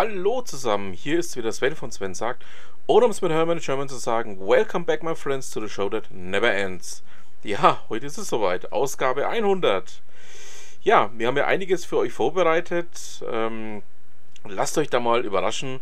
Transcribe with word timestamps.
Hallo 0.00 0.42
zusammen, 0.42 0.92
hier 0.92 1.18
ist 1.18 1.36
wieder 1.36 1.50
Sven 1.50 1.74
von 1.74 1.90
Sven 1.90 2.14
sagt. 2.14 2.44
Oder 2.86 3.06
um 3.06 3.10
es 3.10 3.20
mit 3.20 3.32
Hermann 3.32 3.58
German 3.58 3.88
zu 3.88 3.96
sagen, 3.96 4.38
Welcome 4.38 4.84
back 4.84 5.02
my 5.02 5.16
friends 5.16 5.50
to 5.50 5.60
the 5.60 5.68
show 5.68 5.88
that 5.88 6.04
never 6.12 6.54
ends. 6.54 7.02
Ja, 7.42 7.82
heute 7.88 8.06
ist 8.06 8.16
es 8.16 8.28
soweit, 8.28 8.70
Ausgabe 8.70 9.26
100. 9.26 10.00
Ja, 10.82 11.10
wir 11.16 11.26
haben 11.26 11.36
ja 11.36 11.46
einiges 11.46 11.84
für 11.84 11.96
euch 11.96 12.12
vorbereitet. 12.12 13.24
Ähm, 13.28 13.82
lasst 14.46 14.78
euch 14.78 14.88
da 14.88 15.00
mal 15.00 15.24
überraschen, 15.24 15.80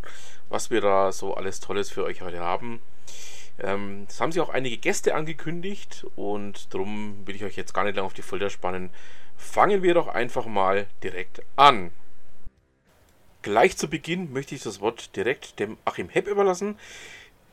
was 0.49 0.71
wir 0.71 0.81
da 0.81 1.11
so 1.11 1.35
alles 1.35 1.59
Tolles 1.59 1.91
für 1.91 2.03
euch 2.03 2.23
heute 2.23 2.39
haben. 2.39 2.79
Ähm, 3.59 4.07
haben 4.19 4.31
sich 4.31 4.41
auch 4.41 4.49
einige 4.49 4.77
Gäste 4.77 5.13
angekündigt 5.13 6.07
und 6.15 6.73
darum 6.73 7.21
will 7.27 7.35
ich 7.35 7.43
euch 7.43 7.55
jetzt 7.55 7.75
gar 7.75 7.83
nicht 7.83 7.95
lange 7.95 8.07
auf 8.07 8.15
die 8.15 8.23
Folter 8.23 8.49
spannen. 8.49 8.89
Fangen 9.35 9.83
wir 9.83 9.93
doch 9.93 10.07
einfach 10.07 10.47
mal 10.47 10.87
direkt 11.03 11.43
an. 11.55 11.91
Gleich 13.41 13.77
zu 13.77 13.89
Beginn 13.89 14.33
möchte 14.33 14.55
ich 14.55 14.63
das 14.63 14.81
Wort 14.81 15.15
direkt 15.15 15.59
dem 15.59 15.77
Achim 15.85 16.09
Hepp 16.09 16.27
überlassen, 16.27 16.75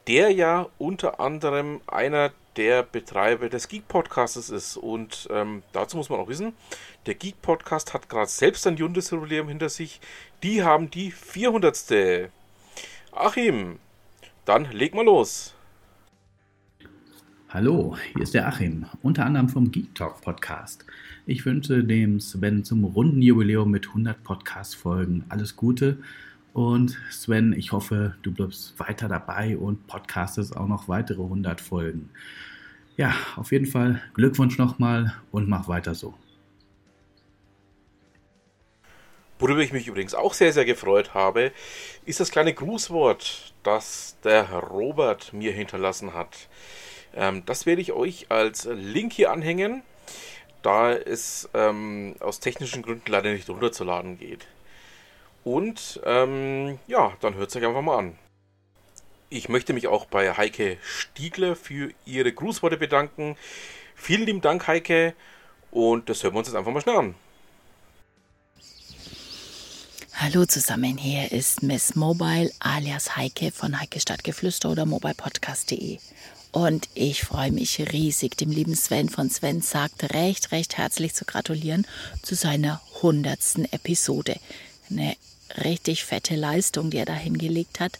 der 0.06 0.30
ja 0.30 0.68
unter 0.78 1.20
anderem 1.20 1.80
einer 1.86 2.32
der 2.56 2.82
Betreiber 2.82 3.48
des 3.48 3.68
Geek 3.68 3.88
Podcasts 3.88 4.48
ist. 4.48 4.76
Und 4.76 5.28
ähm, 5.30 5.62
dazu 5.72 5.96
muss 5.96 6.08
man 6.08 6.20
auch 6.20 6.28
wissen, 6.28 6.52
der 7.06 7.14
Geek 7.14 7.40
Podcast 7.42 7.94
hat 7.94 8.08
gerade 8.08 8.30
selbst 8.30 8.66
ein 8.66 8.76
Jubiläum 8.76 9.48
hinter 9.48 9.68
sich. 9.68 10.00
Die 10.42 10.62
haben 10.62 10.90
die 10.90 11.10
400. 11.10 12.30
Achim, 13.12 13.78
dann 14.44 14.70
leg 14.70 14.94
mal 14.94 15.04
los. 15.04 15.54
Hallo, 17.48 17.96
hier 18.12 18.22
ist 18.22 18.34
der 18.34 18.48
Achim, 18.48 18.86
unter 19.02 19.24
anderem 19.24 19.48
vom 19.48 19.70
Geek 19.70 19.94
Talk 19.94 20.20
Podcast. 20.22 20.84
Ich 21.26 21.46
wünsche 21.46 21.82
dem 21.82 22.20
Sven 22.20 22.64
zum 22.64 22.84
runden 22.84 23.22
Jubiläum 23.22 23.70
mit 23.70 23.88
100 23.88 24.22
Podcast-Folgen 24.22 25.24
alles 25.30 25.56
Gute. 25.56 25.96
Und 26.52 26.98
Sven, 27.10 27.54
ich 27.54 27.72
hoffe, 27.72 28.14
du 28.20 28.30
bleibst 28.30 28.78
weiter 28.78 29.08
dabei 29.08 29.56
und 29.56 29.86
podcastest 29.86 30.54
auch 30.54 30.68
noch 30.68 30.86
weitere 30.86 31.22
100 31.22 31.62
Folgen. 31.62 32.10
Ja, 32.98 33.14
auf 33.36 33.52
jeden 33.52 33.64
Fall 33.64 34.02
Glückwunsch 34.12 34.58
nochmal 34.58 35.14
und 35.30 35.48
mach 35.48 35.66
weiter 35.66 35.94
so. 35.94 36.12
Worüber 39.38 39.62
ich 39.62 39.72
mich 39.72 39.88
übrigens 39.88 40.12
auch 40.12 40.34
sehr, 40.34 40.52
sehr 40.52 40.66
gefreut 40.66 41.14
habe, 41.14 41.52
ist 42.04 42.20
das 42.20 42.32
kleine 42.32 42.52
Grußwort, 42.52 43.54
das 43.62 44.18
der 44.24 44.50
Robert 44.52 45.32
mir 45.32 45.52
hinterlassen 45.52 46.12
hat. 46.12 46.50
Ähm, 47.14 47.44
das 47.46 47.64
werde 47.64 47.80
ich 47.80 47.92
euch 47.92 48.26
als 48.30 48.68
Link 48.70 49.14
hier 49.14 49.32
anhängen 49.32 49.82
da 50.64 50.92
es 50.92 51.48
ähm, 51.54 52.16
aus 52.20 52.40
technischen 52.40 52.82
Gründen 52.82 53.10
leider 53.10 53.30
nicht 53.32 53.48
runterzuladen 53.48 54.18
geht. 54.18 54.46
Und 55.44 56.00
ähm, 56.04 56.78
ja, 56.86 57.12
dann 57.20 57.34
hört 57.34 57.50
es 57.50 57.56
euch 57.56 57.66
einfach 57.66 57.82
mal 57.82 57.98
an. 57.98 58.18
Ich 59.28 59.48
möchte 59.48 59.72
mich 59.74 59.88
auch 59.88 60.06
bei 60.06 60.32
Heike 60.36 60.78
Stiegler 60.82 61.54
für 61.54 61.92
ihre 62.06 62.32
Grußworte 62.32 62.76
bedanken. 62.78 63.36
Vielen 63.94 64.24
lieben 64.26 64.40
Dank, 64.40 64.66
Heike. 64.66 65.14
Und 65.70 66.08
das 66.08 66.22
hören 66.22 66.34
wir 66.34 66.38
uns 66.38 66.48
jetzt 66.48 66.56
einfach 66.56 66.72
mal 66.72 66.80
schnell 66.80 66.96
an. 66.96 67.14
Hallo 70.16 70.46
zusammen, 70.46 70.96
hier 70.96 71.32
ist 71.32 71.62
Miss 71.62 71.96
Mobile 71.96 72.50
alias 72.60 73.16
Heike 73.16 73.50
von 73.50 73.78
Heike 73.78 73.98
Stadtgeflüster 74.00 74.70
oder 74.70 74.86
mobilepodcast.de. 74.86 75.98
Und 76.54 76.88
ich 76.94 77.24
freue 77.24 77.50
mich 77.50 77.80
riesig, 77.92 78.36
dem 78.36 78.48
lieben 78.48 78.76
Sven 78.76 79.08
von 79.08 79.28
Sven 79.28 79.60
sagt 79.60 80.14
recht, 80.14 80.52
recht 80.52 80.76
herzlich 80.76 81.12
zu 81.12 81.24
gratulieren 81.24 81.84
zu 82.22 82.36
seiner 82.36 82.80
hundertsten 83.02 83.64
Episode. 83.72 84.36
Eine 84.88 85.16
richtig 85.64 86.04
fette 86.04 86.36
Leistung, 86.36 86.90
die 86.90 86.98
er 86.98 87.06
da 87.06 87.14
hingelegt 87.14 87.80
hat. 87.80 87.98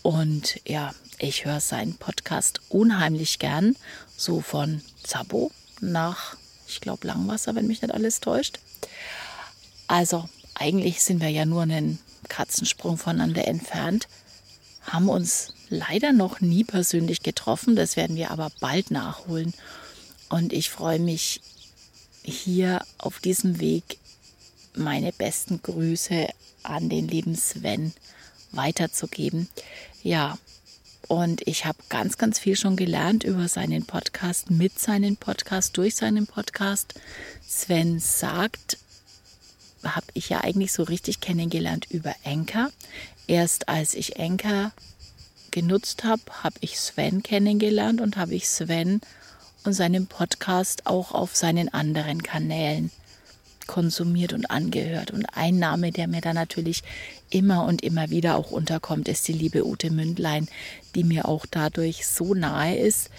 Und 0.00 0.62
ja, 0.66 0.94
ich 1.18 1.44
höre 1.44 1.60
seinen 1.60 1.98
Podcast 1.98 2.62
unheimlich 2.70 3.38
gern. 3.38 3.76
So 4.16 4.40
von 4.40 4.80
Zabo 5.02 5.50
nach, 5.82 6.38
ich 6.66 6.80
glaube, 6.80 7.06
Langwasser, 7.06 7.54
wenn 7.54 7.66
mich 7.66 7.82
nicht 7.82 7.92
alles 7.92 8.20
täuscht. 8.20 8.60
Also, 9.88 10.26
eigentlich 10.54 11.02
sind 11.02 11.20
wir 11.20 11.28
ja 11.28 11.44
nur 11.44 11.64
einen 11.64 11.98
Katzensprung 12.30 12.96
voneinander 12.96 13.46
entfernt, 13.46 14.08
haben 14.86 15.10
uns 15.10 15.52
leider 15.70 16.12
noch 16.12 16.40
nie 16.40 16.64
persönlich 16.64 17.22
getroffen. 17.22 17.76
Das 17.76 17.96
werden 17.96 18.16
wir 18.16 18.30
aber 18.30 18.50
bald 18.60 18.90
nachholen. 18.90 19.54
Und 20.28 20.52
ich 20.52 20.68
freue 20.68 20.98
mich 20.98 21.40
hier 22.22 22.84
auf 22.98 23.20
diesem 23.20 23.60
Weg 23.60 23.98
meine 24.74 25.12
besten 25.12 25.62
Grüße 25.62 26.28
an 26.62 26.88
den 26.88 27.08
lieben 27.08 27.34
Sven 27.34 27.92
weiterzugeben. 28.52 29.48
Ja, 30.02 30.38
und 31.08 31.46
ich 31.48 31.64
habe 31.64 31.78
ganz, 31.88 32.18
ganz 32.18 32.38
viel 32.38 32.56
schon 32.56 32.76
gelernt 32.76 33.24
über 33.24 33.48
seinen 33.48 33.84
Podcast, 33.84 34.50
mit 34.50 34.78
seinem 34.78 35.16
Podcast, 35.16 35.76
durch 35.76 35.96
seinen 35.96 36.26
Podcast. 36.26 36.94
Sven 37.46 37.98
sagt, 37.98 38.78
habe 39.82 40.06
ich 40.14 40.28
ja 40.28 40.42
eigentlich 40.42 40.72
so 40.72 40.82
richtig 40.84 41.20
kennengelernt 41.20 41.86
über 41.90 42.14
Enker. 42.22 42.70
Erst 43.26 43.68
als 43.68 43.94
ich 43.94 44.16
Enker 44.16 44.72
genutzt 45.50 46.04
habe, 46.04 46.22
habe 46.42 46.56
ich 46.60 46.78
Sven 46.78 47.22
kennengelernt 47.22 48.00
und 48.00 48.16
habe 48.16 48.34
ich 48.34 48.48
Sven 48.48 49.00
und 49.64 49.72
seinen 49.72 50.06
Podcast 50.06 50.86
auch 50.86 51.12
auf 51.12 51.36
seinen 51.36 51.72
anderen 51.72 52.22
Kanälen 52.22 52.90
konsumiert 53.66 54.32
und 54.32 54.50
angehört. 54.50 55.12
Und 55.12 55.26
ein 55.36 55.58
Name, 55.58 55.92
der 55.92 56.08
mir 56.08 56.20
da 56.20 56.32
natürlich 56.34 56.82
immer 57.30 57.64
und 57.64 57.82
immer 57.82 58.10
wieder 58.10 58.36
auch 58.36 58.50
unterkommt, 58.50 59.06
ist 59.06 59.28
die 59.28 59.32
liebe 59.32 59.64
Ute 59.64 59.90
Mündlein, 59.90 60.48
die 60.94 61.04
mir 61.04 61.28
auch 61.28 61.46
dadurch 61.48 62.06
so 62.06 62.34
nahe 62.34 62.76
ist, 62.76 63.10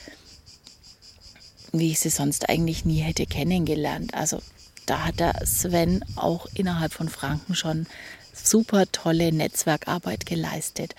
wie 1.71 1.91
ich 1.91 1.99
sie 1.99 2.09
sonst 2.09 2.49
eigentlich 2.49 2.83
nie 2.83 2.99
hätte 2.99 3.25
kennengelernt. 3.25 4.13
Also 4.13 4.41
da 4.85 5.05
hat 5.05 5.19
der 5.21 5.45
Sven 5.45 6.03
auch 6.17 6.47
innerhalb 6.53 6.91
von 6.91 7.07
Franken 7.07 7.55
schon 7.55 7.87
super 8.33 8.91
tolle 8.91 9.31
Netzwerkarbeit 9.31 10.25
geleistet. 10.25 10.95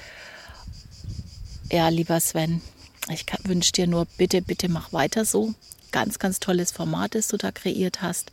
Ja, 1.72 1.88
lieber 1.88 2.20
Sven, 2.20 2.60
ich 3.08 3.24
wünsche 3.44 3.72
dir 3.72 3.86
nur, 3.86 4.04
bitte, 4.18 4.42
bitte 4.42 4.68
mach 4.68 4.92
weiter 4.92 5.24
so. 5.24 5.54
Ganz, 5.90 6.18
ganz 6.18 6.38
tolles 6.38 6.70
Format, 6.70 7.14
das 7.14 7.28
du 7.28 7.38
da 7.38 7.50
kreiert 7.50 8.02
hast. 8.02 8.30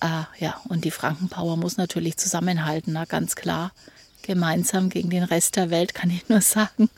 Äh, 0.00 0.22
ja, 0.38 0.60
und 0.68 0.84
die 0.84 0.92
Frankenpower 0.92 1.56
muss 1.56 1.78
natürlich 1.78 2.16
zusammenhalten, 2.16 2.92
na, 2.92 3.06
ganz 3.06 3.34
klar. 3.34 3.72
Gemeinsam 4.22 4.88
gegen 4.88 5.10
den 5.10 5.24
Rest 5.24 5.56
der 5.56 5.70
Welt 5.70 5.94
kann 5.94 6.10
ich 6.10 6.28
nur 6.28 6.40
sagen. 6.42 6.88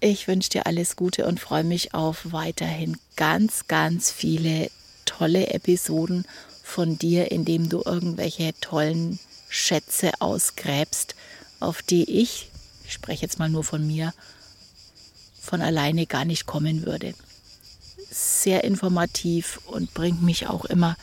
ich 0.00 0.26
wünsche 0.28 0.48
dir 0.48 0.64
alles 0.64 0.96
Gute 0.96 1.26
und 1.26 1.38
freue 1.38 1.64
mich 1.64 1.92
auf 1.92 2.32
weiterhin 2.32 2.96
ganz, 3.16 3.68
ganz 3.68 4.10
viele 4.10 4.70
tolle 5.04 5.48
Episoden 5.48 6.24
von 6.62 6.96
dir, 6.96 7.30
indem 7.30 7.68
du 7.68 7.82
irgendwelche 7.84 8.58
tollen 8.62 9.18
Schätze 9.50 10.12
ausgräbst, 10.20 11.14
auf 11.60 11.82
die 11.82 12.10
ich 12.22 12.48
ich 12.86 12.92
spreche 12.92 13.22
jetzt 13.22 13.38
mal 13.38 13.48
nur 13.48 13.64
von 13.64 13.86
mir, 13.86 14.14
von 15.40 15.60
alleine 15.60 16.06
gar 16.06 16.24
nicht 16.24 16.46
kommen 16.46 16.86
würde. 16.86 17.14
Sehr 18.10 18.64
informativ 18.64 19.60
und 19.66 19.92
bringt 19.94 20.22
mich 20.22 20.46
auch 20.46 20.64
immer 20.64 20.96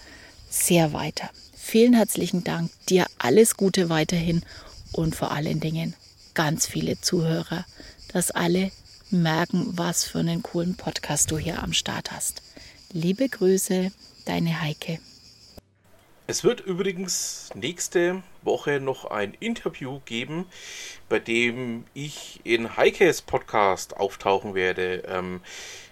sehr 0.50 0.94
weiter. 0.94 1.30
Vielen 1.56 1.94
herzlichen 1.94 2.44
Dank, 2.44 2.72
dir 2.90 3.06
alles 3.18 3.56
Gute 3.56 3.90
weiterhin 3.90 4.44
und 4.92 5.16
vor 5.16 5.32
allen 5.32 5.60
Dingen 5.60 5.94
ganz 6.34 6.66
viele 6.66 7.00
Zuhörer, 7.00 7.66
dass 8.10 8.32
alle 8.32 8.72
merken, 9.10 9.68
was 9.78 10.04
für 10.04 10.20
einen 10.20 10.44
coolen 10.44 10.76
Podcast 10.76 11.32
du 11.32 11.38
hier 11.38 11.62
am 11.62 11.74
Start 11.74 12.12
hast. 12.12 12.42
Liebe 12.92 13.30
Grüße, 13.30 13.92
deine 14.26 14.62
Heike. 14.62 15.00
Es 16.26 16.46
wird 16.46 16.62
übrigens 16.62 17.50
nächste 17.54 18.24
Woche 18.44 18.80
noch 18.80 19.12
ein 19.12 19.34
Interview 19.42 20.00
geben, 20.06 20.46
bei 21.10 21.20
dem 21.20 21.84
ich 21.94 22.40
in 22.46 22.78
Heikes 22.78 23.22
Podcast 23.22 23.98
auftauchen 23.98 24.56
werde. 24.56 25.04
Ähm, 25.06 25.42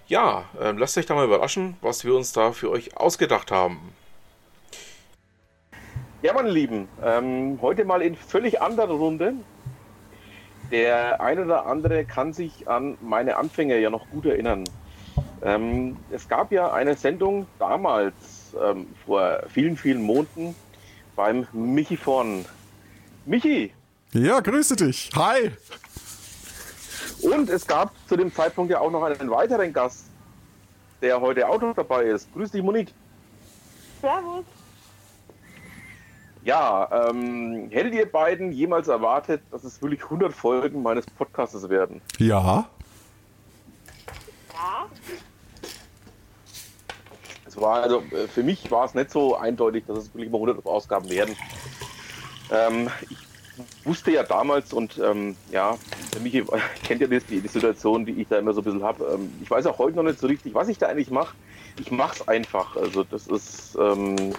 ja, 0.07 0.45
ähm, 0.57 0.77
lasst 0.77 0.97
euch 0.97 1.05
da 1.05 1.15
mal 1.15 1.25
überraschen, 1.25 1.75
was 1.81 2.05
wir 2.05 2.15
uns 2.15 2.31
da 2.31 2.53
für 2.53 2.69
euch 2.69 2.95
ausgedacht 2.95 3.51
haben. 3.51 3.93
Ja, 6.21 6.31
meine 6.31 6.49
Lieben, 6.49 6.87
ähm, 7.03 7.59
heute 7.61 7.83
mal 7.83 8.01
in 8.01 8.15
völlig 8.15 8.61
anderer 8.61 8.93
Runde. 8.93 9.33
Der 10.71 11.19
ein 11.19 11.39
oder 11.39 11.65
andere 11.65 12.05
kann 12.05 12.31
sich 12.31 12.69
an 12.69 12.97
meine 13.01 13.35
Anfänge 13.35 13.77
ja 13.79 13.89
noch 13.89 14.09
gut 14.09 14.25
erinnern. 14.25 14.63
Ähm, 15.43 15.97
es 16.09 16.29
gab 16.29 16.53
ja 16.53 16.71
eine 16.71 16.95
Sendung 16.95 17.47
damals 17.59 18.13
ähm, 18.55 18.87
vor 19.05 19.43
vielen, 19.49 19.77
vielen 19.77 20.01
Monaten 20.01 20.55
beim 21.15 21.47
Michi 21.53 21.97
von. 21.97 22.45
Michi! 23.25 23.73
Ja, 24.13 24.39
grüße 24.39 24.75
dich. 24.75 25.09
Hi! 25.15 25.51
Und 27.21 27.49
es 27.49 27.67
gab 27.67 27.93
zu 28.07 28.17
dem 28.17 28.33
Zeitpunkt 28.33 28.71
ja 28.71 28.79
auch 28.79 28.91
noch 28.91 29.03
einen 29.03 29.29
weiteren 29.29 29.71
Gast, 29.71 30.05
der 31.01 31.21
heute 31.21 31.47
auch 31.47 31.61
noch 31.61 31.75
dabei 31.75 32.05
ist. 32.05 32.31
Grüß 32.33 32.51
dich, 32.51 32.63
Monique. 32.63 32.93
Servus. 34.01 34.45
Ja, 36.43 37.07
ähm, 37.09 37.69
hättet 37.69 37.93
ihr 37.93 38.11
beiden 38.11 38.51
jemals 38.51 38.87
erwartet, 38.87 39.43
dass 39.51 39.63
es 39.63 39.79
wirklich 39.81 40.03
100 40.03 40.33
Folgen 40.33 40.81
meines 40.81 41.05
Podcasts 41.05 41.69
werden? 41.69 42.01
Ja. 42.17 42.67
Ja. 44.53 44.87
Es 47.51 47.59
war 47.59 47.83
also, 47.83 48.01
äh, 48.11 48.29
für 48.29 48.43
mich 48.43 48.71
war 48.71 48.85
es 48.85 48.93
nicht 48.93 49.11
so 49.11 49.35
eindeutig, 49.35 49.83
dass 49.85 49.97
es 49.97 50.13
wirklich 50.13 50.31
mal 50.31 50.37
100 50.37 50.65
Ausgaben 50.65 51.09
werden. 51.09 51.35
Ähm, 52.49 52.89
ich 53.09 53.85
wusste 53.85 54.11
ja 54.11 54.23
damals 54.23 54.71
und 54.71 54.97
ähm, 55.03 55.35
ja, 55.51 55.77
mich 56.23 56.31
kennt 56.83 57.01
ja 57.01 57.07
das, 57.07 57.25
die, 57.25 57.41
die, 57.41 57.47
Situation, 57.49 58.05
die 58.05 58.13
ich 58.13 58.29
da 58.29 58.37
immer 58.39 58.53
so 58.53 58.61
ein 58.61 58.63
bisschen 58.63 58.83
habe. 58.83 59.03
Ähm, 59.15 59.33
ich 59.41 59.51
weiß 59.51 59.65
auch 59.65 59.79
heute 59.79 59.97
noch 59.97 60.03
nicht 60.03 60.19
so 60.19 60.27
richtig, 60.27 60.53
was 60.53 60.69
ich 60.69 60.77
da 60.77 60.87
eigentlich 60.87 61.11
mache. 61.11 61.35
Ich 61.77 61.91
mache 61.91 62.21
es 62.21 62.27
einfach. 62.29 62.77
Also 62.77 63.03
das 63.03 63.27
ist 63.27 63.77
ähm, 63.77 64.33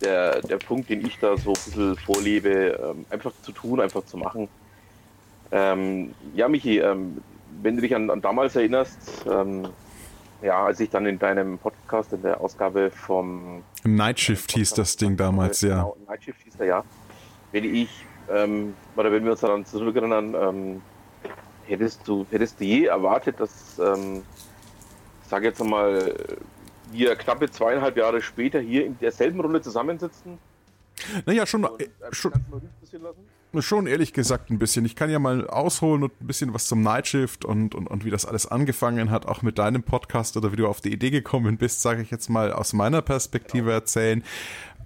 der, 0.00 0.40
der 0.40 0.56
Punkt, 0.56 0.90
den 0.90 1.06
ich 1.06 1.20
da 1.20 1.36
so 1.36 1.50
ein 1.50 1.64
bisschen 1.64 1.96
vorlebe, 1.96 2.76
ähm, 2.82 3.06
einfach 3.10 3.32
zu 3.42 3.52
tun, 3.52 3.80
einfach 3.80 4.04
zu 4.04 4.16
machen. 4.16 4.48
Ähm, 5.52 6.12
ja, 6.34 6.48
Michi, 6.48 6.80
ähm, 6.80 7.22
wenn 7.62 7.76
du 7.76 7.82
dich 7.82 7.94
an, 7.94 8.10
an 8.10 8.20
damals 8.20 8.56
erinnerst, 8.56 8.98
ja, 10.42 10.64
als 10.64 10.80
ich 10.80 10.90
dann 10.90 11.06
in 11.06 11.18
deinem 11.18 11.58
Podcast, 11.58 12.12
in 12.12 12.22
der 12.22 12.40
Ausgabe 12.40 12.90
vom 12.90 13.62
Nightshift 13.84 14.52
hieß 14.52 14.74
das 14.74 14.96
Ding 14.96 15.16
damals, 15.16 15.60
ja. 15.60 15.76
Genau, 15.76 15.96
Nightshift 16.08 16.42
hieß 16.42 16.56
der, 16.56 16.66
ja. 16.66 16.84
Wenn 17.52 17.64
ich 17.64 17.88
ähm, 18.28 18.74
oder 18.96 19.12
wenn 19.12 19.24
wir 19.24 19.32
uns 19.32 19.40
daran 19.40 19.64
zurückerinnern, 19.64 20.34
ähm, 20.34 20.82
hättest 21.66 22.06
du, 22.06 22.26
hättest 22.30 22.60
du 22.60 22.64
je 22.64 22.86
erwartet, 22.86 23.40
dass, 23.40 23.78
ähm, 23.78 24.22
sage 25.28 25.48
jetzt 25.48 25.62
mal, 25.62 26.14
wir 26.90 27.16
knappe 27.16 27.50
zweieinhalb 27.50 27.96
Jahre 27.96 28.20
später 28.20 28.60
hier 28.60 28.86
in 28.86 28.98
derselben 28.98 29.40
Runde 29.40 29.60
zusammensitzen? 29.60 30.38
Naja, 31.26 31.46
schon, 31.46 31.64
äh, 31.64 31.88
schon, 32.10 32.32
schon 33.60 33.86
ehrlich 33.86 34.12
gesagt 34.14 34.50
ein 34.50 34.58
bisschen. 34.58 34.84
Ich 34.86 34.96
kann 34.96 35.10
ja 35.10 35.18
mal 35.18 35.46
ausholen 35.46 36.04
und 36.04 36.12
ein 36.20 36.26
bisschen 36.26 36.54
was 36.54 36.66
zum 36.66 36.82
Nightshift 36.82 37.44
und, 37.44 37.74
und, 37.74 37.86
und 37.88 38.04
wie 38.04 38.10
das 38.10 38.24
alles 38.24 38.46
angefangen 38.46 39.10
hat, 39.10 39.26
auch 39.26 39.42
mit 39.42 39.58
deinem 39.58 39.82
Podcast 39.82 40.36
oder 40.36 40.52
wie 40.52 40.56
du 40.56 40.66
auf 40.66 40.80
die 40.80 40.92
Idee 40.92 41.10
gekommen 41.10 41.58
bist, 41.58 41.82
sage 41.82 42.00
ich 42.00 42.10
jetzt 42.10 42.30
mal 42.30 42.52
aus 42.52 42.72
meiner 42.72 43.02
Perspektive 43.02 43.64
genau. 43.64 43.74
erzählen. 43.74 44.24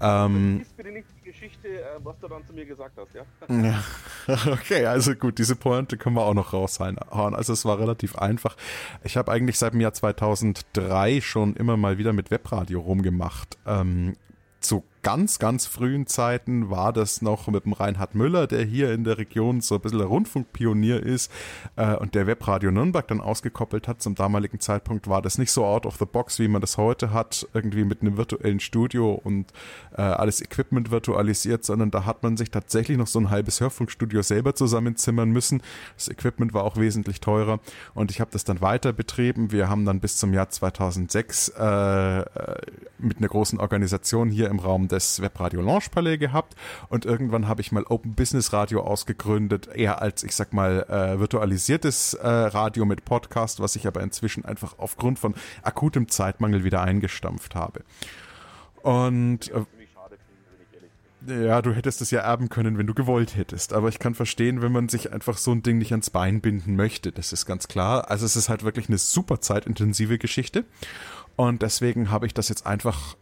Ähm, 0.00 0.66
bitte 0.76 0.90
nicht 0.90 1.06
die 1.20 1.30
Geschichte, 1.30 1.68
äh, 1.68 1.84
was 2.02 2.18
du 2.18 2.28
dann 2.28 2.44
zu 2.46 2.52
mir 2.52 2.66
gesagt 2.66 2.98
hast, 2.98 3.14
ja? 3.14 3.24
ja? 3.48 3.82
Okay, 4.52 4.84
also 4.86 5.14
gut, 5.14 5.38
diese 5.38 5.56
Pointe 5.56 5.96
können 5.96 6.16
wir 6.16 6.22
auch 6.22 6.34
noch 6.34 6.52
raushauen. 6.52 6.98
Also 6.98 7.52
es 7.52 7.64
war 7.64 7.78
relativ 7.78 8.16
einfach. 8.16 8.56
Ich 9.04 9.16
habe 9.16 9.32
eigentlich 9.32 9.58
seit 9.58 9.72
dem 9.72 9.80
Jahr 9.80 9.94
2003 9.94 11.20
schon 11.20 11.54
immer 11.56 11.76
mal 11.76 11.98
wieder 11.98 12.12
mit 12.12 12.30
Webradio 12.30 12.80
rumgemacht. 12.80 13.56
Ähm, 13.66 14.16
zu 14.60 14.84
ganz, 15.06 15.38
ganz 15.38 15.66
frühen 15.66 16.08
Zeiten 16.08 16.68
war 16.68 16.92
das 16.92 17.22
noch 17.22 17.46
mit 17.46 17.64
dem 17.64 17.74
Reinhard 17.74 18.16
Müller, 18.16 18.48
der 18.48 18.64
hier 18.64 18.92
in 18.92 19.04
der 19.04 19.18
Region 19.18 19.60
so 19.60 19.76
ein 19.76 19.80
bisschen 19.80 20.00
der 20.00 20.08
Rundfunkpionier 20.08 21.00
ist 21.00 21.30
äh, 21.76 21.94
und 21.94 22.16
der 22.16 22.26
Webradio 22.26 22.72
Nürnberg 22.72 23.06
dann 23.06 23.20
ausgekoppelt 23.20 23.86
hat. 23.86 24.02
Zum 24.02 24.16
damaligen 24.16 24.58
Zeitpunkt 24.58 25.06
war 25.06 25.22
das 25.22 25.38
nicht 25.38 25.52
so 25.52 25.64
out 25.64 25.86
of 25.86 25.98
the 25.98 26.06
box, 26.06 26.40
wie 26.40 26.48
man 26.48 26.60
das 26.60 26.76
heute 26.76 27.12
hat, 27.12 27.46
irgendwie 27.54 27.84
mit 27.84 28.02
einem 28.02 28.16
virtuellen 28.16 28.58
Studio 28.58 29.12
und 29.12 29.52
äh, 29.96 30.02
alles 30.02 30.40
Equipment 30.42 30.90
virtualisiert, 30.90 31.64
sondern 31.64 31.92
da 31.92 32.04
hat 32.04 32.24
man 32.24 32.36
sich 32.36 32.50
tatsächlich 32.50 32.98
noch 32.98 33.06
so 33.06 33.20
ein 33.20 33.30
halbes 33.30 33.60
Hörfunkstudio 33.60 34.22
selber 34.22 34.56
zusammenzimmern 34.56 35.30
müssen. 35.30 35.62
Das 35.94 36.08
Equipment 36.08 36.52
war 36.52 36.64
auch 36.64 36.78
wesentlich 36.78 37.20
teurer 37.20 37.60
und 37.94 38.10
ich 38.10 38.20
habe 38.20 38.32
das 38.32 38.42
dann 38.42 38.60
weiter 38.60 38.92
betrieben. 38.92 39.52
Wir 39.52 39.68
haben 39.68 39.84
dann 39.84 40.00
bis 40.00 40.16
zum 40.16 40.34
Jahr 40.34 40.50
2006 40.50 41.50
äh, 41.50 42.22
äh, 42.22 42.24
mit 42.98 43.18
einer 43.18 43.28
großen 43.28 43.60
Organisation 43.60 44.30
hier 44.30 44.48
im 44.48 44.58
Raum 44.58 44.88
das 44.96 45.20
Webradio 45.20 45.60
Launch 45.60 45.90
Palais 45.90 46.16
gehabt 46.16 46.54
und 46.88 47.04
irgendwann 47.04 47.46
habe 47.46 47.60
ich 47.60 47.70
mal 47.70 47.84
Open 47.84 48.14
Business 48.14 48.52
Radio 48.52 48.82
ausgegründet, 48.82 49.68
eher 49.68 50.00
als, 50.00 50.22
ich 50.22 50.34
sag 50.34 50.52
mal, 50.52 50.82
äh, 50.88 51.20
virtualisiertes 51.20 52.14
äh, 52.14 52.26
Radio 52.26 52.84
mit 52.84 53.04
Podcast, 53.04 53.60
was 53.60 53.76
ich 53.76 53.86
aber 53.86 54.00
inzwischen 54.00 54.44
einfach 54.44 54.78
aufgrund 54.78 55.18
von 55.18 55.34
akutem 55.62 56.08
Zeitmangel 56.08 56.64
wieder 56.64 56.82
eingestampft 56.82 57.54
habe. 57.54 57.82
Und 58.82 59.50
äh, 59.50 59.64
ja, 61.26 61.60
du 61.60 61.72
hättest 61.72 62.00
es 62.00 62.10
ja 62.10 62.20
erben 62.20 62.48
können, 62.48 62.78
wenn 62.78 62.86
du 62.86 62.94
gewollt 62.94 63.36
hättest. 63.36 63.72
Aber 63.72 63.88
ich 63.88 63.98
kann 63.98 64.14
verstehen, 64.14 64.62
wenn 64.62 64.72
man 64.72 64.88
sich 64.88 65.12
einfach 65.12 65.38
so 65.38 65.52
ein 65.52 65.62
Ding 65.62 65.78
nicht 65.78 65.90
ans 65.90 66.10
Bein 66.10 66.40
binden 66.40 66.76
möchte. 66.76 67.12
Das 67.12 67.32
ist 67.32 67.46
ganz 67.46 67.68
klar. 67.68 68.10
Also 68.10 68.24
es 68.24 68.36
ist 68.36 68.48
halt 68.48 68.62
wirklich 68.64 68.88
eine 68.88 68.98
super 68.98 69.40
zeitintensive 69.40 70.18
Geschichte. 70.18 70.64
Und 71.34 71.62
deswegen 71.62 72.10
habe 72.10 72.26
ich 72.26 72.34
das 72.34 72.48
jetzt 72.48 72.66
einfach 72.66 73.16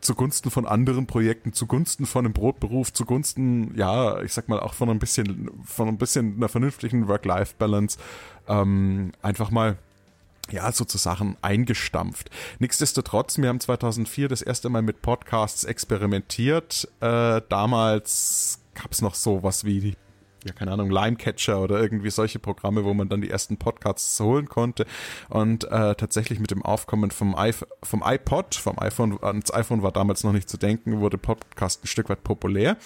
zugunsten 0.00 0.50
von 0.50 0.66
anderen 0.66 1.06
Projekten, 1.06 1.52
zugunsten 1.52 2.06
von 2.06 2.24
einem 2.24 2.32
Brotberuf, 2.32 2.92
zugunsten, 2.92 3.74
ja, 3.76 4.20
ich 4.22 4.32
sag 4.32 4.48
mal 4.48 4.60
auch 4.60 4.74
von 4.74 4.90
ein 4.90 4.98
bisschen, 4.98 5.50
von 5.64 5.88
ein 5.88 5.98
bisschen 5.98 6.36
einer 6.36 6.48
vernünftigen 6.48 7.08
Work-Life-Balance, 7.08 7.98
ähm, 8.48 9.12
einfach 9.22 9.50
mal 9.50 9.78
ja, 10.50 10.70
sozusagen 10.70 11.36
eingestampft. 11.42 12.30
Nichtsdestotrotz, 12.58 13.38
wir 13.38 13.48
haben 13.48 13.60
2004 13.60 14.28
das 14.28 14.42
erste 14.42 14.68
Mal 14.68 14.82
mit 14.82 15.02
Podcasts 15.02 15.64
experimentiert. 15.64 16.88
Äh, 17.00 17.42
damals 17.48 18.60
gab 18.74 18.92
es 18.92 19.02
noch 19.02 19.14
so 19.14 19.42
was 19.42 19.64
wie 19.64 19.96
ja, 20.46 20.52
keine 20.52 20.72
Ahnung, 20.72 20.90
Limecatcher 20.90 21.60
oder 21.60 21.80
irgendwie 21.80 22.10
solche 22.10 22.38
Programme, 22.38 22.84
wo 22.84 22.94
man 22.94 23.08
dann 23.08 23.20
die 23.20 23.30
ersten 23.30 23.56
Podcasts 23.56 24.18
holen 24.20 24.48
konnte. 24.48 24.86
Und 25.28 25.64
äh, 25.64 25.94
tatsächlich 25.96 26.38
mit 26.38 26.50
dem 26.50 26.62
Aufkommen 26.62 27.10
vom, 27.10 27.34
I 27.38 27.52
vom 27.82 28.02
iPod, 28.04 28.54
vom 28.54 28.78
iPhone, 28.78 29.18
ans 29.22 29.52
iPhone 29.52 29.82
war 29.82 29.92
damals 29.92 30.22
noch 30.22 30.32
nicht 30.32 30.48
zu 30.48 30.56
denken, 30.56 31.00
wurde 31.00 31.18
Podcast 31.18 31.84
ein 31.84 31.88
Stück 31.88 32.08
weit 32.08 32.22
populär. 32.22 32.76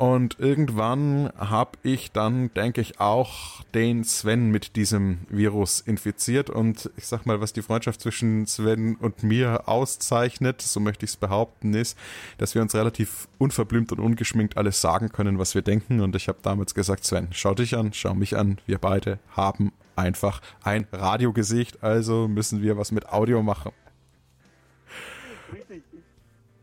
Und 0.00 0.40
irgendwann 0.40 1.30
habe 1.36 1.72
ich 1.82 2.10
dann, 2.10 2.54
denke 2.54 2.80
ich, 2.80 3.00
auch 3.00 3.62
den 3.74 4.02
Sven 4.02 4.50
mit 4.50 4.74
diesem 4.76 5.18
Virus 5.28 5.80
infiziert. 5.80 6.48
Und 6.48 6.90
ich 6.96 7.06
sag 7.06 7.26
mal, 7.26 7.42
was 7.42 7.52
die 7.52 7.60
Freundschaft 7.60 8.00
zwischen 8.00 8.46
Sven 8.46 8.96
und 8.96 9.22
mir 9.22 9.68
auszeichnet, 9.68 10.62
so 10.62 10.80
möchte 10.80 11.04
ich 11.04 11.10
es 11.10 11.16
behaupten, 11.18 11.74
ist, 11.74 11.98
dass 12.38 12.54
wir 12.54 12.62
uns 12.62 12.74
relativ 12.74 13.28
unverblümt 13.36 13.92
und 13.92 14.00
ungeschminkt 14.00 14.56
alles 14.56 14.80
sagen 14.80 15.10
können, 15.10 15.38
was 15.38 15.54
wir 15.54 15.60
denken. 15.60 16.00
Und 16.00 16.16
ich 16.16 16.28
habe 16.28 16.38
damals 16.40 16.74
gesagt, 16.74 16.89
Sven, 16.98 17.28
schau 17.32 17.54
dich 17.54 17.76
an, 17.76 17.92
schau 17.92 18.14
mich 18.14 18.36
an. 18.36 18.58
Wir 18.66 18.78
beide 18.78 19.18
haben 19.30 19.72
einfach 19.96 20.40
ein 20.62 20.86
Radiogesicht, 20.92 21.82
also 21.82 22.28
müssen 22.28 22.62
wir 22.62 22.76
was 22.76 22.92
mit 22.92 23.08
Audio 23.08 23.42
machen. 23.42 23.72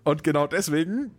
Und 0.03 0.24
genau 0.24 0.48
deswegen 0.48 1.12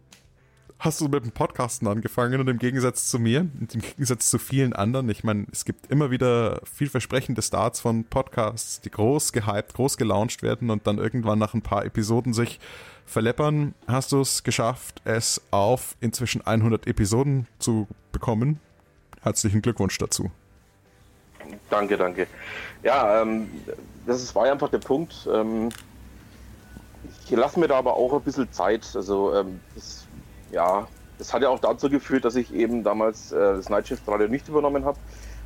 hast 0.78 1.00
du 1.00 1.08
mit 1.08 1.24
dem 1.24 1.32
Podcasten 1.32 1.88
angefangen 1.88 2.40
und 2.40 2.48
im 2.48 2.58
Gegensatz 2.58 3.08
zu 3.08 3.18
mir, 3.18 3.40
im 3.40 3.66
Gegensatz 3.68 4.30
zu 4.30 4.38
vielen 4.38 4.72
anderen, 4.72 5.08
ich 5.08 5.24
meine, 5.24 5.46
es 5.52 5.64
gibt 5.64 5.90
immer 5.90 6.10
wieder 6.10 6.60
vielversprechende 6.64 7.42
Starts 7.42 7.80
von 7.80 8.04
Podcasts, 8.04 8.80
die 8.80 8.90
groß 8.90 9.32
gehypt, 9.32 9.74
groß 9.74 9.96
gelauncht 9.96 10.42
werden 10.42 10.70
und 10.70 10.86
dann 10.86 10.98
irgendwann 10.98 11.38
nach 11.38 11.54
ein 11.54 11.62
paar 11.62 11.84
Episoden 11.84 12.32
sich 12.32 12.60
verleppern. 13.06 13.74
Hast 13.86 14.12
du 14.12 14.20
es 14.20 14.44
geschafft, 14.44 15.02
es 15.04 15.42
auf 15.50 15.96
inzwischen 16.00 16.46
100 16.46 16.86
Episoden 16.86 17.46
zu 17.58 17.88
bekommen? 18.12 18.60
Herzlichen 19.22 19.62
Glückwunsch 19.62 19.98
dazu. 19.98 20.30
Danke, 21.70 21.96
danke. 21.96 22.26
Ja, 22.82 23.22
ähm, 23.22 23.50
das 24.06 24.22
ist, 24.22 24.34
war 24.34 24.50
einfach 24.50 24.70
der 24.70 24.78
Punkt. 24.78 25.28
Ähm, 25.32 25.70
ich 27.24 27.30
lasse 27.30 27.58
mir 27.58 27.68
da 27.68 27.76
aber 27.76 27.94
auch 27.94 28.12
ein 28.12 28.22
bisschen 28.22 28.50
Zeit. 28.52 28.86
Also 28.94 29.34
ähm, 29.34 29.60
das 29.74 30.06
ja, 30.50 30.86
das 31.18 31.32
hat 31.32 31.42
ja 31.42 31.48
auch 31.48 31.58
dazu 31.58 31.90
geführt, 31.90 32.24
dass 32.24 32.36
ich 32.36 32.52
eben 32.54 32.84
damals 32.84 33.32
äh, 33.32 33.38
das 33.38 33.68
Nightshift 33.68 34.06
Radio 34.06 34.28
nicht 34.28 34.48
übernommen 34.48 34.84
habe, 34.84 34.98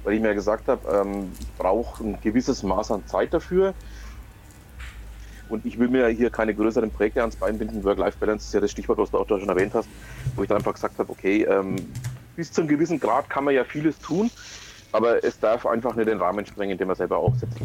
weil 0.05 0.15
ich 0.15 0.21
mir 0.21 0.35
gesagt 0.35 0.69
habe, 0.69 0.89
ähm, 0.89 1.33
ich 1.39 1.53
brauche 1.55 2.05
ein 2.05 2.19
gewisses 2.21 2.63
Maß 2.63 2.91
an 2.91 3.07
Zeit 3.07 3.33
dafür. 3.35 3.75
Und 5.49 5.67
ich 5.67 5.79
will 5.79 5.89
mir 5.89 6.09
hier 6.09 6.31
keine 6.31 6.55
größeren 6.55 6.91
Projekte 6.91 7.21
ans 7.21 7.37
Bein 7.37 7.59
binden. 7.59 7.85
Work-Life-Balance 7.85 8.47
ist 8.47 8.55
ja 8.55 8.61
das 8.61 8.71
Stichwort, 8.71 8.97
was 8.99 9.11
du 9.11 9.19
auch 9.19 9.29
schon 9.29 9.49
erwähnt 9.49 9.75
hast, 9.75 9.89
wo 10.35 10.43
ich 10.43 10.49
dann 10.49 10.59
einfach 10.59 10.73
gesagt 10.73 10.99
habe, 10.99 11.11
okay, 11.11 11.43
ähm, 11.43 11.77
bis 12.37 12.53
zu 12.53 12.61
einem 12.61 12.69
gewissen 12.69 13.01
Grad 13.01 13.29
kann 13.29 13.45
man 13.45 13.55
ja 13.55 13.65
vieles 13.65 13.99
tun, 13.99 14.31
aber 14.93 15.25
es 15.25 15.39
darf 15.39 15.67
einfach 15.67 15.95
nicht 15.95 16.09
den 16.09 16.19
Rahmen 16.19 16.45
sprengen, 16.47 16.79
den 16.79 16.87
man 16.87 16.97
selber 16.97 17.19
aufsetzt. 17.19 17.57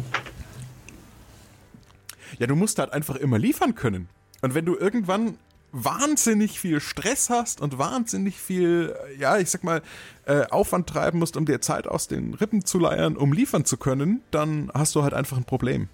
Ja, 2.38 2.46
du 2.46 2.54
musst 2.54 2.78
halt 2.78 2.92
einfach 2.92 3.16
immer 3.16 3.38
liefern 3.38 3.74
können. 3.74 4.08
Und 4.42 4.54
wenn 4.54 4.64
du 4.64 4.76
irgendwann 4.76 5.38
wahnsinnig 5.72 6.60
viel 6.60 6.80
Stress 6.80 7.30
hast 7.30 7.60
und 7.60 7.78
wahnsinnig 7.78 8.36
viel, 8.36 8.94
ja, 9.18 9.38
ich 9.38 9.50
sag 9.50 9.64
mal, 9.64 9.82
äh, 10.26 10.46
Aufwand 10.46 10.88
treiben 10.88 11.18
musst, 11.18 11.36
um 11.36 11.44
dir 11.44 11.60
Zeit 11.60 11.86
aus 11.86 12.08
den 12.08 12.34
Rippen 12.34 12.64
zu 12.64 12.78
leiern, 12.78 13.16
um 13.16 13.32
liefern 13.32 13.64
zu 13.64 13.76
können, 13.76 14.22
dann 14.30 14.70
hast 14.72 14.94
du 14.94 15.02
halt 15.02 15.14
einfach 15.14 15.36
ein 15.36 15.44
Problem. 15.44 15.88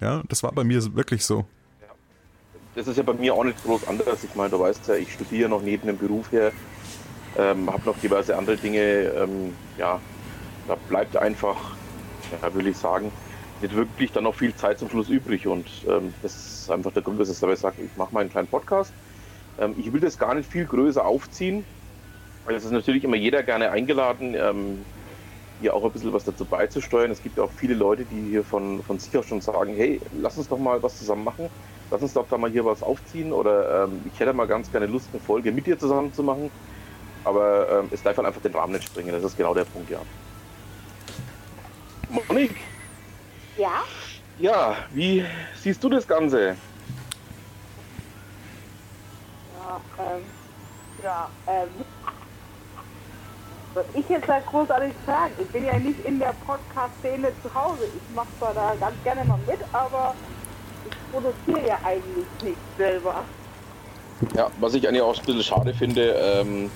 Ja, 0.00 0.22
das 0.28 0.42
war 0.42 0.52
bei 0.52 0.64
mir 0.64 0.94
wirklich 0.94 1.24
so. 1.24 1.46
Ja. 1.80 1.88
Das 2.74 2.86
ist 2.86 2.96
ja 2.96 3.02
bei 3.02 3.14
mir 3.14 3.34
auch 3.34 3.44
nicht 3.44 3.62
groß 3.64 3.88
anders. 3.88 4.22
Ich 4.22 4.34
meine, 4.34 4.50
du 4.50 4.60
weißt 4.60 4.86
ja, 4.88 4.94
ich 4.94 5.12
studiere 5.12 5.48
noch 5.48 5.62
neben 5.62 5.86
dem 5.86 5.98
Beruf 5.98 6.30
her, 6.30 6.52
ähm, 7.38 7.70
habe 7.70 7.82
noch 7.86 7.98
diverse 7.98 8.36
andere 8.36 8.56
Dinge. 8.56 8.80
Ähm, 8.80 9.54
ja, 9.78 10.00
da 10.68 10.76
bleibt 10.88 11.16
einfach, 11.16 11.56
ja, 12.42 12.54
will 12.54 12.66
ich 12.66 12.76
sagen, 12.76 13.12
nicht 13.60 13.74
wirklich 13.74 14.12
dann 14.12 14.24
noch 14.24 14.34
viel 14.34 14.54
Zeit 14.54 14.78
zum 14.78 14.88
Schluss 14.90 15.08
übrig. 15.08 15.46
Und 15.46 15.66
ähm, 15.88 16.12
das 16.22 16.34
ist 16.36 16.70
einfach 16.70 16.92
der 16.92 17.02
Grund, 17.02 17.20
dass 17.20 17.30
ich 17.30 17.36
sage, 17.36 17.76
ich 17.82 17.96
mache 17.96 18.12
mal 18.12 18.20
einen 18.20 18.30
kleinen 18.30 18.48
Podcast 18.48 18.92
ähm, 19.58 19.74
ich 19.78 19.92
will 19.92 20.00
das 20.00 20.18
gar 20.18 20.34
nicht 20.34 20.50
viel 20.50 20.64
größer 20.64 21.04
aufziehen. 21.04 21.64
Also 22.46 22.58
es 22.58 22.64
ist 22.64 22.72
natürlich 22.72 23.04
immer 23.04 23.16
jeder 23.16 23.42
gerne 23.42 23.70
eingeladen, 23.70 24.34
ähm, 24.34 24.84
hier 25.60 25.74
auch 25.74 25.84
ein 25.84 25.90
bisschen 25.90 26.12
was 26.12 26.24
dazu 26.24 26.44
beizusteuern. 26.44 27.10
Es 27.10 27.22
gibt 27.22 27.40
auch 27.40 27.50
viele 27.50 27.74
Leute, 27.74 28.04
die 28.04 28.30
hier 28.30 28.44
von, 28.44 28.82
von 28.82 28.98
sich 28.98 29.16
aus 29.16 29.26
schon 29.26 29.40
sagen, 29.40 29.74
hey, 29.74 30.00
lass 30.20 30.36
uns 30.36 30.48
doch 30.48 30.58
mal 30.58 30.82
was 30.82 30.98
zusammen 30.98 31.24
machen. 31.24 31.48
Lass 31.90 32.02
uns 32.02 32.12
doch 32.12 32.26
da 32.28 32.36
mal 32.36 32.50
hier 32.50 32.64
was 32.64 32.82
aufziehen 32.82 33.32
oder 33.32 33.84
ähm, 33.84 34.00
ich 34.12 34.18
hätte 34.18 34.32
mal 34.32 34.46
ganz 34.46 34.70
gerne 34.70 34.86
Lust, 34.86 35.08
eine 35.12 35.20
Folge 35.20 35.52
mit 35.52 35.66
dir 35.66 35.78
zusammen 35.78 36.12
zu 36.12 36.22
machen. 36.22 36.50
Aber 37.26 37.68
ähm, 37.68 37.88
es 37.90 38.00
darf 38.04 38.16
halt 38.16 38.28
einfach 38.28 38.40
den 38.40 38.54
Rahmen 38.54 38.74
nicht 38.74 38.84
springen. 38.84 39.10
Das 39.10 39.24
ist 39.24 39.36
genau 39.36 39.52
der 39.52 39.64
Punkt, 39.64 39.90
ja. 39.90 39.98
Monik. 42.08 42.54
Ja? 43.58 43.82
Ja, 44.38 44.76
wie 44.92 45.24
siehst 45.60 45.82
du 45.82 45.88
das 45.88 46.06
Ganze? 46.06 46.56
Ja, 49.58 49.80
ähm, 49.98 50.22
ja, 51.02 51.28
ähm, 51.48 51.68
was 53.74 53.86
ich 53.94 54.08
jetzt 54.08 54.28
da 54.28 54.38
großartig 54.38 54.92
sagen? 55.04 55.32
Ich 55.40 55.48
bin 55.48 55.64
ja 55.64 55.76
nicht 55.80 56.04
in 56.04 56.20
der 56.20 56.32
Podcast-Szene 56.46 57.32
zu 57.42 57.52
Hause. 57.52 57.86
Ich 57.86 58.14
mache 58.14 58.28
zwar 58.38 58.54
da 58.54 58.76
ganz 58.78 58.94
gerne 59.02 59.24
mal 59.24 59.40
mit, 59.48 59.58
aber 59.72 60.14
ich 60.88 60.96
produziere 61.12 61.66
ja 61.66 61.78
eigentlich 61.82 62.26
nicht 62.44 62.58
selber. 62.78 63.24
Ja, 64.34 64.48
was 64.60 64.74
ich 64.74 64.86
eigentlich 64.86 65.02
auch 65.02 65.18
ein 65.18 65.24
bisschen 65.26 65.42
schade 65.42 65.74
finde, 65.74 66.12
ähm, 66.12 66.70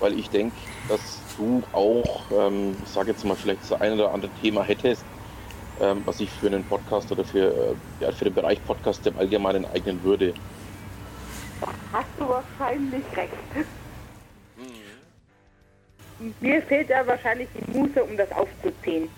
weil 0.00 0.18
ich 0.18 0.30
denke, 0.30 0.54
dass 0.88 1.20
du 1.36 1.62
auch, 1.72 2.22
ähm, 2.32 2.76
ich 2.82 2.90
sage 2.90 3.10
jetzt 3.10 3.24
mal, 3.24 3.36
vielleicht 3.36 3.62
das 3.62 3.80
ein 3.80 3.92
oder 3.92 4.12
andere 4.12 4.30
Thema 4.42 4.62
hättest, 4.62 5.04
ähm, 5.80 6.02
was 6.04 6.20
ich 6.20 6.30
für 6.30 6.46
einen 6.48 6.64
Podcast 6.64 7.10
oder 7.12 7.24
für, 7.24 7.48
äh, 7.48 7.74
ja, 8.00 8.12
für 8.12 8.24
den 8.24 8.34
Bereich 8.34 8.64
Podcast 8.64 9.06
im 9.06 9.18
Allgemeinen 9.18 9.64
eignen 9.66 10.02
würde. 10.02 10.34
Hast 11.92 12.08
du 12.18 12.28
wahrscheinlich 12.28 13.04
recht. 13.16 13.32
Mir 16.40 16.62
fehlt 16.62 16.90
da 16.90 17.06
wahrscheinlich 17.06 17.48
die 17.54 17.78
Muße, 17.78 18.02
um 18.02 18.16
das 18.16 18.30
aufzuziehen. 18.32 19.08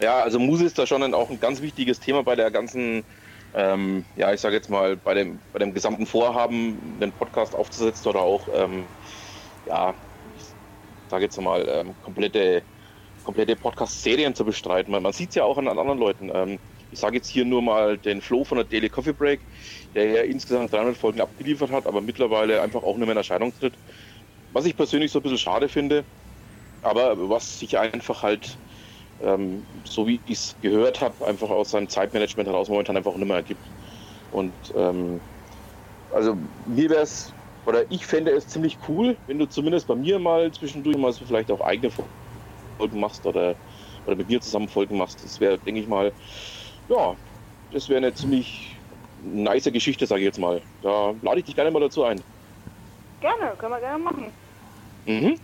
Ja, 0.00 0.20
also 0.20 0.38
Muse 0.38 0.64
ist 0.64 0.78
da 0.78 0.86
schon 0.86 1.14
auch 1.14 1.30
ein 1.30 1.40
ganz 1.40 1.60
wichtiges 1.60 2.00
Thema 2.00 2.22
bei 2.22 2.36
der 2.36 2.50
ganzen, 2.50 3.04
ähm, 3.54 4.06
ja, 4.14 4.32
ich 4.32 4.40
sage 4.40 4.56
jetzt 4.56 4.70
mal, 4.70 4.96
bei 4.96 5.14
dem, 5.14 5.42
bei 5.52 5.58
dem 5.58 5.74
gesamten 5.74 6.06
Vorhaben, 6.06 6.98
einen 7.02 7.14
Podcast 7.14 7.54
aufzusetzen 7.54 8.10
oder 8.10 8.22
auch, 8.22 8.48
ähm, 8.52 8.90
ja, 9.64 9.96
ich 10.22 10.56
sage 11.10 11.24
jetzt 11.24 11.40
mal, 11.40 11.66
ähm, 11.68 11.96
komplette, 12.00 12.66
komplette 13.22 13.56
Podcast-Serien 13.56 14.34
zu 14.34 14.44
bestreiten. 14.44 14.92
Man, 14.92 15.02
man 15.02 15.12
sieht 15.12 15.30
es 15.30 15.36
ja 15.36 15.44
auch 15.44 15.58
an 15.58 15.68
anderen 15.68 15.98
Leuten. 15.98 16.30
Ähm, 16.34 16.60
ich 16.90 17.00
sage 17.00 17.16
jetzt 17.16 17.28
hier 17.28 17.44
nur 17.44 17.62
mal 17.62 17.98
den 17.98 18.20
Flo 18.22 18.44
von 18.44 18.58
der 18.58 18.66
Daily 18.66 18.90
Coffee 18.90 19.14
Break, 19.14 19.46
der 19.94 20.06
ja 20.10 20.22
insgesamt 20.22 20.72
300 20.72 20.96
Folgen 20.96 21.20
abgeliefert 21.20 21.70
hat, 21.70 21.86
aber 21.86 22.00
mittlerweile 22.02 22.62
einfach 22.62 22.82
auch 22.82 22.96
nur 22.96 23.06
mehr 23.06 23.12
in 23.12 23.18
Erscheinung 23.18 23.54
tritt. 23.54 23.78
Was 24.50 24.66
ich 24.66 24.76
persönlich 24.76 25.12
so 25.12 25.20
ein 25.20 25.22
bisschen 25.22 25.38
schade 25.38 25.68
finde, 25.68 26.06
aber 26.82 27.28
was 27.30 27.58
sich 27.58 27.78
einfach 27.78 28.22
halt, 28.22 28.60
ähm, 29.22 29.66
so 29.86 30.06
wie 30.06 30.22
ich 30.26 30.38
es 30.38 30.56
gehört 30.60 31.00
habe, 31.00 31.26
einfach 31.26 31.50
aus 31.50 31.70
seinem 31.70 31.88
Zeitmanagement 31.88 32.48
heraus 32.48 32.68
momentan 32.68 32.96
einfach 32.96 33.14
nicht 33.16 33.26
mehr 33.26 33.36
ergibt. 33.36 33.72
Und 34.30 34.72
ähm, 34.74 35.22
also 36.10 36.36
mir 36.66 36.90
wäre 36.90 37.02
es, 37.02 37.34
oder 37.64 37.90
ich 37.90 38.06
fände 38.06 38.32
es 38.32 38.48
ziemlich 38.48 38.78
cool, 38.88 39.18
wenn 39.26 39.38
du 39.38 39.46
zumindest 39.46 39.86
bei 39.86 39.94
mir 39.94 40.18
mal 40.18 40.52
zwischendurch 40.52 40.96
mal 40.98 41.12
so 41.12 41.24
vielleicht 41.26 41.50
auch 41.50 41.60
eigene 41.60 41.90
Folgen 42.78 43.00
machst 43.00 43.26
oder, 43.26 43.58
oder 44.04 44.16
mit 44.16 44.28
mir 44.28 44.40
zusammen 44.40 44.68
Folgen 44.68 44.98
machst. 44.98 45.22
Das 45.24 45.40
wäre, 45.40 45.58
denke 45.58 45.80
ich 45.80 45.88
mal, 45.88 46.14
ja, 46.88 47.16
das 47.70 47.88
wäre 47.88 47.98
eine 47.98 48.14
ziemlich 48.14 48.82
nice 49.16 49.64
Geschichte, 49.72 50.06
sage 50.06 50.22
ich 50.22 50.26
jetzt 50.26 50.38
mal. 50.38 50.64
Da 50.80 51.14
lade 51.22 51.40
ich 51.40 51.46
dich 51.46 51.54
gerne 51.54 51.70
mal 51.70 51.80
dazu 51.80 52.04
ein. 52.04 52.24
Gerne, 53.20 53.56
können 53.56 53.72
wir 53.72 53.80
gerne 53.80 54.02
machen. 54.02 54.34
Mhm. 55.06 55.38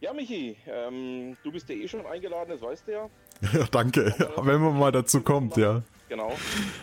Ja, 0.00 0.12
Michi, 0.12 0.56
ähm, 0.68 1.36
du 1.42 1.50
bist 1.50 1.68
ja 1.68 1.74
eh 1.74 1.88
schon 1.88 2.06
eingeladen, 2.06 2.50
das 2.50 2.62
weißt 2.62 2.86
du 2.86 2.92
ja. 2.92 3.10
Ja, 3.52 3.66
danke. 3.70 4.14
Wenn 4.36 4.60
man 4.60 4.78
mal 4.78 4.92
dazu 4.92 5.20
kommt, 5.22 5.56
ja. 5.56 5.82
Genau. 6.08 6.32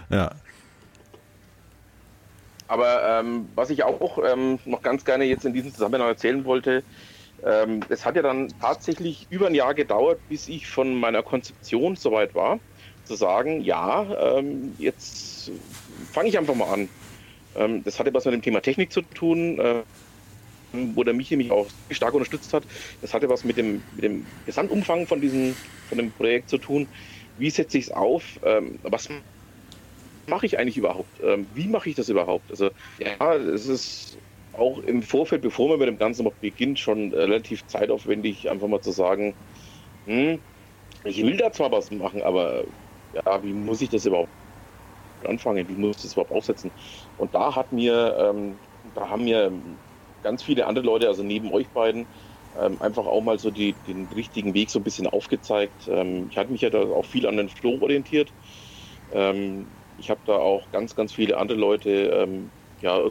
Ja. 0.09 0.31
Aber 2.67 3.19
ähm, 3.19 3.47
was 3.55 3.69
ich 3.69 3.83
auch 3.83 4.19
ähm, 4.23 4.59
noch 4.65 4.81
ganz 4.81 5.05
gerne 5.05 5.23
jetzt 5.23 5.45
in 5.45 5.53
diesem 5.53 5.71
Zusammenhang 5.71 6.09
erzählen 6.09 6.43
wollte, 6.43 6.83
ähm, 7.45 7.81
es 7.89 8.05
hat 8.05 8.15
ja 8.17 8.21
dann 8.21 8.53
tatsächlich 8.59 9.27
über 9.29 9.47
ein 9.47 9.55
Jahr 9.55 9.73
gedauert, 9.73 10.19
bis 10.27 10.49
ich 10.49 10.67
von 10.67 10.95
meiner 10.95 11.23
Konzeption 11.23 11.95
soweit 11.95 12.35
war, 12.35 12.59
zu 13.05 13.15
sagen, 13.15 13.61
ja, 13.61 14.37
ähm, 14.37 14.73
jetzt 14.77 15.51
fange 16.11 16.29
ich 16.29 16.37
einfach 16.37 16.55
mal 16.55 16.73
an. 16.73 16.89
Ähm, 17.55 17.83
das 17.83 17.99
hatte 17.99 18.13
was 18.13 18.25
mit 18.25 18.33
dem 18.33 18.41
Thema 18.41 18.61
Technik 18.61 18.91
zu 18.91 19.01
tun, 19.03 19.59
äh, 19.59 19.83
wo 20.95 21.03
der 21.03 21.13
Michi 21.13 21.37
mich 21.37 21.51
auch 21.51 21.69
stark 21.91 22.13
unterstützt 22.13 22.53
hat. 22.53 22.65
Das 23.01 23.13
hatte 23.13 23.29
was 23.29 23.43
mit 23.43 23.57
dem, 23.57 23.85
mit 23.91 24.03
dem 24.03 24.31
Gesamtumfang 24.45 25.07
von 25.07 25.21
diesem 25.21 25.57
von 25.87 25.97
dem 25.99 26.13
Projekt 26.13 26.49
zu 26.49 26.57
tun. 26.57 26.89
Wie 27.35 27.49
setze 27.51 27.77
ich 27.77 27.85
es 27.85 27.91
auf? 27.91 28.39
Ähm, 28.43 28.79
was 28.83 29.07
mache 30.27 30.45
ich 30.45 30.57
eigentlich 30.59 30.77
überhaupt? 30.77 31.19
Ähm, 31.21 31.47
wie 31.51 31.67
mache 31.67 31.89
ich 31.89 31.95
das 31.95 32.09
überhaupt? 32.09 32.51
Also 32.51 32.71
ja, 32.97 33.35
es 33.35 33.67
ist 33.67 34.19
auch 34.51 34.79
im 34.79 35.01
Vorfeld, 35.03 35.41
bevor 35.41 35.69
man 35.69 35.79
mit 35.79 35.87
dem 35.87 35.97
Ganzen 35.97 36.27
beginnt, 36.39 36.79
schon 36.79 37.13
relativ 37.13 37.65
zeitaufwendig, 37.67 38.49
einfach 38.49 38.67
mal 38.67 38.81
zu 38.81 38.91
sagen, 38.91 39.37
hm, 40.05 40.43
ich 41.05 41.23
will 41.23 41.37
da 41.37 41.51
zwar 41.53 41.71
was 41.71 41.91
machen, 41.91 42.23
aber 42.23 42.65
ja, 43.13 43.43
wie 43.43 43.53
muss 43.53 43.81
ich 43.81 43.89
das 43.89 44.05
überhaupt 44.05 44.33
anfangen? 45.25 45.67
Wie 45.69 45.77
muss 45.77 45.97
ich 45.97 46.03
das 46.03 46.13
überhaupt 46.13 46.31
aufsetzen? 46.31 46.73
Und 47.15 47.35
da 47.35 47.55
hat 47.55 47.71
mir, 47.71 48.15
ähm, 48.19 48.61
da 48.83 49.09
haben 49.09 49.25
mir 49.25 49.51
ganz 50.25 50.41
viele 50.41 50.65
andere 50.65 50.83
Leute, 50.83 51.07
also 51.07 51.21
neben 51.21 51.53
euch 51.53 51.67
beiden, 51.69 52.07
ähm, 52.59 52.77
einfach 52.79 53.05
auch 53.05 53.21
mal 53.21 53.37
so 53.37 53.51
die, 53.51 53.75
den 53.87 54.07
richtigen 54.15 54.55
Weg 54.55 54.71
so 54.71 54.79
ein 54.79 54.83
bisschen 54.83 55.05
aufgezeigt. 55.05 55.87
Ähm, 55.87 56.27
ich 56.31 56.37
hatte 56.37 56.51
mich 56.51 56.61
ja 56.61 56.71
da 56.71 56.79
auch 56.79 57.05
viel 57.05 57.27
an 57.27 57.37
den 57.37 57.47
Flow 57.47 57.77
orientiert. 57.79 58.33
Ähm, 59.13 59.67
ich 59.99 60.09
habe 60.09 60.19
da 60.25 60.33
auch 60.33 60.63
ganz, 60.71 60.95
ganz 60.95 61.13
viele 61.13 61.37
andere 61.37 61.59
Leute 61.59 61.89
ähm, 61.89 62.49
ja, 62.81 63.01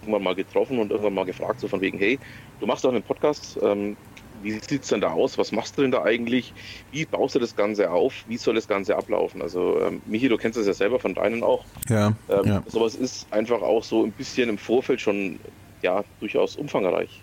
irgendwann 0.00 0.22
mal 0.22 0.34
getroffen 0.34 0.78
und 0.78 0.90
irgendwann 0.90 1.14
mal 1.14 1.26
gefragt, 1.26 1.60
so 1.60 1.68
von 1.68 1.82
wegen, 1.82 1.98
hey, 1.98 2.18
du 2.60 2.66
machst 2.66 2.84
doch 2.84 2.90
einen 2.90 3.02
Podcast, 3.02 3.58
ähm, 3.62 3.94
wie 4.42 4.52
sieht 4.52 4.82
es 4.82 4.88
denn 4.88 5.02
da 5.02 5.12
aus? 5.12 5.36
Was 5.36 5.52
machst 5.52 5.76
du 5.76 5.82
denn 5.82 5.92
da 5.92 6.02
eigentlich? 6.02 6.54
Wie 6.90 7.04
baust 7.04 7.34
du 7.34 7.38
das 7.38 7.54
Ganze 7.54 7.90
auf? 7.90 8.24
Wie 8.26 8.38
soll 8.38 8.54
das 8.54 8.66
Ganze 8.66 8.96
ablaufen? 8.96 9.42
Also, 9.42 9.78
ähm, 9.80 10.00
Michi, 10.06 10.28
du 10.28 10.36
kennst 10.38 10.58
das 10.58 10.66
ja 10.66 10.72
selber 10.72 10.98
von 10.98 11.14
deinen 11.14 11.42
auch. 11.42 11.64
Ja, 11.88 12.14
ja. 12.28 12.62
Sowas 12.66 12.94
ist 12.94 13.32
einfach 13.32 13.62
auch 13.62 13.84
so 13.84 14.02
ein 14.02 14.12
bisschen 14.12 14.48
im 14.48 14.58
Vorfeld 14.58 15.00
schon 15.00 15.38
ja 15.82 16.04
durchaus 16.20 16.56
umfangreich. 16.56 17.22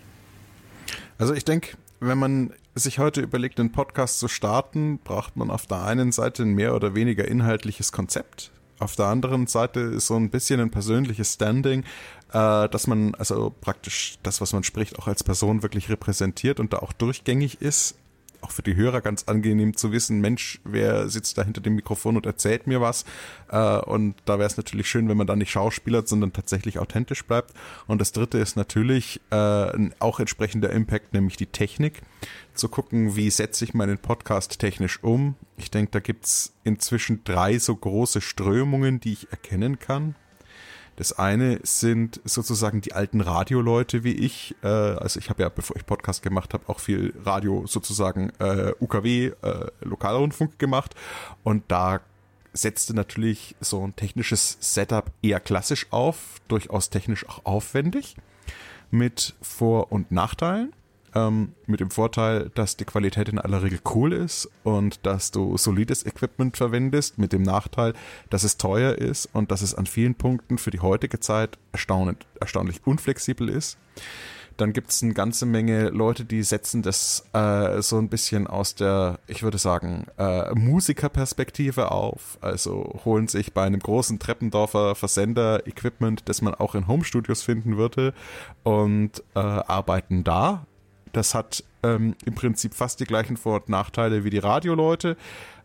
Also 1.18 1.34
ich 1.34 1.44
denke, 1.44 1.76
wenn 2.00 2.18
man 2.18 2.52
sich 2.74 2.98
heute 2.98 3.20
überlegt, 3.20 3.60
einen 3.60 3.72
Podcast 3.72 4.18
zu 4.18 4.28
starten, 4.28 4.98
braucht 4.98 5.36
man 5.36 5.50
auf 5.50 5.66
der 5.66 5.82
einen 5.84 6.12
Seite 6.12 6.44
ein 6.44 6.54
mehr 6.54 6.74
oder 6.74 6.94
weniger 6.94 7.26
inhaltliches 7.26 7.92
Konzept. 7.92 8.50
Auf 8.78 8.96
der 8.96 9.06
anderen 9.06 9.46
Seite 9.46 9.80
ist 9.80 10.06
so 10.06 10.16
ein 10.16 10.30
bisschen 10.30 10.60
ein 10.60 10.70
persönliches 10.70 11.34
Standing, 11.34 11.84
äh, 12.32 12.68
dass 12.68 12.86
man 12.86 13.14
also 13.16 13.54
praktisch 13.60 14.18
das, 14.22 14.40
was 14.40 14.54
man 14.54 14.64
spricht, 14.64 14.98
auch 14.98 15.06
als 15.06 15.22
Person 15.22 15.62
wirklich 15.62 15.90
repräsentiert 15.90 16.58
und 16.60 16.72
da 16.72 16.78
auch 16.78 16.94
durchgängig 16.94 17.60
ist. 17.60 17.96
Auch 18.42 18.50
für 18.50 18.62
die 18.62 18.76
Hörer 18.76 19.00
ganz 19.00 19.24
angenehm 19.24 19.76
zu 19.76 19.92
wissen, 19.92 20.20
Mensch, 20.20 20.60
wer 20.64 21.08
sitzt 21.08 21.36
da 21.36 21.44
hinter 21.44 21.60
dem 21.60 21.74
Mikrofon 21.74 22.16
und 22.16 22.26
erzählt 22.26 22.66
mir 22.66 22.80
was. 22.80 23.04
Äh, 23.50 23.78
und 23.80 24.14
da 24.24 24.38
wäre 24.38 24.46
es 24.46 24.56
natürlich 24.56 24.88
schön, 24.88 25.08
wenn 25.08 25.16
man 25.16 25.26
da 25.26 25.36
nicht 25.36 25.50
schauspielert, 25.50 26.08
sondern 26.08 26.32
tatsächlich 26.32 26.78
authentisch 26.78 27.24
bleibt. 27.24 27.54
Und 27.86 28.00
das 28.00 28.12
dritte 28.12 28.38
ist 28.38 28.56
natürlich 28.56 29.20
äh, 29.30 29.90
auch 29.98 30.20
entsprechender 30.20 30.70
Impact, 30.70 31.12
nämlich 31.12 31.36
die 31.36 31.46
Technik. 31.46 32.02
Zu 32.54 32.68
gucken, 32.68 33.16
wie 33.16 33.30
setze 33.30 33.64
ich 33.64 33.74
meinen 33.74 33.98
Podcast 33.98 34.58
technisch 34.58 35.02
um. 35.02 35.36
Ich 35.56 35.70
denke, 35.70 35.92
da 35.92 36.00
gibt's 36.00 36.52
inzwischen 36.64 37.22
drei 37.24 37.58
so 37.58 37.74
große 37.74 38.20
Strömungen, 38.20 39.00
die 39.00 39.12
ich 39.12 39.30
erkennen 39.30 39.78
kann. 39.78 40.14
Das 41.00 41.18
eine 41.18 41.60
sind 41.62 42.20
sozusagen 42.26 42.82
die 42.82 42.92
alten 42.92 43.22
Radioleute 43.22 44.04
wie 44.04 44.12
ich. 44.12 44.54
Äh, 44.62 44.66
also 44.66 45.18
ich 45.18 45.30
habe 45.30 45.42
ja, 45.42 45.48
bevor 45.48 45.74
ich 45.76 45.86
Podcast 45.86 46.22
gemacht 46.22 46.52
habe, 46.52 46.68
auch 46.68 46.78
viel 46.78 47.14
Radio 47.24 47.66
sozusagen 47.66 48.30
äh, 48.38 48.74
UKW, 48.80 49.28
äh, 49.28 49.66
Lokalrundfunk 49.80 50.58
gemacht. 50.58 50.94
Und 51.42 51.64
da 51.68 52.02
setzte 52.52 52.92
natürlich 52.92 53.56
so 53.62 53.82
ein 53.82 53.96
technisches 53.96 54.58
Setup 54.60 55.10
eher 55.22 55.40
klassisch 55.40 55.86
auf, 55.88 56.38
durchaus 56.48 56.90
technisch 56.90 57.26
auch 57.30 57.46
aufwendig, 57.46 58.16
mit 58.90 59.34
Vor- 59.40 59.92
und 59.92 60.12
Nachteilen. 60.12 60.74
Ähm, 61.14 61.52
mit 61.66 61.80
dem 61.80 61.90
Vorteil, 61.90 62.50
dass 62.54 62.76
die 62.76 62.84
Qualität 62.84 63.28
in 63.28 63.38
aller 63.38 63.62
Regel 63.62 63.80
cool 63.94 64.12
ist 64.12 64.48
und 64.62 65.04
dass 65.04 65.30
du 65.30 65.56
solides 65.56 66.06
Equipment 66.06 66.56
verwendest, 66.56 67.18
mit 67.18 67.32
dem 67.32 67.42
Nachteil, 67.42 67.94
dass 68.28 68.44
es 68.44 68.56
teuer 68.58 68.94
ist 68.94 69.28
und 69.32 69.50
dass 69.50 69.62
es 69.62 69.74
an 69.74 69.86
vielen 69.86 70.14
Punkten 70.14 70.58
für 70.58 70.70
die 70.70 70.80
heutige 70.80 71.18
Zeit 71.18 71.58
erstaunlich, 71.72 72.18
erstaunlich 72.40 72.80
unflexibel 72.84 73.48
ist. 73.48 73.78
dann 74.60 74.72
gibt 74.72 74.90
es 74.90 75.02
eine 75.02 75.14
ganze 75.14 75.46
Menge 75.46 75.88
Leute, 75.88 76.24
die 76.24 76.42
setzen 76.42 76.82
das 76.82 77.24
äh, 77.32 77.80
so 77.80 77.98
ein 77.98 78.08
bisschen 78.08 78.46
aus 78.46 78.74
der, 78.74 79.18
ich 79.26 79.42
würde 79.42 79.58
sagen, 79.58 80.06
äh, 80.18 80.54
Musikerperspektive 80.54 81.90
auf. 81.90 82.38
Also 82.40 83.00
holen 83.04 83.28
sich 83.28 83.52
bei 83.54 83.64
einem 83.64 83.80
großen 83.80 84.18
Treppendorfer 84.18 84.94
Versender 84.94 85.66
Equipment, 85.66 86.28
das 86.28 86.42
man 86.42 86.54
auch 86.54 86.74
in 86.74 86.88
Homestudios 86.88 87.42
finden 87.42 87.76
würde 87.76 88.12
und 88.62 89.22
äh, 89.34 89.38
arbeiten 89.38 90.24
da. 90.24 90.66
Das 91.12 91.34
hat 91.34 91.64
ähm, 91.82 92.14
im 92.24 92.34
Prinzip 92.34 92.74
fast 92.74 93.00
die 93.00 93.04
gleichen 93.04 93.36
Vor- 93.36 93.56
und 93.56 93.68
Nachteile 93.68 94.24
wie 94.24 94.30
die 94.30 94.38
Radioleute. 94.38 95.16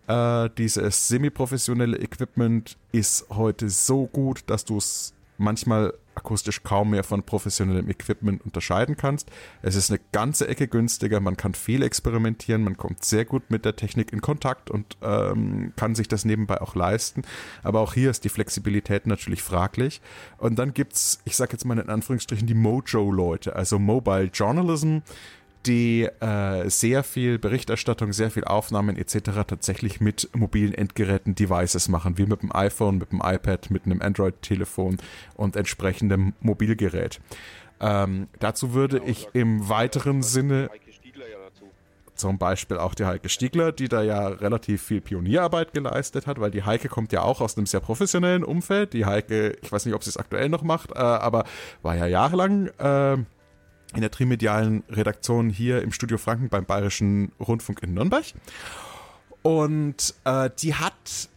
Äh, 0.07 0.49
dieses 0.57 1.07
semi-professionelle 1.07 1.97
Equipment 1.97 2.77
ist 2.91 3.25
heute 3.29 3.69
so 3.69 4.05
gut, 4.07 4.43
dass 4.47 4.65
du 4.65 4.77
es 4.77 5.13
manchmal 5.37 5.93
akustisch 6.15 6.63
kaum 6.63 6.91
mehr 6.91 7.03
von 7.03 7.23
professionellem 7.23 7.89
Equipment 7.89 8.43
unterscheiden 8.43 8.97
kannst. 8.97 9.29
Es 9.61 9.75
ist 9.75 9.89
eine 9.89 9.99
ganze 10.11 10.47
Ecke 10.47 10.67
günstiger, 10.67 11.19
man 11.19 11.37
kann 11.37 11.53
viel 11.53 11.83
experimentieren, 11.83 12.63
man 12.63 12.77
kommt 12.77 13.03
sehr 13.03 13.25
gut 13.25 13.49
mit 13.49 13.65
der 13.65 13.75
Technik 13.75 14.11
in 14.13 14.21
Kontakt 14.21 14.69
und 14.69 14.97
ähm, 15.01 15.73
kann 15.75 15.95
sich 15.95 16.07
das 16.07 16.25
nebenbei 16.25 16.61
auch 16.61 16.75
leisten. 16.75 17.23
Aber 17.63 17.81
auch 17.81 17.93
hier 17.93 18.09
ist 18.09 18.23
die 18.23 18.29
Flexibilität 18.29 19.07
natürlich 19.07 19.43
fraglich. 19.43 20.01
Und 20.37 20.57
dann 20.59 20.73
gibt's, 20.73 21.21
ich 21.25 21.35
sage 21.35 21.53
jetzt 21.53 21.65
mal 21.65 21.77
in 21.77 21.89
Anführungsstrichen, 21.89 22.47
die 22.47 22.53
Mojo-Leute, 22.53 23.55
also 23.55 23.79
Mobile 23.79 24.29
Journalism 24.33 24.99
die 25.65 26.03
äh, 26.03 26.69
sehr 26.69 27.03
viel 27.03 27.39
Berichterstattung, 27.39 28.13
sehr 28.13 28.31
viel 28.31 28.43
Aufnahmen 28.43 28.97
etc. 28.97 29.19
tatsächlich 29.47 30.01
mit 30.01 30.29
mobilen 30.35 30.73
Endgeräten, 30.73 31.35
Devices 31.35 31.87
machen, 31.87 32.17
wie 32.17 32.25
mit 32.25 32.41
dem 32.41 32.55
iPhone, 32.55 32.97
mit 32.97 33.11
dem 33.11 33.21
iPad, 33.23 33.71
mit 33.71 33.85
einem 33.85 34.01
Android-Telefon 34.01 34.97
und 35.35 35.55
entsprechendem 35.55 36.33
Mobilgerät. 36.41 37.19
Ähm, 37.79 38.27
dazu 38.39 38.73
würde 38.73 39.01
ich 39.05 39.27
im 39.33 39.67
weiteren 39.67 40.21
Sinne 40.21 40.69
zum 42.15 42.37
Beispiel 42.37 42.77
auch 42.77 42.95
die 42.95 43.05
Heike 43.05 43.29
Stiegler, 43.29 43.71
die 43.71 43.89
da 43.89 44.01
ja 44.01 44.27
relativ 44.27 44.81
viel 44.81 45.01
Pionierarbeit 45.01 45.73
geleistet 45.73 46.27
hat, 46.27 46.39
weil 46.39 46.51
die 46.51 46.63
Heike 46.63 46.87
kommt 46.87 47.11
ja 47.11 47.21
auch 47.21 47.41
aus 47.41 47.57
einem 47.57 47.65
sehr 47.65 47.81
professionellen 47.81 48.43
Umfeld. 48.43 48.93
Die 48.93 49.05
Heike, 49.05 49.57
ich 49.61 49.71
weiß 49.71 49.85
nicht, 49.85 49.95
ob 49.95 50.03
sie 50.03 50.09
es 50.09 50.17
aktuell 50.17 50.49
noch 50.49 50.63
macht, 50.63 50.91
äh, 50.91 50.99
aber 50.99 51.43
war 51.81 51.95
ja 51.95 52.07
jahrelang 52.07 52.67
äh, 52.79 53.17
in 53.95 54.01
der 54.01 54.11
trimedialen 54.11 54.83
Redaktion 54.89 55.49
hier 55.49 55.81
im 55.81 55.91
Studio 55.91 56.17
Franken 56.17 56.49
beim 56.49 56.65
Bayerischen 56.65 57.31
Rundfunk 57.39 57.81
in 57.81 57.93
Nürnberg. 57.93 58.25
Und 59.41 60.13
äh, 60.25 60.49
die 60.59 60.75
hat 60.75 61.29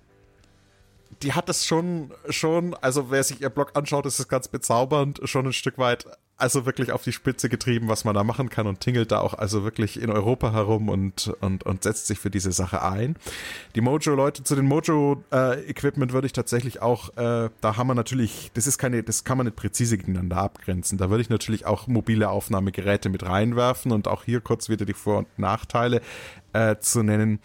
die 1.22 1.32
hat 1.32 1.48
das 1.48 1.66
schon, 1.66 2.12
schon, 2.28 2.74
also 2.74 3.10
wer 3.10 3.24
sich 3.24 3.40
ihr 3.40 3.50
Blog 3.50 3.72
anschaut, 3.74 4.06
ist 4.06 4.20
es 4.20 4.28
ganz 4.28 4.48
bezaubernd, 4.48 5.20
schon 5.24 5.46
ein 5.46 5.52
Stück 5.52 5.78
weit 5.78 6.06
also 6.38 6.66
wirklich 6.66 6.92
auf 6.92 7.02
die 7.02 7.12
Spitze 7.12 7.48
getrieben, 7.48 7.88
was 7.88 8.04
man 8.04 8.14
da 8.14 8.22
machen 8.22 8.48
kann 8.48 8.68
und 8.68 8.78
tingelt 8.80 9.10
da 9.10 9.18
auch 9.18 9.34
also 9.34 9.64
wirklich 9.64 10.00
in 10.00 10.10
Europa 10.10 10.52
herum 10.52 10.88
und, 10.88 11.34
und, 11.40 11.66
und 11.66 11.82
setzt 11.82 12.06
sich 12.06 12.20
für 12.20 12.30
diese 12.30 12.52
Sache 12.52 12.82
ein. 12.82 13.16
Die 13.74 13.80
Mojo-Leute, 13.80 14.44
zu 14.44 14.54
den 14.54 14.64
Mojo-Equipment 14.66 16.12
äh, 16.12 16.14
würde 16.14 16.26
ich 16.26 16.32
tatsächlich 16.32 16.80
auch, 16.80 17.10
äh, 17.16 17.50
da 17.60 17.76
haben 17.76 17.88
wir 17.88 17.94
natürlich, 17.96 18.52
das 18.54 18.68
ist 18.68 18.78
keine, 18.78 19.02
das 19.02 19.24
kann 19.24 19.36
man 19.36 19.46
nicht 19.46 19.56
präzise 19.56 19.98
gegeneinander 19.98 20.36
abgrenzen. 20.36 20.96
Da 20.96 21.10
würde 21.10 21.22
ich 21.22 21.28
natürlich 21.28 21.66
auch 21.66 21.88
mobile 21.88 22.30
Aufnahmegeräte 22.30 23.08
mit 23.08 23.26
reinwerfen 23.26 23.90
und 23.90 24.06
auch 24.06 24.22
hier 24.22 24.40
kurz 24.40 24.68
wieder 24.68 24.86
die 24.86 24.94
Vor- 24.94 25.18
und 25.18 25.38
Nachteile 25.38 26.00
äh, 26.52 26.76
zu 26.78 27.02
nennen 27.02 27.40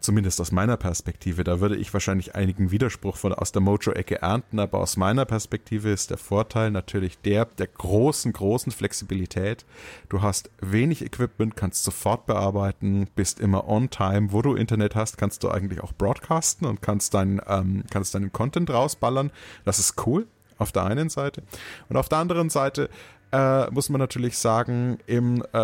zumindest 0.00 0.40
aus 0.40 0.52
meiner 0.52 0.76
Perspektive, 0.76 1.44
da 1.44 1.60
würde 1.60 1.76
ich 1.76 1.92
wahrscheinlich 1.92 2.34
einigen 2.34 2.70
Widerspruch 2.70 3.16
von 3.16 3.32
aus 3.32 3.52
der 3.52 3.62
Mojo-Ecke 3.62 4.22
ernten, 4.22 4.58
aber 4.58 4.80
aus 4.80 4.96
meiner 4.96 5.24
Perspektive 5.24 5.90
ist 5.90 6.10
der 6.10 6.18
Vorteil 6.18 6.70
natürlich 6.70 7.18
der 7.20 7.44
der 7.44 7.66
großen, 7.66 8.32
großen 8.32 8.72
Flexibilität. 8.72 9.64
Du 10.08 10.22
hast 10.22 10.50
wenig 10.60 11.04
Equipment, 11.04 11.56
kannst 11.56 11.84
sofort 11.84 12.26
bearbeiten, 12.26 13.08
bist 13.14 13.40
immer 13.40 13.68
on 13.68 13.90
time. 13.90 14.32
Wo 14.32 14.42
du 14.42 14.54
Internet 14.54 14.94
hast, 14.94 15.18
kannst 15.18 15.42
du 15.42 15.50
eigentlich 15.50 15.80
auch 15.80 15.92
broadcasten 15.92 16.66
und 16.66 16.82
kannst 16.82 17.14
deinen, 17.14 17.40
ähm, 17.46 17.84
kannst 17.90 18.14
deinen 18.14 18.32
Content 18.32 18.70
rausballern. 18.70 19.30
Das 19.64 19.78
ist 19.78 20.06
cool 20.06 20.26
auf 20.58 20.72
der 20.72 20.84
einen 20.84 21.08
Seite. 21.08 21.42
Und 21.88 21.96
auf 21.96 22.08
der 22.08 22.18
anderen 22.18 22.50
Seite 22.50 22.90
äh, 23.32 23.70
muss 23.70 23.88
man 23.88 23.98
natürlich 23.98 24.38
sagen, 24.38 24.98
im, 25.06 25.42
äh, 25.52 25.58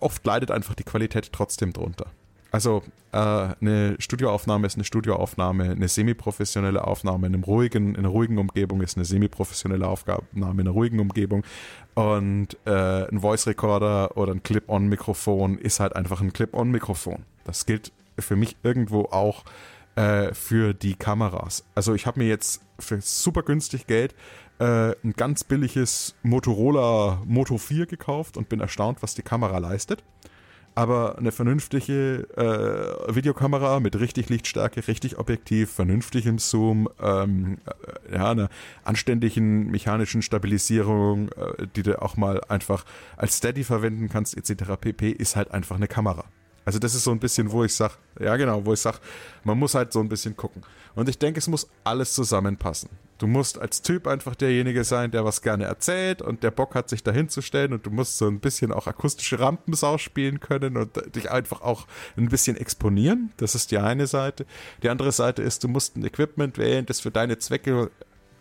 oft 0.00 0.24
leidet 0.24 0.50
einfach 0.50 0.74
die 0.74 0.84
Qualität 0.84 1.32
trotzdem 1.32 1.72
drunter. 1.72 2.06
Also 2.56 2.82
äh, 3.12 3.18
eine 3.18 3.96
Studioaufnahme 3.98 4.66
ist 4.66 4.76
eine 4.76 4.84
Studioaufnahme, 4.84 5.72
eine 5.72 5.88
semi-professionelle 5.88 6.82
Aufnahme 6.82 7.26
in, 7.26 7.34
einem 7.34 7.44
ruhigen, 7.44 7.90
in 7.90 7.96
einer 7.98 8.08
ruhigen 8.08 8.38
Umgebung 8.38 8.80
ist 8.80 8.96
eine 8.96 9.04
semi-professionelle 9.04 9.86
Aufnahme 9.86 10.22
in 10.32 10.42
einer 10.42 10.70
ruhigen 10.70 10.98
Umgebung. 10.98 11.44
Und 11.92 12.56
äh, 12.64 13.10
ein 13.10 13.20
Voice 13.20 13.46
Recorder 13.46 14.16
oder 14.16 14.32
ein 14.32 14.42
Clip-on-Mikrofon 14.42 15.58
ist 15.58 15.80
halt 15.80 15.96
einfach 15.96 16.22
ein 16.22 16.32
Clip-on-Mikrofon. 16.32 17.26
Das 17.44 17.66
gilt 17.66 17.92
für 18.18 18.36
mich 18.36 18.56
irgendwo 18.62 19.02
auch 19.02 19.44
äh, 19.96 20.32
für 20.32 20.72
die 20.72 20.94
Kameras. 20.94 21.62
Also 21.74 21.92
ich 21.92 22.06
habe 22.06 22.20
mir 22.20 22.26
jetzt 22.26 22.62
für 22.78 22.98
super 23.02 23.42
günstig 23.42 23.86
Geld 23.86 24.14
äh, 24.60 24.92
ein 25.04 25.12
ganz 25.14 25.44
billiges 25.44 26.14
Motorola 26.22 27.20
Moto 27.26 27.58
4 27.58 27.84
gekauft 27.84 28.38
und 28.38 28.48
bin 28.48 28.60
erstaunt, 28.60 29.02
was 29.02 29.14
die 29.14 29.20
Kamera 29.20 29.58
leistet 29.58 30.02
aber 30.76 31.16
eine 31.16 31.32
vernünftige 31.32 32.28
äh, 32.36 33.14
Videokamera 33.14 33.80
mit 33.80 33.98
richtig 33.98 34.28
Lichtstärke, 34.28 34.86
richtig 34.86 35.18
Objektiv, 35.18 35.72
vernünftigem 35.72 36.38
Zoom, 36.38 36.88
ähm, 37.00 37.56
äh, 38.10 38.14
ja, 38.14 38.30
einer 38.30 38.50
anständigen 38.84 39.70
mechanischen 39.70 40.20
Stabilisierung, 40.20 41.30
äh, 41.30 41.66
die 41.74 41.82
du 41.82 42.00
auch 42.00 42.18
mal 42.18 42.42
einfach 42.48 42.84
als 43.16 43.38
Steady 43.38 43.64
verwenden 43.64 44.10
kannst, 44.10 44.36
etc. 44.36 44.74
pp, 44.78 45.10
ist 45.12 45.34
halt 45.34 45.50
einfach 45.50 45.76
eine 45.76 45.88
Kamera. 45.88 46.24
Also 46.66 46.78
das 46.78 46.94
ist 46.94 47.04
so 47.04 47.10
ein 47.10 47.20
bisschen, 47.20 47.52
wo 47.52 47.64
ich 47.64 47.72
sage, 47.72 47.94
ja 48.20 48.36
genau, 48.36 48.66
wo 48.66 48.74
ich 48.74 48.80
sage, 48.80 48.98
man 49.44 49.58
muss 49.58 49.74
halt 49.74 49.94
so 49.94 50.00
ein 50.00 50.10
bisschen 50.10 50.36
gucken. 50.36 50.62
Und 50.94 51.08
ich 51.08 51.18
denke, 51.18 51.38
es 51.38 51.48
muss 51.48 51.70
alles 51.84 52.12
zusammenpassen. 52.12 52.90
Du 53.18 53.26
musst 53.26 53.58
als 53.58 53.80
Typ 53.80 54.06
einfach 54.06 54.34
derjenige 54.34 54.84
sein, 54.84 55.10
der 55.10 55.24
was 55.24 55.40
gerne 55.40 55.64
erzählt 55.64 56.20
und 56.20 56.42
der 56.42 56.50
Bock 56.50 56.74
hat, 56.74 56.90
sich 56.90 57.02
dahin 57.02 57.30
zu 57.30 57.40
stellen 57.40 57.72
und 57.72 57.86
du 57.86 57.90
musst 57.90 58.18
so 58.18 58.26
ein 58.26 58.40
bisschen 58.40 58.72
auch 58.72 58.86
akustische 58.86 59.40
Rampensau 59.40 59.96
spielen 59.96 60.40
können 60.40 60.76
und 60.76 61.14
dich 61.14 61.30
einfach 61.30 61.62
auch 61.62 61.86
ein 62.16 62.28
bisschen 62.28 62.58
exponieren. 62.58 63.32
Das 63.38 63.54
ist 63.54 63.70
die 63.70 63.78
eine 63.78 64.06
Seite. 64.06 64.44
Die 64.82 64.90
andere 64.90 65.12
Seite 65.12 65.42
ist, 65.42 65.64
du 65.64 65.68
musst 65.68 65.96
ein 65.96 66.04
Equipment 66.04 66.58
wählen, 66.58 66.84
das 66.84 67.00
für 67.00 67.10
deine 67.10 67.38
Zwecke 67.38 67.90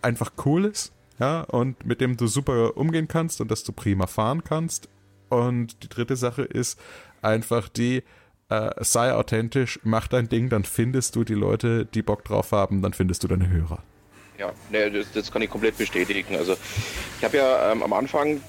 einfach 0.01 0.31
cool 0.45 0.65
ist, 0.65 0.91
ja, 1.19 1.41
und 1.41 1.85
mit 1.85 2.01
dem 2.01 2.17
du 2.17 2.27
super 2.27 2.75
umgehen 2.75 3.07
kannst 3.07 3.39
und 3.39 3.49
das 3.51 3.63
du 3.63 3.71
prima 3.71 4.07
fahren 4.07 4.43
kannst. 4.43 4.89
Und 5.29 5.83
die 5.83 5.89
dritte 5.89 6.17
Sache 6.17 6.43
ist 6.43 6.79
einfach 7.21 7.69
die, 7.69 8.03
äh, 8.49 8.71
sei 8.83 9.13
authentisch, 9.13 9.79
mach 9.83 10.07
dein 10.07 10.27
Ding, 10.27 10.49
dann 10.49 10.65
findest 10.65 11.15
du 11.15 11.23
die 11.23 11.33
Leute, 11.33 11.85
die 11.85 12.01
Bock 12.03 12.25
drauf 12.25 12.51
haben, 12.51 12.81
dann 12.81 12.93
findest 12.93 13.23
du 13.23 13.29
deine 13.29 13.49
Hörer. 13.49 13.81
Ja, 14.37 14.51
ne, 14.69 14.91
das, 14.91 15.11
das, 15.13 15.31
kann 15.31 15.41
ich 15.41 15.49
komplett 15.49 15.77
bestätigen. 15.77 16.35
Also 16.35 16.57
ich 17.17 17.23
habe 17.23 17.37
ja 17.37 17.71
ähm, 17.71 17.83
am 17.83 17.93
Anfang 17.93 18.41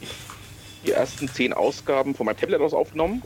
die 0.85 0.91
ersten 0.93 1.29
zehn 1.29 1.53
Ausgaben 1.53 2.15
von 2.15 2.27
meinem 2.27 2.37
Tablet 2.37 2.61
aus 2.61 2.75
aufgenommen. 2.75 3.23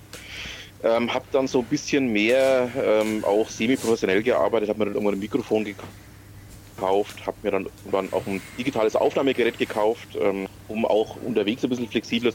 Ähm, 0.83 1.13
habe 1.13 1.25
dann 1.33 1.47
so 1.47 1.61
ein 1.61 1.67
bisschen 1.67 2.13
mehr 2.13 2.71
ähm, 2.83 3.25
auch 3.25 3.49
semi-professionell 3.49 4.23
gearbeitet, 4.23 4.69
habe 4.69 4.79
mir 4.79 4.87
dann 4.87 4.95
irgendwann 4.95 5.15
ein 5.15 5.21
Mikrofon 5.21 5.65
gekauft, 5.65 7.27
habe 7.27 7.37
mir 7.43 7.51
dann 7.51 7.67
irgendwann 7.85 8.13
auch 8.13 8.27
ein 8.27 8.41
digitales 8.59 8.97
Aufnahmegerät 8.97 9.59
gekauft, 9.59 10.17
ähm, 10.19 10.47
um 10.69 10.87
auch 10.87 11.17
unterwegs 11.23 11.63
ein 11.63 11.69
bisschen 11.71 11.89
flexibler 11.89 12.33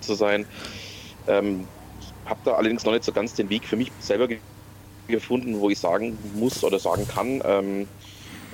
zu 0.00 0.14
sein. 0.14 0.46
Ähm, 1.26 1.66
habe 2.26 2.40
da 2.44 2.52
allerdings 2.54 2.84
noch 2.84 2.92
nicht 2.92 3.04
so 3.04 3.12
ganz 3.12 3.34
den 3.34 3.50
Weg 3.50 3.64
für 3.64 3.76
mich 3.76 3.90
selber 3.98 4.28
gefunden, 5.08 5.60
wo 5.60 5.68
ich 5.68 5.78
sagen 5.78 6.16
muss 6.34 6.62
oder 6.62 6.78
sagen 6.78 7.06
kann, 7.08 7.42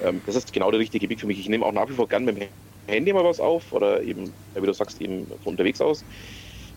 ähm, 0.00 0.22
das 0.24 0.36
ist 0.36 0.52
genau 0.52 0.70
der 0.70 0.80
richtige 0.80 1.08
Weg 1.08 1.20
für 1.20 1.26
mich. 1.26 1.38
Ich 1.38 1.48
nehme 1.48 1.64
auch 1.64 1.72
nach 1.72 1.88
wie 1.88 1.94
vor 1.94 2.08
gern 2.08 2.24
mit 2.24 2.36
dem 2.40 2.48
Handy 2.88 3.12
mal 3.12 3.24
was 3.24 3.40
auf 3.40 3.72
oder 3.72 4.02
eben, 4.02 4.34
wie 4.54 4.66
du 4.66 4.72
sagst, 4.72 5.00
eben 5.00 5.26
von 5.28 5.52
unterwegs 5.52 5.80
aus. 5.80 6.04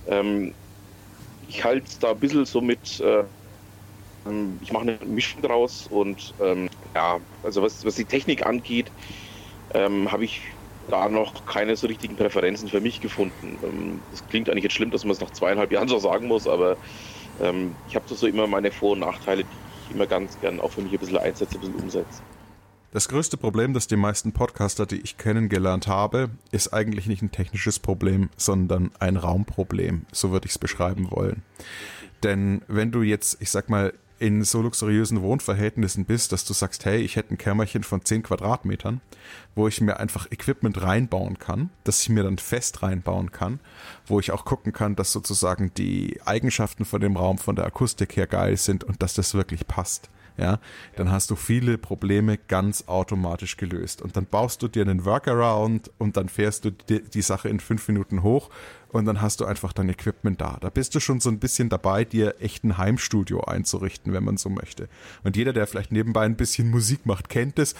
Ähm, 0.05 0.55
ich 1.41 1.63
halte 1.63 1.85
es 1.89 1.99
da 1.99 2.11
ein 2.11 2.19
bisschen 2.19 2.45
so 2.45 2.61
mit, 2.61 2.99
äh, 2.99 3.25
ähm, 4.25 4.59
ich 4.61 4.71
mache 4.71 4.83
eine 4.83 4.99
Mischung 5.05 5.41
draus 5.41 5.87
und 5.87 6.33
ähm, 6.39 6.69
ja, 6.95 7.19
also 7.41 7.61
was, 7.61 7.83
was 7.85 7.95
die 7.95 8.05
Technik 8.05 8.45
angeht, 8.45 8.91
ähm, 9.73 10.11
habe 10.11 10.25
ich 10.25 10.41
da 10.87 11.09
noch 11.09 11.45
keine 11.45 11.75
so 11.75 11.87
richtigen 11.87 12.15
Präferenzen 12.15 12.67
für 12.69 12.81
mich 12.81 12.99
gefunden. 13.01 13.59
Ähm, 13.63 14.05
das 14.11 14.25
klingt 14.27 14.49
eigentlich 14.49 14.63
jetzt 14.63 14.73
schlimm, 14.73 14.91
dass 14.91 15.03
man 15.05 15.13
es 15.13 15.21
nach 15.21 15.31
zweieinhalb 15.31 15.71
Jahren 15.71 15.87
so 15.87 15.99
sagen 15.99 16.27
muss, 16.27 16.47
aber 16.47 16.77
ich 17.85 17.95
habe 17.95 18.13
so 18.13 18.27
immer 18.27 18.45
meine 18.45 18.71
Vor- 18.71 18.91
und 18.91 18.99
Nachteile, 18.99 19.43
die 19.43 19.57
ich 19.65 19.89
immer 19.89 20.05
ganz 20.05 20.37
gern 20.37 20.59
auch 20.59 20.71
für 20.71 20.83
mich 20.83 20.93
ein 20.93 20.99
bisschen 20.99 21.17
einsetze, 21.17 21.57
ein 21.57 21.61
bisschen 21.61 21.75
umsetze. 21.75 22.23
Das 22.93 23.07
größte 23.07 23.37
Problem, 23.37 23.73
das 23.73 23.87
die 23.87 23.95
meisten 23.95 24.33
Podcaster, 24.33 24.85
die 24.85 25.01
ich 25.01 25.17
kennengelernt 25.17 25.87
habe, 25.87 26.29
ist 26.51 26.73
eigentlich 26.73 27.07
nicht 27.07 27.23
ein 27.23 27.31
technisches 27.31 27.79
Problem, 27.79 28.29
sondern 28.37 28.91
ein 28.99 29.17
Raumproblem. 29.17 30.05
So 30.11 30.31
würde 30.31 30.45
ich 30.45 30.51
es 30.51 30.59
beschreiben 30.59 31.09
wollen. 31.09 31.41
Denn 32.21 32.61
wenn 32.67 32.91
du 32.91 33.01
jetzt, 33.01 33.41
ich 33.41 33.49
sag 33.49 33.67
mal, 33.67 33.93
in 34.19 34.43
so 34.43 34.61
luxuriösen 34.61 35.23
Wohnverhältnissen 35.23 36.05
bist, 36.05 36.33
dass 36.33 36.45
du 36.45 36.53
sagst, 36.53 36.85
hey, 36.85 37.01
ich 37.01 37.15
hätte 37.15 37.33
ein 37.33 37.39
Kämmerchen 37.39 37.81
von 37.83 38.05
10 38.05 38.21
Quadratmetern, 38.21 39.01
wo 39.55 39.67
ich 39.67 39.81
mir 39.81 39.99
einfach 39.99 40.31
Equipment 40.31 40.79
reinbauen 40.83 41.39
kann, 41.39 41.71
das 41.85 42.03
ich 42.03 42.09
mir 42.09 42.21
dann 42.21 42.37
fest 42.37 42.83
reinbauen 42.83 43.31
kann, 43.31 43.59
wo 44.05 44.19
ich 44.19 44.29
auch 44.29 44.45
gucken 44.45 44.71
kann, 44.71 44.95
dass 44.95 45.11
sozusagen 45.11 45.73
die 45.73 46.21
Eigenschaften 46.25 46.85
von 46.85 47.01
dem 47.01 47.17
Raum 47.17 47.39
von 47.39 47.55
der 47.55 47.65
Akustik 47.65 48.15
her 48.15 48.27
geil 48.27 48.55
sind 48.55 48.83
und 48.83 49.01
dass 49.01 49.15
das 49.15 49.33
wirklich 49.33 49.65
passt 49.65 50.11
ja, 50.37 50.59
dann 50.95 51.11
hast 51.11 51.29
du 51.29 51.35
viele 51.35 51.77
Probleme 51.77 52.37
ganz 52.37 52.85
automatisch 52.87 53.57
gelöst. 53.57 54.01
Und 54.01 54.17
dann 54.17 54.25
baust 54.25 54.61
du 54.63 54.67
dir 54.67 54.81
einen 54.81 55.05
Workaround 55.05 55.91
und 55.99 56.17
dann 56.17 56.29
fährst 56.29 56.65
du 56.65 56.71
die, 56.71 57.03
die, 57.03 57.21
Sache 57.21 57.49
in 57.49 57.59
fünf 57.59 57.87
Minuten 57.87 58.23
hoch 58.23 58.49
und 58.89 59.05
dann 59.05 59.21
hast 59.21 59.41
du 59.41 59.45
einfach 59.45 59.73
dein 59.73 59.89
Equipment 59.89 60.41
da. 60.41 60.57
Da 60.59 60.69
bist 60.69 60.95
du 60.95 60.99
schon 60.99 61.19
so 61.19 61.29
ein 61.29 61.39
bisschen 61.39 61.69
dabei, 61.69 62.03
dir 62.03 62.35
echt 62.39 62.63
ein 62.63 62.77
Heimstudio 62.77 63.41
einzurichten, 63.41 64.11
wenn 64.13 64.23
man 64.23 64.37
so 64.37 64.49
möchte. 64.49 64.89
Und 65.23 65.37
jeder, 65.37 65.53
der 65.53 65.67
vielleicht 65.67 65.91
nebenbei 65.91 66.25
ein 66.25 66.35
bisschen 66.35 66.69
Musik 66.69 67.05
macht, 67.05 67.29
kennt 67.29 67.59
es. 67.59 67.75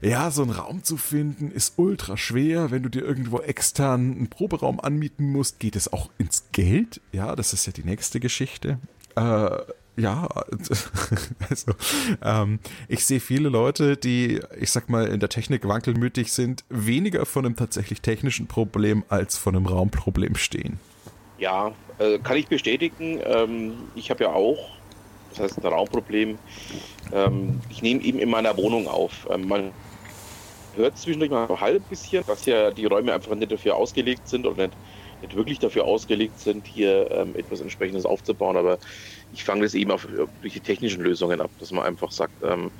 Ja, 0.00 0.30
so 0.30 0.42
einen 0.42 0.52
Raum 0.52 0.84
zu 0.84 0.96
finden 0.96 1.50
ist 1.50 1.74
ultra 1.76 2.16
schwer. 2.16 2.70
Wenn 2.70 2.84
du 2.84 2.88
dir 2.88 3.02
irgendwo 3.02 3.40
extern 3.40 4.12
einen 4.12 4.28
Proberaum 4.28 4.78
anmieten 4.78 5.30
musst, 5.32 5.58
geht 5.58 5.74
es 5.74 5.92
auch 5.92 6.10
ins 6.18 6.44
Geld. 6.52 7.00
Ja, 7.10 7.34
das 7.34 7.52
ist 7.52 7.66
ja 7.66 7.72
die 7.72 7.82
nächste 7.82 8.20
Geschichte. 8.20 8.78
Äh, 9.16 9.50
ja, 9.98 10.28
also 11.50 11.72
ähm, 12.22 12.60
ich 12.88 13.04
sehe 13.04 13.20
viele 13.20 13.48
Leute, 13.48 13.96
die, 13.96 14.40
ich 14.58 14.70
sag 14.70 14.88
mal, 14.88 15.06
in 15.08 15.20
der 15.20 15.28
Technik 15.28 15.66
wankelmütig 15.66 16.32
sind, 16.32 16.64
weniger 16.68 17.26
von 17.26 17.44
einem 17.44 17.56
tatsächlich 17.56 18.00
technischen 18.00 18.46
Problem 18.46 19.04
als 19.08 19.36
von 19.36 19.56
einem 19.56 19.66
Raumproblem 19.66 20.36
stehen. 20.36 20.78
Ja, 21.38 21.72
äh, 21.98 22.18
kann 22.18 22.36
ich 22.36 22.46
bestätigen. 22.48 23.20
Ähm, 23.24 23.72
ich 23.94 24.10
habe 24.10 24.24
ja 24.24 24.32
auch, 24.32 24.70
das 25.30 25.40
heißt 25.40 25.64
ein 25.64 25.66
Raumproblem. 25.66 26.38
Ähm, 27.12 27.60
ich 27.68 27.82
nehme 27.82 28.02
eben 28.02 28.18
in 28.18 28.30
meiner 28.30 28.56
Wohnung 28.56 28.86
auf. 28.86 29.28
Ähm, 29.30 29.48
man 29.48 29.72
hört 30.76 30.96
zwischendurch 30.96 31.30
mal 31.30 31.48
halb 31.60 31.88
bisschen, 31.88 32.24
dass 32.26 32.46
ja 32.46 32.70
die 32.70 32.86
Räume 32.86 33.12
einfach 33.12 33.34
nicht 33.34 33.50
dafür 33.50 33.76
ausgelegt 33.76 34.28
sind 34.28 34.46
oder 34.46 34.66
nicht, 34.66 34.76
nicht 35.22 35.34
wirklich 35.34 35.58
dafür 35.58 35.84
ausgelegt 35.84 36.38
sind, 36.38 36.66
hier 36.66 37.10
ähm, 37.10 37.34
etwas 37.36 37.60
entsprechendes 37.60 38.04
aufzubauen. 38.04 38.56
Aber 38.56 38.78
ich 39.32 39.44
fange 39.44 39.62
das 39.62 39.74
eben 39.74 39.90
auf 39.90 40.06
die 40.42 40.60
technischen 40.60 41.02
Lösungen 41.02 41.40
ab, 41.40 41.50
dass 41.60 41.70
man 41.70 41.84
einfach 41.84 42.10
sagt, 42.10 42.32
ähm, 42.42 42.70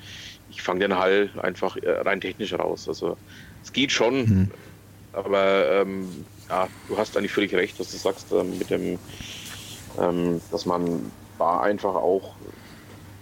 ich 0.50 0.62
fange 0.62 0.80
den 0.80 0.96
Hall 0.96 1.30
einfach 1.42 1.76
äh, 1.76 1.90
rein 1.90 2.20
technisch 2.20 2.52
raus. 2.52 2.88
Also 2.88 3.16
es 3.62 3.72
geht 3.72 3.92
schon, 3.92 4.20
mhm. 4.20 4.50
aber 5.12 5.70
ähm, 5.82 6.24
ja, 6.48 6.68
du 6.88 6.96
hast 6.96 7.16
eigentlich 7.16 7.32
völlig 7.32 7.54
recht, 7.54 7.78
was 7.78 7.90
du 7.90 7.96
sagst 7.98 8.32
ähm, 8.32 8.58
mit 8.58 8.70
dem, 8.70 8.98
ähm, 10.00 10.40
dass 10.50 10.64
man 10.64 11.10
da 11.38 11.60
einfach 11.60 11.94
auch 11.94 12.34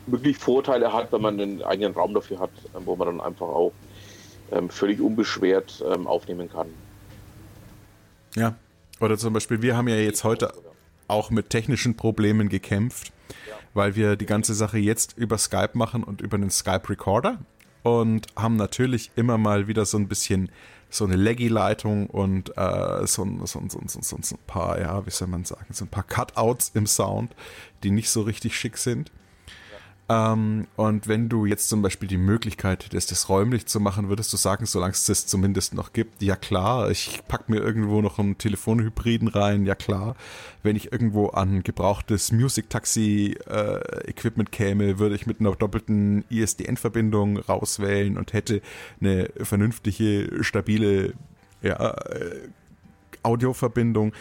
wirklich 0.07 0.37
Vorteile 0.37 0.93
hat, 0.93 1.13
wenn 1.13 1.23
man 1.23 1.41
einen 1.41 1.63
eigenen 1.63 1.93
Raum 1.93 2.15
dafür 2.15 2.39
hat, 2.39 2.53
ähm, 2.77 2.83
wo 2.85 2.95
man 2.95 3.09
dann 3.09 3.21
einfach 3.21 3.49
auch 3.49 3.73
völlig 4.69 5.01
unbeschwert 5.01 5.83
aufnehmen 6.05 6.49
kann. 6.49 6.69
Ja, 8.37 8.55
oder 9.01 9.19
zum 9.19 9.33
Beispiel, 9.33 9.63
wir 9.63 9.77
haben 9.77 9.89
ja 9.89 9.97
jetzt 9.97 10.25
heute 10.25 10.53
auch 11.09 11.31
mit 11.31 11.51
technischen 11.51 11.97
Problemen 11.97 12.49
gekämpft 12.49 13.13
weil 13.77 13.95
wir 13.95 14.17
die 14.17 14.27
ganze 14.27 14.55
Sache 14.55 14.79
jetzt 14.79 15.17
über 15.19 15.37
Skype 15.39 15.73
machen 15.75 16.03
und 16.03 16.23
über 16.23 16.39
den 16.39 16.51
Skype 16.51 16.89
Recorder 16.89 17.39
und 17.83 18.27
haben 18.35 18.57
natürlich 18.57 19.11
immer 19.17 19.37
mal 19.39 19.69
wieder 19.69 19.85
so 19.85 19.99
ein 19.99 20.09
bisschen 20.09 20.51
so 20.89 21.05
eine 21.05 21.17
Leggy-Leitung 21.17 22.07
und 22.07 22.57
äh, 22.57 23.07
so, 23.07 23.27
so, 23.45 23.63
so, 23.69 23.81
so 24.01 24.17
ein 24.17 24.39
paar, 24.47 24.81
ja, 24.81 25.05
wie 25.05 25.11
soll 25.11 25.29
man 25.29 25.45
sagen, 25.45 25.67
so 25.73 25.85
ein 25.85 25.89
paar 25.89 26.05
Cutouts 26.05 26.71
im 26.75 26.87
Sound, 26.87 27.35
die 27.83 27.91
nicht 27.91 28.09
so 28.09 28.23
richtig 28.23 28.57
schick 28.57 28.79
sind. 28.79 29.13
Ähm, 30.09 30.69
und 30.77 31.09
wenn 31.09 31.29
du 31.29 31.47
jetzt 31.47 31.69
zum 31.69 31.83
Beispiel 31.83 32.09
die 32.09 32.17
Möglichkeit 32.17 32.85
hättest, 32.85 33.11
das 33.11 33.29
räumlich 33.29 33.67
zu 33.67 33.81
machen, 33.81 34.09
würdest 34.09 34.33
du 34.33 34.37
sagen, 34.37 34.65
solange 34.65 34.93
es 34.93 35.07
das 35.07 35.27
zumindest 35.27 35.75
noch 35.75 35.93
gibt, 35.93 36.23
ja 36.23 36.37
klar, 36.37 36.89
ich 36.91 37.23
pack 37.27 37.49
mir 37.49 37.59
irgendwo 37.59 38.01
noch 38.03 38.21
einen 38.21 38.39
Telefonhybriden 38.39 39.27
rein, 39.27 39.67
ja 39.67 39.75
klar. 39.75 40.15
Wenn 40.63 40.77
ich 40.77 40.93
irgendwo 40.93 41.27
an 41.29 41.65
gebrauchtes 41.65 42.31
Music-Taxi-Equipment 42.31 44.49
äh, 44.49 44.53
käme, 44.53 45.01
würde 45.01 45.17
ich 45.17 45.27
mit 45.27 45.41
einer 45.41 45.57
doppelten 45.57 46.25
ISDN-Verbindung 46.31 47.39
rauswählen 47.39 48.17
und 48.17 48.33
hätte 48.33 48.63
eine 49.01 49.29
vernünftige, 49.43 50.45
stabile 50.45 51.15
ja, 51.63 51.91
äh, 51.91 52.49
Audioverbindung 53.25 54.13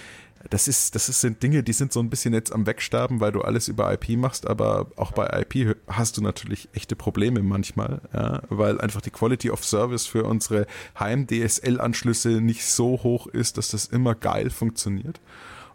das 0.50 0.68
ist, 0.68 0.96
das 0.96 1.08
sind 1.08 1.42
Dinge, 1.42 1.64
die 1.64 1.74
sind 1.74 1.92
so 1.92 2.00
ein 2.00 2.10
bisschen 2.10 2.34
jetzt 2.34 2.52
am 2.52 2.66
Wegsterben, 2.66 3.20
weil 3.20 3.32
du 3.32 3.42
alles 3.42 3.68
über 3.68 3.92
IP 3.92 4.18
machst, 4.18 4.48
aber 4.48 4.88
auch 4.96 5.12
bei 5.12 5.28
IP 5.42 5.76
hast 5.88 6.18
du 6.18 6.22
natürlich 6.22 6.70
echte 6.74 6.96
Probleme 6.96 7.42
manchmal, 7.42 8.02
ja, 8.14 8.42
weil 8.50 8.80
einfach 8.80 9.02
die 9.02 9.12
Quality 9.12 9.50
of 9.50 9.66
Service 9.66 10.06
für 10.06 10.24
unsere 10.24 10.68
Heim-DSL-Anschlüsse 11.00 12.42
nicht 12.42 12.66
so 12.66 13.00
hoch 13.04 13.28
ist, 13.28 13.58
dass 13.58 13.70
das 13.72 13.86
immer 13.88 14.16
geil 14.16 14.50
funktioniert. 14.50 15.20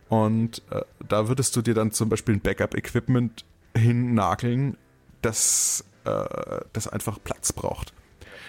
Und 0.08 0.62
äh, 0.70 0.82
da 1.08 1.28
würdest 1.28 1.54
du 1.56 1.62
dir 1.62 1.74
dann 1.74 1.92
zum 1.92 2.08
Beispiel 2.08 2.34
ein 2.34 2.40
Backup-Equipment 2.40 3.44
hinnageln, 3.76 4.76
das, 5.22 5.84
äh, 6.04 6.24
das 6.72 6.88
einfach 6.88 7.18
Platz 7.22 7.52
braucht. 7.52 7.92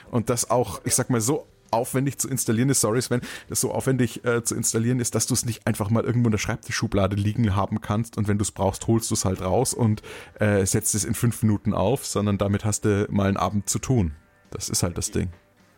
Und 0.10 0.30
das 0.30 0.50
auch, 0.50 0.82
ich 0.84 0.96
sag 0.96 1.10
mal, 1.10 1.22
so 1.22 1.48
aufwendig 1.72 2.18
zu 2.18 2.30
installieren 2.30 2.70
ist, 2.70 2.82
sorry 2.82 3.02
Sven, 3.02 3.22
das 3.50 3.62
so 3.62 3.72
aufwendig 3.72 4.24
äh, 4.26 4.44
zu 4.44 4.56
installieren 4.56 5.00
ist, 5.00 5.16
dass 5.16 5.28
du 5.28 5.34
es 5.34 5.46
nicht 5.46 5.68
einfach 5.68 5.90
mal 5.90 6.04
irgendwo 6.04 6.28
in 6.28 6.32
der 6.32 6.38
Schreibtischschublade 6.38 7.16
liegen 7.16 7.56
haben 7.56 7.82
kannst 7.82 8.18
und 8.18 8.28
wenn 8.28 8.38
du 8.38 8.44
es 8.44 8.52
brauchst, 8.52 8.88
holst 8.88 9.10
du 9.10 9.16
es 9.16 9.26
halt 9.26 9.42
raus 9.42 9.74
und 9.74 10.02
äh, 10.40 10.66
setzt 10.66 10.96
es 10.96 11.04
in 11.04 11.14
fünf 11.14 11.42
Minuten 11.44 11.74
auf, 11.74 12.06
sondern 12.06 12.38
damit 12.38 12.66
hast 12.66 12.86
du 12.86 13.08
mal 13.10 13.28
einen 13.28 13.38
Abend 13.38 13.70
zu 13.70 13.80
tun. 13.80 14.14
Das 14.52 14.70
ist 14.70 14.84
halt 14.84 14.98
das 14.98 15.12
Ding. 15.12 15.30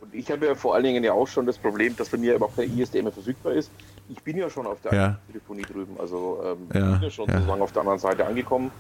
Und 0.01 0.13
ich 0.13 0.29
habe 0.31 0.45
ja 0.47 0.55
vor 0.55 0.75
allen 0.75 0.83
Dingen 0.83 1.03
ja 1.03 1.13
auch 1.13 1.27
schon 1.27 1.45
das 1.45 1.57
Problem, 1.57 1.95
dass 1.95 2.09
bei 2.09 2.17
mir 2.17 2.35
überhaupt 2.35 2.57
kein 2.57 2.77
ISDN 2.77 3.03
mehr 3.03 3.13
verfügbar 3.13 3.53
ist. 3.53 3.71
Ich 4.09 4.21
bin 4.21 4.37
ja 4.37 4.49
schon 4.49 4.65
auf 4.65 4.81
der 4.81 4.93
ja. 4.93 5.19
Telefonie 5.27 5.61
drüben, 5.61 5.97
also 5.99 6.41
ähm, 6.43 6.67
ja. 6.73 6.91
bin 6.91 7.03
ja 7.03 7.09
schon 7.09 7.27
ja. 7.29 7.35
sozusagen 7.35 7.61
auf 7.61 7.71
der 7.71 7.81
anderen 7.81 7.99
Seite 7.99 8.25
angekommen 8.25 8.71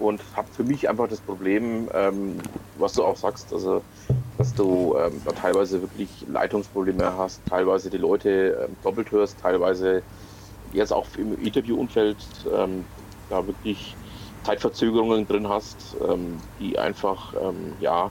und 0.00 0.20
habe 0.34 0.48
für 0.50 0.64
mich 0.64 0.88
einfach 0.88 1.08
das 1.08 1.20
Problem, 1.20 1.88
ähm, 1.94 2.38
was 2.78 2.94
du 2.94 3.04
auch 3.04 3.16
sagst, 3.16 3.52
also 3.52 3.82
dass 4.38 4.54
du 4.54 4.96
ähm, 4.98 5.20
da 5.24 5.32
teilweise 5.32 5.82
wirklich 5.82 6.08
Leitungsprobleme 6.26 7.16
hast, 7.16 7.42
teilweise 7.46 7.90
die 7.90 7.98
Leute 7.98 8.66
ähm, 8.66 8.76
doppelt 8.82 9.10
hörst, 9.12 9.38
teilweise 9.40 10.02
jetzt 10.72 10.92
auch 10.92 11.06
im 11.18 11.38
Interviewumfeld 11.42 12.16
ähm, 12.54 12.84
da 13.28 13.46
wirklich 13.46 13.94
Zeitverzögerungen 14.44 15.28
drin 15.28 15.48
hast, 15.48 15.76
ähm, 16.08 16.38
die 16.58 16.78
einfach 16.78 17.34
ähm, 17.34 17.74
ja 17.80 18.10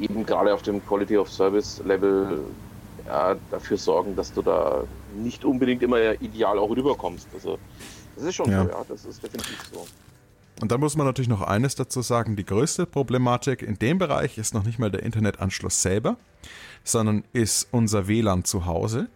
eben 0.00 0.24
gerade 0.24 0.54
auf 0.54 0.62
dem 0.62 0.84
Quality 0.86 1.18
of 1.18 1.30
Service 1.30 1.82
Level 1.84 2.40
ja, 3.06 3.36
dafür 3.50 3.76
sorgen, 3.76 4.16
dass 4.16 4.32
du 4.32 4.40
da 4.40 4.84
nicht 5.14 5.44
unbedingt 5.44 5.82
immer 5.82 6.20
ideal 6.22 6.58
auch 6.58 6.70
rüberkommst. 6.70 7.28
Also 7.34 7.58
das 8.16 8.24
ist 8.24 8.34
schon 8.34 8.50
ja. 8.50 8.64
so, 8.64 8.70
ja, 8.70 8.84
das 8.88 9.04
ist 9.04 9.22
definitiv 9.22 9.58
so. 9.72 9.84
Und 10.62 10.70
dann 10.70 10.78
muss 10.78 10.96
man 10.96 11.08
natürlich 11.08 11.28
noch 11.28 11.42
eines 11.42 11.74
dazu 11.74 12.02
sagen, 12.02 12.36
die 12.36 12.46
größte 12.46 12.86
Problematik 12.86 13.62
in 13.62 13.80
dem 13.80 13.98
Bereich 13.98 14.38
ist 14.38 14.54
noch 14.54 14.62
nicht 14.62 14.78
mal 14.78 14.92
der 14.92 15.02
Internetanschluss 15.02 15.82
selber, 15.82 16.16
sondern 16.84 17.24
ist 17.32 17.66
unser 17.72 18.06
WLAN 18.06 18.44
zu 18.44 18.64
Hause, 18.64 19.08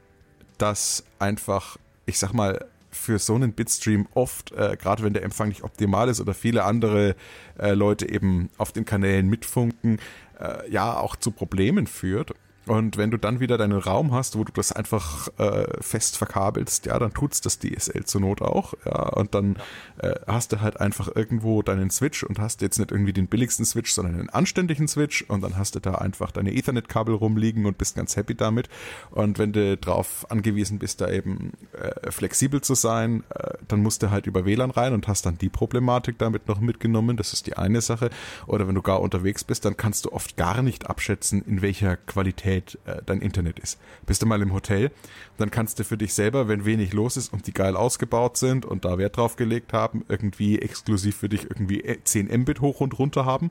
das 0.59 1.05
einfach, 1.21 1.77
ich 2.05 2.19
sag 2.19 2.33
mal, 2.33 2.67
für 2.91 3.21
so 3.21 3.37
einen 3.37 3.53
Bitstream 3.53 4.09
oft, 4.15 4.51
äh, 4.51 4.77
gerade 4.77 5.05
wenn 5.05 5.13
der 5.13 5.23
Empfang 5.23 5.47
nicht 5.47 5.63
optimal 5.63 6.09
ist 6.09 6.21
oder 6.21 6.35
viele 6.35 6.65
andere 6.65 7.15
äh, 7.61 7.75
Leute 7.75 8.11
eben 8.11 8.51
auf 8.59 8.73
den 8.73 8.85
Kanälen 8.85 9.29
mitfunken, 9.29 10.01
äh, 10.41 10.69
ja 10.69 10.99
auch 10.99 11.15
zu 11.15 11.31
Problemen 11.31 11.87
führt. 11.87 12.33
Und 12.67 12.97
wenn 12.97 13.13
du 13.13 13.17
dann 13.17 13.39
wieder 13.39 13.59
deinen 13.59 13.79
Raum 13.79 14.13
hast, 14.13 14.37
wo 14.37 14.43
du 14.43 14.53
das 14.53 14.73
einfach 14.73 15.29
äh, 15.39 15.67
fest 15.81 16.17
verkabelst, 16.17 16.87
ja, 16.87 16.99
dann 16.99 17.15
tut's 17.15 17.41
das 17.41 17.61
DSL 17.61 18.05
zur 18.05 18.21
Not 18.21 18.43
auch. 18.43 18.75
Ja, 18.85 19.09
und 19.11 19.35
dann 19.35 19.57
äh, 19.99 20.15
hast 20.27 20.53
du 20.53 20.61
halt 20.61 20.81
einfach 20.81 21.09
irgendwo 21.15 21.63
deinen 21.63 21.91
Switch 21.91 22.25
und 22.25 22.41
hast 22.41 22.63
jetzt 22.63 22.79
nicht 22.79 22.91
irgendwie 22.91 23.13
den 23.13 23.29
billigsten 23.29 23.65
Switch, 23.65 23.93
sondern 23.93 24.17
einen 24.17 24.31
anständigen 24.31 24.89
Switch 24.89 25.23
und 25.29 25.43
dann 25.43 25.57
hast 25.57 25.77
du 25.77 25.81
da 25.81 25.95
einfach 25.97 26.33
deine 26.33 26.53
Ethernet-Kabel 26.55 27.15
rumliegen 27.15 27.67
und 27.67 27.79
bist 27.79 27.95
ganz 27.95 28.17
happy 28.17 28.35
damit. 28.35 28.69
Und 29.13 29.39
wenn 29.39 29.53
du 29.53 29.77
drauf 29.77 30.27
angewiesen 30.29 30.81
bist, 30.81 31.01
da 31.01 31.09
eben 31.09 31.53
äh, 31.73 32.11
flexibel 32.11 32.63
zu 32.63 32.75
sein, 32.75 33.23
äh, 33.31 33.55
dann 33.69 33.81
musst 33.81 34.03
du 34.03 34.11
halt 34.11 34.27
über 34.27 34.45
WLAN 34.45 34.73
rein 34.73 34.93
und 34.93 35.07
hast 35.07 35.25
dann 35.25 35.39
die 35.39 35.49
Problematik 35.49 36.19
damit 36.19 36.49
noch 36.49 36.59
mitgenommen. 36.59 37.17
Das 37.17 37.33
ist 37.33 37.47
die 37.47 37.57
eine 37.57 37.81
Sache. 37.81 38.11
Oder 38.49 38.67
wenn 38.67 38.75
du 38.75 38.83
gar 38.83 39.01
unterwegs 39.01 39.45
bist, 39.45 39.65
dann 39.65 39.77
kannst 39.77 40.05
du 40.05 40.13
oft 40.13 40.37
gar 40.37 40.63
nicht 40.63 40.91
abschätzen, 40.91 41.43
in 41.47 41.63
welcher 41.63 41.97
Qualität 41.97 42.56
Qualität 42.57 42.79
äh, 42.87 43.03
dein 43.05 43.21
Internet 43.21 43.59
ist. 43.59 43.79
Bist 44.07 44.23
du 44.23 44.27
mal 44.27 44.41
im 44.43 44.53
Hotel, 44.53 44.91
dann 45.39 45.51
kannst 45.51 45.79
du 45.79 45.85
für 45.85 45.97
dich 45.97 46.15
selber, 46.15 46.49
wenn 46.49 46.65
wenig 46.65 46.93
los 46.93 47.17
ist 47.17 47.33
und 47.33 47.47
die 47.47 47.53
geil 47.53 47.77
ausgebaut 47.77 48.37
sind 48.37 48.65
und 48.65 48.85
da 48.85 48.99
Wert 48.99 49.17
drauf 49.17 49.37
gelegt 49.37 49.73
haben, 49.73 50.05
irgendwie 50.09 50.59
exklusiv 50.59 51.17
für 51.17 51.29
dich 51.29 51.45
irgendwie 51.45 51.83
10 52.03 52.27
Mbit 52.41 52.61
hoch 52.61 52.81
und 52.81 52.99
runter 52.99 53.25
haben. 53.25 53.51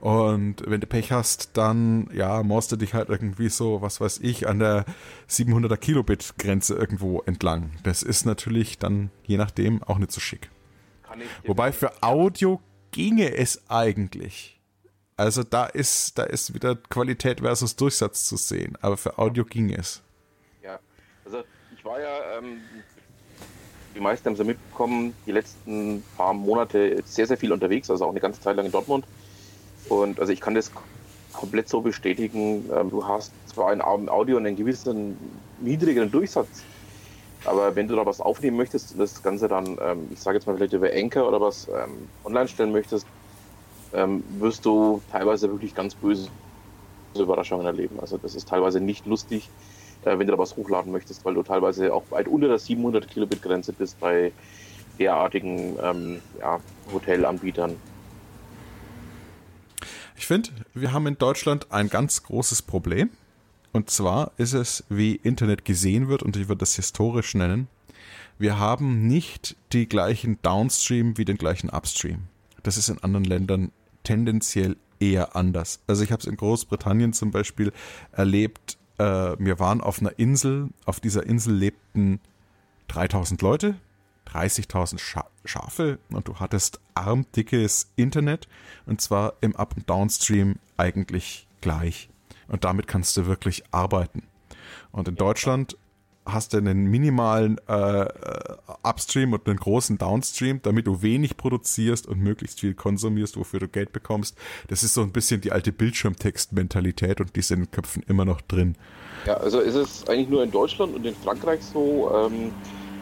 Und 0.00 0.62
wenn 0.66 0.80
du 0.80 0.86
Pech 0.86 1.12
hast, 1.12 1.50
dann, 1.56 2.08
ja, 2.12 2.42
musst 2.42 2.72
du 2.72 2.76
dich 2.76 2.94
halt 2.94 3.08
irgendwie 3.08 3.48
so, 3.48 3.80
was 3.80 4.00
weiß 4.00 4.20
ich, 4.22 4.46
an 4.46 4.58
der 4.58 4.84
700er 5.30 5.76
Kilobit 5.76 6.34
Grenze 6.38 6.74
irgendwo 6.74 7.22
entlang. 7.24 7.70
Das 7.84 8.02
ist 8.02 8.26
natürlich 8.26 8.78
dann, 8.78 9.10
je 9.24 9.38
nachdem, 9.38 9.82
auch 9.82 9.98
nicht 9.98 10.12
so 10.12 10.20
schick. 10.20 10.50
Wobei 11.46 11.72
für 11.72 12.02
Audio 12.02 12.60
ginge 12.90 13.34
es 13.36 13.62
eigentlich. 13.70 14.53
Also 15.16 15.44
da 15.44 15.66
ist, 15.66 16.18
da 16.18 16.24
ist 16.24 16.54
wieder 16.54 16.74
Qualität 16.74 17.40
versus 17.40 17.76
Durchsatz 17.76 18.24
zu 18.24 18.36
sehen, 18.36 18.76
aber 18.80 18.96
für 18.96 19.18
Audio 19.18 19.44
ging 19.44 19.72
es. 19.72 20.02
Ja, 20.62 20.80
also 21.24 21.42
ich 21.76 21.84
war 21.84 22.00
ja, 22.00 22.38
ähm, 22.38 22.60
die 23.94 24.00
meisten 24.00 24.26
haben 24.26 24.32
es 24.32 24.40
ja 24.40 24.44
mitbekommen, 24.44 25.14
die 25.24 25.32
letzten 25.32 26.02
paar 26.16 26.34
Monate 26.34 27.00
sehr, 27.04 27.28
sehr 27.28 27.36
viel 27.36 27.52
unterwegs, 27.52 27.90
also 27.90 28.06
auch 28.06 28.10
eine 28.10 28.20
ganze 28.20 28.40
Zeit 28.40 28.56
lang 28.56 28.66
in 28.66 28.72
Dortmund. 28.72 29.04
Und 29.88 30.18
also 30.18 30.32
ich 30.32 30.40
kann 30.40 30.54
das 30.54 30.72
komplett 31.32 31.68
so 31.68 31.80
bestätigen. 31.80 32.68
Ähm, 32.74 32.90
du 32.90 33.06
hast 33.06 33.32
zwar 33.46 33.70
ein 33.70 33.80
Audio 33.82 34.36
einen 34.36 34.56
gewissen 34.56 35.16
niedrigeren 35.60 36.10
Durchsatz, 36.10 36.64
aber 37.44 37.76
wenn 37.76 37.86
du 37.86 37.94
da 37.94 38.04
was 38.04 38.20
aufnehmen 38.20 38.56
möchtest 38.56 38.92
und 38.92 38.98
das 38.98 39.22
Ganze 39.22 39.46
dann, 39.46 39.78
ähm, 39.80 40.08
ich 40.10 40.20
sage 40.20 40.38
jetzt 40.38 40.46
mal 40.46 40.56
vielleicht 40.56 40.72
über 40.72 40.90
Anchor 40.92 41.28
oder 41.28 41.40
was 41.40 41.68
ähm, 41.68 42.08
online 42.24 42.48
stellen 42.48 42.72
möchtest, 42.72 43.06
ähm, 43.94 44.24
wirst 44.38 44.64
du 44.64 45.00
teilweise 45.10 45.50
wirklich 45.50 45.74
ganz 45.74 45.94
böse 45.94 46.28
Überraschungen 47.14 47.66
erleben. 47.66 48.00
Also 48.00 48.18
das 48.18 48.34
ist 48.34 48.48
teilweise 48.48 48.80
nicht 48.80 49.06
lustig, 49.06 49.48
äh, 50.04 50.18
wenn 50.18 50.26
du 50.26 50.32
da 50.32 50.38
was 50.38 50.56
hochladen 50.56 50.92
möchtest, 50.92 51.24
weil 51.24 51.34
du 51.34 51.42
teilweise 51.42 51.92
auch 51.92 52.04
weit 52.10 52.28
unter 52.28 52.48
der 52.48 52.58
700 52.58 53.08
Kilobit 53.08 53.42
Grenze 53.42 53.72
bist 53.72 53.98
bei 54.00 54.32
derartigen 54.98 55.76
ähm, 55.82 56.20
ja, 56.38 56.60
Hotelanbietern. 56.92 57.76
Ich 60.16 60.26
finde, 60.26 60.50
wir 60.72 60.92
haben 60.92 61.06
in 61.06 61.18
Deutschland 61.18 61.70
ein 61.70 61.88
ganz 61.88 62.22
großes 62.22 62.62
Problem. 62.62 63.10
Und 63.72 63.90
zwar 63.90 64.30
ist 64.36 64.52
es, 64.52 64.84
wie 64.88 65.16
Internet 65.16 65.64
gesehen 65.64 66.08
wird, 66.08 66.22
und 66.22 66.36
ich 66.36 66.48
würde 66.48 66.60
das 66.60 66.76
historisch 66.76 67.34
nennen. 67.34 67.66
Wir 68.38 68.58
haben 68.58 69.08
nicht 69.08 69.56
die 69.72 69.88
gleichen 69.88 70.38
Downstream 70.42 71.18
wie 71.18 71.24
den 71.24 71.36
gleichen 71.36 71.70
Upstream. 71.70 72.28
Das 72.62 72.76
ist 72.76 72.88
in 72.88 72.98
anderen 73.02 73.24
Ländern 73.24 73.72
tendenziell 74.04 74.76
eher 75.00 75.36
anders. 75.36 75.80
Also 75.86 76.04
ich 76.04 76.12
habe 76.12 76.20
es 76.20 76.26
in 76.26 76.36
Großbritannien 76.36 77.12
zum 77.12 77.30
Beispiel 77.30 77.72
erlebt. 78.12 78.78
Äh, 78.98 79.36
wir 79.38 79.58
waren 79.58 79.80
auf 79.80 80.00
einer 80.00 80.18
Insel. 80.18 80.68
Auf 80.84 81.00
dieser 81.00 81.26
Insel 81.26 81.54
lebten 81.54 82.20
3000 82.88 83.42
Leute, 83.42 83.76
30.000 84.28 84.98
Scha 84.98 85.26
Schafe 85.46 85.98
und 86.08 86.26
du 86.26 86.36
hattest 86.36 86.80
armdickes 86.94 87.90
Internet 87.96 88.48
und 88.86 89.02
zwar 89.02 89.34
im 89.42 89.54
Up- 89.56 89.76
und 89.76 89.90
Downstream 89.90 90.56
eigentlich 90.78 91.46
gleich. 91.60 92.08
Und 92.48 92.64
damit 92.64 92.86
kannst 92.86 93.16
du 93.16 93.26
wirklich 93.26 93.62
arbeiten. 93.70 94.22
Und 94.90 95.08
in 95.08 95.16
Deutschland 95.16 95.76
hast 96.26 96.52
du 96.52 96.58
einen 96.58 96.86
minimalen 96.86 97.60
äh, 97.68 98.02
äh, 98.02 98.08
Upstream 98.82 99.32
und 99.32 99.46
einen 99.46 99.58
großen 99.58 99.98
Downstream, 99.98 100.60
damit 100.62 100.86
du 100.86 101.02
wenig 101.02 101.36
produzierst 101.36 102.06
und 102.06 102.20
möglichst 102.20 102.60
viel 102.60 102.74
konsumierst, 102.74 103.36
wofür 103.36 103.60
du 103.60 103.68
Geld 103.68 103.92
bekommst. 103.92 104.36
Das 104.68 104.82
ist 104.82 104.94
so 104.94 105.02
ein 105.02 105.12
bisschen 105.12 105.40
die 105.40 105.52
alte 105.52 105.72
Bildschirmtext-Mentalität 105.72 107.20
und 107.20 107.36
die 107.36 107.42
sind 107.42 107.58
in 107.58 107.64
den 107.64 107.70
Köpfen 107.70 108.02
immer 108.08 108.24
noch 108.24 108.40
drin. 108.40 108.76
Ja, 109.26 109.34
also 109.34 109.60
ist 109.60 109.74
es 109.74 110.08
eigentlich 110.08 110.28
nur 110.28 110.42
in 110.42 110.50
Deutschland 110.50 110.94
und 110.94 111.04
in 111.06 111.14
Frankreich 111.14 111.60
so, 111.62 112.10
ähm, 112.14 112.52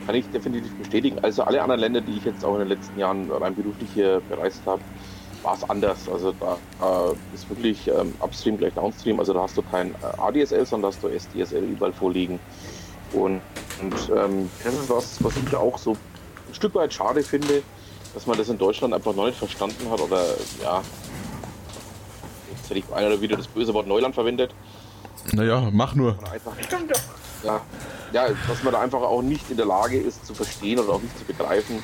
kann 0.06 0.14
ich 0.14 0.28
definitiv 0.30 0.72
bestätigen. 0.76 1.18
Also 1.20 1.42
alle 1.44 1.62
anderen 1.62 1.80
Länder, 1.80 2.00
die 2.00 2.16
ich 2.16 2.24
jetzt 2.24 2.44
auch 2.44 2.54
in 2.54 2.60
den 2.60 2.68
letzten 2.68 2.98
Jahren 2.98 3.30
rein 3.30 3.54
beruflich 3.54 3.88
hier 3.94 4.20
bereist 4.28 4.62
habe, 4.66 4.82
war 5.42 5.54
es 5.54 5.68
anders. 5.68 6.08
Also 6.08 6.32
da 6.32 6.58
äh, 6.80 7.34
ist 7.34 7.48
wirklich 7.48 7.88
ähm, 7.88 8.14
Upstream 8.20 8.58
gleich 8.58 8.74
Downstream. 8.74 9.18
Also 9.18 9.32
da 9.32 9.42
hast 9.42 9.56
du 9.56 9.62
kein 9.62 9.90
äh, 9.90 10.18
ADSL, 10.18 10.66
sondern 10.66 10.92
hast 10.92 11.02
du 11.02 11.08
SDSL 11.08 11.64
überall 11.64 11.92
vorliegen. 11.92 12.38
Und, 13.12 13.40
und 13.80 13.94
ähm, 14.16 14.50
das 14.64 14.74
ist 14.74 14.90
was, 14.90 15.24
was 15.24 15.34
ich 15.36 15.54
auch 15.54 15.78
so 15.78 15.92
ein 15.92 16.54
Stück 16.54 16.74
weit 16.74 16.92
schade 16.92 17.22
finde, 17.22 17.62
dass 18.14 18.26
man 18.26 18.36
das 18.36 18.48
in 18.48 18.58
Deutschland 18.58 18.94
einfach 18.94 19.14
noch 19.14 19.26
nicht 19.26 19.38
verstanden 19.38 19.90
hat 19.90 20.00
oder 20.00 20.22
ja, 20.62 20.82
jetzt 22.50 22.70
hätte 22.70 22.78
ich 22.78 22.92
einer 22.92 23.20
wieder 23.20 23.36
das 23.36 23.46
böse 23.46 23.72
Wort 23.74 23.86
Neuland 23.86 24.14
verwendet. 24.14 24.54
Naja, 25.32 25.68
mach 25.72 25.94
nur. 25.94 26.18
Einfach, 26.30 26.52
ja, 27.44 27.60
ja, 28.12 28.28
dass 28.48 28.62
man 28.62 28.72
da 28.72 28.80
einfach 28.80 29.00
auch 29.00 29.22
nicht 29.22 29.50
in 29.50 29.56
der 29.56 29.66
Lage 29.66 29.98
ist 29.98 30.26
zu 30.26 30.34
verstehen 30.34 30.78
oder 30.78 30.94
auch 30.94 31.02
nicht 31.02 31.16
zu 31.18 31.24
begreifen, 31.24 31.82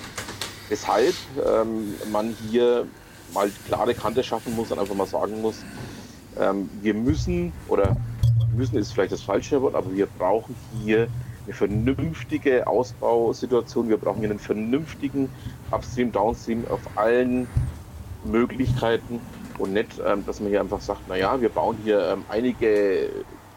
weshalb 0.68 1.14
ähm, 1.46 1.94
man 2.10 2.36
hier 2.50 2.86
mal 3.32 3.50
klare 3.66 3.94
Kante 3.94 4.22
schaffen 4.22 4.54
muss 4.56 4.70
und 4.70 4.78
einfach 4.78 4.94
mal 4.94 5.06
sagen 5.06 5.40
muss, 5.40 5.56
ähm, 6.38 6.68
wir 6.82 6.94
müssen, 6.94 7.52
oder 7.68 7.96
müssen 8.58 8.76
ist 8.76 8.92
vielleicht 8.92 9.12
das 9.12 9.22
falsche 9.22 9.62
Wort, 9.62 9.74
aber 9.74 9.94
wir 9.94 10.06
brauchen 10.06 10.54
hier 10.82 11.08
eine 11.46 11.54
vernünftige 11.54 12.66
Ausbausituation, 12.66 13.88
wir 13.88 13.96
brauchen 13.96 14.18
hier 14.18 14.30
einen 14.30 14.38
vernünftigen 14.38 15.30
Upstream, 15.70 16.12
Downstream 16.12 16.66
auf 16.68 16.80
allen 16.96 17.46
Möglichkeiten 18.24 19.20
und 19.58 19.72
nicht, 19.72 20.00
ähm, 20.04 20.26
dass 20.26 20.40
man 20.40 20.50
hier 20.50 20.60
einfach 20.60 20.80
sagt, 20.80 21.08
naja, 21.08 21.40
wir 21.40 21.48
bauen 21.48 21.78
hier 21.82 22.12
ähm, 22.12 22.24
einige 22.28 23.10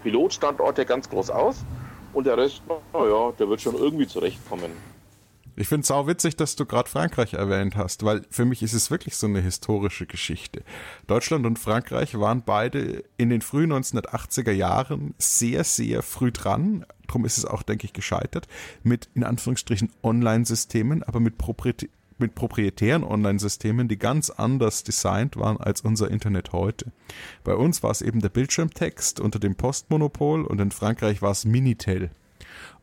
Pilotstandorte 0.04 0.86
ganz 0.86 1.10
groß 1.10 1.32
aus 1.32 1.66
und 2.14 2.26
der 2.26 2.38
Rest, 2.38 2.62
naja, 2.94 3.34
der 3.38 3.50
wird 3.50 3.62
schon 3.62 3.76
irgendwie 3.76 4.08
zurechtkommen. 4.08 4.72
Ich 5.62 5.68
finde 5.68 5.84
es 5.84 6.08
witzig, 6.08 6.38
dass 6.38 6.56
du 6.56 6.66
gerade 6.66 6.90
Frankreich 6.90 7.36
erwähnt 7.36 7.76
hast, 7.76 8.04
weil 8.04 8.24
für 8.32 8.46
mich 8.46 8.64
ist 8.64 8.74
es 8.74 8.90
wirklich 8.90 9.16
so 9.16 9.28
eine 9.28 9.42
historische 9.42 10.08
Geschichte. 10.08 10.64
Deutschland 11.06 11.46
und 11.46 11.60
Frankreich 11.60 12.20
waren 12.20 12.42
beide 12.44 13.04
in 13.18 13.30
den 13.30 13.42
frühen 13.42 13.72
1980er 13.72 14.54
Jahren 14.54 15.14
sehr, 15.20 15.64
sehr 15.64 16.02
früh 16.02 16.32
dran. 16.32 16.84
Drum 17.06 17.26
ist 17.26 17.38
es 17.38 17.46
auch, 17.46 17.62
denke 17.62 17.86
ich, 17.86 17.94
gescheitert 17.94 18.48
mit 18.82 19.10
in 19.14 19.24
Anführungsstrichen 19.24 19.92
Online-Systemen, 20.02 21.04
aber 21.04 21.20
mit, 21.20 21.38
proprietär, 21.38 21.90
mit 22.18 22.34
proprietären 22.34 23.04
Online-Systemen, 23.04 23.88
die 23.88 24.00
ganz 24.00 24.32
anders 24.32 24.84
designt 24.84 25.38
waren 25.38 25.58
als 25.58 25.82
unser 25.82 26.10
Internet 26.10 26.54
heute. 26.54 26.92
Bei 27.44 27.54
uns 27.54 27.84
war 27.84 27.92
es 27.92 28.02
eben 28.02 28.20
der 28.20 28.30
Bildschirmtext 28.30 29.20
unter 29.20 29.38
dem 29.38 29.54
Postmonopol 29.54 30.44
und 30.44 30.60
in 30.60 30.72
Frankreich 30.72 31.22
war 31.22 31.30
es 31.30 31.46
Minitel. 31.46 32.10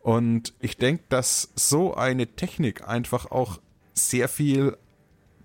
Und 0.08 0.54
ich 0.58 0.78
denke, 0.78 1.04
dass 1.10 1.50
so 1.54 1.94
eine 1.94 2.28
Technik 2.28 2.88
einfach 2.88 3.30
auch 3.30 3.60
sehr 3.92 4.30
viel 4.30 4.74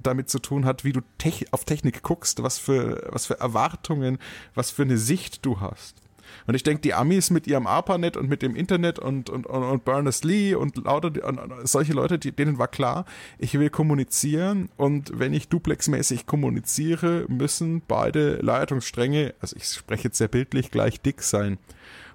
damit 0.01 0.29
zu 0.29 0.39
tun 0.39 0.63
hat, 0.63 0.85
wie 0.85 0.93
du 0.93 1.01
Tech 1.17 1.47
auf 1.51 1.65
Technik 1.65 2.01
guckst, 2.01 2.43
was 2.43 2.59
für, 2.59 3.09
was 3.11 3.25
für 3.25 3.37
Erwartungen, 3.41 4.19
was 4.55 4.71
für 4.71 4.83
eine 4.83 4.97
Sicht 4.97 5.45
du 5.45 5.59
hast. 5.59 5.97
Und 6.47 6.55
ich 6.55 6.63
denke, 6.63 6.79
die 6.79 6.93
Amis 6.93 7.29
mit 7.29 7.45
ihrem 7.45 7.67
ARPANET 7.67 8.15
und 8.15 8.29
mit 8.29 8.41
dem 8.41 8.55
Internet 8.55 8.99
und, 8.99 9.29
und, 9.29 9.47
und, 9.47 9.63
und 9.63 9.83
Berners-Lee 9.83 10.55
und 10.55 10.77
lauter 10.77 11.11
und, 11.27 11.39
und 11.39 11.67
solche 11.67 11.91
Leute, 11.91 12.17
die, 12.17 12.31
denen 12.31 12.57
war 12.57 12.69
klar, 12.69 13.03
ich 13.39 13.59
will 13.59 13.69
kommunizieren 13.69 14.69
und 14.77 15.19
wenn 15.19 15.33
ich 15.33 15.49
duplexmäßig 15.49 16.25
kommuniziere, 16.25 17.25
müssen 17.27 17.81
beide 17.85 18.37
Leitungsstränge, 18.37 19.33
also 19.41 19.57
ich 19.57 19.65
spreche 19.65 20.05
jetzt 20.05 20.19
sehr 20.19 20.29
bildlich, 20.29 20.71
gleich 20.71 21.01
dick 21.01 21.21
sein. 21.21 21.57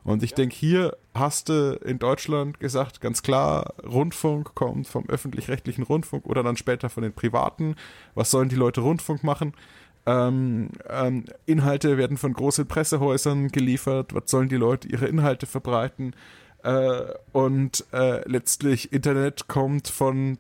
Und 0.09 0.23
ich 0.23 0.33
denke, 0.33 0.57
hier 0.57 0.97
hast 1.13 1.51
du 1.51 1.79
in 1.85 1.99
Deutschland 1.99 2.61
gesagt, 2.61 3.03
ganz 3.03 3.23
klar, 3.23 3.75
Rundfunk 3.85 4.55
kommt 4.55 4.89
vom 4.89 5.05
öffentlich-rechtlichen 5.07 5.85
Rundfunk 5.85 6.25
oder 6.25 6.43
dann 6.43 6.57
später 6.57 6.89
von 6.89 7.03
den 7.03 7.13
privaten. 7.13 7.77
Was 8.15 8.31
sollen 8.31 8.49
die 8.49 8.57
Leute 8.57 8.81
Rundfunk 8.81 9.23
machen? 9.23 9.53
Ähm, 10.07 10.71
ähm, 10.89 11.27
Inhalte 11.45 11.99
werden 11.99 12.17
von 12.17 12.33
großen 12.33 12.67
Pressehäusern 12.67 13.49
geliefert. 13.49 14.15
Was 14.15 14.31
sollen 14.31 14.49
die 14.49 14.57
Leute 14.57 14.89
ihre 14.89 15.05
Inhalte 15.05 15.45
verbreiten? 15.45 16.17
Äh, 16.63 17.03
und 17.33 17.85
äh, 17.93 18.27
letztlich 18.27 18.95
Internet 18.95 19.47
kommt 19.47 19.89
von 19.89 20.39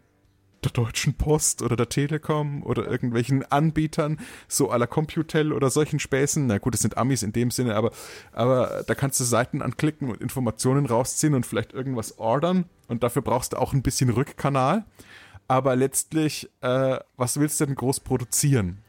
der 0.64 0.73
Deutschen 0.73 1.14
Post 1.14 1.62
oder 1.62 1.77
der 1.77 1.88
Telekom 1.88 2.62
oder 2.62 2.87
irgendwelchen 2.87 3.44
Anbietern, 3.51 4.18
so 4.49 4.73
à 4.73 4.79
la 4.79 4.87
Computel 4.87 5.53
oder 5.53 5.71
solchen 5.71 5.99
Späßen. 5.99 6.47
Na 6.47 6.59
gut, 6.59 6.75
das 6.75 6.83
sind 6.83 6.97
Amis 6.97 7.23
in 7.23 7.33
dem 7.33 7.51
Sinne, 7.51 7.75
aber, 7.77 7.92
aber 8.33 8.85
da 8.87 8.94
kannst 8.94 9.21
du 9.21 9.25
Seiten 9.25 9.62
anklicken 9.62 10.11
und 10.11 10.21
Informationen 10.21 10.87
rausziehen 10.87 11.35
und 11.35 11.47
vielleicht 11.47 11.73
irgendwas 11.73 12.18
ordern 12.18 12.64
und 12.88 13.03
dafür 13.03 13.23
brauchst 13.23 13.53
du 13.53 13.57
auch 13.59 13.73
ein 13.73 13.83
bisschen 13.83 14.11
Rückkanal. 14.11 14.85
Aber 15.51 15.77
letztlich, 15.77 16.51
äh, 16.61 16.99
was 17.16 17.40
willst 17.40 17.61
du 17.61 17.66
denn 17.66 17.75
groß 17.75 18.01
produzieren? 18.01 18.83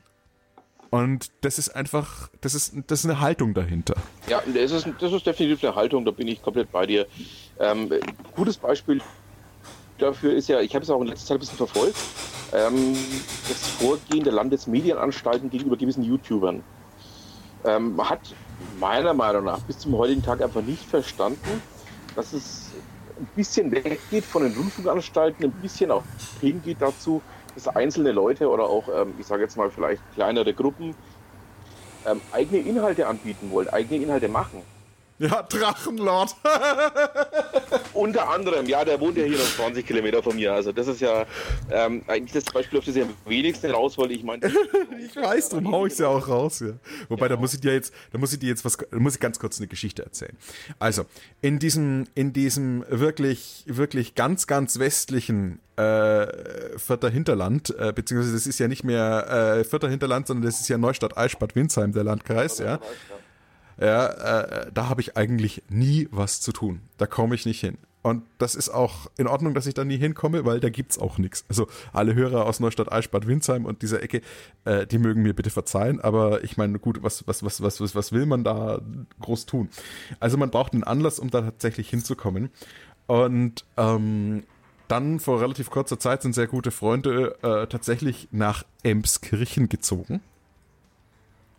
Und 0.90 1.32
das 1.42 1.60
ist 1.60 1.70
einfach, 1.70 2.30
das 2.42 2.56
ist, 2.56 2.74
das 2.88 3.02
ist 3.02 3.06
eine 3.06 3.20
Haltung 3.20 3.54
dahinter. 3.54 3.96
Ja, 4.28 4.42
das 4.54 4.72
ist, 4.72 4.88
das 5.00 5.14
ist 5.14 5.26
definitiv 5.26 5.64
eine 5.64 5.76
Haltung, 5.76 6.04
da 6.04 6.12
bin 6.12 6.28
ich 6.28 6.42
komplett 6.42 6.72
bei 6.72 6.86
dir. 6.86 7.06
Ähm, 7.60 7.90
gutes 8.36 8.58
Beispiel 8.58 9.02
dafür 10.02 10.34
ist 10.34 10.50
ja, 10.50 10.60
ich 10.62 10.74
habe 10.76 10.84
es 10.84 10.90
auch 10.90 11.02
in 11.02 11.08
letzter 11.08 11.28
Zeit 11.28 11.38
ein 11.38 11.40
bisschen 11.42 11.58
verfolgt, 11.58 11.98
ähm, 12.54 12.96
das 13.48 13.68
Vorgehen 13.68 14.24
der 14.24 14.34
Landesmedienanstalten 14.34 15.50
gegenüber 15.50 15.78
gewissen 15.78 16.04
YouTubern. 16.04 16.64
Ähm, 17.66 18.10
hat 18.10 18.22
meiner 18.80 19.14
Meinung 19.14 19.44
nach 19.44 19.60
bis 19.62 19.80
zum 19.80 19.98
heutigen 19.98 20.24
Tag 20.24 20.42
einfach 20.42 20.62
nicht 20.62 20.84
verstanden, 20.84 21.62
dass 22.16 22.34
es 22.34 22.72
ein 23.20 23.28
bisschen 23.36 23.72
weggeht 23.72 24.24
von 24.24 24.44
den 24.44 24.54
Rundfunkanstalten, 24.54 25.46
ein 25.46 25.52
bisschen 25.52 25.92
auch 25.92 26.04
hingeht 26.40 26.78
dazu, 26.80 27.22
dass 27.56 27.68
einzelne 27.68 28.12
Leute 28.12 28.50
oder 28.50 28.64
auch, 28.64 28.88
ähm, 28.88 29.14
ich 29.20 29.28
sage 29.28 29.44
jetzt 29.44 29.58
mal 29.58 29.70
vielleicht 29.70 30.02
kleinere 30.16 30.54
Gruppen, 30.54 30.96
ähm, 32.06 32.22
eigene 32.32 32.62
Inhalte 32.62 33.08
anbieten 33.08 33.52
wollen, 33.52 33.68
eigene 33.70 34.04
Inhalte 34.04 34.30
machen. 34.30 34.62
Ja, 35.20 35.44
Drachenlord. 35.44 36.34
Unter 37.94 38.30
anderem, 38.30 38.66
ja, 38.68 38.86
der 38.86 39.00
wohnt 39.02 39.18
ja 39.18 39.26
hier 39.26 39.38
noch 39.38 39.56
20 39.56 39.86
Kilometer 39.86 40.24
von 40.24 40.36
mir. 40.36 40.54
Also 40.54 40.72
das 40.72 40.88
ist 40.88 41.02
ja 41.02 41.26
ähm, 41.70 42.04
eigentlich 42.08 42.32
das 42.32 42.54
Beispiel, 42.54 42.80
auf 42.80 42.86
das 42.86 42.96
ich 42.96 43.04
am 43.04 43.14
wenigsten 43.26 43.70
raus 43.70 43.98
wollte. 43.98 44.14
Ich 44.14 44.24
meine, 44.24 44.48
ich 45.06 45.16
weiß, 45.16 45.50
darum 45.50 45.72
hau 45.74 45.86
ich 45.86 45.94
es 45.94 46.00
ja 46.00 46.08
auch 46.08 46.26
raus. 46.28 46.62
Ja. 46.62 46.74
Wobei, 47.10 47.28
genau. 47.28 47.36
da 47.36 47.42
muss 47.42 47.54
ich 47.54 47.60
dir 47.60 47.74
jetzt, 47.74 47.94
da 48.14 48.18
muss 48.18 48.32
ich 48.32 48.40
dir 48.40 48.48
jetzt 48.48 48.64
was, 48.64 48.78
da 48.78 48.98
muss 48.98 49.16
ich 49.16 49.20
ganz 49.20 49.40
kurz 49.40 49.60
eine 49.60 49.68
Geschichte 49.68 50.04
erzählen. 50.04 50.38
Also 50.80 51.06
in 51.42 51.60
diesem, 51.60 52.08
in 52.16 52.32
diesem 52.32 52.86
wirklich, 52.88 53.66
wirklich 53.68 54.16
ganz, 54.16 54.48
ganz 54.48 54.80
westlichen 54.80 55.60
äh, 55.76 56.78
Vierter 56.78 57.10
Hinterland, 57.10 57.76
äh, 57.78 57.92
beziehungsweise 57.94 58.34
das 58.34 58.48
ist 58.48 58.60
ja 58.60 58.70
nicht 58.70 58.86
mehr 58.86 59.58
äh, 59.60 59.64
Vierter 59.66 59.90
Hinterland, 59.90 60.28
sondern 60.28 60.46
das 60.46 60.62
ist 60.62 60.70
ja 60.70 60.78
Neustadt 60.78 61.18
Eichbad 61.18 61.56
Winsheim, 61.56 61.92
der 61.92 62.06
Landkreis, 62.06 62.60
ja. 62.60 62.76
Ja, 62.76 62.80
äh, 63.86 64.72
da 64.74 64.89
habe 64.89 65.02
ich 65.02 65.18
eigentlich 65.18 65.63
nie 65.70 66.08
was 66.12 66.42
zu 66.42 66.52
tun. 66.52 66.82
Da 66.98 67.08
komme 67.08 67.36
ich 67.36 67.46
nicht 67.46 67.60
hin. 67.60 67.78
Und 68.02 68.24
das 68.38 68.56
ist 68.56 68.70
auch 68.70 69.12
in 69.18 69.28
Ordnung, 69.28 69.54
dass 69.54 69.68
ich 69.68 69.74
da 69.74 69.84
nie 69.84 69.98
hinkomme, 69.98 70.46
weil 70.46 70.62
da 70.62 70.70
gibt's 70.70 70.98
auch 70.98 71.18
nichts. 71.18 71.44
Also 71.50 71.68
alle 71.92 72.15
Hörer 72.15 72.46
aus 72.46 72.62
Neustadt, 72.62 72.92
Eichbad, 72.92 73.28
Windsheim 73.28 73.65
und 73.65 73.82
dieser 73.82 74.02
Ecke, 74.02 74.22
äh, 74.63 74.88
die 74.88 75.00
mögen 75.00 75.22
mir 75.22 75.34
bitte 75.34 75.50
verzeihen, 75.50 76.00
aber 76.00 76.44
ich 76.44 76.56
meine, 76.56 76.80
gut, 76.80 77.04
was, 77.04 77.28
was, 77.28 77.44
was, 77.44 77.62
was, 77.62 77.82
was, 77.82 77.96
was 77.96 78.12
will 78.13 78.26
man 78.26 78.46
da 78.46 78.80
groß 79.20 79.46
tun? 79.46 79.70
Also 80.22 80.38
man 80.38 80.50
braucht 80.50 80.74
einen 80.74 80.86
Anlass, 80.86 81.20
um 81.20 81.30
da 81.30 81.42
tatsächlich 81.42 81.89
hinzukommen. 81.89 82.52
Und 83.08 83.65
ähm, 83.76 84.44
dann 84.88 85.20
vor 85.20 85.42
relativ 85.42 85.70
kurzer 85.70 86.00
Zeit 86.00 86.22
sind 86.22 86.34
sehr 86.34 86.48
gute 86.48 86.72
Freunde 86.72 87.36
äh, 87.42 87.68
tatsächlich 87.68 88.30
nach 88.32 88.63
Emskirchen 88.82 89.68
gezogen. 89.68 90.22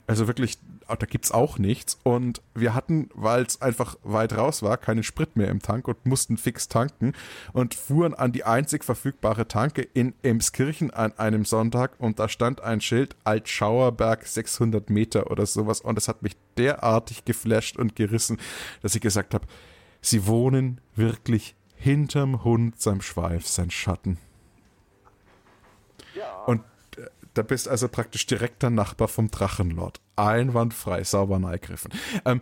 Also 0.06 0.26
wirklich, 0.26 0.58
da 0.86 1.06
gibt's 1.06 1.30
auch 1.30 1.58
nichts. 1.58 1.98
Und 2.02 2.42
wir 2.54 2.74
hatten, 2.74 3.08
weil 3.14 3.44
es 3.44 3.62
einfach 3.62 3.96
weit 4.02 4.36
raus 4.36 4.62
war, 4.62 4.76
keinen 4.76 5.02
Sprit 5.02 5.36
mehr 5.36 5.48
im 5.48 5.62
Tank 5.62 5.86
und 5.88 6.04
mussten 6.06 6.36
fix 6.36 6.68
tanken 6.68 7.12
und 7.52 7.74
fuhren 7.74 8.14
an 8.14 8.32
die 8.32 8.44
einzig 8.44 8.84
verfügbare 8.84 9.46
Tanke 9.46 9.82
in 9.82 10.14
Emskirchen 10.22 10.90
an 10.90 11.12
einem 11.18 11.44
Sonntag 11.44 11.92
und 11.98 12.18
da 12.18 12.28
stand 12.28 12.60
ein 12.60 12.80
Schild 12.80 13.16
Altschauerberg 13.24 14.26
600 14.26 14.90
Meter 14.90 15.30
oder 15.30 15.46
sowas 15.46 15.80
und 15.80 15.96
es 15.96 16.08
hat 16.08 16.22
mich 16.22 16.36
derartig 16.56 17.24
geflasht 17.24 17.76
und 17.76 17.96
gerissen, 17.96 18.38
dass 18.82 18.94
ich 18.94 19.00
gesagt 19.00 19.34
habe, 19.34 19.46
sie 20.00 20.26
wohnen 20.26 20.80
wirklich 20.96 21.54
hinterm 21.76 22.44
Hund 22.44 22.80
sein 22.80 23.00
Schweif, 23.00 23.46
sein 23.46 23.70
Schatten. 23.70 24.18
Ja. 26.14 26.44
Und 26.44 26.62
da 27.34 27.42
bist 27.42 27.68
also 27.68 27.88
praktisch 27.88 28.26
direkter 28.26 28.70
Nachbar 28.70 29.08
vom 29.08 29.30
Drachenlord. 29.30 30.00
Einwandfrei, 30.16 31.04
sauber 31.04 31.38
neigriffen. 31.38 31.92
Ähm, 32.24 32.40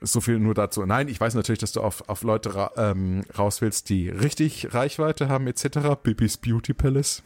so 0.00 0.20
viel 0.20 0.38
nur 0.38 0.54
dazu. 0.54 0.84
Nein, 0.86 1.08
ich 1.08 1.20
weiß 1.20 1.34
natürlich, 1.34 1.58
dass 1.58 1.72
du 1.72 1.80
auf, 1.80 2.08
auf 2.08 2.22
Leute 2.22 2.54
ra 2.54 2.70
ähm, 2.76 3.22
raus 3.36 3.60
willst, 3.60 3.90
die 3.90 4.08
richtig 4.08 4.72
Reichweite 4.72 5.28
haben, 5.28 5.46
etc. 5.46 6.00
Bibis 6.02 6.36
Beauty 6.36 6.72
Palace. 6.72 7.22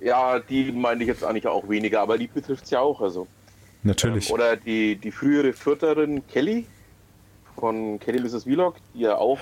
Ja, 0.00 0.38
die 0.40 0.72
meine 0.72 1.02
ich 1.02 1.08
jetzt 1.08 1.24
eigentlich 1.24 1.46
auch 1.46 1.68
weniger, 1.68 2.00
aber 2.00 2.18
die 2.18 2.26
betrifft 2.26 2.64
es 2.64 2.70
ja 2.70 2.80
auch. 2.80 3.00
Also. 3.00 3.26
Natürlich. 3.82 4.28
Ähm, 4.28 4.34
oder 4.34 4.56
die, 4.56 4.96
die 4.96 5.12
frühere 5.12 5.52
Vierterin 5.52 6.26
Kelly 6.26 6.66
von 7.58 7.98
Kelly 8.00 8.20
Mrs. 8.20 8.44
Vlog, 8.44 8.76
die 8.94 9.00
ja 9.00 9.16
auch 9.16 9.38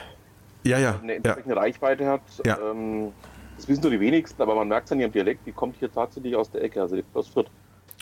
ja, 0.64 0.78
ja, 0.78 0.98
eine 1.00 1.14
entsprechende 1.14 1.54
ja. 1.54 1.60
Reichweite 1.60 2.06
hat. 2.06 2.22
Ja. 2.44 2.58
Ähm, 2.58 3.12
das 3.58 3.66
wissen 3.66 3.82
nur 3.82 3.90
die 3.90 3.98
wenigsten, 3.98 4.40
aber 4.40 4.54
man 4.54 4.68
merkt 4.68 4.86
es 4.86 4.92
an 4.92 5.00
ihrem 5.00 5.10
Dialekt, 5.10 5.44
die 5.44 5.50
kommt 5.50 5.76
hier 5.78 5.92
tatsächlich 5.92 6.36
aus 6.36 6.48
der 6.50 6.62
Ecke, 6.62 6.80
also 6.80 6.96
aus 7.12 7.26
Fürth. 7.26 7.50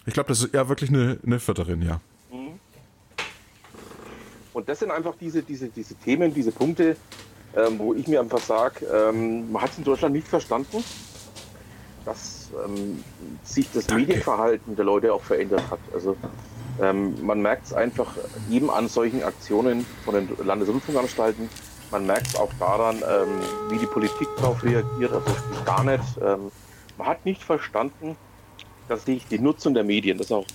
Ich 0.04 0.12
glaube, 0.12 0.28
das 0.28 0.42
ist 0.42 0.54
ja 0.54 0.68
wirklich 0.68 0.90
eine, 0.90 1.18
eine 1.24 1.40
Vierterin, 1.40 1.80
ja. 1.80 1.98
Mhm. 2.30 2.60
Und 4.52 4.68
das 4.68 4.80
sind 4.80 4.90
einfach 4.90 5.14
diese, 5.18 5.42
diese, 5.42 5.68
diese 5.68 5.94
Themen, 5.94 6.34
diese 6.34 6.52
Punkte, 6.52 6.96
ähm, 7.56 7.78
wo 7.78 7.94
ich 7.94 8.06
mir 8.06 8.20
einfach 8.20 8.38
sage, 8.38 8.84
ähm, 8.84 9.50
man 9.50 9.62
hat 9.62 9.70
es 9.70 9.78
in 9.78 9.84
Deutschland 9.84 10.14
nicht 10.14 10.28
verstanden, 10.28 10.84
dass 12.04 12.50
ähm, 12.66 13.02
sich 13.42 13.72
das 13.72 13.86
Danke. 13.86 14.06
Medienverhalten 14.06 14.76
der 14.76 14.84
Leute 14.84 15.14
auch 15.14 15.22
verändert 15.22 15.62
hat. 15.70 15.80
Also 15.94 16.16
ähm, 16.82 17.14
man 17.24 17.40
merkt 17.40 17.64
es 17.64 17.72
einfach 17.72 18.14
eben 18.50 18.68
an 18.68 18.88
solchen 18.88 19.22
Aktionen 19.22 19.86
von 20.04 20.14
den 20.14 20.28
Landesrundfunkanstalten, 20.44 21.48
man 21.90 22.06
merkt 22.06 22.28
es 22.28 22.36
auch 22.36 22.52
daran, 22.58 22.96
ähm, 22.96 23.40
wie 23.70 23.78
die 23.78 23.86
Politik 23.86 24.28
darauf 24.36 24.62
reagiert, 24.62 25.12
also 25.12 25.30
gar 25.64 25.84
nicht. 25.84 26.04
Ähm, 26.22 26.50
man 26.98 27.06
hat 27.06 27.24
nicht 27.24 27.42
verstanden, 27.42 28.16
dass 28.88 29.04
sich 29.04 29.26
die 29.26 29.38
Nutzung 29.38 29.74
der 29.74 29.84
Medien, 29.84 30.18
dass 30.18 30.32
auch 30.32 30.46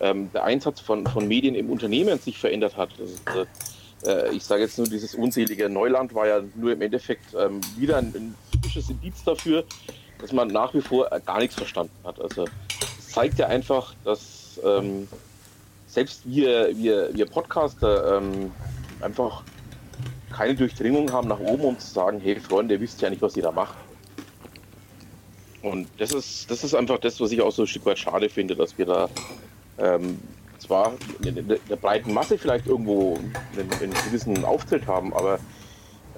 ähm, 0.00 0.30
der 0.32 0.44
Einsatz 0.44 0.80
von, 0.80 1.06
von 1.06 1.28
Medien 1.28 1.54
im 1.54 1.70
Unternehmen 1.70 2.18
sich 2.18 2.38
verändert 2.38 2.76
hat. 2.76 2.90
Ist, 2.98 3.22
äh, 4.06 4.32
ich 4.32 4.44
sage 4.44 4.62
jetzt 4.62 4.78
nur, 4.78 4.88
dieses 4.88 5.14
unselige 5.14 5.68
Neuland 5.68 6.14
war 6.14 6.26
ja 6.26 6.40
nur 6.54 6.72
im 6.72 6.82
Endeffekt 6.82 7.34
ähm, 7.34 7.60
wieder 7.76 7.98
ein, 7.98 8.06
ein 8.14 8.34
typisches 8.52 8.90
Indiz 8.90 9.22
dafür, 9.24 9.64
dass 10.18 10.32
man 10.32 10.48
nach 10.48 10.74
wie 10.74 10.80
vor 10.80 11.08
gar 11.24 11.38
nichts 11.38 11.56
verstanden 11.56 11.96
hat. 12.04 12.20
Also 12.20 12.46
es 12.98 13.08
zeigt 13.10 13.38
ja 13.38 13.46
einfach, 13.46 13.94
dass 14.04 14.60
ähm, 14.64 15.08
selbst 15.86 16.22
wir, 16.24 16.76
wir, 16.76 17.10
wir 17.12 17.26
Podcaster 17.26 18.18
ähm, 18.18 18.50
einfach 19.00 19.42
keine 20.32 20.54
Durchdringung 20.54 21.12
haben 21.12 21.28
nach 21.28 21.40
oben, 21.40 21.62
um 21.64 21.78
zu 21.78 21.86
sagen, 21.86 22.20
hey 22.20 22.38
Freunde, 22.40 22.74
ihr 22.74 22.80
wisst 22.80 23.00
ja 23.00 23.10
nicht, 23.10 23.22
was 23.22 23.36
ihr 23.36 23.42
da 23.42 23.52
macht. 23.52 23.76
Und 25.62 25.88
das 25.98 26.12
ist, 26.12 26.50
das 26.50 26.64
ist 26.64 26.74
einfach 26.74 26.98
das, 26.98 27.20
was 27.20 27.30
ich 27.30 27.40
auch 27.40 27.52
so 27.52 27.62
ein 27.62 27.68
Stück 27.68 27.86
weit 27.86 27.98
schade 27.98 28.28
finde, 28.28 28.56
dass 28.56 28.76
wir 28.76 28.86
da 28.86 29.08
ähm, 29.78 30.18
zwar 30.58 30.92
in 31.24 31.48
der 31.48 31.76
breiten 31.76 32.12
Masse 32.12 32.36
vielleicht 32.36 32.66
irgendwo 32.66 33.18
einen, 33.56 33.72
einen 33.80 33.94
gewissen 34.04 34.44
Auftritt 34.44 34.86
haben, 34.86 35.14
aber 35.14 35.38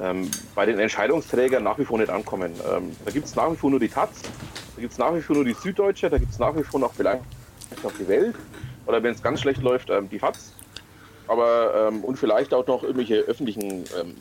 ähm, 0.01 0.31
bei 0.55 0.67
den 0.67 0.79
Entscheidungsträgern 0.79 1.63
nach 1.63 1.79
wie 1.79 1.85
vor 1.85 1.99
nicht 1.99 2.11
ankommen. 2.11 2.53
Ähm, 2.75 2.97
da 3.05 3.11
gibt 3.11 3.27
es 3.27 3.37
nach 3.37 3.51
wie 3.53 3.57
vor 3.57 3.71
nur 3.71 3.81
die 3.81 3.89
Taz, 3.89 4.11
da 4.75 4.81
gibt 4.81 4.93
es 4.93 4.99
nach 4.99 5.15
wie 5.15 5.21
vor 5.21 5.37
nur 5.37 5.45
die 5.45 5.55
Süddeutsche, 5.55 6.09
da 6.09 6.19
gibt 6.19 6.33
es 6.33 6.39
nach 6.39 6.57
wie 6.57 6.63
vor 6.63 6.81
noch 6.81 6.93
vielleicht 6.95 7.23
noch 7.83 7.93
die 7.99 8.09
Welt 8.09 8.35
oder 8.87 9.03
wenn 9.03 9.15
es 9.15 9.23
ganz 9.23 9.41
schlecht 9.41 9.63
läuft, 9.63 9.91
ähm, 9.91 10.09
die 10.09 10.19
FAZ 10.19 10.53
aber 11.29 11.89
ähm, 11.89 12.05
und 12.05 12.17
vielleicht 12.17 12.53
auch 12.53 12.67
noch 12.67 12.83
irgendwelche 12.83 13.17
öffentlichen 13.17 13.85
ähm, 13.99 14.15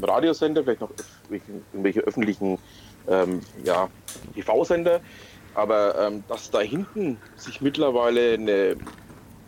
Radiosender, 0.00 0.62
vielleicht 0.62 0.80
noch 0.80 0.90
irgendwelche 1.30 2.00
öffentlichen 2.00 2.58
ähm, 3.08 3.40
ja, 3.64 3.88
TV-Sender. 4.34 5.00
Aber 5.54 5.98
ähm, 6.06 6.24
dass 6.28 6.50
da 6.50 6.60
hinten 6.60 7.18
sich 7.36 7.60
mittlerweile 7.60 8.34
eine, 8.34 8.68
jetzt 8.68 8.78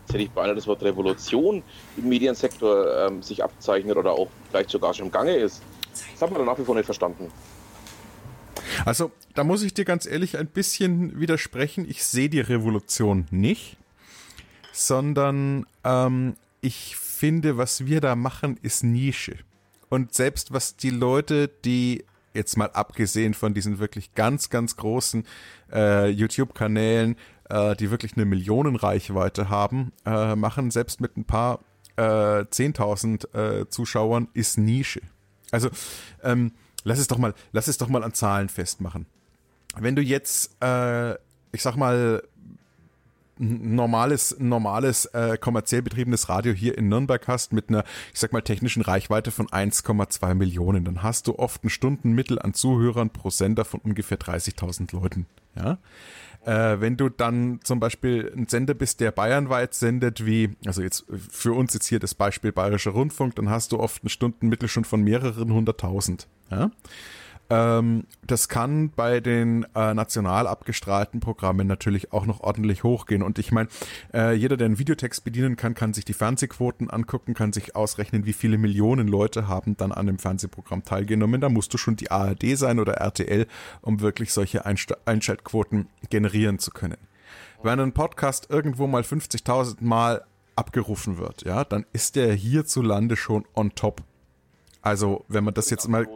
hätte 0.09 0.23
ich 0.23 0.31
beinahe 0.31 0.55
das 0.55 0.67
Wort 0.67 0.83
Revolution 0.83 1.62
im 1.97 2.09
Mediensektor 2.09 3.07
ähm, 3.07 3.23
sich 3.23 3.43
abzeichnet 3.43 3.97
oder 3.97 4.12
auch 4.12 4.29
vielleicht 4.51 4.71
sogar 4.71 4.93
schon 4.93 5.07
im 5.07 5.12
Gange 5.12 5.35
ist, 5.35 5.62
das 6.12 6.23
hat 6.23 6.31
man 6.31 6.38
dann 6.38 6.47
nach 6.47 6.59
wie 6.59 6.64
vor 6.64 6.75
nicht 6.75 6.85
verstanden. 6.85 7.31
Also, 8.85 9.12
da 9.35 9.45
muss 9.45 9.62
ich 9.62 9.75
dir 9.75 9.85
ganz 9.85 10.07
ehrlich 10.07 10.37
ein 10.37 10.47
bisschen 10.47 11.19
widersprechen. 11.19 11.88
Ich 11.88 12.05
sehe 12.05 12.29
die 12.29 12.40
Revolution 12.40 13.27
nicht, 13.31 13.77
sondern 14.73 15.67
ähm, 15.85 16.35
ich 16.64 16.96
finde, 16.96 17.59
was 17.59 17.85
wir 17.85 18.00
da 18.00 18.16
machen, 18.16 18.59
ist 18.62 18.83
Nische. 18.85 19.37
Und 19.90 20.14
selbst 20.14 20.53
was 20.53 20.77
die 20.77 20.88
Leute, 20.88 21.48
die 21.48 22.05
jetzt 22.33 22.57
mal 22.57 22.70
abgesehen 22.70 23.35
von 23.35 23.53
diesen 23.53 23.79
wirklich 23.79 24.14
ganz, 24.14 24.48
ganz 24.48 24.77
großen 24.77 25.27
äh, 25.70 26.09
YouTube-Kanälen, 26.09 27.16
äh, 27.50 27.77
die 27.77 27.90
wirklich 27.90 28.16
eine 28.16 28.24
Millionenreichweite 28.24 29.50
haben, 29.50 29.92
äh, 30.07 30.35
machen, 30.35 30.70
selbst 30.70 31.03
mit 31.03 31.18
ein 31.18 31.27
paar 31.27 31.61
äh, 31.96 32.03
10.000 32.03 33.35
äh, 33.35 33.68
Zuschauern, 33.68 34.29
ist 34.33 34.57
Nische. 34.57 35.03
Also 35.50 35.68
ähm, 36.22 36.53
lass 36.83 36.98
es 36.98 37.09
doch 37.09 37.18
mal, 37.18 37.35
lass 37.53 37.68
es 37.68 37.77
doch 37.77 37.88
mal 37.88 38.03
an 38.03 38.14
Zahlen 38.14 38.48
festmachen. 38.48 39.05
Wenn 39.79 39.96
du 39.96 40.03
jetzt, 40.03 40.57
äh, 40.62 41.12
ich 41.53 41.62
sag 41.62 41.77
mal, 41.77 42.22
normales, 43.38 44.37
normales 44.38 45.07
äh, 45.07 45.37
kommerziell 45.38 45.83
betriebenes 45.83 46.29
Radio 46.29 46.53
hier 46.53 46.79
in 46.79 46.88
Nürnberg 46.88 47.27
hast 47.27 47.52
mit 47.52 47.69
einer, 47.69 47.85
ich 48.13 48.21
sag 48.21 48.33
mal, 48.33 48.42
technischen 48.42 48.83
Reichweite 48.83 49.31
von 49.31 49.48
1,2 49.48 50.35
Millionen, 50.35 50.85
dann 50.85 51.02
hast 51.02 51.27
du 51.27 51.38
oft 51.38 51.65
ein 51.65 51.71
Stundenmittel 51.71 52.38
an 52.38 52.54
Zuhörern 52.54 53.11
pro 53.11 53.31
Sender 53.31 53.65
von 53.65 53.81
ungefähr 53.81 54.19
30.000 54.19 54.94
Leuten. 54.94 55.27
Ja. 55.56 55.79
Äh, 56.44 56.81
wenn 56.81 56.96
du 56.96 57.09
dann 57.09 57.61
zum 57.65 57.81
Beispiel 57.81 58.31
ein 58.37 58.48
Sender 58.48 58.75
bist, 58.75 59.00
der 59.00 59.11
bayernweit 59.13 59.75
sendet, 59.75 60.27
wie, 60.27 60.56
also 60.67 60.83
jetzt 60.83 61.06
für 61.09 61.54
uns 61.54 61.73
jetzt 61.73 61.87
hier 61.87 61.98
das 61.98 62.15
Beispiel 62.15 62.52
Bayerischer 62.52 62.90
Rundfunk, 62.90 63.35
dann 63.37 63.48
hast 63.48 63.73
du 63.73 63.81
oft 63.81 64.04
ein 64.04 64.11
Stundenmittel 64.11 64.69
schon 64.69 64.85
von 64.85 65.02
mehreren 65.02 65.52
hunderttausend. 65.52 66.29
Ja. 66.50 66.71
Ähm, 67.51 68.07
das 68.27 68.49
kann 68.49 68.90
bei 68.90 69.21
den 69.21 69.67
äh, 69.75 69.95
national 69.95 70.47
abgestrahlten 70.47 71.21
Programmen 71.21 71.67
natürlich 71.67 72.13
auch 72.13 72.27
noch 72.27 72.40
ordentlich 72.40 72.85
hochgehen. 72.85 73.23
Und 73.23 73.38
ich 73.38 73.53
meine, 73.53 73.69
äh, 74.13 74.35
jeder, 74.35 74.57
der 74.57 74.67
einen 74.67 74.79
Videotext 74.79 75.25
bedienen 75.25 75.57
kann, 75.57 75.75
kann 75.75 75.92
sich 75.92 76.05
die 76.05 76.15
Fernsehquoten 76.15 76.90
angucken, 76.90 77.35
kann 77.35 77.53
sich 77.53 77.77
ausrechnen, 77.77 78.25
wie 78.27 78.33
viele 78.33 78.59
Millionen 78.59 79.09
Leute 79.09 79.49
haben 79.49 79.77
dann 79.77 79.92
an 79.92 80.07
dem 80.07 80.19
Fernsehprogramm 80.19 80.85
teilgenommen. 80.85 81.40
Da 81.40 81.49
musst 81.49 81.73
du 81.75 81.79
schon 81.79 81.97
die 81.97 82.11
ARD 82.11 82.57
sein 82.57 82.79
oder 82.79 82.95
RTL, 82.95 83.47
um 83.83 84.01
wirklich 84.01 84.33
solche 84.33 84.65
Einst 84.65 84.95
Einschaltquoten 85.07 85.88
generieren 86.11 86.59
zu 86.59 86.71
können. 86.71 86.99
Wenn 87.63 87.81
ein 87.81 87.92
Podcast 87.92 88.49
irgendwo 88.51 88.87
mal 88.87 89.03
50.000 89.03 89.77
Mal 89.81 90.25
abgerufen 90.57 91.19
wird, 91.19 91.45
ja, 91.45 91.65
dann 91.65 91.87
ist 91.92 92.17
der 92.17 92.35
hierzulande 92.35 93.17
schon 93.17 93.45
on 93.55 93.75
top. 93.75 94.03
Also, 94.83 95.25
wenn 95.29 95.45
man 95.45 95.55
das 95.55 95.71
jetzt 95.71 95.88
mal, 95.88 96.07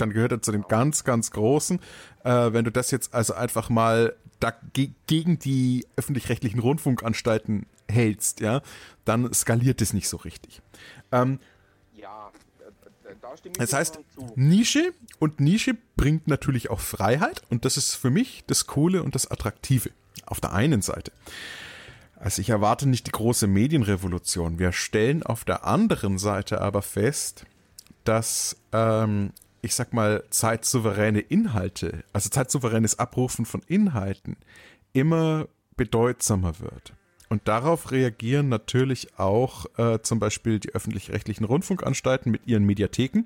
dann 0.00 0.10
gehört 0.10 0.32
er 0.32 0.42
zu 0.42 0.52
den 0.52 0.62
ganz, 0.62 1.04
ganz 1.04 1.30
großen. 1.30 1.80
Äh, 2.24 2.52
wenn 2.52 2.64
du 2.64 2.72
das 2.72 2.90
jetzt 2.90 3.14
also 3.14 3.34
einfach 3.34 3.68
mal 3.68 4.14
da, 4.40 4.52
ge 4.72 4.90
gegen 5.06 5.38
die 5.38 5.86
öffentlich-rechtlichen 5.96 6.60
Rundfunkanstalten 6.60 7.66
hältst, 7.88 8.40
ja, 8.40 8.62
dann 9.04 9.32
skaliert 9.32 9.80
es 9.82 9.92
nicht 9.92 10.08
so 10.08 10.18
richtig. 10.18 10.62
Ähm, 11.12 11.40
ja, 11.94 12.30
da 13.20 13.36
stimme 13.36 13.52
ich 13.52 13.58
Das 13.58 13.72
heißt, 13.72 13.98
Nische 14.36 14.92
und 15.18 15.40
Nische 15.40 15.76
bringt 15.96 16.28
natürlich 16.28 16.70
auch 16.70 16.80
Freiheit 16.80 17.42
und 17.50 17.64
das 17.64 17.76
ist 17.76 17.94
für 17.94 18.10
mich 18.10 18.44
das 18.46 18.66
Coole 18.66 19.02
und 19.02 19.14
das 19.14 19.30
Attraktive. 19.30 19.90
Auf 20.26 20.40
der 20.40 20.52
einen 20.52 20.82
Seite. 20.82 21.10
Also 22.16 22.42
ich 22.42 22.50
erwarte 22.50 22.88
nicht 22.88 23.06
die 23.06 23.12
große 23.12 23.46
Medienrevolution. 23.46 24.58
Wir 24.58 24.72
stellen 24.72 25.22
auf 25.22 25.44
der 25.44 25.64
anderen 25.64 26.18
Seite 26.18 26.60
aber 26.60 26.82
fest, 26.82 27.46
dass 28.04 28.56
ähm, 28.72 29.32
ich 29.68 29.74
sag 29.74 29.92
mal, 29.92 30.24
zeitsouveräne 30.30 31.20
Inhalte, 31.20 32.02
also 32.14 32.30
zeitsouveränes 32.30 32.98
Abrufen 32.98 33.44
von 33.44 33.60
Inhalten 33.66 34.38
immer 34.94 35.46
bedeutsamer 35.76 36.58
wird. 36.60 36.94
Und 37.28 37.46
darauf 37.48 37.90
reagieren 37.90 38.48
natürlich 38.48 39.18
auch 39.18 39.66
äh, 39.76 40.00
zum 40.00 40.20
Beispiel 40.20 40.58
die 40.58 40.74
öffentlich-rechtlichen 40.74 41.44
Rundfunkanstalten 41.44 42.32
mit 42.32 42.46
ihren 42.46 42.64
Mediatheken, 42.64 43.24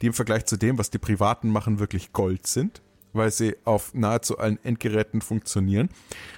die 0.00 0.06
im 0.06 0.12
Vergleich 0.12 0.46
zu 0.46 0.56
dem, 0.56 0.78
was 0.78 0.90
die 0.90 0.98
Privaten 0.98 1.48
machen, 1.48 1.80
wirklich 1.80 2.12
Gold 2.12 2.46
sind, 2.46 2.82
weil 3.12 3.32
sie 3.32 3.56
auf 3.64 3.92
nahezu 3.92 4.38
allen 4.38 4.60
Endgeräten 4.62 5.22
funktionieren, 5.22 5.88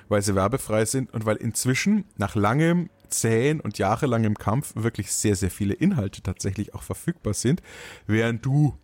weil 0.09 0.23
sie 0.23 0.35
werbefrei 0.35 0.87
sind 0.87 1.13
und 1.13 1.27
weil 1.27 1.37
inzwischen 1.37 2.07
nach 2.17 2.35
langem, 2.37 2.89
zähen 3.11 3.61
und 3.61 3.77
jahrelangem 3.77 4.39
Kampf 4.39 4.73
wirklich 4.77 5.13
sehr, 5.13 5.37
sehr 5.37 5.51
viele 5.51 5.75
Inhalte 5.75 6.23
tatsächlich 6.23 6.75
auch 6.75 6.83
verfügbar 6.83 7.35
sind, 7.35 7.61
während 8.07 8.47
du 8.47 8.79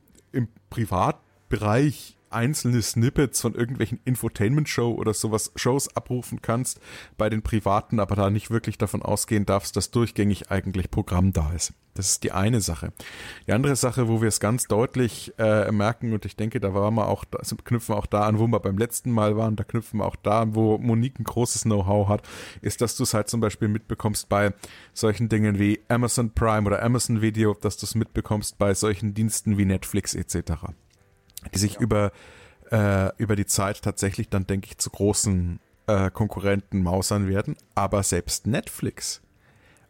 Privatbereich 0.71 2.18
einzelne 2.31 2.83
Snippets 2.83 3.41
von 3.41 3.55
irgendwelchen 3.55 4.01
Infotainment-Show 4.05 4.93
oder 4.93 5.15
sowas 5.15 5.53
Shows 5.57 5.95
abrufen 5.97 6.43
kannst 6.43 6.81
bei 7.17 7.29
den 7.31 7.43
Privaten, 7.43 8.01
aber 8.01 8.17
da 8.17 8.31
nicht 8.31 8.51
wirklich 8.51 8.79
davon 8.79 9.03
ausgehen 9.03 9.47
darfst, 9.47 9.77
dass 9.77 9.91
durchgängig 9.91 10.51
eigentlich 10.51 10.91
Programm 10.91 11.33
da 11.33 11.53
ist. 11.53 11.73
Das 11.99 12.11
ist 12.11 12.23
die 12.23 12.31
eine 12.31 12.61
Sache. 12.61 12.93
Die 13.49 13.53
andere 13.53 13.75
Sache, 13.75 14.07
wo 14.07 14.21
wir 14.21 14.29
es 14.29 14.39
ganz 14.39 14.69
deutlich 14.69 15.33
äh, 15.37 15.73
merken, 15.73 16.13
und 16.13 16.25
ich 16.25 16.37
denke, 16.37 16.61
da 16.61 16.73
waren 16.73 16.95
wir 16.95 17.09
auch, 17.09 17.25
da, 17.25 17.41
knüpfen 17.65 17.93
wir 17.93 17.99
auch 17.99 18.07
da 18.07 18.21
an, 18.21 18.39
wo 18.39 18.47
wir 18.47 18.61
beim 18.61 18.79
letzten 18.79 19.11
Mal 19.11 19.37
waren, 19.37 19.57
da 19.57 19.65
knüpfen 19.65 19.99
wir 19.99 20.07
auch 20.07 20.15
da 20.15 20.43
an, 20.43 20.55
wo 20.55 20.79
Monique 20.79 21.19
ein 21.19 21.25
großes 21.25 21.63
Know-how 21.63 22.09
hat, 22.09 22.23
ist, 22.63 22.83
dass 22.83 22.97
du 22.97 23.03
es 23.03 23.15
halt 23.15 23.29
zum 23.29 23.41
Beispiel 23.41 23.67
mitbekommst 23.67 24.29
bei 24.29 24.55
solchen 24.95 25.29
Dingen 25.29 25.59
wie 25.59 25.81
Amazon 25.89 26.31
Prime 26.31 26.69
oder 26.69 26.85
Amazon 26.85 27.21
Video, 27.21 27.55
dass 27.55 27.77
du 27.79 27.87
es 27.87 27.97
mitbekommst 27.97 28.59
bei 28.59 28.75
solchen 28.75 29.15
Diensten 29.15 29.59
wie 29.59 29.65
Netflix 29.65 30.15
etc 30.15 30.69
die 31.49 31.59
sich 31.59 31.79
über, 31.79 32.13
äh, 32.71 33.11
über 33.17 33.37
die 33.37 33.47
Zeit 33.47 33.83
tatsächlich 33.83 34.29
dann, 34.29 34.47
denke 34.47 34.69
ich, 34.69 34.79
zu 34.79 34.91
großen 34.91 35.61
äh, 35.87 36.11
Konkurrenten 36.11 36.83
mausern 36.83 37.29
werden. 37.29 37.57
Aber 37.75 38.03
selbst 38.03 38.47
Netflix 38.47 39.23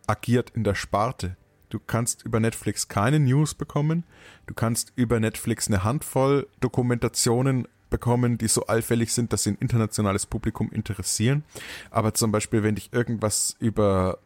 agiert 0.06 0.50
in 0.50 0.64
der 0.64 0.74
Sparte. 0.74 1.36
Du 1.68 1.78
kannst 1.78 2.24
über 2.24 2.40
Netflix 2.40 2.88
keine 2.88 3.20
News 3.20 3.54
bekommen. 3.54 4.04
Du 4.46 4.54
kannst 4.54 4.92
über 4.96 5.20
Netflix 5.20 5.68
eine 5.68 5.84
Handvoll 5.84 6.46
Dokumentationen 6.60 7.68
bekommen, 7.90 8.38
die 8.38 8.48
so 8.48 8.66
allfällig 8.66 9.12
sind, 9.12 9.32
dass 9.32 9.44
sie 9.44 9.50
ein 9.50 9.58
internationales 9.60 10.26
Publikum 10.26 10.70
interessieren. 10.70 11.44
Aber 11.90 12.14
zum 12.14 12.32
Beispiel, 12.32 12.62
wenn 12.62 12.74
dich 12.74 12.92
irgendwas 12.92 13.56
über 13.58 14.18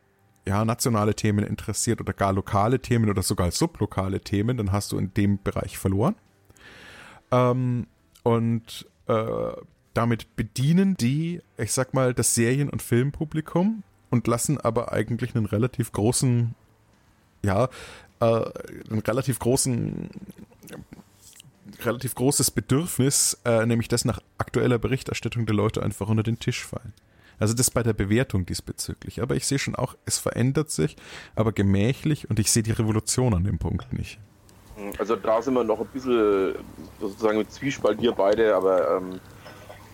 ja, 0.46 0.64
nationale 0.64 1.14
Themen 1.14 1.44
interessiert 1.44 2.00
oder 2.00 2.12
gar 2.12 2.32
lokale 2.32 2.80
Themen 2.80 3.08
oder 3.08 3.22
sogar 3.22 3.50
sublokale 3.50 4.20
Themen, 4.20 4.56
dann 4.56 4.72
hast 4.72 4.92
du 4.92 4.98
in 4.98 5.14
dem 5.14 5.42
Bereich 5.42 5.78
verloren. 5.78 6.16
Ähm, 7.32 7.86
und 8.22 8.86
äh, 9.08 9.52
damit 9.94 10.36
bedienen 10.36 10.96
die, 10.96 11.40
ich 11.58 11.72
sag 11.72 11.94
mal, 11.94 12.14
das 12.14 12.34
Serien- 12.34 12.70
und 12.70 12.82
Filmpublikum 12.82 13.82
und 14.10 14.26
lassen 14.26 14.58
aber 14.60 14.92
eigentlich 14.92 15.34
einen 15.34 15.46
relativ 15.46 15.92
großen, 15.92 16.54
ja, 17.44 17.68
äh, 18.20 18.24
einen 18.90 19.00
relativ 19.00 19.38
großen, 19.38 20.10
relativ 21.80 22.14
großes 22.14 22.50
Bedürfnis, 22.52 23.38
äh, 23.44 23.66
nämlich 23.66 23.88
das 23.88 24.04
nach 24.04 24.20
aktueller 24.38 24.78
Berichterstattung 24.78 25.46
der 25.46 25.54
Leute 25.54 25.82
einfach 25.82 26.08
unter 26.08 26.22
den 26.22 26.38
Tisch 26.38 26.64
fallen. 26.64 26.92
Also 27.38 27.54
das 27.54 27.70
bei 27.70 27.82
der 27.82 27.92
Bewertung 27.92 28.46
diesbezüglich. 28.46 29.20
Aber 29.20 29.34
ich 29.34 29.46
sehe 29.46 29.58
schon 29.58 29.74
auch, 29.74 29.96
es 30.04 30.18
verändert 30.18 30.70
sich, 30.70 30.96
aber 31.34 31.52
gemächlich 31.52 32.30
und 32.30 32.38
ich 32.38 32.50
sehe 32.52 32.62
die 32.62 32.70
Revolution 32.70 33.34
an 33.34 33.44
dem 33.44 33.58
Punkt 33.58 33.92
nicht. 33.92 34.20
Also 34.98 35.16
da 35.16 35.42
sind 35.42 35.54
wir 35.54 35.64
noch 35.64 35.80
ein 35.80 35.86
bisschen 35.86 36.54
sozusagen 37.00 37.38
mit 37.38 37.52
Zwiespalt 37.52 38.00
wir 38.00 38.12
beide, 38.12 38.54
aber 38.54 38.96
ähm, 38.96 39.20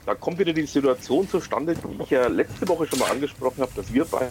da 0.07 0.15
kommt 0.15 0.39
wieder 0.39 0.53
die 0.53 0.67
Situation 0.67 1.29
zustande, 1.29 1.75
die 1.75 2.03
ich 2.03 2.11
ja 2.11 2.29
letzte 2.29 2.67
Woche 2.69 2.87
schon 2.87 2.99
mal 2.99 3.11
angesprochen 3.11 3.61
habe, 3.61 3.73
dass 3.75 3.93
wir 3.93 4.05
beide 4.05 4.31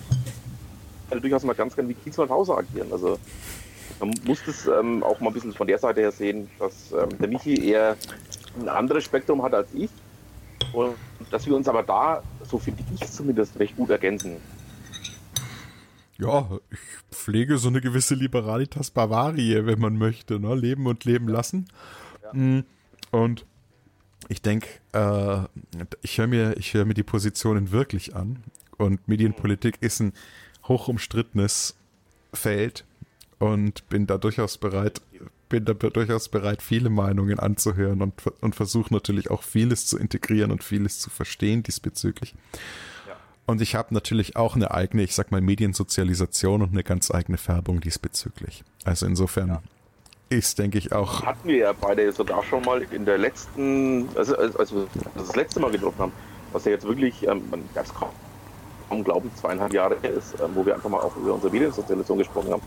durchaus 1.22 1.44
mal 1.44 1.54
ganz 1.54 1.76
gern 1.76 1.88
wie 1.88 1.94
Kiez 1.94 2.18
und 2.18 2.30
Hauser 2.30 2.58
agieren. 2.58 2.92
Also 2.92 3.18
man 4.00 4.14
muss 4.26 4.40
das 4.46 4.68
ähm, 4.68 5.04
auch 5.04 5.20
mal 5.20 5.30
ein 5.30 5.34
bisschen 5.34 5.54
von 5.54 5.68
der 5.68 5.78
Seite 5.78 6.02
her 6.02 6.12
sehen, 6.12 6.50
dass 6.60 6.92
ähm, 6.92 7.10
der 7.20 7.28
Michi 7.28 7.70
eher 7.70 7.96
ein 8.60 8.70
anderes 8.70 9.04
Spektrum 9.04 9.44
hat 9.44 9.54
als 9.54 9.70
ich. 9.74 9.90
Und 10.74 10.96
dass 11.32 11.46
wir 11.46 11.56
uns 11.56 11.68
aber 11.68 11.84
da, 11.84 12.22
so 12.44 12.58
finde 12.58 12.84
ich 12.94 13.10
zumindest, 13.10 13.58
recht 13.60 13.76
gut 13.78 13.90
ergänzen 13.90 14.38
ja, 16.20 16.50
ich 16.72 16.80
pflege 17.16 17.58
so 17.58 17.68
eine 17.68 17.82
gewisse 17.82 18.16
Liberalitas 18.16 18.92
Bavarie, 18.92 19.66
wenn 19.66 19.80
man 19.80 19.98
möchte, 19.98 20.40
ne? 20.40 20.56
Leben 20.56 20.88
und 20.88 21.06
leben 21.06 21.28
lassen. 21.28 21.68
Ja. 22.24 22.34
Mm, 22.34 22.66
und 23.12 23.46
ich 24.30 24.42
denke, 24.42 24.68
äh, 24.94 25.44
ich 26.02 26.18
höre 26.18 26.28
mir, 26.28 26.58
ich 26.58 26.74
höre 26.74 26.86
mir 26.86 26.94
die 26.94 27.04
Positionen 27.04 27.72
wirklich 27.72 28.16
an. 28.16 28.44
Und 28.78 29.08
Medienpolitik 29.08 29.78
ist 29.82 30.00
ein 30.00 30.14
hoch 30.68 30.88
umstrittenes 30.88 31.76
Feld 32.34 32.86
und 33.40 33.88
bin 33.90 34.08
da 34.08 34.18
durchaus 34.18 34.58
bereit, 34.58 35.02
bin 35.50 35.66
da 35.66 35.74
durchaus 35.74 36.30
bereit, 36.30 36.62
viele 36.62 36.90
Meinungen 36.90 37.40
anzuhören 37.40 38.02
und, 38.02 38.14
und 38.42 38.56
versuche 38.56 38.94
natürlich 38.94 39.30
auch 39.30 39.44
vieles 39.44 39.86
zu 39.86 39.98
integrieren 39.98 40.52
und 40.52 40.64
vieles 40.64 41.00
zu 41.00 41.10
verstehen 41.10 41.64
diesbezüglich. 41.64 42.36
Und 43.48 43.62
ich 43.62 43.76
habe 43.76 43.94
natürlich 43.94 44.36
auch 44.36 44.56
eine 44.56 44.72
eigene, 44.72 45.04
ich 45.04 45.16
sag 45.16 45.32
mal, 45.32 45.40
Mediensozialisation 45.40 46.62
und 46.62 46.74
eine 46.74 46.84
ganz 46.84 47.10
eigene 47.10 47.38
Färbung 47.38 47.80
diesbezüglich. 47.80 48.66
Also 48.84 49.06
insofern 49.06 49.48
ja. 49.48 49.62
ist, 50.28 50.60
denke 50.60 50.78
ich, 50.78 50.92
auch. 50.92 51.26
Hatten 51.26 51.48
wir 51.48 51.58
ja 51.58 51.72
beide 51.74 52.12
sogar 52.12 52.44
schon 52.44 52.64
mal 52.64 52.82
in 52.92 53.06
der 53.06 53.18
letzten, 53.18 54.10
also 54.16 54.36
als 54.36 54.74
wir 54.74 54.88
das 55.16 55.34
letzte 55.38 55.62
Mal 55.62 55.72
getroffen 55.72 56.00
haben, 56.00 56.12
was 56.52 56.66
ja 56.66 56.72
jetzt 56.72 56.86
wirklich, 56.86 57.26
ähm, 57.26 57.42
man 57.50 57.64
kann 57.74 57.86
es 57.86 57.94
kaum, 57.94 58.10
kaum 58.90 59.04
glauben, 59.06 59.32
zweieinhalb 59.34 59.72
Jahre 59.72 59.96
ist, 59.96 60.34
ähm, 60.42 60.50
wo 60.54 60.66
wir 60.66 60.76
einfach 60.76 60.90
mal 60.90 61.00
auch 61.00 61.16
über 61.16 61.34
unsere 61.34 61.54
Mediensozialisation 61.54 62.18
gesprochen 62.18 62.52
haben, 62.52 62.64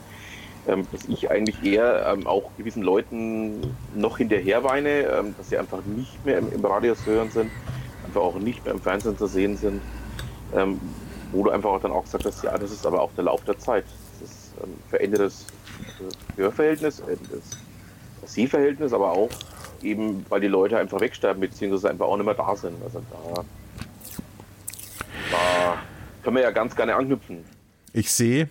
ähm, 0.66 0.86
dass 0.92 1.04
ich 1.04 1.30
eigentlich 1.30 1.62
eher 1.62 2.06
ähm, 2.06 2.26
auch 2.26 2.50
gewissen 2.56 2.82
Leuten 2.82 3.76
noch 3.94 4.16
hinterher 4.16 4.64
weine, 4.64 5.02
ähm, 5.02 5.34
dass 5.36 5.50
sie 5.50 5.58
einfach 5.58 5.84
nicht 5.84 6.24
mehr 6.24 6.38
im, 6.38 6.50
im 6.50 6.64
Radio 6.64 6.94
zu 6.94 7.04
hören 7.04 7.30
sind, 7.30 7.50
einfach 8.06 8.22
auch 8.22 8.36
nicht 8.36 8.64
mehr 8.64 8.72
im 8.72 8.80
Fernsehen 8.80 9.18
zu 9.18 9.26
sehen 9.26 9.58
sind 9.58 9.82
ähm, 10.54 10.80
wo 11.32 11.44
du 11.44 11.50
einfach 11.50 11.70
auch 11.70 11.80
dann 11.80 11.92
auch 11.92 12.04
gesagt 12.04 12.24
hast, 12.24 12.42
ja, 12.42 12.56
das 12.56 12.70
ist 12.70 12.86
aber 12.86 13.00
auch 13.00 13.12
der 13.14 13.24
Lauf 13.24 13.44
der 13.44 13.58
Zeit. 13.58 13.84
Das 14.20 14.30
ist 14.30 14.52
ähm, 14.62 14.74
verändertes 14.88 15.46
Hörverhältnis, 16.36 17.00
äh, 17.00 17.16
das 18.20 18.34
Sehverhältnis, 18.34 18.92
aber 18.92 19.12
auch 19.12 19.30
eben, 19.82 20.24
weil 20.28 20.40
die 20.40 20.48
Leute 20.48 20.78
einfach 20.78 21.00
wegsterben, 21.00 21.40
beziehungsweise 21.40 21.90
einfach 21.90 22.06
auch 22.06 22.16
nicht 22.16 22.26
mehr 22.26 22.34
da 22.34 22.54
sind. 22.56 22.82
Also 22.82 23.02
da, 23.10 23.44
da 25.30 25.78
können 26.22 26.36
wir 26.36 26.42
ja 26.42 26.50
ganz 26.50 26.76
gerne 26.76 26.96
anknüpfen. 26.96 27.44
Ich 27.92 28.12
sehe, 28.12 28.48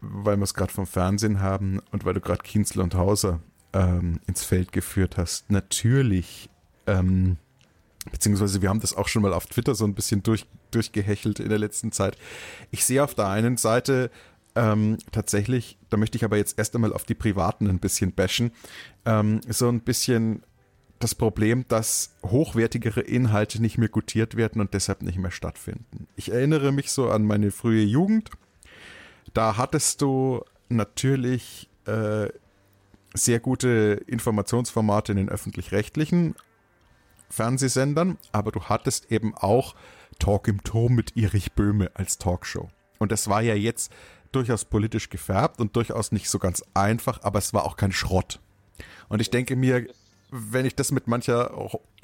weil 0.00 0.36
wir 0.36 0.44
es 0.44 0.54
gerade 0.54 0.72
vom 0.72 0.86
Fernsehen 0.86 1.40
haben 1.40 1.80
und 1.90 2.04
weil 2.04 2.14
du 2.14 2.20
gerade 2.20 2.42
Kienzl 2.42 2.80
und 2.80 2.94
Hauser 2.94 3.40
ähm, 3.72 4.20
ins 4.26 4.44
Feld 4.44 4.72
geführt 4.72 5.16
hast, 5.16 5.50
natürlich 5.50 6.50
ähm, 6.86 7.38
beziehungsweise 8.10 8.62
wir 8.62 8.68
haben 8.68 8.80
das 8.80 8.96
auch 8.96 9.08
schon 9.08 9.22
mal 9.22 9.32
auf 9.32 9.46
Twitter 9.46 9.74
so 9.74 9.84
ein 9.84 9.94
bisschen 9.94 10.22
durch, 10.22 10.46
durchgehechelt 10.74 11.40
in 11.40 11.48
der 11.48 11.58
letzten 11.58 11.92
Zeit. 11.92 12.16
Ich 12.70 12.84
sehe 12.84 13.02
auf 13.02 13.14
der 13.14 13.28
einen 13.28 13.56
Seite 13.56 14.10
ähm, 14.54 14.98
tatsächlich, 15.12 15.78
da 15.88 15.96
möchte 15.96 16.16
ich 16.16 16.24
aber 16.24 16.36
jetzt 16.36 16.58
erst 16.58 16.74
einmal 16.74 16.92
auf 16.92 17.04
die 17.04 17.14
Privaten 17.14 17.68
ein 17.68 17.78
bisschen 17.78 18.12
bashen, 18.12 18.52
ähm, 19.06 19.40
so 19.48 19.68
ein 19.68 19.80
bisschen 19.80 20.42
das 20.98 21.14
Problem, 21.14 21.64
dass 21.68 22.14
hochwertigere 22.24 23.00
Inhalte 23.00 23.60
nicht 23.60 23.78
mehr 23.78 23.88
gutiert 23.88 24.36
werden 24.36 24.60
und 24.60 24.72
deshalb 24.74 25.02
nicht 25.02 25.18
mehr 25.18 25.30
stattfinden. 25.30 26.06
Ich 26.16 26.30
erinnere 26.30 26.70
mich 26.70 26.92
so 26.92 27.10
an 27.10 27.24
meine 27.24 27.50
frühe 27.50 27.82
Jugend. 27.82 28.30
Da 29.34 29.56
hattest 29.56 30.00
du 30.02 30.44
natürlich 30.68 31.68
äh, 31.86 32.28
sehr 33.14 33.40
gute 33.40 34.02
Informationsformate 34.06 35.12
in 35.12 35.18
den 35.18 35.28
öffentlich-rechtlichen, 35.28 36.34
Fernsehsendern, 37.32 38.18
aber 38.30 38.52
du 38.52 38.64
hattest 38.64 39.10
eben 39.10 39.34
auch 39.34 39.74
Talk 40.22 40.46
im 40.46 40.62
Turm 40.62 40.94
mit 40.94 41.16
Erich 41.16 41.52
Böhme 41.54 41.90
als 41.94 42.16
Talkshow. 42.16 42.68
Und 43.00 43.10
das 43.10 43.28
war 43.28 43.42
ja 43.42 43.56
jetzt 43.56 43.92
durchaus 44.30 44.64
politisch 44.64 45.10
gefärbt 45.10 45.60
und 45.60 45.74
durchaus 45.74 46.12
nicht 46.12 46.30
so 46.30 46.38
ganz 46.38 46.62
einfach, 46.74 47.24
aber 47.24 47.40
es 47.40 47.52
war 47.52 47.64
auch 47.64 47.76
kein 47.76 47.90
Schrott. 47.90 48.38
Und 49.08 49.20
ich 49.20 49.30
denke 49.30 49.56
mir, 49.56 49.88
wenn 50.30 50.64
ich 50.64 50.76
das 50.76 50.92
mit 50.92 51.08
mancher 51.08 51.50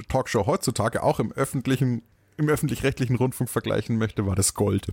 Talkshow 0.08 0.46
heutzutage 0.46 1.04
auch 1.04 1.20
im 1.20 1.30
öffentlichen, 1.30 2.02
im 2.36 2.48
öffentlich-rechtlichen 2.48 3.14
Rundfunk 3.14 3.50
vergleichen 3.50 3.98
möchte, 3.98 4.26
war 4.26 4.34
das 4.34 4.54
Gold. 4.54 4.88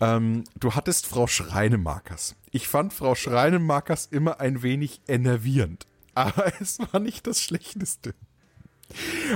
Ähm, 0.00 0.44
du 0.60 0.76
hattest 0.76 1.08
Frau 1.08 1.26
Schreinemakers. 1.26 2.36
Ich 2.52 2.68
fand 2.68 2.92
Frau 2.92 3.16
Schreinemakers 3.16 4.06
immer 4.06 4.38
ein 4.38 4.62
wenig 4.62 5.00
enervierend, 5.08 5.88
aber 6.14 6.52
es 6.60 6.78
war 6.78 7.00
nicht 7.00 7.26
das 7.26 7.42
Schlechteste. 7.42 8.14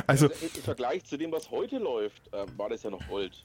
Also, 0.07 0.28
also 0.28 0.46
im 0.46 0.62
Vergleich 0.62 1.05
zu 1.05 1.16
dem, 1.16 1.30
was 1.32 1.50
heute 1.50 1.78
läuft, 1.78 2.32
äh, 2.32 2.46
war 2.57 2.70
das 2.70 2.82
ja 2.82 2.90
noch 2.90 3.07
Gold. 3.09 3.44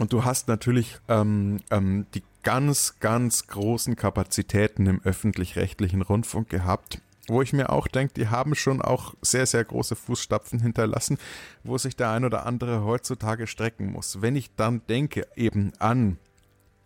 Und 0.00 0.12
du 0.12 0.24
hast 0.24 0.46
natürlich 0.46 0.98
ähm, 1.08 1.58
ähm, 1.70 2.06
die 2.14 2.22
ganz, 2.44 3.00
ganz 3.00 3.48
großen 3.48 3.96
Kapazitäten 3.96 4.86
im 4.86 5.02
öffentlich-rechtlichen 5.02 6.02
Rundfunk 6.02 6.48
gehabt, 6.48 7.00
wo 7.26 7.42
ich 7.42 7.52
mir 7.52 7.70
auch 7.70 7.88
denke, 7.88 8.14
die 8.14 8.28
haben 8.28 8.54
schon 8.54 8.80
auch 8.80 9.14
sehr, 9.20 9.46
sehr 9.46 9.64
große 9.64 9.96
Fußstapfen 9.96 10.60
hinterlassen, 10.60 11.18
wo 11.64 11.76
sich 11.78 11.96
der 11.96 12.10
ein 12.10 12.24
oder 12.24 12.46
andere 12.46 12.84
heutzutage 12.84 13.46
strecken 13.46 13.92
muss. 13.92 14.22
Wenn 14.22 14.36
ich 14.36 14.54
dann 14.54 14.82
denke 14.88 15.26
eben 15.36 15.72
an 15.78 16.18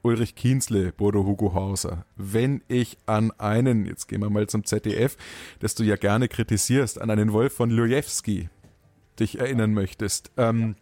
Ulrich 0.03 0.35
Kienzle, 0.35 0.93
Bodo 0.93 1.25
Hugo 1.25 1.55
Hauser, 1.55 2.05
wenn 2.17 2.63
ich 2.69 2.99
an 3.07 3.31
einen, 3.39 3.87
jetzt 3.87 4.09
gehen 4.09 4.21
wir 4.21 4.31
mal 4.31 4.49
zum 4.49 4.65
ZDF, 4.65 5.17
das 5.61 5.75
du 5.75 5.85
ja 5.85 5.97
gerne 5.97 6.29
kritisierst, 6.29 7.01
an 7.01 7.11
einen 7.11 7.33
Wolf 7.33 7.55
von 7.55 7.71
Lujewski 7.71 8.49
dich 9.21 9.39
erinnern 9.39 9.73
möchtest, 9.75 10.33
ähm, 10.37 10.75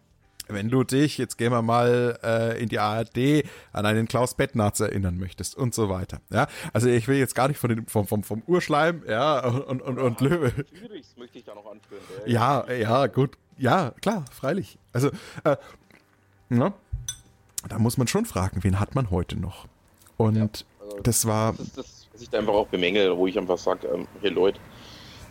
wenn 0.48 0.68
du 0.68 0.84
dich, 0.84 1.18
jetzt 1.18 1.36
gehen 1.36 1.52
wir 1.52 1.62
mal 1.62 2.18
äh, 2.22 2.62
in 2.62 2.68
die 2.68 2.78
ARD, 2.78 3.44
an 3.72 3.86
einen 3.86 4.08
Klaus 4.08 4.34
Bettnarz 4.34 4.80
erinnern 4.80 5.18
möchtest 5.18 5.54
und 5.54 5.74
so 5.74 5.88
weiter. 5.88 6.20
Ja, 6.30 6.48
also 6.72 6.88
ich 6.88 7.06
will 7.06 7.18
jetzt 7.18 7.34
gar 7.34 7.48
nicht 7.48 7.58
von 7.58 7.70
den, 7.70 7.86
vom, 7.86 8.06
vom, 8.06 8.22
vom 8.24 8.42
Urschleim, 8.46 9.02
ja, 9.06 9.46
und, 9.46 9.82
und, 9.82 9.98
und 9.98 10.20
Löwe. 10.20 10.52
Schwierig, 10.76 11.06
möchte 11.16 11.38
ich 11.38 11.44
da 11.44 11.54
noch 11.54 11.70
anführen. 11.70 12.02
Ja, 12.26 12.64
ja, 12.68 12.74
ja, 12.74 13.06
gut. 13.06 13.36
Ja, 13.58 13.92
klar, 14.00 14.24
freilich. 14.32 14.78
Also, 14.92 15.10
äh, 15.44 15.56
na, 16.48 16.74
da 17.68 17.78
muss 17.78 17.98
man 17.98 18.06
schon 18.06 18.24
fragen, 18.24 18.62
wen 18.62 18.80
hat 18.80 18.94
man 18.94 19.10
heute 19.10 19.38
noch? 19.38 19.66
Und 20.16 20.36
ja, 20.36 20.42
also 20.42 20.98
das 21.02 21.26
war. 21.26 21.52
Das 21.52 21.66
ist 21.66 21.78
das, 21.78 22.08
was 22.12 22.22
ich 22.22 22.30
da 22.30 22.38
einfach 22.38 22.54
auch 22.54 22.68
bemängel, 22.68 23.16
wo 23.16 23.26
ich 23.26 23.38
einfach 23.38 23.58
sage, 23.58 23.86
ähm, 23.88 24.06
hey 24.20 24.30
Leute, 24.30 24.58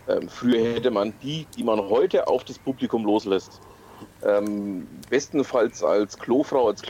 ähm, 0.08 0.28
früher 0.28 0.74
hätte 0.74 0.90
man 0.90 1.12
die, 1.22 1.46
die 1.56 1.64
man 1.64 1.78
heute 1.80 2.26
auf 2.26 2.44
das 2.44 2.58
Publikum 2.58 3.04
loslässt, 3.04 3.60
ähm, 4.24 4.86
bestenfalls 5.08 5.82
als 5.82 6.18
Klofrau, 6.18 6.68
als 6.68 6.82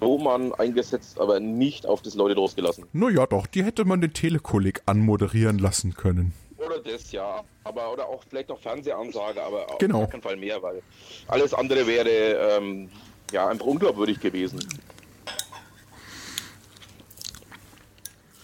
Klomann 0.00 0.52
eingesetzt, 0.54 1.20
aber 1.20 1.40
nicht 1.40 1.86
auf 1.86 2.02
das 2.02 2.14
Leute 2.14 2.34
losgelassen. 2.34 2.84
Naja, 2.92 3.26
doch, 3.26 3.46
die 3.46 3.64
hätte 3.64 3.84
man 3.84 4.00
den 4.00 4.12
Telekolleg 4.12 4.82
anmoderieren 4.86 5.58
lassen 5.58 5.94
können. 5.94 6.32
Oder 6.56 6.80
das, 6.80 7.12
ja. 7.12 7.44
Aber, 7.64 7.92
oder 7.92 8.08
auch 8.08 8.24
vielleicht 8.28 8.48
noch 8.48 8.58
Fernsehansage, 8.58 9.42
aber 9.42 9.70
auf 9.70 9.78
genau. 9.78 10.06
keinen 10.06 10.22
Fall 10.22 10.36
mehr, 10.36 10.60
weil 10.62 10.82
alles 11.28 11.54
andere 11.54 11.86
wäre 11.86 12.08
ähm, 12.08 12.90
ja 13.32 13.48
einfach 13.48 13.66
unglaubwürdig 13.66 14.20
gewesen. 14.20 14.58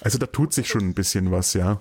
Also 0.00 0.18
da 0.18 0.26
tut 0.26 0.52
sich 0.52 0.68
schon 0.68 0.82
ein 0.82 0.94
bisschen 0.94 1.30
was, 1.32 1.54
ja. 1.54 1.80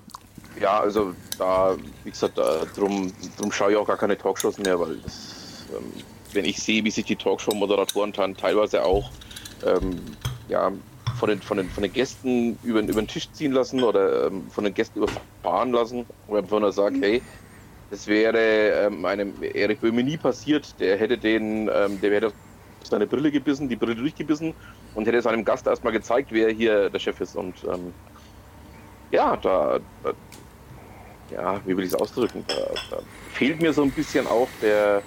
Ja, 0.60 0.80
also 0.80 1.14
da, 1.38 1.76
wie 2.04 2.12
gesagt, 2.12 2.38
da, 2.38 2.66
drum, 2.76 3.12
drum 3.38 3.52
schaue 3.52 3.72
ich 3.72 3.78
auch 3.78 3.88
gar 3.88 3.98
keine 3.98 4.18
Talkshows 4.18 4.60
mehr, 4.60 4.80
weil 4.80 4.98
das 4.98 5.66
ähm, 5.76 5.92
wenn 6.34 6.46
ich 6.46 6.62
sehe, 6.62 6.84
wie 6.84 6.92
sich 6.92 7.06
die 7.06 7.16
Talkshow-Moderatoren 7.16 8.12
dann 8.12 8.36
teilweise 8.36 8.84
auch 8.84 9.10
ähm, 9.66 10.00
ja, 10.50 10.72
von, 11.20 11.30
den, 11.30 11.42
von, 11.42 11.58
den, 11.58 11.70
von 11.70 11.84
den 11.84 11.94
Gästen 11.94 12.58
über, 12.64 12.82
über 12.82 13.02
den 13.02 13.08
Tisch 13.08 13.32
ziehen 13.32 13.52
lassen 13.52 13.84
oder 13.84 14.28
ähm, 14.28 14.50
von 14.50 14.64
den 14.64 14.74
Gästen 14.74 15.00
überfahren 15.00 15.72
lassen, 15.72 16.06
wo 16.28 16.36
einfach 16.36 16.60
nur 16.60 16.72
sagt, 16.72 16.98
hey, 17.02 17.22
das 17.92 18.08
wäre 18.08 18.88
ähm, 18.88 19.06
einem 19.06 19.34
Erik 19.42 19.82
Böhme 19.82 20.04
nie 20.04 20.18
passiert, 20.18 20.76
der 20.80 20.98
hätte 20.98 21.18
den, 21.18 21.70
ähm, 21.74 22.02
der 22.02 22.12
wäre 22.12 22.34
seine 22.88 23.08
Brille 23.08 23.32
gebissen, 23.32 23.70
die 23.70 23.76
Brille 23.76 23.96
durchgebissen 23.96 24.54
und 24.96 25.08
hätte 25.08 25.22
seinem 25.22 25.46
Gast 25.46 25.68
erstmal 25.68 25.94
gezeigt, 25.94 26.32
wer 26.32 26.50
hier 26.50 26.90
der 26.90 27.00
Chef 27.00 27.20
ist. 27.22 27.36
Und 27.36 27.56
ähm, 27.64 27.94
ja, 29.12 29.38
da, 29.38 29.80
da, 30.04 30.14
ja, 31.32 31.62
wie 31.66 31.76
will 31.76 31.86
ich 31.86 31.94
es 31.94 31.96
ausdrücken? 31.96 32.44
Da, 32.48 32.56
da, 32.90 33.02
fehlt 33.32 33.62
mir 33.62 33.74
so 33.74 33.84
ein 33.84 33.92
bisschen 33.92 34.28
auch 34.28 34.48
der, 34.62 35.02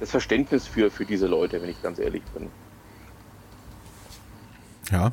das 0.00 0.10
Verständnis 0.10 0.66
für, 0.66 0.90
für 0.90 1.04
diese 1.04 1.26
Leute, 1.26 1.60
wenn 1.60 1.68
ich 1.68 1.82
ganz 1.82 1.98
ehrlich 1.98 2.22
bin. 2.34 2.48
Ja, 4.90 5.12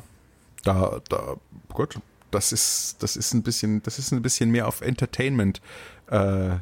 da, 0.62 1.00
da, 1.08 1.36
gut, 1.72 1.98
das 2.30 2.52
ist, 2.52 2.96
das 3.02 3.16
ist 3.16 3.34
ein 3.34 3.42
bisschen, 3.42 3.82
das 3.82 3.98
ist 3.98 4.12
ein 4.12 4.22
bisschen 4.22 4.50
mehr 4.50 4.66
auf 4.68 4.80
Entertainment, 4.80 5.60
äh, 6.10 6.56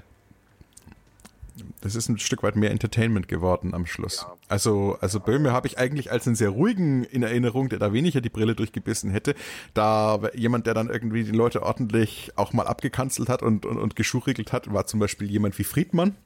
das 1.81 1.95
ist 1.95 2.09
ein 2.09 2.19
Stück 2.19 2.43
weit 2.43 2.57
mehr 2.57 2.71
Entertainment 2.71 3.29
geworden 3.29 3.75
am 3.75 3.87
Schluss. 3.87 4.27
Ja. 4.27 4.35
Also, 4.49 4.97
also 5.01 5.21
Böhme 5.21 5.53
habe 5.53 5.67
ich 5.67 5.79
eigentlich 5.79 6.11
als 6.11 6.27
einen 6.27 6.37
sehr 6.37 6.51
ruhigen 6.51 7.05
in 7.05 7.23
Erinnerung, 7.23 7.69
der 7.69 7.79
da 7.79 7.93
weniger 7.93 8.21
die 8.21 8.29
Brille 8.29 8.55
durchgebissen 8.55 9.11
hätte. 9.11 9.35
Da 9.75 10.21
jemand, 10.35 10.67
der 10.67 10.75
dann 10.75 10.89
irgendwie 10.89 11.25
die 11.25 11.33
Leute 11.33 11.63
ordentlich 11.63 12.33
auch 12.37 12.53
mal 12.53 12.67
abgekanzelt 12.67 13.29
hat 13.29 13.43
und, 13.43 13.67
und, 13.67 13.79
und 13.79 13.97
geschurigelt 13.97 14.53
hat, 14.53 14.73
war 14.73 14.87
zum 14.87 15.01
Beispiel 15.01 15.31
jemand 15.31 15.59
wie 15.59 15.65
Friedmann 15.65 16.17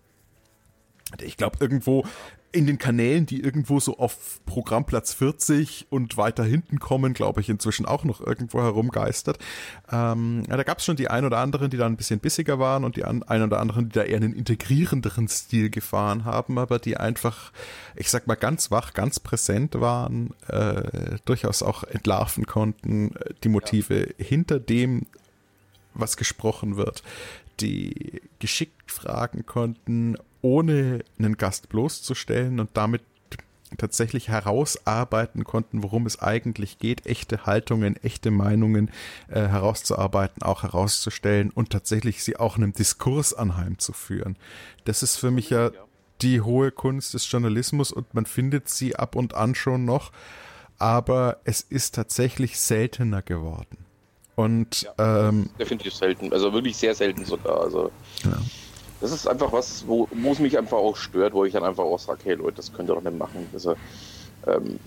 ich 1.20 1.36
glaube, 1.36 1.59
irgendwo 1.61 2.04
in 2.52 2.66
den 2.66 2.78
Kanälen, 2.78 3.26
die 3.26 3.40
irgendwo 3.40 3.80
so 3.80 3.98
auf 3.98 4.40
Programmplatz 4.46 5.12
40 5.12 5.88
und 5.90 6.16
weiter 6.16 6.42
hinten 6.42 6.78
kommen, 6.78 7.12
glaube 7.12 7.42
ich, 7.42 7.50
inzwischen 7.50 7.84
auch 7.84 8.04
noch 8.04 8.20
irgendwo 8.20 8.62
herumgeistert. 8.62 9.38
Ähm, 9.92 10.42
ja, 10.48 10.57
da 10.57 10.62
gab 10.62 10.78
es 10.78 10.86
schon 10.86 10.96
die 10.96 11.09
ein 11.09 11.26
oder 11.26 11.38
anderen, 11.38 11.68
die 11.68 11.76
da 11.76 11.84
ein 11.84 11.96
bisschen 11.98 12.18
bissiger 12.18 12.59
waren 12.59 12.84
und 12.84 12.96
die 12.96 13.04
ein 13.04 13.22
oder 13.22 13.61
anderen, 13.61 13.90
die 13.90 13.94
da 13.94 14.04
eher 14.04 14.16
einen 14.16 14.32
integrierenderen 14.32 15.28
Stil 15.28 15.68
gefahren 15.68 16.24
haben, 16.24 16.59
aber 16.59 16.78
die 16.78 16.96
einfach, 16.96 17.52
ich 17.94 18.11
sag 18.11 18.26
mal, 18.26 18.36
ganz 18.36 18.70
wach, 18.70 18.94
ganz 18.94 19.20
präsent 19.20 19.78
waren, 19.78 20.32
äh, 20.48 21.18
durchaus 21.26 21.62
auch 21.62 21.84
entlarven 21.84 22.46
konnten, 22.46 23.12
die 23.44 23.50
Motive 23.50 24.14
ja. 24.16 24.24
hinter 24.24 24.61
dem, 24.61 25.04
was 25.92 26.16
gesprochen 26.16 26.76
wird, 26.76 27.02
die 27.61 28.20
geschickt 28.38 28.90
fragen 28.90 29.46
konnten, 29.46 30.16
ohne 30.42 31.04
einen 31.18 31.36
Gast 31.36 31.68
bloßzustellen 31.68 32.61
und 32.61 32.70
damit 32.74 33.02
tatsächlich 33.78 34.28
herausarbeiten 34.28 35.44
konnten, 35.44 35.82
worum 35.82 36.07
es 36.07 36.20
eigentlich 36.20 36.78
geht, 36.78 37.07
echte 37.07 37.46
Haltungen, 37.46 37.96
echte 38.02 38.30
Meinungen 38.30 38.90
äh, 39.28 39.40
herauszuarbeiten, 39.40 40.42
auch 40.42 40.62
herauszustellen 40.62 41.50
und 41.50 41.70
tatsächlich 41.70 42.22
sie 42.22 42.36
auch 42.36 42.57
einem 42.57 42.72
Diskurs 42.72 43.34
anheimzuführen. 43.34 44.36
Das 44.84 45.02
ist 45.02 45.16
für 45.16 45.30
mich 45.30 45.50
ja 45.50 45.70
die 46.22 46.40
hohe 46.40 46.70
Kunst 46.70 47.14
des 47.14 47.30
Journalismus 47.30 47.92
und 47.92 48.14
man 48.14 48.26
findet 48.26 48.68
sie 48.68 48.96
ab 48.96 49.16
und 49.16 49.34
an 49.34 49.54
schon 49.54 49.84
noch, 49.84 50.12
aber 50.78 51.40
es 51.44 51.61
ist 51.61 51.94
tatsächlich 51.94 52.61
seltener 52.61 53.22
geworden. 53.22 53.86
Und 54.37 54.82
ja, 54.82 55.28
ähm, 55.28 55.51
definitiv 55.59 55.95
selten, 55.95 56.32
also 56.32 56.53
wirklich 56.53 56.76
sehr 56.76 56.95
selten 56.95 57.24
sogar. 57.24 57.62
Also 57.62 57.91
ja 58.22 58.39
das 59.01 59.12
ist 59.12 59.28
einfach 59.28 59.53
was, 59.53 59.87
wo, 59.87 60.09
wo 60.11 60.32
es 60.32 60.39
mich 60.39 60.57
einfach 60.57 60.78
auch 60.78 60.97
stört, 60.97 61.34
wo 61.34 61.45
ich 61.45 61.53
dann 61.53 61.64
einfach 61.64 61.84
auch 61.84 61.99
sage, 61.99 62.20
hey 62.24 62.34
Leute, 62.34 62.57
das 62.57 62.72
könnt 62.72 62.91
ihr 62.91 62.95
doch 62.95 63.03
nicht 63.03 63.18
machen. 63.18 63.47
Also, 63.53 63.76
ähm, 64.47 64.78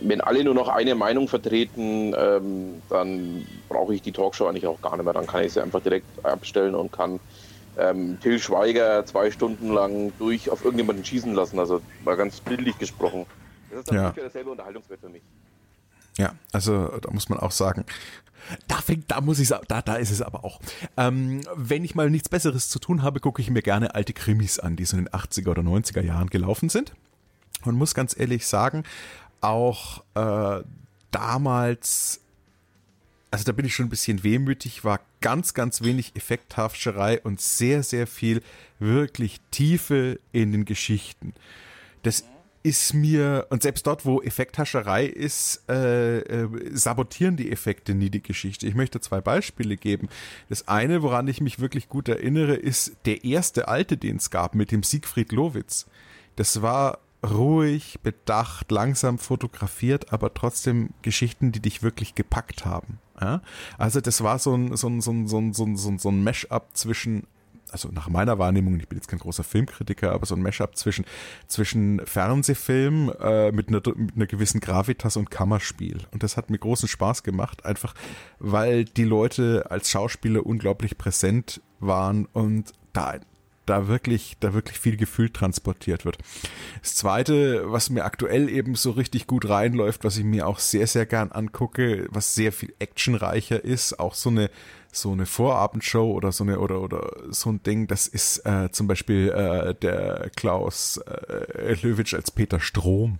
wenn 0.00 0.20
alle 0.20 0.44
nur 0.44 0.54
noch 0.54 0.68
eine 0.68 0.94
Meinung 0.94 1.28
vertreten, 1.28 2.14
ähm, 2.14 2.82
dann 2.90 3.46
brauche 3.70 3.94
ich 3.94 4.02
die 4.02 4.12
Talkshow 4.12 4.46
eigentlich 4.46 4.66
auch 4.66 4.80
gar 4.82 4.96
nicht 4.96 5.04
mehr. 5.04 5.14
Dann 5.14 5.26
kann 5.26 5.44
ich 5.44 5.54
sie 5.54 5.62
einfach 5.62 5.80
direkt 5.80 6.06
abstellen 6.24 6.74
und 6.74 6.92
kann 6.92 7.20
ähm, 7.78 8.18
Till 8.20 8.38
Schweiger 8.38 9.06
zwei 9.06 9.30
Stunden 9.30 9.72
lang 9.72 10.12
durch 10.18 10.50
auf 10.50 10.62
irgendjemanden 10.62 11.06
schießen 11.06 11.32
lassen. 11.32 11.58
Also 11.58 11.80
mal 12.04 12.16
ganz 12.16 12.40
bildlich 12.40 12.78
gesprochen. 12.78 13.24
Das 13.70 13.78
ist 13.78 13.88
dann 13.88 13.96
ja. 13.96 14.02
ungefähr 14.02 14.24
derselbe 14.24 14.50
Unterhaltungswert 14.50 15.00
für 15.00 15.08
mich. 15.08 15.22
Ja, 16.18 16.34
also 16.52 16.88
da 17.00 17.10
muss 17.10 17.28
man 17.28 17.38
auch 17.38 17.52
sagen, 17.52 17.84
da 18.68 18.76
fängt, 18.76 19.10
da 19.10 19.20
muss 19.20 19.38
ich 19.38 19.48
da, 19.48 19.82
da 19.82 19.94
ist 19.94 20.10
es 20.10 20.20
aber 20.20 20.44
auch. 20.44 20.60
Ähm, 20.96 21.42
wenn 21.54 21.84
ich 21.84 21.94
mal 21.94 22.10
nichts 22.10 22.28
Besseres 22.28 22.68
zu 22.68 22.78
tun 22.78 23.02
habe, 23.02 23.20
gucke 23.20 23.40
ich 23.40 23.50
mir 23.50 23.62
gerne 23.62 23.94
alte 23.94 24.12
Krimis 24.12 24.58
an, 24.58 24.76
die 24.76 24.84
so 24.84 24.96
in 24.96 25.04
den 25.04 25.12
80er 25.12 25.48
oder 25.48 25.62
90er 25.62 26.02
Jahren 26.02 26.28
gelaufen 26.28 26.68
sind. 26.68 26.92
Und 27.64 27.76
muss 27.76 27.94
ganz 27.94 28.18
ehrlich 28.18 28.46
sagen, 28.46 28.82
auch 29.40 30.02
äh, 30.14 30.62
damals, 31.12 32.20
also 33.30 33.44
da 33.44 33.52
bin 33.52 33.64
ich 33.64 33.74
schon 33.74 33.86
ein 33.86 33.90
bisschen 33.90 34.24
wehmütig, 34.24 34.84
war 34.84 35.00
ganz, 35.20 35.54
ganz 35.54 35.82
wenig 35.82 36.16
Effekthafscherei 36.16 37.20
und 37.20 37.40
sehr, 37.40 37.82
sehr 37.82 38.06
viel 38.06 38.42
wirklich 38.80 39.40
Tiefe 39.52 40.18
in 40.32 40.50
den 40.52 40.64
Geschichten. 40.64 41.34
Das 42.02 42.24
ist 42.62 42.94
mir, 42.94 43.46
und 43.50 43.62
selbst 43.62 43.86
dort, 43.86 44.06
wo 44.06 44.22
Effekthascherei 44.22 45.06
ist, 45.06 45.62
äh, 45.68 46.18
äh, 46.18 46.48
sabotieren 46.72 47.36
die 47.36 47.50
Effekte 47.50 47.94
nie 47.94 48.10
die 48.10 48.22
Geschichte. 48.22 48.66
Ich 48.66 48.74
möchte 48.74 49.00
zwei 49.00 49.20
Beispiele 49.20 49.76
geben. 49.76 50.08
Das 50.48 50.68
eine, 50.68 51.02
woran 51.02 51.26
ich 51.26 51.40
mich 51.40 51.58
wirklich 51.58 51.88
gut 51.88 52.08
erinnere, 52.08 52.54
ist 52.54 52.96
der 53.04 53.24
erste 53.24 53.68
alte, 53.68 53.96
den 53.96 54.16
es 54.16 54.30
gab, 54.30 54.54
mit 54.54 54.70
dem 54.70 54.82
Siegfried 54.82 55.32
Lowitz. 55.32 55.86
Das 56.36 56.62
war 56.62 56.98
ruhig, 57.28 57.98
bedacht, 58.02 58.70
langsam 58.70 59.18
fotografiert, 59.18 60.12
aber 60.12 60.34
trotzdem 60.34 60.90
Geschichten, 61.02 61.52
die 61.52 61.60
dich 61.60 61.82
wirklich 61.82 62.14
gepackt 62.14 62.64
haben. 62.64 62.98
Ja? 63.20 63.42
Also 63.78 64.00
das 64.00 64.22
war 64.22 64.38
so 64.38 64.54
ein, 64.54 64.76
so 64.76 64.88
ein, 64.88 65.00
so 65.00 65.12
ein, 65.12 65.26
so 65.26 65.38
ein, 65.38 65.52
so 65.52 65.64
ein, 65.64 65.98
so 65.98 66.08
ein 66.10 66.24
Mash-up 66.24 66.70
zwischen 66.74 67.26
also 67.72 67.88
nach 67.88 68.08
meiner 68.08 68.38
Wahrnehmung, 68.38 68.78
ich 68.78 68.88
bin 68.88 68.98
jetzt 68.98 69.08
kein 69.08 69.18
großer 69.18 69.44
Filmkritiker, 69.44 70.12
aber 70.12 70.26
so 70.26 70.34
ein 70.34 70.42
Mashup 70.42 70.76
zwischen, 70.76 71.04
zwischen 71.46 72.04
Fernsehfilm 72.04 73.12
äh, 73.20 73.52
mit, 73.52 73.68
einer, 73.68 73.82
mit 73.96 74.16
einer 74.16 74.26
gewissen 74.26 74.60
Gravitas 74.60 75.16
und 75.16 75.30
Kammerspiel. 75.30 76.00
Und 76.10 76.22
das 76.22 76.36
hat 76.36 76.50
mir 76.50 76.58
großen 76.58 76.88
Spaß 76.88 77.22
gemacht, 77.22 77.64
einfach 77.64 77.94
weil 78.38 78.84
die 78.84 79.04
Leute 79.04 79.66
als 79.70 79.90
Schauspieler 79.90 80.44
unglaublich 80.44 80.98
präsent 80.98 81.60
waren 81.80 82.26
und 82.26 82.72
da 82.92 83.18
da 83.66 83.86
wirklich, 83.86 84.36
da 84.40 84.54
wirklich 84.54 84.78
viel 84.78 84.96
Gefühl 84.96 85.30
transportiert 85.30 86.04
wird. 86.04 86.18
Das 86.80 86.96
zweite, 86.96 87.70
was 87.70 87.90
mir 87.90 88.04
aktuell 88.04 88.48
eben 88.48 88.74
so 88.74 88.90
richtig 88.90 89.26
gut 89.26 89.48
reinläuft, 89.48 90.04
was 90.04 90.16
ich 90.16 90.24
mir 90.24 90.46
auch 90.46 90.58
sehr, 90.58 90.86
sehr 90.86 91.06
gern 91.06 91.32
angucke, 91.32 92.06
was 92.10 92.34
sehr 92.34 92.52
viel 92.52 92.74
actionreicher 92.80 93.64
ist, 93.64 94.00
auch 94.00 94.14
so 94.14 94.30
eine, 94.30 94.50
so 94.92 95.10
eine 95.10 95.24
Vorabendshow 95.24 96.12
oder 96.12 96.30
so 96.32 96.44
eine, 96.44 96.60
oder, 96.60 96.80
oder 96.82 97.10
so 97.30 97.50
ein 97.50 97.62
Ding, 97.62 97.86
das 97.86 98.06
ist 98.06 98.46
äh, 98.46 98.70
zum 98.70 98.86
Beispiel 98.86 99.30
äh, 99.30 99.74
der 99.74 100.30
Klaus 100.36 100.98
äh, 100.98 101.74
Löwitsch 101.82 102.14
als 102.14 102.30
Peter 102.30 102.60
Strom, 102.60 103.18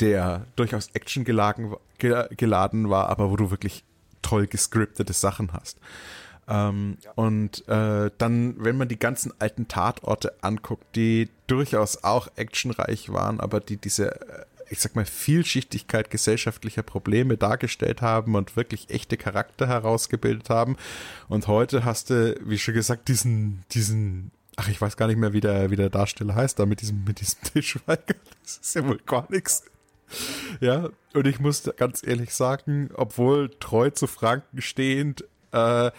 der 0.00 0.46
durchaus 0.56 0.90
Action 0.94 1.24
geladen, 1.24 1.74
geladen 1.98 2.90
war, 2.90 3.08
aber 3.08 3.30
wo 3.30 3.36
du 3.36 3.50
wirklich 3.52 3.84
toll 4.20 4.48
gescriptete 4.48 5.12
Sachen 5.12 5.52
hast. 5.52 5.78
Ähm, 6.48 6.98
ja. 7.02 7.12
Und 7.14 7.66
äh, 7.68 8.10
dann, 8.18 8.56
wenn 8.58 8.76
man 8.76 8.88
die 8.88 8.98
ganzen 8.98 9.32
alten 9.38 9.68
Tatorte 9.68 10.34
anguckt, 10.42 10.84
die 10.96 11.28
durchaus 11.46 12.02
auch 12.04 12.28
actionreich 12.36 13.12
waren, 13.12 13.40
aber 13.40 13.60
die 13.60 13.76
diese, 13.76 14.20
äh, 14.20 14.44
ich 14.68 14.80
sag 14.80 14.96
mal, 14.96 15.04
Vielschichtigkeit 15.04 16.10
gesellschaftlicher 16.10 16.82
Probleme 16.82 17.36
dargestellt 17.36 18.02
haben 18.02 18.34
und 18.34 18.56
wirklich 18.56 18.90
echte 18.90 19.16
Charakter 19.16 19.66
herausgebildet 19.66 20.50
haben. 20.50 20.76
Und 21.28 21.46
heute 21.46 21.84
hast 21.84 22.10
du, 22.10 22.38
wie 22.44 22.58
schon 22.58 22.74
gesagt, 22.74 23.08
diesen, 23.08 23.64
diesen 23.72 24.30
Ach, 24.58 24.68
ich 24.68 24.80
weiß 24.80 24.96
gar 24.96 25.06
nicht 25.06 25.18
mehr, 25.18 25.34
wie 25.34 25.40
der, 25.40 25.70
wie 25.70 25.76
der 25.76 25.90
Darsteller 25.90 26.34
heißt, 26.34 26.58
da 26.58 26.64
mit 26.64 26.80
diesem, 26.80 27.04
mit 27.04 27.20
diesem 27.20 27.40
Tischweiger. 27.42 28.14
Das 28.42 28.56
ist 28.58 28.74
ja 28.74 28.86
wohl 28.86 28.98
gar 29.04 29.30
nichts. 29.30 29.64
Ja, 30.60 30.88
und 31.14 31.26
ich 31.26 31.40
muss 31.40 31.68
ganz 31.76 32.02
ehrlich 32.06 32.32
sagen, 32.32 32.90
obwohl 32.94 33.50
treu 33.60 33.90
zu 33.90 34.06
Franken 34.06 34.62
stehend, 34.62 35.24
äh, 35.52 35.90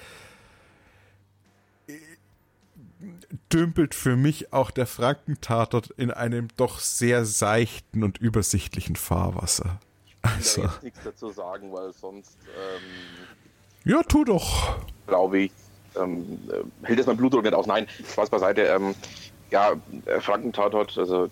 dümpelt 3.52 3.96
für 3.96 4.16
mich 4.16 4.54
auch 4.54 4.72
der 4.72 4.88
Frankentatort 4.88 5.92
in 5.98 6.12
einem 6.12 6.48
doch 6.58 6.80
sehr 6.80 7.26
seichten 7.26 8.04
und 8.04 8.18
übersichtlichen 8.18 8.96
Fahrwasser. 8.96 9.80
Ich 10.06 10.16
will 10.24 10.32
also. 10.32 10.70
nichts 10.82 11.00
dazu 11.04 11.30
sagen, 11.30 11.72
weil 11.74 11.94
sonst. 11.94 12.38
Ähm, 12.46 13.92
ja, 13.92 14.04
tu 14.04 14.24
doch. 14.24 14.78
Glaube 15.08 15.40
ich. 15.40 15.52
Ähm, 15.96 16.40
äh, 16.50 16.86
hält 16.86 17.00
jetzt 17.00 17.08
mein 17.08 17.18
Blutdruck 17.18 17.44
nicht 17.44 17.54
aus. 17.54 17.68
Nein, 17.68 17.88
Spaß 18.12 18.30
beiseite. 18.30 18.64
Ähm, 18.64 18.96
ja, 19.50 19.74
äh, 20.06 20.20
Frankentatort, 20.20 20.98
also 20.98 21.30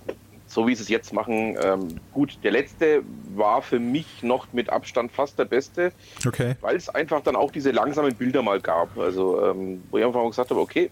so 0.47 0.67
wie 0.67 0.75
sie 0.75 0.83
es 0.83 0.89
jetzt 0.89 1.13
machen. 1.13 1.57
Ähm, 1.61 1.99
gut, 2.13 2.37
der 2.43 2.51
letzte 2.51 3.03
war 3.35 3.61
für 3.61 3.79
mich 3.79 4.23
noch 4.23 4.47
mit 4.53 4.69
Abstand 4.69 5.11
fast 5.11 5.37
der 5.39 5.45
beste, 5.45 5.91
okay. 6.25 6.55
weil 6.61 6.75
es 6.75 6.89
einfach 6.89 7.21
dann 7.21 7.35
auch 7.35 7.51
diese 7.51 7.71
langsamen 7.71 8.15
Bilder 8.15 8.41
mal 8.41 8.59
gab. 8.59 8.97
Also, 8.97 9.43
ähm, 9.43 9.83
wo 9.89 9.97
ich 9.97 10.05
einfach 10.05 10.21
mal 10.21 10.29
gesagt 10.29 10.51
habe, 10.51 10.59
okay, 10.59 10.89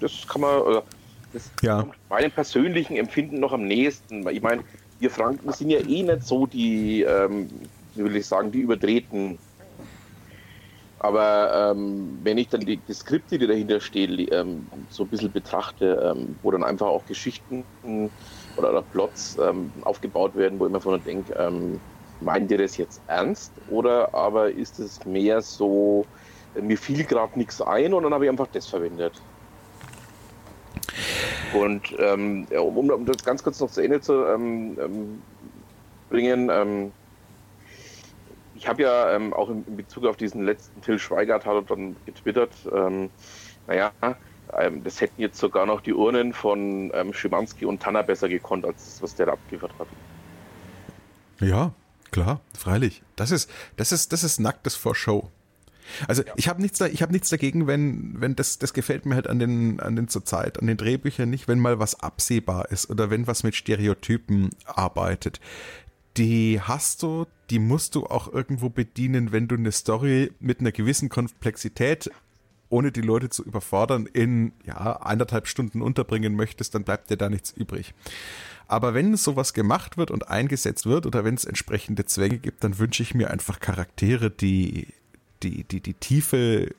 das 0.00 0.26
kann 0.26 0.42
man, 0.42 0.60
oder 0.60 0.82
das 1.32 1.50
ja. 1.62 1.80
kommt 1.80 1.94
meinem 2.08 2.30
persönlichen 2.30 2.96
Empfinden 2.96 3.40
noch 3.40 3.52
am 3.52 3.66
nächsten. 3.66 4.28
Ich 4.28 4.42
meine, 4.42 4.62
wir 4.98 5.10
Franken 5.10 5.52
sind 5.52 5.70
ja 5.70 5.80
eh 5.80 6.02
nicht 6.02 6.24
so 6.24 6.46
die, 6.46 7.02
ähm, 7.02 7.48
wie 7.94 8.04
will 8.04 8.16
ich 8.16 8.26
sagen, 8.26 8.50
die 8.50 8.60
überdrehten 8.60 9.38
aber 11.00 11.72
ähm, 11.72 12.18
wenn 12.24 12.38
ich 12.38 12.48
dann 12.48 12.60
die, 12.60 12.76
die 12.76 12.92
Skripte, 12.92 13.38
die 13.38 13.46
dahinter 13.46 13.80
stehen, 13.80 14.26
ähm, 14.32 14.66
so 14.90 15.04
ein 15.04 15.08
bisschen 15.08 15.30
betrachte, 15.30 16.14
ähm, 16.16 16.36
wo 16.42 16.50
dann 16.50 16.64
einfach 16.64 16.86
auch 16.86 17.06
Geschichten 17.06 17.64
oder, 18.58 18.70
oder 18.70 18.82
Plots 18.82 19.38
ähm, 19.40 19.72
aufgebaut 19.82 20.34
werden, 20.34 20.58
wo 20.58 20.66
ich 20.66 20.72
mir 20.72 20.80
von 20.80 21.02
denke, 21.02 21.32
ähm, 21.34 21.80
meint 22.20 22.50
ihr 22.50 22.58
das 22.58 22.76
jetzt 22.76 23.02
ernst? 23.06 23.52
Oder 23.68 24.12
aber 24.14 24.50
ist 24.50 24.78
es 24.78 25.04
mehr 25.04 25.40
so, 25.40 26.04
äh, 26.54 26.60
mir 26.60 26.76
fiel 26.76 27.04
gerade 27.04 27.38
nichts 27.38 27.60
ein 27.60 27.94
und 27.94 28.02
dann 28.02 28.12
habe 28.12 28.24
ich 28.24 28.30
einfach 28.30 28.48
das 28.48 28.66
verwendet? 28.66 29.20
Und 31.54 31.94
ähm, 31.98 32.46
um, 32.50 32.90
um, 32.90 33.06
das 33.06 33.24
ganz 33.24 33.42
kurz 33.42 33.60
noch 33.60 33.70
zu 33.70 33.80
Ende 33.80 34.00
zu 34.00 34.24
ähm, 34.26 34.78
ähm, 34.80 35.22
bringen, 36.10 36.50
ähm, 36.50 36.92
ich 38.54 38.66
habe 38.66 38.82
ja 38.82 39.14
ähm, 39.14 39.32
auch 39.32 39.48
in, 39.50 39.64
in, 39.64 39.76
Bezug 39.76 40.04
auf 40.04 40.16
diesen 40.16 40.44
letzten 40.44 40.82
Till 40.82 40.98
Schweigert 40.98 41.46
hat 41.46 41.70
dann 41.70 41.96
getwittert, 42.04 42.68
ähm, 42.72 43.10
naja, 43.66 43.92
ähm, 44.60 44.84
das 44.84 45.00
hätten 45.00 45.20
jetzt 45.20 45.38
sogar 45.38 45.66
noch 45.66 45.80
die 45.80 45.94
Urnen 45.94 46.32
von 46.32 46.90
ähm, 46.94 47.12
Schimanski 47.12 47.64
und 47.64 47.82
Tanner 47.82 48.02
besser 48.02 48.28
gekonnt, 48.28 48.64
als 48.64 48.84
das, 48.84 49.02
was 49.02 49.14
der 49.14 49.26
da 49.26 49.32
abgeliefert 49.32 49.72
hat. 49.78 49.88
Ja, 51.40 51.72
klar, 52.10 52.40
freilich. 52.56 53.02
Das 53.16 53.30
ist, 53.30 53.50
das 53.76 53.92
ist, 53.92 54.12
das 54.12 54.24
ist 54.24 54.40
nacktes 54.40 54.74
vor 54.74 54.94
Show. 54.94 55.30
Also 56.06 56.22
ja. 56.22 56.32
ich 56.36 56.48
habe 56.48 56.60
nichts, 56.60 56.78
da, 56.78 56.86
ich 56.86 57.02
habe 57.02 57.12
nichts 57.12 57.30
dagegen, 57.30 57.66
wenn, 57.66 58.20
wenn 58.20 58.36
das, 58.36 58.58
das 58.58 58.74
gefällt 58.74 59.06
mir 59.06 59.14
halt 59.14 59.26
an 59.26 59.38
den, 59.38 59.80
an 59.80 59.96
den 59.96 60.08
zurzeit, 60.08 60.58
an 60.58 60.66
den 60.66 60.76
Drehbüchern 60.76 61.30
nicht, 61.30 61.48
wenn 61.48 61.58
mal 61.58 61.78
was 61.78 62.00
absehbar 62.00 62.70
ist 62.70 62.90
oder 62.90 63.10
wenn 63.10 63.26
was 63.26 63.42
mit 63.42 63.54
Stereotypen 63.54 64.50
arbeitet. 64.66 65.40
Die 66.16 66.60
hast 66.60 67.02
du, 67.02 67.26
die 67.50 67.58
musst 67.58 67.94
du 67.94 68.06
auch 68.06 68.32
irgendwo 68.32 68.68
bedienen, 68.68 69.32
wenn 69.32 69.48
du 69.48 69.56
eine 69.56 69.72
Story 69.72 70.32
mit 70.40 70.60
einer 70.60 70.72
gewissen 70.72 71.08
Komplexität 71.08 72.10
ohne 72.70 72.92
die 72.92 73.00
Leute 73.00 73.30
zu 73.30 73.44
überfordern, 73.44 74.06
in 74.06 74.52
ja, 74.64 75.00
eineinhalb 75.00 75.46
Stunden 75.46 75.82
unterbringen 75.82 76.34
möchtest, 76.36 76.74
dann 76.74 76.84
bleibt 76.84 77.10
dir 77.10 77.16
da 77.16 77.28
nichts 77.28 77.52
übrig. 77.52 77.94
Aber 78.66 78.92
wenn 78.92 79.16
sowas 79.16 79.54
gemacht 79.54 79.96
wird 79.96 80.10
und 80.10 80.28
eingesetzt 80.28 80.84
wird 80.84 81.06
oder 81.06 81.24
wenn 81.24 81.34
es 81.34 81.46
entsprechende 81.46 82.04
Zwänge 82.04 82.38
gibt, 82.38 82.64
dann 82.64 82.78
wünsche 82.78 83.02
ich 83.02 83.14
mir 83.14 83.30
einfach 83.30 83.60
Charaktere, 83.60 84.30
die 84.30 84.88
die, 85.42 85.64
die, 85.64 85.80
die 85.80 85.94
Tiefe 85.94 86.74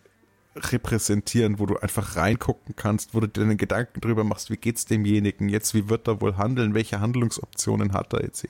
repräsentieren, 0.56 1.60
wo 1.60 1.66
du 1.66 1.78
einfach 1.78 2.16
reingucken 2.18 2.76
kannst, 2.76 3.14
wo 3.14 3.22
du 3.22 3.28
dir 3.28 3.42
deine 3.42 3.56
Gedanken 3.56 4.02
drüber 4.02 4.24
machst, 4.24 4.50
wie 4.50 4.58
geht's 4.58 4.86
demjenigen 4.86 5.48
jetzt, 5.48 5.74
wie 5.74 5.90
wird 5.90 6.08
er 6.08 6.22
wohl 6.22 6.38
handeln, 6.38 6.74
welche 6.74 7.00
Handlungsoptionen 7.00 7.94
hat 7.94 8.14
er 8.14 8.24
etc. 8.24 8.46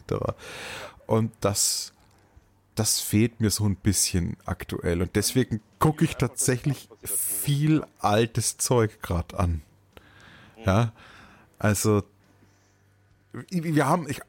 Und 1.05 1.31
das 1.41 1.93
das 2.79 3.01
fehlt 3.01 3.41
mir 3.41 3.49
so 3.49 3.65
ein 3.65 3.75
bisschen 3.75 4.37
aktuell. 4.45 5.01
Und 5.01 5.15
deswegen 5.15 5.59
gucke 5.79 6.05
ich 6.05 6.15
tatsächlich 6.15 6.88
viel 7.03 7.83
altes 7.99 8.57
Zeug 8.57 9.01
gerade 9.01 9.39
an. 9.39 9.61
Ja, 10.65 10.91
also 11.57 12.03
wir 13.51 13.85
haben, 13.85 14.09
ich, 14.09 14.21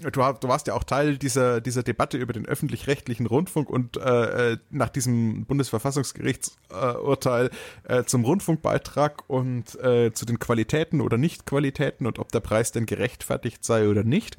du, 0.00 0.10
du 0.10 0.48
warst 0.48 0.66
ja 0.66 0.72
auch 0.72 0.84
Teil 0.84 1.18
dieser, 1.18 1.60
dieser 1.60 1.82
Debatte 1.82 2.16
über 2.16 2.32
den 2.32 2.46
öffentlich-rechtlichen 2.46 3.26
Rundfunk 3.26 3.68
und 3.68 3.98
äh, 3.98 4.52
äh 4.52 4.56
nach 4.70 4.88
diesem 4.88 5.44
Bundesverfassungsgerichtsurteil 5.44 7.50
äh, 7.84 8.04
zum 8.04 8.24
Rundfunkbeitrag 8.24 9.28
und 9.28 9.78
äh, 9.80 10.14
zu 10.14 10.24
den 10.24 10.38
Qualitäten 10.38 11.02
oder 11.02 11.18
Nichtqualitäten 11.18 12.06
und 12.06 12.18
ob 12.18 12.32
der 12.32 12.40
Preis 12.40 12.72
denn 12.72 12.86
gerechtfertigt 12.86 13.62
sei 13.62 13.90
oder 13.90 14.04
nicht. 14.04 14.38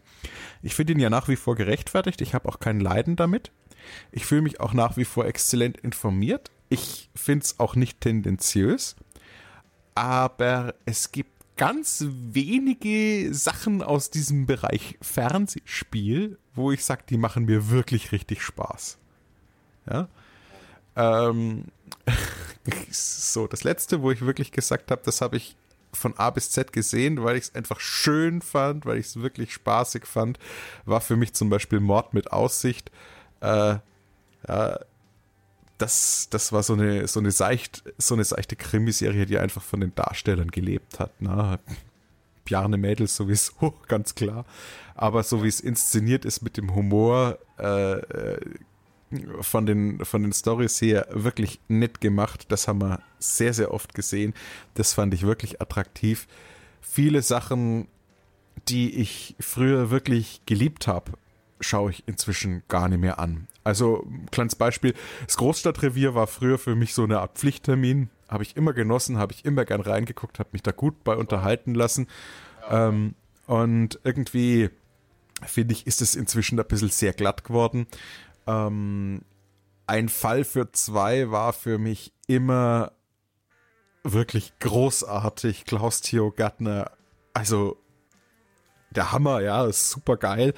Ich 0.64 0.74
finde 0.74 0.94
ihn 0.94 1.00
ja 1.00 1.12
nach 1.12 1.28
wie 1.28 1.36
vor 1.36 1.56
gerechtfertigt. 1.56 2.22
Ich 2.22 2.34
habe 2.34 2.50
auch 2.50 2.60
kein 2.60 2.80
Leiden 2.80 3.18
damit. 3.18 3.52
Ich 4.12 4.26
fühle 4.26 4.42
mich 4.42 4.60
auch 4.60 4.74
nach 4.74 4.98
wie 4.98 5.06
vor 5.06 5.26
exzellent 5.26 5.78
informiert. 5.78 6.50
Ich 6.70 7.10
finde 7.16 7.44
es 7.44 7.60
auch 7.60 7.76
nicht 7.76 8.02
tendenziös. 8.02 8.96
Aber 9.96 10.76
es 10.86 11.12
gibt 11.12 11.32
ganz 11.58 12.06
wenige 12.08 13.34
Sachen 13.34 13.82
aus 13.82 14.12
diesem 14.12 14.46
Bereich 14.46 14.98
Fernsehspiel, 15.02 16.38
wo 16.54 16.72
ich 16.72 16.86
sage, 16.86 17.04
die 17.10 17.18
machen 17.18 17.46
mir 17.46 17.70
wirklich 17.70 18.12
richtig 18.12 18.44
Spaß. 18.44 19.00
Ja. 19.90 20.08
Ähm, 20.96 21.66
so, 22.92 23.48
das 23.48 23.64
letzte, 23.64 24.02
wo 24.02 24.12
ich 24.12 24.22
wirklich 24.22 24.52
gesagt 24.52 24.92
habe, 24.92 25.02
das 25.04 25.22
habe 25.22 25.38
ich 25.38 25.56
von 25.94 26.16
A 26.18 26.30
bis 26.30 26.52
Z 26.52 26.74
gesehen, 26.74 27.24
weil 27.24 27.38
ich 27.38 27.46
es 27.46 27.56
einfach 27.56 27.80
schön 27.80 28.42
fand, 28.42 28.86
weil 28.86 28.98
ich 28.98 29.08
es 29.08 29.20
wirklich 29.20 29.54
spaßig 29.54 30.06
fand, 30.06 30.38
war 30.86 31.02
für 31.02 31.16
mich 31.16 31.34
zum 31.34 31.50
Beispiel 31.50 31.80
Mord 31.80 32.14
mit 32.14 32.32
Aussicht. 32.32 32.92
Äh, 33.42 33.78
ja, 34.48 34.80
das, 35.78 36.28
das 36.30 36.52
war 36.52 36.64
so 36.64 36.74
eine, 36.74 37.08
so 37.08 37.20
eine 37.20 37.32
seicht, 37.32 37.84
so 37.98 38.14
eine 38.14 38.24
seichte 38.24 38.56
Krimiserie, 38.56 39.26
die 39.26 39.38
einfach 39.38 39.62
von 39.62 39.80
den 39.80 39.94
Darstellern 39.96 40.50
gelebt 40.50 41.00
hat. 41.00 41.22
Ne? 41.22 41.60
Bjarne 42.46 42.78
Mädels 42.78 43.16
sowieso, 43.16 43.74
ganz 43.88 44.16
klar. 44.16 44.46
Aber 44.96 45.24
so 45.24 45.44
wie 45.44 45.48
es 45.48 45.60
inszeniert 45.60 46.26
ist 46.26 46.42
mit 46.42 46.58
dem 46.58 46.74
Humor, 46.76 47.38
äh, 47.60 47.94
äh, 47.94 48.40
von 49.40 49.66
den, 49.66 50.04
von 50.04 50.24
den 50.24 50.34
Stories 50.34 50.82
her 50.82 51.08
wirklich 51.12 51.62
nett 51.70 52.02
gemacht. 52.02 52.46
Das 52.50 52.68
haben 52.68 52.82
wir 52.82 53.00
sehr, 53.20 53.54
sehr 53.54 53.74
oft 53.74 53.94
gesehen. 53.94 54.34
Das 54.74 54.94
fand 54.94 55.14
ich 55.14 55.24
wirklich 55.24 55.62
attraktiv. 55.62 56.28
Viele 56.82 57.22
Sachen 57.22 57.88
die 58.68 58.96
ich 58.96 59.36
früher 59.40 59.90
wirklich 59.90 60.42
geliebt 60.46 60.88
habe, 60.88 61.14
schaue 61.60 61.92
ich 61.92 62.08
inzwischen 62.08 62.64
gar 62.68 62.88
nicht 62.88 63.00
mehr 63.00 63.20
an. 63.20 63.48
Also, 63.64 64.08
kleines 64.32 64.56
Beispiel, 64.56 64.94
das 65.26 65.38
Großstadtrevier 65.38 66.16
war 66.16 66.28
früher 66.28 66.58
für 66.58 66.76
mich 66.76 66.94
so 66.94 67.04
eine 67.04 67.20
Art 67.20 67.38
Pflichttermin. 67.38 68.10
Habe 68.30 68.44
ich 68.44 68.56
immer 68.56 68.74
genossen, 68.74 69.18
habe 69.18 69.34
ich 69.34 69.46
immer 69.46 69.66
gern 69.66 69.82
reingeguckt, 69.82 70.40
habe 70.40 70.50
mich 70.52 70.64
da 70.64 70.72
gut 70.72 71.04
bei 71.04 71.16
unterhalten 71.16 71.74
lassen. 71.74 72.08
Ähm, 72.70 73.16
und 73.46 74.00
irgendwie, 74.04 74.70
finde 75.46 75.74
ich, 75.74 75.88
ist 75.88 76.02
es 76.02 76.16
inzwischen 76.16 76.60
ein 76.60 76.68
bisschen 76.68 76.90
sehr 76.90 77.14
glatt 77.14 77.44
geworden. 77.44 77.88
Ähm, 78.46 79.22
ein 79.86 80.10
Fall 80.10 80.44
für 80.44 80.72
zwei 80.72 81.32
war 81.32 81.54
für 81.54 81.78
mich 81.78 82.14
immer 82.28 82.92
wirklich 84.04 84.54
großartig. 84.60 85.66
Klaus 85.66 86.02
Theo 86.02 86.32
Gattner, 86.32 86.92
also 87.34 87.78
der 88.98 89.12
Hammer, 89.12 89.40
ja, 89.40 89.66
ist 89.66 89.90
super 89.90 90.18
geil. 90.18 90.54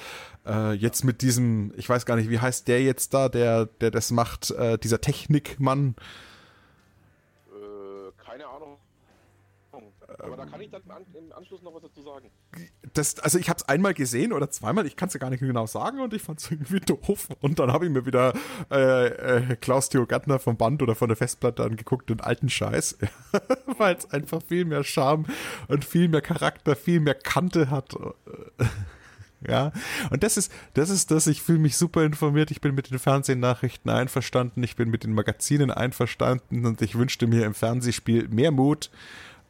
Äh, 0.48 0.74
jetzt 0.74 1.04
mit 1.04 1.22
diesem, 1.22 1.74
ich 1.78 1.88
weiß 1.88 2.06
gar 2.06 2.16
nicht, 2.16 2.30
wie 2.30 2.40
heißt 2.40 2.68
der 2.68 2.82
jetzt 2.82 3.14
da, 3.14 3.30
der, 3.30 3.68
der 3.68 3.92
das 3.92 4.12
macht, 4.12 4.52
äh, 4.52 4.78
dieser 4.80 5.02
Technikmann. 5.02 5.96
Aber 10.22 10.38
da 10.38 10.46
kann 10.46 10.62
ich 10.62 10.70
dann 10.70 10.82
im 11.14 11.32
Anschluss 11.34 11.62
noch 11.62 11.74
was 11.74 11.84
dazu 11.84 12.02
sagen. 12.02 12.30
Das, 12.94 13.20
also 13.20 13.38
ich 13.38 13.50
habe 13.50 13.58
es 13.58 13.68
einmal 13.68 13.94
gesehen 13.94 14.34
oder 14.34 14.50
zweimal, 14.50 14.86
ich 14.86 14.96
kann 14.96 15.08
es 15.08 15.14
ja 15.14 15.20
gar 15.20 15.30
nicht 15.30 15.40
genau 15.40 15.66
sagen 15.68 16.00
und 16.00 16.14
ich 16.14 16.22
fand 16.22 16.40
es 16.40 16.52
irgendwie 16.52 16.80
doof. 16.80 17.30
Und 17.42 17.60
dann 17.60 17.72
habe 17.72 17.86
ich 17.86 17.92
mir 17.92 18.06
wieder 18.06 18.34
äh, 18.72 19.08
äh, 19.08 19.56
Klaus 19.56 19.90
Theo 19.90 20.06
Gattner 20.06 20.40
vom 20.40 20.58
Band 20.58 20.82
oder 20.82 20.96
von 20.96 21.08
der 21.08 21.18
Festplatte 21.18 21.64
angeguckt, 21.64 22.10
den 22.10 22.22
alten 22.22 22.50
Scheiß, 22.50 22.98
weil 23.78 23.96
es 23.96 24.10
einfach 24.12 24.42
viel 24.42 24.66
mehr 24.66 24.84
Charme 24.84 25.26
und 25.68 25.86
viel 25.86 26.08
mehr 26.08 26.22
Charakter, 26.22 26.76
viel 26.76 27.00
mehr 27.00 27.16
Kante 27.16 27.70
hat. 27.70 27.96
Ja, 29.48 29.72
und 30.10 30.24
das 30.24 30.36
ist, 30.36 30.52
das 30.74 30.90
ist 30.90 31.12
das, 31.12 31.26
ich 31.28 31.42
fühle 31.42 31.60
mich 31.60 31.78
super 31.78 32.04
informiert, 32.04 32.52
ich 32.52 32.60
bin 32.60 32.76
mit 32.76 32.92
den 32.92 33.00
Fernsehnachrichten 33.00 33.90
einverstanden, 33.90 34.64
ich 34.64 34.76
bin 34.76 34.90
mit 34.90 35.06
den 35.06 35.14
Magazinen 35.14 35.72
einverstanden 35.72 36.66
und 36.66 36.82
ich 36.82 36.98
wünschte 36.98 37.26
mir 37.26 37.46
im 37.46 37.54
Fernsehspiel 37.54 38.28
mehr 38.28 38.52
Mut 38.52 38.92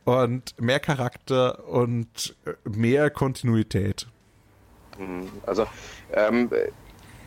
und 0.06 0.60
mehr 0.60 0.80
Charakter 0.80 1.68
und 1.68 2.36
äh, 2.46 2.54
mehr 2.70 3.10
Kontinuität. 3.10 4.08
Mhm. 4.98 5.30
Also, 5.46 5.66
ähm, 6.14 6.50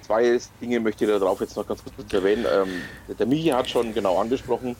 zwei 0.03 0.39
Dinge 0.61 0.81
möchte 0.81 1.05
ich 1.05 1.11
darauf 1.11 1.41
jetzt 1.41 1.57
noch 1.57 1.67
ganz 1.67 1.83
kurz 1.85 2.13
erwähnen. 2.13 2.47
Ähm, 2.51 3.17
der 3.19 3.27
Michi 3.27 3.49
hat 3.49 3.69
schon 3.69 3.95
genau 3.95 4.19
angesprochen, 4.19 4.77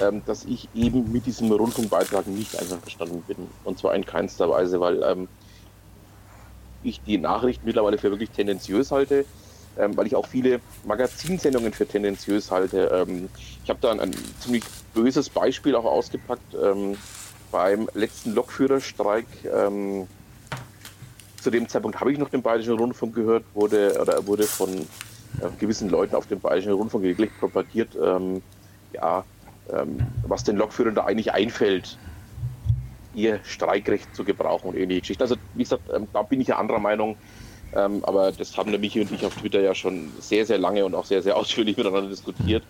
ähm, 0.00 0.22
dass 0.26 0.44
ich 0.44 0.68
eben 0.74 1.12
mit 1.12 1.26
diesem 1.26 1.52
Rundfunkbeitrag 1.52 2.26
nicht 2.26 2.58
einverstanden 2.58 3.22
bin. 3.22 3.36
Und 3.64 3.78
zwar 3.78 3.94
in 3.94 4.04
keinster 4.04 4.48
Weise, 4.48 4.80
weil 4.80 5.02
ähm, 5.02 5.28
ich 6.82 7.00
die 7.02 7.18
Nachrichten 7.18 7.66
mittlerweile 7.66 7.98
für 7.98 8.10
wirklich 8.10 8.30
tendenziös 8.30 8.90
halte, 8.90 9.24
ähm, 9.78 9.96
weil 9.96 10.06
ich 10.06 10.16
auch 10.16 10.26
viele 10.26 10.60
Magazinsendungen 10.84 11.72
für 11.72 11.86
tendenziös 11.86 12.50
halte. 12.50 12.90
Ähm, 12.92 13.28
ich 13.62 13.70
habe 13.70 13.78
da 13.80 13.92
ein, 13.92 14.00
ein, 14.00 14.12
ziemlich 14.40 14.64
böses 14.94 15.30
Beispiel 15.30 15.76
auch 15.76 15.84
ausgepackt. 15.84 16.54
Ähm, 16.54 16.96
beim 17.52 17.88
letzten 17.94 18.34
Lokführerstreik, 18.34 19.26
ähm, 19.54 20.08
zu 21.40 21.50
dem 21.50 21.68
Zeitpunkt 21.68 22.00
habe 22.00 22.10
ich 22.10 22.18
noch 22.18 22.30
den 22.30 22.42
Bayerischen 22.42 22.78
Rundfunk 22.78 23.14
gehört, 23.14 23.44
wurde 23.54 24.00
oder 24.00 24.26
wurde 24.26 24.44
von 24.44 24.70
äh, 24.70 25.48
gewissen 25.60 25.88
Leuten 25.88 26.16
auf 26.16 26.26
dem 26.26 26.40
Bayerischen 26.40 26.72
Rundfunk 26.72 27.04
wirklich 27.04 27.30
propagiert, 27.38 27.96
ähm, 28.02 28.42
ja, 28.92 29.24
ähm, 29.72 29.98
was 30.26 30.44
den 30.44 30.56
Lokführern 30.56 30.94
da 30.94 31.04
eigentlich 31.04 31.32
einfällt, 31.32 31.98
ihr 33.14 33.40
Streikrecht 33.44 34.14
zu 34.16 34.24
gebrauchen 34.24 34.68
und 34.68 34.76
ähnliche 34.76 35.00
Geschichten. 35.00 35.22
Also 35.22 35.36
wie 35.54 35.62
gesagt, 35.62 35.82
ähm, 35.94 36.08
da 36.12 36.22
bin 36.22 36.40
ich 36.40 36.48
ja 36.48 36.58
anderer 36.58 36.80
Meinung. 36.80 37.16
Ähm, 37.74 38.04
aber 38.04 38.32
das 38.32 38.56
haben 38.56 38.70
der 38.70 38.78
Michi 38.78 39.00
und 39.00 39.10
ich 39.12 39.24
auf 39.24 39.34
Twitter 39.34 39.60
ja 39.60 39.74
schon 39.74 40.10
sehr, 40.20 40.44
sehr 40.44 40.58
lange 40.58 40.84
und 40.84 40.94
auch 40.94 41.06
sehr, 41.06 41.22
sehr 41.22 41.36
ausführlich 41.38 41.76
miteinander 41.76 42.08
diskutiert 42.08 42.64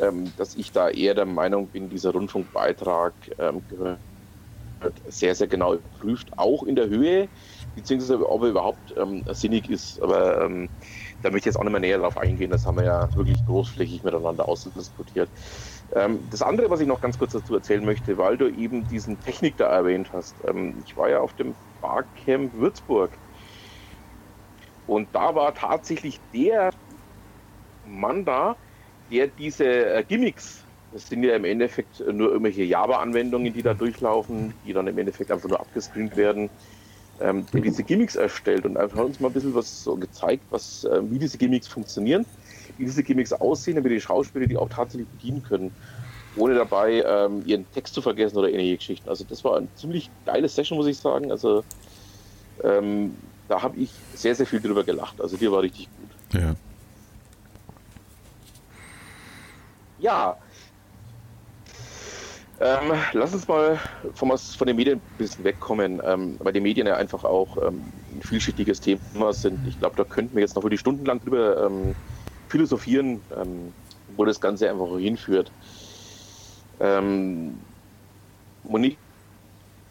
ähm, 0.00 0.34
dass 0.36 0.54
ich 0.54 0.72
da 0.72 0.88
eher 0.90 1.14
der 1.14 1.26
Meinung 1.26 1.70
bin, 1.70 1.90
dieser 1.90 2.12
Rundfunkbeitrag 2.12 3.30
ähm, 3.38 3.66
gehört 3.66 4.00
sehr, 5.06 5.34
sehr 5.34 5.48
genau 5.48 5.72
geprüft, 5.78 6.38
auch 6.38 6.62
in 6.64 6.76
der 6.76 6.88
Höhe, 6.88 7.30
beziehungsweise 7.74 8.28
ob 8.28 8.42
er 8.42 8.50
überhaupt 8.50 8.94
ähm, 8.96 9.24
sinnig 9.28 9.68
ist. 9.70 10.00
Aber 10.02 10.42
ähm, 10.42 10.70
da 11.22 11.30
möchte 11.30 11.48
ich 11.48 11.54
jetzt 11.54 11.56
auch 11.56 11.64
nicht 11.64 11.72
mehr 11.72 11.80
näher 11.80 11.98
drauf 11.98 12.18
eingehen, 12.18 12.50
das 12.50 12.66
haben 12.66 12.76
wir 12.78 12.84
ja 12.84 13.14
wirklich 13.14 13.44
großflächig 13.44 14.02
miteinander 14.04 14.48
ausdiskutiert. 14.48 15.32
Ähm, 15.92 16.28
das 16.30 16.42
andere, 16.42 16.70
was 16.70 16.80
ich 16.80 16.86
noch 16.86 17.00
ganz 17.00 17.18
kurz 17.18 17.32
dazu 17.32 17.54
erzählen 17.54 17.84
möchte, 17.84 18.18
weil 18.18 18.36
du 18.38 18.48
eben 18.48 18.86
diesen 18.86 19.18
Technik 19.20 19.56
da 19.56 19.68
erwähnt 19.68 20.12
hast. 20.12 20.42
Ähm, 20.46 20.78
ich 20.84 20.96
war 20.96 21.08
ja 21.08 21.20
auf 21.20 21.32
dem 21.34 21.56
Barcamp 21.80 22.52
Würzburg 22.54 23.18
und 24.84 25.14
da 25.14 25.34
war 25.34 25.54
tatsächlich 25.54 26.22
der 26.32 26.70
Mann 27.82 28.24
da, 28.24 28.58
der 29.10 29.28
diese 29.28 29.64
äh, 29.66 30.04
Gimmicks, 30.04 30.64
das 30.92 31.08
sind 31.08 31.22
ja 31.22 31.34
im 31.34 31.44
Endeffekt 31.44 32.00
nur 32.00 32.30
irgendwelche 32.30 32.64
Java-Anwendungen, 32.64 33.52
die 33.52 33.62
da 33.62 33.74
durchlaufen, 33.74 34.54
die 34.64 34.72
dann 34.72 34.86
im 34.86 34.98
Endeffekt 34.98 35.30
einfach 35.30 35.48
nur 35.48 35.60
abgescreent 35.60 36.16
werden, 36.16 36.50
ähm, 37.20 37.46
der 37.52 37.60
diese 37.60 37.82
Gimmicks 37.82 38.14
erstellt 38.14 38.64
und 38.64 38.76
einfach 38.76 39.04
uns 39.04 39.20
mal 39.20 39.28
ein 39.28 39.32
bisschen 39.32 39.54
was 39.54 39.82
so 39.82 39.96
gezeigt, 39.96 40.44
was, 40.50 40.84
äh, 40.84 41.10
wie 41.10 41.18
diese 41.18 41.38
Gimmicks 41.38 41.68
funktionieren, 41.68 42.26
wie 42.76 42.84
diese 42.84 43.02
Gimmicks 43.02 43.32
aussehen, 43.32 43.76
damit 43.76 43.92
die 43.92 44.00
Schauspieler 44.00 44.46
die 44.46 44.56
auch 44.56 44.68
tatsächlich 44.68 45.08
bedienen 45.08 45.42
können, 45.42 45.72
ohne 46.36 46.54
dabei 46.54 47.02
ähm, 47.06 47.42
ihren 47.46 47.70
Text 47.70 47.94
zu 47.94 48.02
vergessen 48.02 48.36
oder 48.36 48.50
ähnliche 48.50 48.76
Geschichten. 48.76 49.08
Also 49.08 49.24
das 49.24 49.44
war 49.44 49.56
eine 49.56 49.72
ziemlich 49.74 50.10
geile 50.24 50.48
Session, 50.48 50.76
muss 50.76 50.86
ich 50.86 50.98
sagen. 50.98 51.30
Also 51.30 51.64
ähm, 52.62 53.16
da 53.48 53.62
habe 53.62 53.78
ich 53.78 53.90
sehr, 54.12 54.34
sehr 54.34 54.46
viel 54.46 54.60
drüber 54.60 54.84
gelacht. 54.84 55.20
Also 55.20 55.36
die 55.36 55.50
war 55.50 55.62
richtig 55.62 55.90
gut. 55.96 56.10
Ja. 56.32 56.54
Ja. 59.98 60.36
Ähm, 62.58 62.92
lass 63.12 63.34
uns 63.34 63.46
mal 63.48 63.78
von, 64.14 64.36
von 64.38 64.66
den 64.66 64.76
Medien 64.76 64.98
ein 65.00 65.16
bisschen 65.16 65.44
wegkommen, 65.44 66.00
ähm, 66.02 66.38
weil 66.40 66.52
die 66.54 66.60
Medien 66.60 66.86
ja 66.86 66.96
einfach 66.96 67.24
auch 67.24 67.58
ähm, 67.58 67.92
ein 68.10 68.22
vielschichtiges 68.22 68.80
Thema 68.80 69.32
sind. 69.32 69.66
Ich 69.66 69.78
glaube, 69.78 69.94
da 69.96 70.04
könnten 70.04 70.34
wir 70.34 70.40
jetzt 70.40 70.56
noch 70.56 70.62
wirklich 70.62 70.80
stundenlang 70.80 71.20
drüber 71.20 71.66
ähm, 71.66 71.94
philosophieren, 72.48 73.22
ähm, 73.30 73.74
wo 74.06 74.24
das 74.24 74.40
Ganze 74.40 74.70
einfach 74.70 74.96
hinführt. 74.98 75.52
Ähm, 76.80 77.60
Monique, 78.62 79.00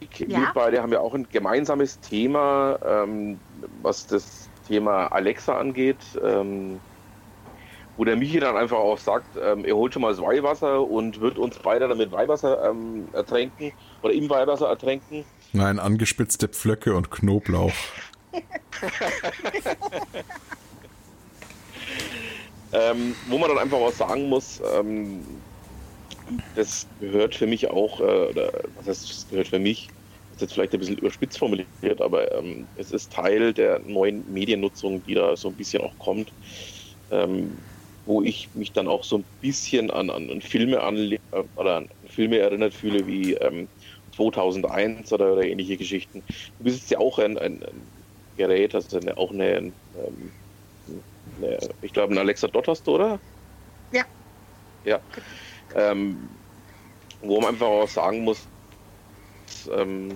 ja? 0.01 0.27
wir 0.27 0.51
beide 0.55 0.81
haben 0.81 0.91
ja 0.91 1.01
auch 1.01 1.13
ein 1.13 1.27
gemeinsames 1.29 1.99
Thema, 1.99 2.79
was 3.79 4.07
das 4.07 4.49
Thema 4.63 5.07
Alexa 5.07 5.57
angeht 5.57 6.03
wo 7.97 8.03
der 8.03 8.15
Michi 8.15 8.39
dann 8.39 8.57
einfach 8.57 8.77
auch 8.77 8.97
sagt, 8.97 9.37
ähm, 9.41 9.65
er 9.65 9.75
holt 9.75 9.93
schon 9.93 10.01
mal 10.01 10.09
das 10.11 10.21
Weihwasser 10.21 10.81
und 10.81 11.21
wird 11.21 11.37
uns 11.37 11.57
beide 11.59 11.87
dann 11.87 11.97
mit 11.97 12.11
Weihwasser 12.11 12.69
ähm, 12.69 13.07
ertränken 13.13 13.71
oder 14.01 14.13
im 14.13 14.29
Weihwasser 14.29 14.67
ertränken. 14.67 15.23
Nein, 15.53 15.79
angespitzte 15.79 16.47
Pflöcke 16.47 16.95
und 16.95 17.09
Knoblauch. 17.11 17.71
ähm, 22.73 23.15
wo 23.29 23.37
man 23.37 23.49
dann 23.49 23.59
einfach 23.59 23.77
auch 23.77 23.93
sagen 23.93 24.27
muss, 24.27 24.61
ähm, 24.75 25.23
das 26.55 26.87
gehört 26.99 27.35
für 27.35 27.47
mich 27.47 27.69
auch, 27.69 27.99
äh, 28.01 28.03
oder 28.03 28.51
was 28.77 28.87
heißt, 28.87 29.09
das 29.09 29.27
gehört 29.29 29.47
für 29.47 29.59
mich, 29.59 29.87
das 29.87 30.35
ist 30.35 30.41
jetzt 30.41 30.53
vielleicht 30.53 30.73
ein 30.73 30.79
bisschen 30.79 30.97
überspitzt 30.97 31.37
formuliert, 31.37 32.01
aber 32.01 32.33
ähm, 32.33 32.67
es 32.75 32.91
ist 32.91 33.13
Teil 33.13 33.53
der 33.53 33.79
neuen 33.79 34.25
Mediennutzung, 34.33 35.01
die 35.05 35.13
da 35.13 35.37
so 35.37 35.47
ein 35.47 35.53
bisschen 35.53 35.81
auch 35.83 35.97
kommt. 35.99 36.33
Wo 38.05 38.21
ich 38.21 38.49
mich 38.53 38.71
dann 38.71 38.87
auch 38.87 39.03
so 39.03 39.17
ein 39.17 39.25
bisschen 39.41 39.89
an, 39.89 40.09
an 40.09 40.41
Filme 40.41 40.81
anle 40.81 41.19
oder 41.55 41.77
an 41.77 41.89
Filme 42.07 42.37
erinnert 42.37 42.73
fühle 42.73 43.07
wie 43.07 43.33
ähm, 43.33 43.67
2001 44.15 45.11
oder, 45.11 45.33
oder, 45.33 45.43
ähnliche 45.43 45.77
Geschichten. 45.77 46.23
Du 46.57 46.63
besitzt 46.63 46.91
ja 46.91 46.99
auch 46.99 47.19
ein, 47.19 47.37
ein, 47.37 47.63
ein 47.63 47.81
Gerät, 48.37 48.75
also 48.75 48.99
eine, 48.99 49.17
auch 49.17 49.31
eine, 49.31 49.57
ähm, 49.57 49.73
eine 51.41 51.57
ich 51.81 51.93
glaube, 51.93 52.13
ein 52.13 52.17
Alexa 52.17 52.47
Dot 52.47 52.67
hast 52.67 52.85
du, 52.87 52.95
oder? 52.95 53.19
Ja. 53.91 54.03
Ja. 54.83 54.99
Ähm, 55.75 56.29
wo 57.21 57.41
man 57.41 57.53
einfach 57.53 57.67
auch 57.67 57.87
sagen 57.87 58.23
muss, 58.23 58.47
ähm, 59.75 60.11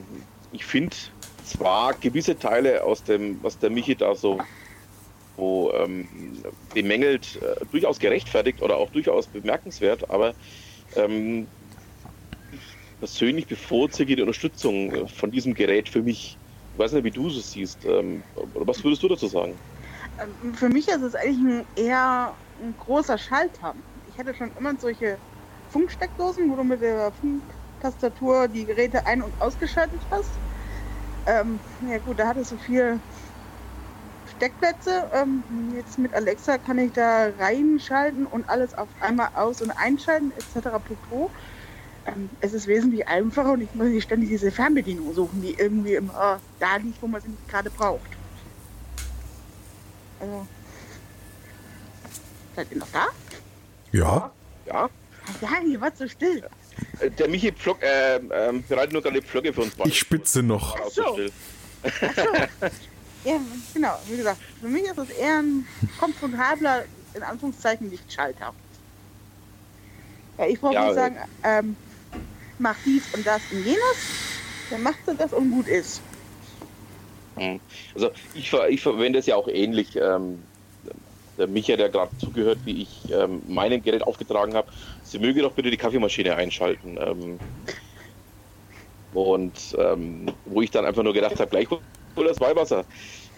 ich 0.51 0.65
finde 0.65 0.95
zwar 1.43 1.93
gewisse 1.93 2.37
Teile 2.37 2.83
aus 2.83 3.03
dem, 3.03 3.41
was 3.41 3.57
der 3.57 3.69
Michi 3.69 3.95
da 3.95 4.15
so 4.15 4.39
wo 5.39 5.71
ähm, 5.71 6.43
bemängelt, 6.73 7.41
äh, 7.41 7.65
durchaus 7.65 7.99
gerechtfertigt 7.99 8.61
oder 8.61 8.77
auch 8.77 8.89
durchaus 8.91 9.27
bemerkenswert, 9.27 10.09
aber 10.09 10.35
ähm, 10.95 11.47
ich 12.51 12.61
persönlich 12.99 13.47
bevorzuge 13.47 14.15
die 14.15 14.21
Unterstützung 14.21 15.07
von 15.07 15.31
diesem 15.31 15.53
Gerät 15.53 15.89
für 15.89 16.03
mich. 16.03 16.39
Ich 16.73 16.79
weiß 16.79 16.93
nicht, 16.93 17.03
wie 17.03 17.11
du 17.11 17.27
es 17.27 17.51
siehst. 17.51 17.85
Ähm, 17.85 18.23
was 18.35 18.83
würdest 18.83 19.03
du 19.03 19.07
dazu 19.07 19.27
sagen? 19.27 19.59
Ähm, 20.19 20.53
für 20.53 20.69
mich 20.69 20.87
ist 20.87 21.01
es 21.01 21.15
eigentlich 21.15 21.39
ein, 21.39 21.67
eher 21.75 22.37
ein 22.61 22.75
großer 22.75 23.17
Schalter. 23.17 23.75
Ich 24.05 24.17
hätte 24.17 24.33
schon 24.33 24.51
immer 24.57 24.77
solche 24.77 25.19
Funksteckdosen, 25.67 26.49
wo 26.49 26.55
du 26.55 26.63
mit 26.63 26.81
der 26.81 27.11
Funktastatur 27.11 28.47
die 28.47 28.65
Geräte 28.65 29.05
ein- 29.05 29.21
und 29.21 29.39
ausgeschaltet 29.41 30.07
hast. 30.11 30.39
Ähm, 31.25 31.59
ja 31.81 31.99
gut, 31.99 32.19
da 32.19 32.27
hat 32.27 32.37
es 32.37 32.49
so 32.49 32.57
viel 32.57 33.01
Steckplätze. 34.39 35.03
Ähm, 35.13 35.43
jetzt 35.75 35.99
mit 35.99 36.13
Alexa 36.13 36.57
kann 36.57 36.79
ich 36.79 36.93
da 36.93 37.29
reinschalten 37.37 38.25
und 38.25 38.47
alles 38.47 38.73
auf 38.73 38.87
einmal 39.01 39.29
aus- 39.35 39.61
und 39.61 39.71
einschalten 39.71 40.31
etc. 40.37 40.67
pp. 40.87 41.29
Ähm, 42.05 42.29
es 42.39 42.53
ist 42.53 42.65
wesentlich 42.65 43.05
einfacher 43.05 43.51
und 43.51 43.61
ich 43.61 43.75
muss 43.75 43.87
nicht 43.87 44.05
ständig 44.05 44.29
diese 44.29 44.49
Fernbedienung 44.49 45.13
suchen, 45.13 45.41
die 45.41 45.55
irgendwie 45.55 45.95
immer 45.95 46.39
da 46.57 46.77
liegt, 46.77 47.01
wo 47.01 47.07
man 47.07 47.21
sie 47.21 47.27
nicht 47.27 47.49
gerade 47.49 47.69
braucht. 47.69 48.09
Also, 50.21 50.47
seid 52.55 52.67
ihr 52.71 52.77
noch 52.77 52.87
da? 52.93 53.07
Ja. 53.91 54.31
Ja. 54.65 54.89
Ja, 55.41 55.49
ihr 55.67 55.81
wart 55.81 55.97
so 55.97 56.07
still. 56.07 56.47
Äh, 56.99 57.11
Der 57.11 57.27
Michi 57.27 57.51
pflock, 57.51 57.83
äh, 57.83 58.15
ähm, 58.15 58.63
bereitet 58.69 58.93
nur 58.93 59.01
gerade 59.01 59.19
die 59.19 59.27
Pflöcke 59.27 59.51
für 59.51 59.61
uns. 59.63 59.73
Ich 59.83 59.99
spitze 59.99 60.41
noch. 60.41 60.79
War 60.79 60.85
auch 60.85 60.91
so. 60.91 61.17
Ja, 63.23 63.37
genau, 63.73 64.01
wie 64.07 64.17
gesagt, 64.17 64.41
für 64.59 64.67
mich 64.69 64.83
ist 64.83 64.97
es 64.97 65.09
eher 65.09 65.39
ein 65.41 65.67
komfortabler, 65.97 66.85
in 67.13 67.23
Anführungszeichen, 67.23 67.89
Lichtschalter. 67.89 68.55
Ja, 70.37 70.47
ich 70.47 70.59
brauche 70.61 70.75
Ja, 70.75 70.81
nicht 70.81 70.93
sagen, 70.93 71.19
ähm, 71.43 71.77
mach 72.57 72.79
dies 72.79 73.07
und 73.09 73.25
das 73.27 73.47
und 73.47 73.61
jenes, 73.63 74.15
dann 74.69 74.83
macht 74.83 75.07
er 75.07 75.15
das 75.15 75.33
und 75.33 75.51
gut 75.51 75.67
ist. 75.67 76.05
Hm. 77.37 77.61
Also 77.95 78.11
ich, 78.33 78.51
ich 78.53 78.81
verwende 78.81 79.19
es 79.19 79.25
ja 79.25 79.35
auch 79.35 79.47
ähnlich. 79.47 79.95
Ähm, 79.95 80.49
der 81.37 81.47
Micha, 81.47 81.77
der 81.77 81.89
gerade 81.89 82.13
zugehört, 82.17 82.65
wie 82.65 82.81
ich 82.81 83.09
ähm, 83.09 83.41
meinem 83.45 83.81
Gerät 83.81 84.03
aufgetragen 84.03 84.55
habe, 84.55 84.71
sie 85.03 85.19
möge 85.19 85.41
doch 85.41 85.55
bitte 85.55 85.71
die 85.71 85.77
Kaffeemaschine 85.77 86.35
einschalten. 86.35 86.97
Ähm, 86.99 87.41
und 89.11 89.75
ähm, 89.77 90.37
wo 90.43 90.61
ich 90.61 90.71
dann 90.71 90.85
einfach 90.85 91.03
nur 91.03 91.13
gedacht 91.13 91.39
habe, 91.39 91.49
gleich 91.49 91.67
hol 92.19 92.27
das 92.27 92.39
Weihwasser. 92.39 92.85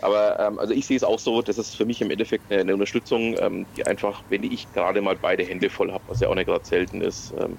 Aber 0.01 0.39
ähm, 0.39 0.59
also 0.59 0.73
ich 0.73 0.86
sehe 0.86 0.97
es 0.97 1.03
auch 1.03 1.19
so, 1.19 1.41
das 1.41 1.57
ist 1.57 1.75
für 1.75 1.86
mich 1.86 2.01
im 2.01 2.11
Endeffekt 2.11 2.51
eine, 2.51 2.61
eine 2.61 2.73
Unterstützung, 2.73 3.38
ähm, 3.39 3.65
die 3.77 3.86
einfach, 3.86 4.23
wenn 4.29 4.43
ich 4.43 4.71
gerade 4.73 5.01
mal 5.01 5.15
beide 5.15 5.43
Hände 5.43 5.69
voll 5.69 5.91
habe, 5.91 6.03
was 6.07 6.19
ja 6.19 6.27
auch 6.27 6.36
nicht 6.36 6.47
gerade 6.47 6.65
selten 6.65 7.01
ist, 7.01 7.34
ähm, 7.39 7.57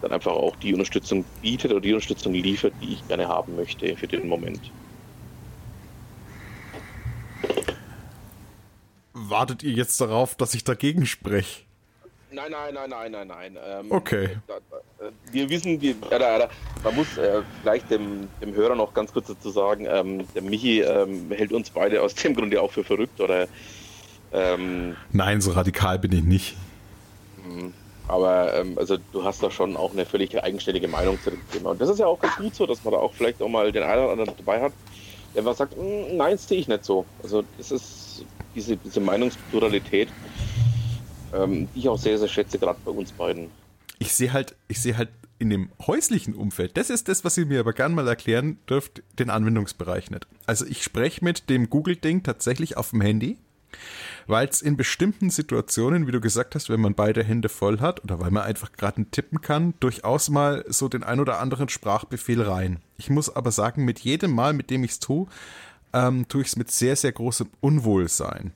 dann 0.00 0.12
einfach 0.12 0.32
auch 0.32 0.56
die 0.56 0.72
Unterstützung 0.72 1.24
bietet 1.42 1.70
oder 1.70 1.80
die 1.80 1.92
Unterstützung 1.92 2.32
liefert, 2.32 2.72
die 2.80 2.94
ich 2.94 3.08
gerne 3.08 3.28
haben 3.28 3.56
möchte 3.56 3.96
für 3.96 4.06
den 4.06 4.28
Moment. 4.28 4.60
Wartet 9.12 9.62
ihr 9.62 9.72
jetzt 9.72 10.00
darauf, 10.00 10.34
dass 10.34 10.54
ich 10.54 10.64
dagegen 10.64 11.06
spreche? 11.06 11.62
Nein, 12.34 12.50
nein, 12.50 12.74
nein, 12.74 12.88
nein, 12.90 13.12
nein, 13.12 13.28
nein. 13.28 13.58
Ähm, 13.64 13.86
Okay. 13.92 14.30
Da, 14.46 14.54
da, 14.70 15.06
äh, 15.06 15.10
wir 15.30 15.50
wissen, 15.50 15.80
wir, 15.80 15.94
da, 16.10 16.48
man 16.82 16.94
muss 16.94 17.18
äh, 17.18 17.42
vielleicht 17.60 17.90
dem, 17.90 18.28
dem 18.40 18.54
Hörer 18.54 18.74
noch 18.74 18.94
ganz 18.94 19.12
kurz 19.12 19.26
dazu 19.28 19.50
sagen, 19.50 19.86
ähm, 19.88 20.26
der 20.34 20.42
Michi 20.42 20.80
ähm, 20.80 21.30
hält 21.30 21.52
uns 21.52 21.70
beide 21.70 22.00
aus 22.00 22.14
dem 22.14 22.34
Grunde 22.34 22.60
auch 22.62 22.70
für 22.72 22.84
verrückt 22.84 23.20
oder 23.20 23.48
ähm, 24.32 24.96
Nein, 25.12 25.40
so 25.42 25.50
radikal 25.50 25.98
bin 25.98 26.12
ich 26.12 26.22
nicht. 26.24 26.56
aber 28.08 28.54
ähm, 28.54 28.78
also 28.78 28.96
du 29.12 29.22
hast 29.24 29.42
da 29.42 29.50
schon 29.50 29.76
auch 29.76 29.92
eine 29.92 30.06
völlig 30.06 30.42
eigenständige 30.42 30.88
Meinung 30.88 31.20
zu 31.22 31.30
dem 31.30 31.40
Thema. 31.50 31.70
Und 31.72 31.80
das 31.82 31.90
ist 31.90 31.98
ja 31.98 32.06
auch 32.06 32.18
ganz 32.18 32.36
gut 32.36 32.54
so, 32.54 32.66
dass 32.66 32.82
man 32.82 32.92
da 32.94 32.98
auch 33.00 33.12
vielleicht 33.12 33.42
auch 33.42 33.48
mal 33.48 33.70
den 33.70 33.82
einen 33.82 34.02
oder 34.04 34.12
anderen 34.12 34.34
dabei 34.38 34.62
hat, 34.62 34.72
der 35.34 35.44
was 35.44 35.58
sagt, 35.58 35.76
"Mm, 35.76 36.16
nein, 36.16 36.32
das 36.32 36.48
sehe 36.48 36.58
ich 36.58 36.68
nicht 36.68 36.84
so. 36.84 37.04
Also 37.22 37.44
das 37.58 37.70
ist 37.70 38.24
diese, 38.54 38.76
diese 38.76 39.00
Meinungspluralität, 39.00 40.08
ähm, 41.32 41.68
die 41.74 41.80
ich 41.80 41.88
auch 41.88 41.98
sehr, 41.98 42.18
sehr 42.18 42.28
schätze, 42.28 42.58
gerade 42.58 42.78
bei 42.84 42.90
uns 42.90 43.12
beiden. 43.12 43.50
Ich 43.98 44.14
sehe 44.14 44.32
halt, 44.32 44.54
ich 44.68 44.80
sehe 44.80 44.96
halt 44.96 45.10
in 45.38 45.50
dem 45.50 45.70
häuslichen 45.84 46.34
Umfeld, 46.34 46.76
das 46.76 46.88
ist 46.88 47.08
das, 47.08 47.24
was 47.24 47.36
ihr 47.36 47.46
mir 47.46 47.60
aber 47.60 47.72
gern 47.72 47.94
mal 47.94 48.06
erklären 48.06 48.58
dürft, 48.68 49.02
den 49.18 49.28
Anwendungsbereich 49.28 50.10
nicht. 50.10 50.26
Also 50.46 50.64
ich 50.66 50.84
spreche 50.84 51.24
mit 51.24 51.50
dem 51.50 51.68
Google-Ding 51.68 52.22
tatsächlich 52.22 52.76
auf 52.76 52.90
dem 52.90 53.00
Handy, 53.00 53.38
weil 54.26 54.46
es 54.46 54.62
in 54.62 54.76
bestimmten 54.76 55.30
Situationen, 55.30 56.06
wie 56.06 56.12
du 56.12 56.20
gesagt 56.20 56.54
hast, 56.54 56.68
wenn 56.68 56.80
man 56.80 56.94
beide 56.94 57.24
Hände 57.24 57.48
voll 57.48 57.80
hat 57.80 58.04
oder 58.04 58.20
weil 58.20 58.30
man 58.30 58.44
einfach 58.44 58.72
gerade 58.72 59.04
tippen 59.10 59.40
kann, 59.40 59.74
durchaus 59.80 60.30
mal 60.30 60.64
so 60.68 60.88
den 60.88 61.02
ein 61.02 61.18
oder 61.18 61.40
anderen 61.40 61.68
Sprachbefehl 61.68 62.42
rein. 62.42 62.78
Ich 62.96 63.10
muss 63.10 63.34
aber 63.34 63.50
sagen, 63.50 63.84
mit 63.84 63.98
jedem 64.00 64.32
Mal, 64.32 64.52
mit 64.52 64.70
dem 64.70 64.84
ich 64.84 64.92
es 64.92 65.00
tue, 65.00 65.26
ähm, 65.92 66.28
tue 66.28 66.42
ich 66.42 66.48
es 66.48 66.56
mit 66.56 66.70
sehr, 66.70 66.94
sehr 66.94 67.12
großem 67.12 67.48
Unwohlsein. 67.60 68.52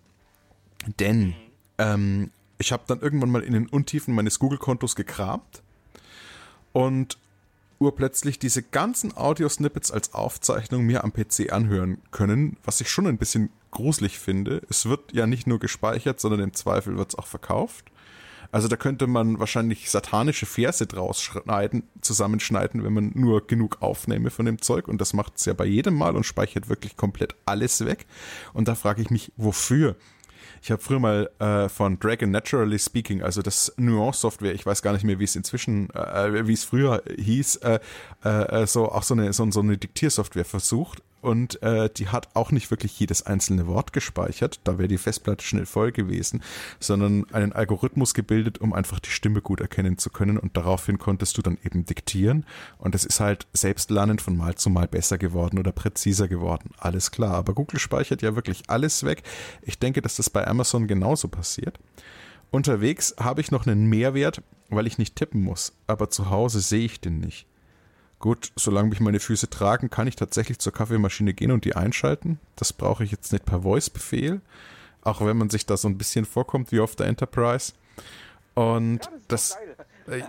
Denn 1.00 1.34
ähm, 1.78 2.30
ich 2.58 2.72
habe 2.72 2.84
dann 2.86 3.00
irgendwann 3.00 3.30
mal 3.30 3.42
in 3.42 3.52
den 3.52 3.68
Untiefen 3.68 4.14
meines 4.14 4.38
Google-Kontos 4.38 4.96
gekramt 4.96 5.62
und 6.72 7.18
urplötzlich 7.78 8.38
diese 8.38 8.62
ganzen 8.62 9.16
Audio-Snippets 9.16 9.90
als 9.90 10.14
Aufzeichnung 10.14 10.84
mir 10.84 11.04
am 11.04 11.12
PC 11.12 11.52
anhören 11.52 11.98
können, 12.10 12.56
was 12.64 12.80
ich 12.80 12.90
schon 12.90 13.06
ein 13.06 13.18
bisschen 13.18 13.50
gruselig 13.70 14.18
finde. 14.18 14.62
Es 14.70 14.86
wird 14.86 15.12
ja 15.12 15.26
nicht 15.26 15.46
nur 15.46 15.58
gespeichert, 15.58 16.20
sondern 16.20 16.40
im 16.40 16.54
Zweifel 16.54 16.96
wird 16.96 17.10
es 17.10 17.18
auch 17.18 17.26
verkauft. 17.26 17.90
Also 18.52 18.68
da 18.68 18.76
könnte 18.76 19.06
man 19.06 19.38
wahrscheinlich 19.38 19.90
satanische 19.90 20.46
Verse 20.46 20.86
draus 20.86 21.20
schneiden, 21.20 21.82
zusammenschneiden, 22.00 22.84
wenn 22.84 22.92
man 22.92 23.12
nur 23.14 23.46
genug 23.46 23.82
aufnehme 23.82 24.30
von 24.30 24.46
dem 24.46 24.62
Zeug. 24.62 24.88
Und 24.88 25.00
das 25.00 25.12
macht 25.12 25.36
es 25.36 25.44
ja 25.44 25.52
bei 25.52 25.66
jedem 25.66 25.94
Mal 25.94 26.16
und 26.16 26.24
speichert 26.24 26.68
wirklich 26.68 26.96
komplett 26.96 27.34
alles 27.44 27.84
weg. 27.84 28.06
Und 28.54 28.68
da 28.68 28.74
frage 28.74 29.02
ich 29.02 29.10
mich, 29.10 29.32
wofür? 29.36 29.96
Ich 30.62 30.70
habe 30.70 30.82
früher 30.82 30.98
mal 30.98 31.30
äh, 31.38 31.68
von 31.68 31.98
Dragon 31.98 32.30
Naturally 32.30 32.78
Speaking, 32.78 33.22
also 33.22 33.42
das 33.42 33.72
Nuance-Software, 33.76 34.54
ich 34.54 34.66
weiß 34.66 34.82
gar 34.82 34.92
nicht 34.92 35.04
mehr, 35.04 35.18
wie 35.18 35.24
es 35.24 35.36
inzwischen, 35.36 35.90
äh, 35.90 36.46
wie 36.46 36.52
es 36.52 36.64
früher 36.64 37.02
hieß, 37.16 37.56
äh, 37.56 37.78
äh, 38.24 38.66
so 38.66 38.90
auch 38.90 39.02
so 39.02 39.14
eine, 39.14 39.32
so, 39.32 39.50
so 39.50 39.60
eine 39.60 39.76
Diktiersoftware 39.76 40.44
versucht. 40.44 41.02
Und 41.26 41.60
äh, 41.60 41.90
die 41.90 42.06
hat 42.06 42.28
auch 42.36 42.52
nicht 42.52 42.70
wirklich 42.70 43.00
jedes 43.00 43.26
einzelne 43.26 43.66
Wort 43.66 43.92
gespeichert, 43.92 44.60
da 44.62 44.78
wäre 44.78 44.86
die 44.86 44.96
Festplatte 44.96 45.44
schnell 45.44 45.66
voll 45.66 45.90
gewesen, 45.90 46.40
sondern 46.78 47.28
einen 47.32 47.52
Algorithmus 47.52 48.14
gebildet, 48.14 48.58
um 48.58 48.72
einfach 48.72 49.00
die 49.00 49.10
Stimme 49.10 49.40
gut 49.40 49.60
erkennen 49.60 49.98
zu 49.98 50.10
können. 50.10 50.38
Und 50.38 50.56
daraufhin 50.56 50.98
konntest 50.98 51.36
du 51.36 51.42
dann 51.42 51.58
eben 51.64 51.84
diktieren. 51.84 52.46
Und 52.78 52.94
es 52.94 53.04
ist 53.04 53.18
halt 53.18 53.48
selbstlernend 53.52 54.22
von 54.22 54.36
Mal 54.36 54.54
zu 54.54 54.70
Mal 54.70 54.86
besser 54.86 55.18
geworden 55.18 55.58
oder 55.58 55.72
präziser 55.72 56.28
geworden. 56.28 56.70
Alles 56.78 57.10
klar. 57.10 57.34
Aber 57.34 57.54
Google 57.54 57.80
speichert 57.80 58.22
ja 58.22 58.36
wirklich 58.36 58.62
alles 58.68 59.02
weg. 59.02 59.24
Ich 59.62 59.80
denke, 59.80 60.02
dass 60.02 60.14
das 60.14 60.30
bei 60.30 60.46
Amazon 60.46 60.86
genauso 60.86 61.26
passiert. 61.26 61.80
Unterwegs 62.52 63.16
habe 63.18 63.40
ich 63.40 63.50
noch 63.50 63.66
einen 63.66 63.86
Mehrwert, 63.86 64.42
weil 64.68 64.86
ich 64.86 64.96
nicht 64.96 65.16
tippen 65.16 65.42
muss. 65.42 65.72
Aber 65.88 66.08
zu 66.08 66.30
Hause 66.30 66.60
sehe 66.60 66.84
ich 66.84 67.00
den 67.00 67.18
nicht. 67.18 67.48
Gut, 68.18 68.52
solange 68.56 68.88
mich 68.88 69.00
meine 69.00 69.20
Füße 69.20 69.50
tragen, 69.50 69.90
kann 69.90 70.06
ich 70.06 70.16
tatsächlich 70.16 70.58
zur 70.58 70.72
Kaffeemaschine 70.72 71.34
gehen 71.34 71.50
und 71.50 71.64
die 71.64 71.76
einschalten. 71.76 72.40
Das 72.56 72.72
brauche 72.72 73.04
ich 73.04 73.10
jetzt 73.10 73.32
nicht 73.32 73.44
per 73.44 73.62
Voice-Befehl, 73.62 74.40
auch 75.02 75.24
wenn 75.24 75.36
man 75.36 75.50
sich 75.50 75.66
da 75.66 75.76
so 75.76 75.88
ein 75.88 75.98
bisschen 75.98 76.24
vorkommt 76.24 76.72
wie 76.72 76.80
auf 76.80 76.96
der 76.96 77.06
Enterprise. 77.06 77.74
Und 78.54 79.00
das. 79.28 79.56
Äh, 80.08 80.20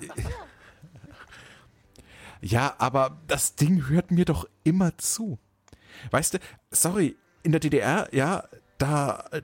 ja, 2.42 2.76
aber 2.78 3.18
das 3.28 3.56
Ding 3.56 3.88
hört 3.88 4.12
mir 4.12 4.26
doch 4.26 4.48
immer 4.66 4.98
zu. 4.98 5.40
Weißt 6.12 6.34
du, 6.34 6.40
sorry, 6.72 7.16
in 7.44 7.54
der 7.54 7.62
DDR, 7.62 8.10
ja, 8.12 8.44
da. 8.78 9.24
äh, 9.32 9.42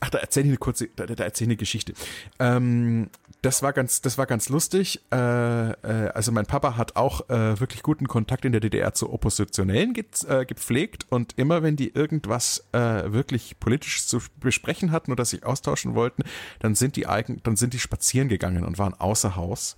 Ach, 0.00 0.10
da 0.10 0.18
erzähle 0.18 0.46
ich 0.46 0.50
eine 0.50 0.58
kurze, 0.58 0.88
da, 0.94 1.06
da 1.06 1.24
erzähle 1.24 1.46
ich 1.46 1.50
eine 1.52 1.56
Geschichte. 1.56 1.94
Ähm, 2.38 3.08
das 3.42 3.62
war 3.62 3.72
ganz, 3.72 4.00
das 4.00 4.18
war 4.18 4.26
ganz 4.26 4.48
lustig. 4.48 5.00
Äh, 5.12 5.16
äh, 5.16 6.08
also 6.14 6.32
mein 6.32 6.46
Papa 6.46 6.76
hat 6.76 6.96
auch 6.96 7.28
äh, 7.28 7.60
wirklich 7.60 7.82
guten 7.82 8.08
Kontakt 8.08 8.44
in 8.44 8.52
der 8.52 8.60
DDR 8.60 8.94
zu 8.94 9.12
Oppositionellen 9.12 9.94
ge 9.94 10.04
äh, 10.28 10.44
gepflegt 10.44 11.06
und 11.10 11.34
immer 11.36 11.62
wenn 11.62 11.76
die 11.76 11.94
irgendwas 11.94 12.64
äh, 12.72 13.12
wirklich 13.12 13.58
politisch 13.60 14.06
zu 14.06 14.20
besprechen 14.40 14.90
hatten 14.90 15.12
oder 15.12 15.24
sich 15.24 15.44
austauschen 15.44 15.94
wollten, 15.94 16.22
dann 16.60 16.74
sind 16.74 16.96
die 16.96 17.06
eigen, 17.06 17.40
dann 17.42 17.56
sind 17.56 17.72
die 17.72 17.78
spazieren 17.78 18.28
gegangen 18.28 18.64
und 18.64 18.78
waren 18.78 18.94
außer 18.94 19.36
Haus, 19.36 19.76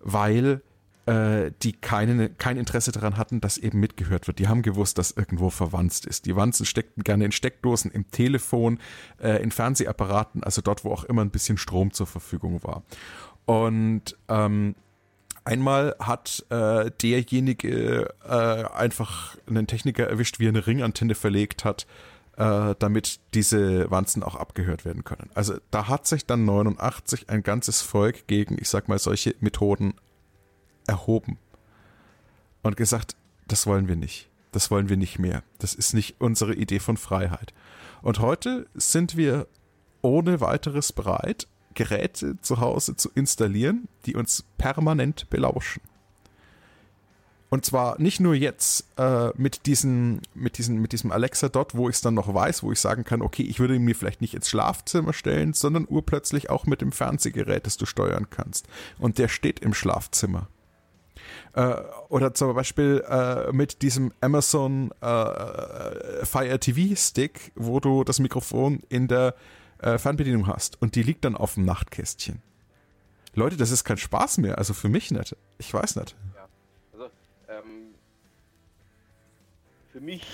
weil 0.00 0.60
äh, 1.10 1.50
die 1.62 1.72
keine, 1.72 2.30
kein 2.30 2.56
Interesse 2.56 2.92
daran 2.92 3.16
hatten, 3.16 3.40
dass 3.40 3.58
eben 3.58 3.80
mitgehört 3.80 4.28
wird. 4.28 4.38
Die 4.38 4.46
haben 4.46 4.62
gewusst, 4.62 4.96
dass 4.96 5.10
irgendwo 5.10 5.50
verwandt 5.50 6.04
ist. 6.04 6.24
Die 6.26 6.36
Wanzen 6.36 6.66
steckten 6.66 7.02
gerne 7.02 7.24
in 7.24 7.32
Steckdosen, 7.32 7.90
im 7.90 8.08
Telefon, 8.12 8.78
äh, 9.20 9.42
in 9.42 9.50
Fernsehapparaten, 9.50 10.44
also 10.44 10.62
dort, 10.62 10.84
wo 10.84 10.92
auch 10.92 11.02
immer 11.02 11.22
ein 11.22 11.30
bisschen 11.30 11.58
Strom 11.58 11.92
zur 11.92 12.06
Verfügung 12.06 12.62
war. 12.62 12.84
Und 13.44 14.16
ähm, 14.28 14.76
Einmal 15.42 15.96
hat 15.98 16.44
äh, 16.50 16.90
derjenige 17.02 18.14
äh, 18.28 18.28
einfach 18.28 19.36
einen 19.48 19.66
Techniker 19.66 20.06
erwischt, 20.06 20.38
wie 20.38 20.44
er 20.44 20.50
eine 20.50 20.66
Ringantenne 20.66 21.14
verlegt 21.14 21.64
hat, 21.64 21.86
äh, 22.36 22.74
damit 22.78 23.20
diese 23.32 23.90
Wanzen 23.90 24.22
auch 24.22 24.34
abgehört 24.34 24.84
werden 24.84 25.02
können. 25.02 25.30
Also 25.34 25.54
da 25.70 25.88
hat 25.88 26.06
sich 26.06 26.26
dann 26.26 26.44
89 26.44 27.30
ein 27.30 27.42
ganzes 27.42 27.80
Volk 27.80 28.26
gegen, 28.26 28.58
ich 28.60 28.68
sag 28.68 28.88
mal, 28.88 28.98
solche 28.98 29.34
Methoden 29.40 29.94
erhoben 30.86 31.38
und 32.62 32.76
gesagt, 32.76 33.16
das 33.48 33.66
wollen 33.66 33.88
wir 33.88 33.96
nicht. 33.96 34.28
Das 34.52 34.70
wollen 34.70 34.88
wir 34.88 34.96
nicht 34.96 35.18
mehr. 35.18 35.42
Das 35.58 35.74
ist 35.74 35.94
nicht 35.94 36.16
unsere 36.18 36.54
Idee 36.54 36.80
von 36.80 36.96
Freiheit. 36.96 37.52
Und 38.02 38.18
heute 38.18 38.66
sind 38.74 39.16
wir 39.16 39.46
ohne 40.02 40.40
weiteres 40.40 40.92
bereit, 40.92 41.46
Geräte 41.74 42.40
zu 42.40 42.58
Hause 42.60 42.96
zu 42.96 43.10
installieren, 43.14 43.88
die 44.06 44.16
uns 44.16 44.44
permanent 44.58 45.30
belauschen. 45.30 45.82
Und 47.48 47.64
zwar 47.64 48.00
nicht 48.00 48.20
nur 48.20 48.34
jetzt 48.34 48.86
äh, 48.96 49.30
mit, 49.36 49.66
diesen, 49.66 50.22
mit, 50.34 50.56
diesen, 50.58 50.80
mit 50.80 50.92
diesem 50.92 51.10
Alexa 51.10 51.48
Dot, 51.48 51.74
wo 51.74 51.88
ich 51.88 51.96
es 51.96 52.00
dann 52.00 52.14
noch 52.14 52.32
weiß, 52.32 52.62
wo 52.62 52.70
ich 52.70 52.78
sagen 52.78 53.02
kann, 53.02 53.22
okay, 53.22 53.42
ich 53.42 53.58
würde 53.58 53.74
ihn 53.74 53.82
mir 53.82 53.96
vielleicht 53.96 54.20
nicht 54.20 54.34
ins 54.34 54.48
Schlafzimmer 54.48 55.12
stellen, 55.12 55.52
sondern 55.52 55.84
urplötzlich 55.88 56.48
auch 56.48 56.66
mit 56.66 56.80
dem 56.80 56.92
Fernsehgerät, 56.92 57.66
das 57.66 57.76
du 57.76 57.86
steuern 57.86 58.30
kannst. 58.30 58.68
Und 59.00 59.18
der 59.18 59.26
steht 59.26 59.58
im 59.60 59.74
Schlafzimmer. 59.74 60.48
Äh, 61.54 61.74
oder 62.08 62.32
zum 62.34 62.54
Beispiel 62.54 63.04
äh, 63.08 63.52
mit 63.52 63.82
diesem 63.82 64.12
Amazon 64.20 64.92
äh, 65.00 66.24
Fire 66.24 66.58
TV 66.60 66.94
Stick, 66.96 67.52
wo 67.56 67.80
du 67.80 68.04
das 68.04 68.20
Mikrofon 68.20 68.82
in 68.88 69.08
der 69.08 69.34
äh, 69.78 69.98
Fernbedienung 69.98 70.46
hast 70.46 70.80
und 70.80 70.94
die 70.94 71.02
liegt 71.02 71.24
dann 71.24 71.36
auf 71.36 71.54
dem 71.54 71.64
Nachtkästchen. 71.64 72.40
Leute, 73.34 73.56
das 73.56 73.70
ist 73.70 73.84
kein 73.84 73.96
Spaß 73.96 74.38
mehr, 74.38 74.58
also 74.58 74.74
für 74.74 74.88
mich 74.88 75.10
nicht. 75.10 75.36
Ich 75.58 75.72
weiß 75.72 75.96
nicht. 75.96 76.16
Ja, 76.34 76.48
also 76.92 77.10
ähm, 77.48 77.94
für 79.92 80.00
mich 80.00 80.26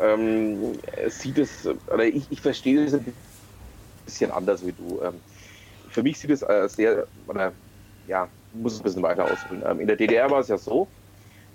ähm, 0.00 0.78
sieht 1.08 1.38
es, 1.38 1.66
oder 1.66 2.04
ich, 2.04 2.26
ich 2.30 2.40
verstehe 2.40 2.84
es 2.84 2.94
ein 2.94 3.14
bisschen 4.04 4.30
anders 4.30 4.64
wie 4.64 4.72
du. 4.72 5.00
Ähm, 5.02 5.14
für 5.88 6.02
mich 6.02 6.18
sieht 6.18 6.30
es 6.30 6.42
äh, 6.42 6.68
sehr, 6.68 7.06
oder 7.26 7.52
ja, 8.06 8.28
muss 8.52 8.74
es 8.74 8.80
ein 8.80 8.84
bisschen 8.84 9.02
weiter 9.02 9.24
ausholen. 9.24 9.62
Ähm, 9.66 9.80
in 9.80 9.86
der 9.86 9.96
DDR 9.96 10.30
war 10.30 10.40
es 10.40 10.48
ja 10.48 10.58
so, 10.58 10.88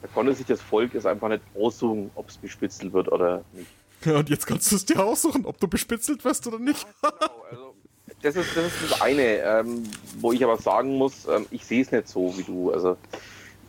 da 0.01 0.07
konnte 0.13 0.33
sich 0.33 0.45
das 0.45 0.61
Volk 0.61 0.93
es 0.95 1.05
einfach 1.05 1.29
nicht 1.29 1.41
aussuchen, 1.55 2.11
ob 2.15 2.29
es 2.29 2.37
bespitzelt 2.37 2.93
wird 2.93 3.11
oder 3.11 3.43
nicht. 3.53 3.69
Ja, 4.03 4.17
und 4.17 4.29
jetzt 4.29 4.45
kannst 4.45 4.71
du 4.71 4.75
es 4.75 4.85
dir 4.85 5.03
aussuchen, 5.03 5.45
ob 5.45 5.59
du 5.59 5.67
bespitzelt 5.67 6.23
wirst 6.23 6.45
oder 6.47 6.59
nicht. 6.59 6.85
Ja, 7.01 7.09
genau, 7.09 7.43
also, 7.49 7.75
das, 8.21 8.35
ist, 8.35 8.55
das 8.55 8.65
ist 8.65 8.91
das 8.91 9.01
eine, 9.01 9.23
ähm, 9.23 9.83
wo 10.19 10.31
ich 10.31 10.43
aber 10.43 10.57
sagen 10.57 10.97
muss, 10.97 11.27
ähm, 11.27 11.45
ich 11.51 11.65
sehe 11.65 11.81
es 11.81 11.91
nicht 11.91 12.07
so 12.07 12.37
wie 12.37 12.43
du. 12.43 12.71
Also 12.71 12.97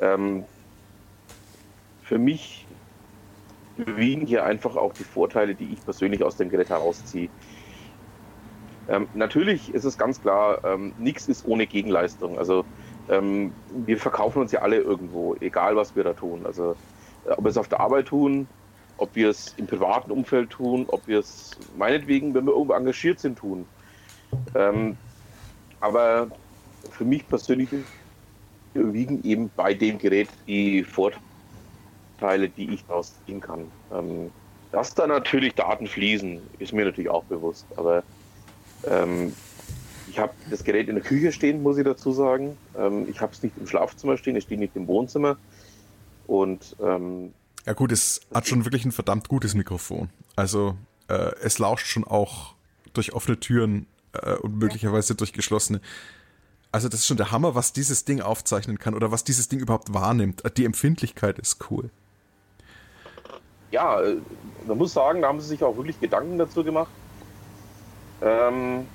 ähm, 0.01 0.45
für 2.03 2.18
mich 2.18 2.66
überwiegen 3.77 4.27
hier 4.27 4.45
einfach 4.45 4.77
auch 4.77 4.93
die 4.93 5.05
Vorteile, 5.05 5.55
die 5.55 5.72
ich 5.72 5.85
persönlich 5.85 6.22
aus 6.22 6.37
dem 6.37 6.49
Gerät 6.49 6.68
herausziehe. 6.68 7.29
Ähm, 8.89 9.09
natürlich 9.14 9.74
ist 9.74 9.85
es 9.85 9.99
ganz 9.99 10.20
klar, 10.20 10.64
ähm, 10.64 10.93
nichts 10.99 11.29
ist 11.29 11.47
ohne 11.47 11.66
Gegenleistung. 11.66 12.39
Also 12.39 12.64
ähm, 13.09 13.52
wir 13.70 13.98
verkaufen 13.98 14.40
uns 14.40 14.52
ja 14.52 14.61
alle 14.61 14.78
irgendwo, 14.78 15.36
egal 15.40 15.76
was 15.76 15.94
wir 15.94 16.04
da 16.04 16.12
tun. 16.12 16.44
Also 16.44 16.76
äh, 17.26 17.30
ob 17.30 17.44
wir 17.44 17.50
es 17.50 17.57
auf 17.57 17.68
der 17.68 17.80
Arbeit 17.80 18.07
tun, 18.07 18.48
ob 18.98 19.14
wir 19.14 19.30
es 19.30 19.54
im 19.57 19.66
privaten 19.66 20.11
Umfeld 20.11 20.50
tun, 20.50 20.86
ob 20.88 21.07
wir 21.07 21.20
es 21.20 21.57
meinetwegen, 21.76 22.34
wenn 22.34 22.46
wir 22.46 22.52
irgendwo 22.52 22.74
engagiert 22.74 23.20
sind, 23.20 23.38
tun. 23.38 23.66
Ähm, 24.54 24.96
aber 25.80 26.28
für 26.90 27.04
mich 27.04 27.26
persönlich 27.28 27.68
überwiegen 28.74 29.22
eben 29.24 29.50
bei 29.54 29.74
dem 29.74 29.98
Gerät 29.98 30.28
die 30.46 30.84
Vorteile, 30.84 32.48
die 32.48 32.70
ich 32.70 32.84
daraus 32.86 33.14
ziehen 33.24 33.40
kann. 33.40 33.70
Ähm, 33.92 34.30
dass 34.72 34.94
da 34.94 35.07
natürlich 35.07 35.54
Daten 35.54 35.86
fließen, 35.86 36.40
ist 36.59 36.72
mir 36.72 36.84
natürlich 36.84 37.11
auch 37.11 37.24
bewusst. 37.24 37.66
Aber 37.76 38.02
ähm, 38.86 39.32
ich 40.17 40.23
habe 40.23 40.33
das 40.49 40.64
Gerät 40.64 40.89
in 40.89 40.95
der 40.95 41.05
Küche 41.05 41.31
stehen, 41.31 41.62
muss 41.62 41.77
ich 41.77 41.85
dazu 41.85 42.11
sagen. 42.11 42.57
Ähm, 42.75 43.07
ich 43.07 43.21
habe 43.21 43.35
es 43.35 43.43
nicht 43.43 43.55
im 43.59 43.67
Schlafzimmer 43.67 44.17
stehen, 44.17 44.35
es 44.35 44.45
steht 44.45 44.59
nicht 44.59 44.75
im 44.75 44.87
Wohnzimmer. 44.87 45.37
Und 46.27 46.75
ähm, 46.81 47.35
ja 47.67 47.75
gut, 47.75 47.93
es 47.93 48.23
hat 48.33 48.47
schon 48.47 48.64
wirklich 48.64 48.87
ein 48.87 48.93
verdammt 48.93 49.29
gutes 49.29 49.55
Mikrofon. 49.55 50.09
Also 50.35 50.75
äh, 51.09 51.33
es 51.43 51.59
lauscht 51.59 51.87
schon 51.87 52.05
auch 52.05 52.55
durch 52.95 53.12
offene 53.12 53.39
Türen 53.39 53.87
äh, 54.14 54.37
und 54.37 54.57
möglicherweise 54.57 55.14
durch 55.17 55.35
geschlossene. 55.35 55.83
Also 56.73 56.89
das 56.89 57.01
ist 57.01 57.07
schon 57.07 57.19
der 57.19 57.31
Hammer, 57.31 57.55
was 57.55 57.75
dieses 57.75 58.07
Ding 58.07 58.23
aufzeichnen 58.23 58.79
kann 58.79 58.95
oder 58.95 59.12
was 59.12 59.23
dieses 59.23 59.49
Ding 59.49 59.61
überhaupt 59.61 59.93
wahrnimmt. 59.93 60.43
Die 60.57 60.64
Empfindlichkeit 60.64 61.39
ist 61.39 61.71
cool. 61.71 61.91
Ja, 63.71 64.01
äh, 64.01 64.17
man 64.67 64.79
muss 64.79 64.95
sagen, 64.95 65.21
da 65.21 65.29
haben 65.29 65.43
sie 65.43 65.49
sich 65.49 65.62
auch 65.62 65.77
wirklich 65.77 66.01
Gedanken 66.01 66.39
dazu 66.39 66.64
gemacht. 66.64 66.91
Ähm, 68.23 68.87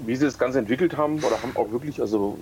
wie 0.00 0.16
sie 0.16 0.24
das 0.24 0.38
Ganze 0.38 0.58
entwickelt 0.58 0.96
haben 0.96 1.18
oder 1.18 1.42
haben 1.42 1.56
auch 1.56 1.70
wirklich 1.70 2.00
also 2.00 2.38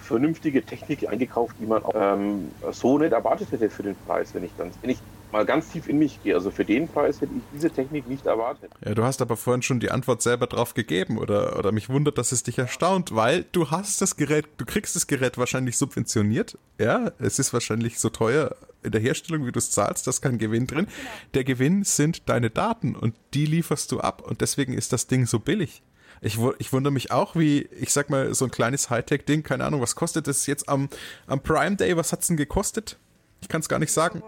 vernünftige 0.00 0.64
Technik 0.64 1.08
eingekauft, 1.08 1.56
die 1.60 1.66
man 1.66 1.84
auch, 1.84 1.92
ähm, 1.94 2.50
so 2.72 2.98
nicht 2.98 3.12
erwartet 3.12 3.52
hätte 3.52 3.68
für 3.68 3.82
den 3.82 3.94
Preis, 4.06 4.34
wenn 4.34 4.42
ich 4.42 4.56
ganz, 4.56 4.74
wenn 4.80 4.90
ich 4.90 4.98
mal 5.32 5.44
ganz 5.44 5.68
tief 5.68 5.88
in 5.88 5.98
mich 5.98 6.22
gehe. 6.22 6.34
Also 6.34 6.50
für 6.50 6.64
den 6.64 6.88
Preis 6.88 7.20
hätte 7.20 7.32
ich 7.36 7.42
diese 7.52 7.70
Technik 7.70 8.08
nicht 8.08 8.26
erwartet. 8.26 8.70
Ja, 8.84 8.94
du 8.94 9.04
hast 9.04 9.20
aber 9.20 9.36
vorhin 9.36 9.62
schon 9.62 9.80
die 9.80 9.90
Antwort 9.90 10.22
selber 10.22 10.46
drauf 10.46 10.72
gegeben 10.72 11.18
oder, 11.18 11.58
oder 11.58 11.72
mich 11.72 11.90
wundert, 11.90 12.16
dass 12.16 12.32
es 12.32 12.42
dich 12.42 12.58
erstaunt, 12.58 13.14
weil 13.14 13.44
du 13.52 13.70
hast 13.70 14.00
das 14.00 14.16
Gerät, 14.16 14.46
du 14.56 14.64
kriegst 14.64 14.96
das 14.96 15.06
Gerät 15.06 15.36
wahrscheinlich 15.36 15.76
subventioniert. 15.76 16.56
Ja, 16.78 17.12
es 17.18 17.38
ist 17.38 17.52
wahrscheinlich 17.52 17.98
so 17.98 18.08
teuer 18.08 18.56
in 18.82 18.92
der 18.92 19.00
Herstellung, 19.00 19.46
wie 19.46 19.52
du 19.52 19.58
es 19.58 19.70
zahlst, 19.70 20.06
da 20.06 20.10
ist 20.10 20.22
kein 20.22 20.38
Gewinn 20.38 20.66
drin. 20.66 20.86
Genau. 20.86 21.10
Der 21.34 21.44
Gewinn 21.44 21.84
sind 21.84 22.28
deine 22.28 22.48
Daten 22.48 22.94
und 22.94 23.14
die 23.34 23.44
lieferst 23.44 23.92
du 23.92 24.00
ab 24.00 24.22
und 24.22 24.40
deswegen 24.40 24.72
ist 24.72 24.92
das 24.92 25.06
Ding 25.06 25.26
so 25.26 25.40
billig. 25.40 25.82
Ich, 26.20 26.38
ich 26.58 26.72
wundere 26.72 26.92
mich 26.92 27.10
auch, 27.10 27.36
wie, 27.36 27.68
ich 27.72 27.92
sag 27.92 28.10
mal, 28.10 28.34
so 28.34 28.44
ein 28.44 28.50
kleines 28.50 28.90
Hightech-Ding, 28.90 29.42
keine 29.42 29.64
Ahnung, 29.64 29.80
was 29.80 29.94
kostet 29.94 30.26
das 30.26 30.46
jetzt 30.46 30.68
am, 30.68 30.88
am 31.26 31.40
Prime 31.40 31.76
Day? 31.76 31.96
Was 31.96 32.12
hat's 32.12 32.26
denn 32.26 32.36
gekostet? 32.36 32.96
Ich 33.40 33.48
kann 33.48 33.60
es 33.60 33.68
gar 33.68 33.78
nicht 33.78 33.92
sagen. 33.92 34.22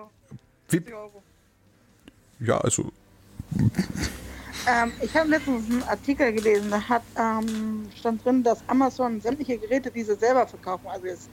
Wie, 0.68 0.82
ja, 2.38 2.58
also. 2.58 2.92
Ähm, 4.68 4.92
ich 5.00 5.16
habe 5.16 5.28
letztens 5.30 5.70
einen 5.70 5.82
Artikel 5.84 6.32
gelesen, 6.32 6.70
da 6.70 6.80
hat, 6.88 7.02
ähm, 7.16 7.88
stand 7.98 8.24
drin, 8.24 8.42
dass 8.42 8.62
Amazon 8.66 9.20
sämtliche 9.20 9.58
Geräte, 9.58 9.90
die 9.90 10.02
sie 10.02 10.14
selber 10.14 10.46
verkaufen, 10.46 10.86
also 10.86 11.06
jetzt 11.06 11.28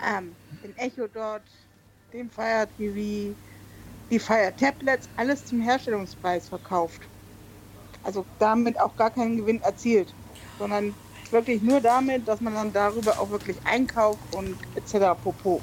ähm, 0.00 0.32
den 0.62 0.76
Echo 0.78 1.06
dort, 1.12 1.42
den 2.12 2.30
Fire 2.30 2.66
TV, 2.78 3.34
die 4.10 4.18
Fire 4.18 4.52
Tablets, 4.58 5.08
alles 5.16 5.44
zum 5.44 5.60
Herstellungspreis 5.60 6.48
verkauft. 6.48 7.02
Also 8.02 8.24
damit 8.38 8.80
auch 8.80 8.96
gar 8.96 9.10
keinen 9.10 9.36
Gewinn 9.36 9.60
erzielt, 9.62 10.12
sondern 10.58 10.94
wirklich 11.30 11.62
nur 11.62 11.80
damit, 11.80 12.28
dass 12.28 12.40
man 12.40 12.54
dann 12.54 12.72
darüber 12.72 13.18
auch 13.18 13.30
wirklich 13.30 13.56
einkauft 13.64 14.20
und 14.34 14.56
etc. 14.74 15.18
Popo. 15.22 15.60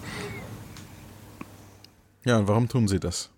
Ja, 2.25 2.37
und 2.37 2.47
warum 2.47 2.67
tun 2.67 2.87
sie 2.87 2.99
das? 2.99 3.29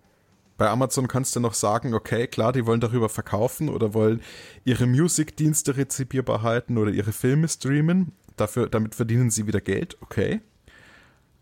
Bei 0.58 0.68
Amazon 0.68 1.08
kannst 1.08 1.34
du 1.34 1.40
noch 1.40 1.54
sagen, 1.54 1.94
okay, 1.94 2.26
klar, 2.26 2.52
die 2.52 2.66
wollen 2.66 2.80
darüber 2.80 3.08
verkaufen 3.08 3.68
oder 3.68 3.94
wollen 3.94 4.22
ihre 4.64 4.86
Musikdienste 4.86 5.76
rezipierbar 5.76 6.42
halten 6.42 6.78
oder 6.78 6.90
ihre 6.90 7.12
Filme 7.12 7.48
streamen. 7.48 8.12
Dafür, 8.36 8.68
damit 8.68 8.94
verdienen 8.94 9.30
sie 9.30 9.46
wieder 9.46 9.60
Geld, 9.60 9.96
okay. 10.00 10.40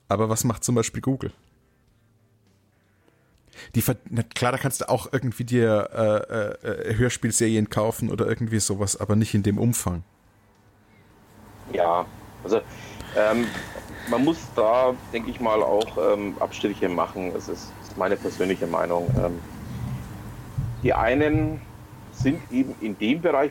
Aber 0.08 0.28
was 0.28 0.44
macht 0.44 0.64
zum 0.64 0.74
Beispiel 0.74 1.02
Google? 1.02 1.32
Die 3.74 3.82
klar, 3.82 4.52
da 4.52 4.58
kannst 4.58 4.80
du 4.80 4.88
auch 4.88 5.12
irgendwie 5.12 5.44
dir 5.44 5.90
äh, 6.62 6.90
äh, 6.90 6.96
Hörspielserien 6.96 7.70
kaufen 7.70 8.10
oder 8.10 8.26
irgendwie 8.26 8.60
sowas, 8.60 8.98
aber 8.98 9.16
nicht 9.16 9.34
in 9.34 9.42
dem 9.42 9.58
Umfang. 9.58 10.02
Ja, 11.72 12.04
also 12.42 12.60
ähm, 13.16 13.46
man 14.08 14.24
muss 14.24 14.38
da, 14.56 14.94
denke 15.12 15.30
ich 15.30 15.40
mal, 15.40 15.62
auch 15.62 15.96
ähm, 15.98 16.36
Abstriche 16.40 16.88
machen. 16.88 17.32
Es 17.36 17.48
ist, 17.48 17.72
ist, 17.82 17.96
meine 17.96 18.16
persönliche 18.16 18.66
Meinung. 18.66 19.08
Ähm, 19.22 19.38
die 20.82 20.92
einen 20.92 21.60
sind 22.12 22.40
eben 22.50 22.74
in 22.80 22.98
dem 22.98 23.20
Bereich 23.20 23.50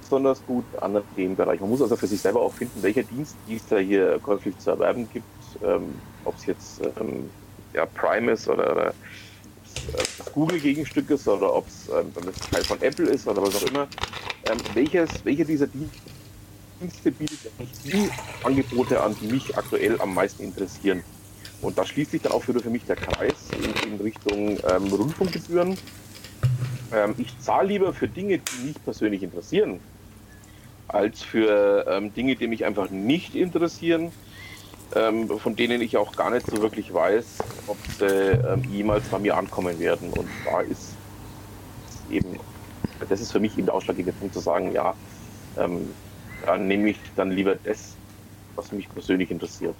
besonders 0.00 0.44
gut, 0.46 0.64
andere 0.80 1.04
in 1.16 1.24
dem 1.24 1.36
Bereich. 1.36 1.60
Man 1.60 1.70
muss 1.70 1.82
also 1.82 1.96
für 1.96 2.06
sich 2.06 2.20
selber 2.20 2.40
auch 2.40 2.52
finden, 2.52 2.82
welcher 2.82 3.02
Dienst 3.02 3.36
es 3.48 3.66
da 3.66 3.78
hier 3.78 4.18
käuflich 4.20 4.56
zu 4.58 4.70
erwerben 4.70 5.08
gibt. 5.12 5.26
Ähm, 5.62 5.94
Ob 6.24 6.36
es 6.36 6.46
jetzt 6.46 6.80
ähm, 7.00 7.30
ja, 7.74 7.86
Prime 7.86 8.32
ist 8.32 8.48
oder, 8.48 8.72
oder 8.72 8.94
das 9.92 10.32
Google-Gegenstück 10.32 11.10
ist 11.10 11.28
oder 11.28 11.54
ob 11.54 11.66
es 11.68 11.88
ähm, 11.88 12.12
Teil 12.50 12.64
von 12.64 12.80
Apple 12.80 13.06
ist 13.06 13.26
oder 13.26 13.42
was 13.42 13.56
auch 13.56 13.68
immer. 13.68 13.86
Ähm, 14.50 14.58
welches, 14.74 15.10
welche 15.24 15.44
dieser 15.44 15.66
Dienste 16.80 17.10
bietet 17.12 17.52
die 17.84 18.08
Angebote 18.42 19.00
an, 19.02 19.16
die 19.20 19.26
mich 19.26 19.56
aktuell 19.56 20.00
am 20.00 20.14
meisten 20.14 20.44
interessieren? 20.44 21.02
Und 21.60 21.78
da 21.78 21.84
schließt 21.84 22.10
sich 22.10 22.22
dann 22.22 22.32
auch 22.32 22.42
für 22.42 22.52
mich 22.70 22.84
der 22.84 22.96
Kreis 22.96 23.48
in, 23.56 23.92
in 23.92 24.00
Richtung 24.00 24.58
ähm, 24.68 24.92
Rundfunkgebühren. 24.92 25.78
Ähm, 26.92 27.14
ich 27.18 27.38
zahle 27.40 27.68
lieber 27.68 27.92
für 27.92 28.08
Dinge, 28.08 28.38
die 28.38 28.66
mich 28.66 28.84
persönlich 28.84 29.22
interessieren, 29.22 29.80
als 30.88 31.22
für 31.22 31.86
ähm, 31.88 32.12
Dinge, 32.12 32.36
die 32.36 32.46
mich 32.46 32.64
einfach 32.64 32.90
nicht 32.90 33.34
interessieren 33.34 34.12
ähm, 34.94 35.28
von 35.38 35.56
denen 35.56 35.80
ich 35.80 35.96
auch 35.96 36.14
gar 36.14 36.30
nicht 36.30 36.46
so 36.46 36.60
wirklich 36.60 36.92
weiß, 36.92 37.24
ob 37.66 37.76
sie 37.98 38.06
ähm, 38.06 38.62
jemals 38.70 39.08
bei 39.08 39.18
mir 39.18 39.36
ankommen 39.36 39.78
werden. 39.78 40.10
Und 40.10 40.28
da 40.44 40.60
ist 40.60 40.94
eben, 42.10 42.38
das 43.08 43.20
ist 43.20 43.32
für 43.32 43.40
mich 43.40 43.56
eben 43.56 43.66
der 43.66 43.74
ausschlaggebende 43.74 44.18
Punkt 44.18 44.34
zu 44.34 44.40
sagen, 44.40 44.72
ja, 44.72 44.94
ähm, 45.56 45.90
dann 46.44 46.68
nehme 46.68 46.90
ich 46.90 46.98
dann 47.16 47.30
lieber 47.30 47.56
das, 47.56 47.94
was 48.54 48.72
mich 48.72 48.88
persönlich 48.88 49.30
interessiert. 49.30 49.74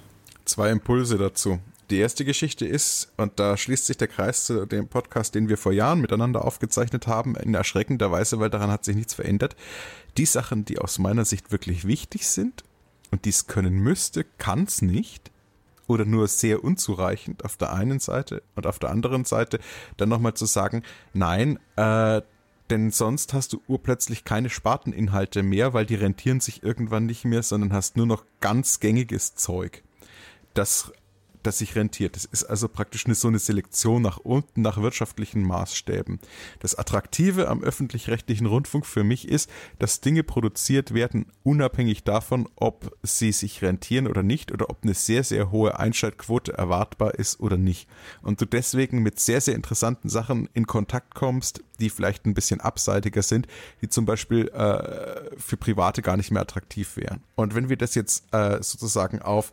Zwei 0.45 0.71
Impulse 0.71 1.19
dazu. 1.19 1.59
Die 1.91 1.99
erste 1.99 2.25
Geschichte 2.25 2.67
ist, 2.67 3.13
und 3.19 3.39
da 3.39 3.59
schließt 3.59 3.87
sich 3.87 3.99
der 3.99 4.09
Kreis 4.09 4.47
zu 4.47 4.65
dem 4.67 4.89
Podcast, 4.89 5.35
den 5.35 5.51
wir 5.51 5.59
vor 5.59 5.73
Jahren 5.73 6.01
miteinander 6.01 6.45
aufgezeichnet 6.45 7.07
haben, 7.07 7.37
in 7.37 7.55
erschreckender 7.55 8.11
Weise, 8.11 8.41
weil 8.41 8.49
daran 8.49 8.71
hat 8.71 8.85
sich 8.85 8.97
nichts 8.97 9.15
verändert. 9.15 9.55
Die 10.17 10.25
Sachen, 10.25 10.65
die 10.65 10.79
aus 10.79 10.99
meiner 10.99 11.27
Sicht 11.27 11.53
wirklich 11.53 11.87
wichtig 11.87 12.27
sind, 12.27 12.65
und 13.15 13.25
dies 13.25 13.47
können 13.47 13.75
müsste, 13.75 14.25
kann 14.25 14.65
es 14.65 14.83
nicht. 14.83 15.31
oder 15.87 16.07
nur 16.07 16.29
sehr 16.29 16.65
unzureichend 16.65 17.45
auf 17.45 17.59
der 17.59 17.75
einen 17.75 18.01
Seite 18.01 18.43
und 18.57 18.67
auf 18.67 18.79
der 18.79 18.89
anderen 18.89 19.27
Seite 19.27 19.61
dann 19.99 20.09
nochmal 20.09 20.33
zu 20.33 20.47
sagen, 20.47 20.83
nein, 21.13 21.59
äh, 21.77 22.23
denn 22.71 22.91
sonst 22.91 23.35
hast 23.35 23.53
du 23.53 23.61
urplötzlich 23.69 24.25
keine 24.25 24.49
Sparteninhalte 24.49 25.43
mehr, 25.43 25.75
weil 25.75 25.85
die 25.85 25.97
rentieren 25.97 26.41
sich 26.41 26.63
irgendwann 26.63 27.05
nicht 27.05 27.27
mehr, 27.27 27.43
sondern 27.43 27.75
hast 27.75 27.99
nur 27.99 28.07
noch 28.07 28.25
ganz 28.41 28.81
gängiges 28.81 29.35
Zeug. 29.35 29.83
Das 30.55 30.91
das 31.47 31.59
sich 31.59 31.77
rentiert. 31.77 32.17
Das 32.17 32.25
ist 32.25 32.45
also 32.45 32.69
praktisch 32.69 33.07
eine, 33.07 33.15
so 33.15 33.29
eine 33.29 33.39
Selektion 33.39 34.03
nach 34.03 34.19
unten, 34.19 34.63
nach 34.63 34.81
wirtschaftlichen 34.81 35.43
Maßstäben. 35.43 36.19
Das 36.61 36.75
Attraktive 36.75 37.49
am 37.49 37.63
öffentlich-rechtlichen 37.63 38.47
Rundfunk 38.47 38.87
für 38.87 39.05
mich 39.05 39.29
ist, 39.29 39.51
dass 39.79 40.01
Dinge 40.01 40.25
produziert 40.25 40.95
werden, 40.95 41.27
unabhängig 41.43 42.05
davon, 42.05 42.49
ob 42.57 42.97
sie 43.03 43.33
sich 43.33 43.63
rentieren 43.63 44.07
oder 44.07 44.23
nicht 44.23 44.53
oder 44.53 44.71
ob 44.71 44.83
eine 44.83 44.95
sehr, 44.95 45.25
sehr 45.25 45.51
hohe 45.51 45.79
Einschaltquote 45.79 46.53
erwartbar 46.53 47.15
ist 47.15 47.41
oder 47.41 47.57
nicht. 47.57 47.89
Und 48.23 48.41
du 48.41 48.47
deswegen 48.47 49.03
mit 49.03 49.21
sehr, 49.21 49.41
sehr 49.41 49.55
interessanten 49.55 50.09
Sachen 50.09 50.49
in 50.55 50.67
Kontakt 50.67 51.15
kommst, 51.15 51.63
die 51.81 51.91
vielleicht 51.91 52.27
ein 52.27 52.35
bisschen 52.35 52.61
abseitiger 52.61 53.23
sind, 53.23 53.47
die 53.83 53.89
zum 53.89 54.05
Beispiel 54.07 54.49
äh, 54.49 55.39
für 55.39 55.57
Private 55.57 56.03
gar 56.03 56.17
nicht 56.17 56.31
mehr 56.31 56.43
attraktiv 56.43 56.97
wären. 56.97 57.23
Und 57.35 57.55
wenn 57.55 57.69
wir 57.69 57.77
das 57.77 57.95
jetzt 57.95 58.33
äh, 58.33 58.63
sozusagen 58.63 59.21
auf 59.21 59.53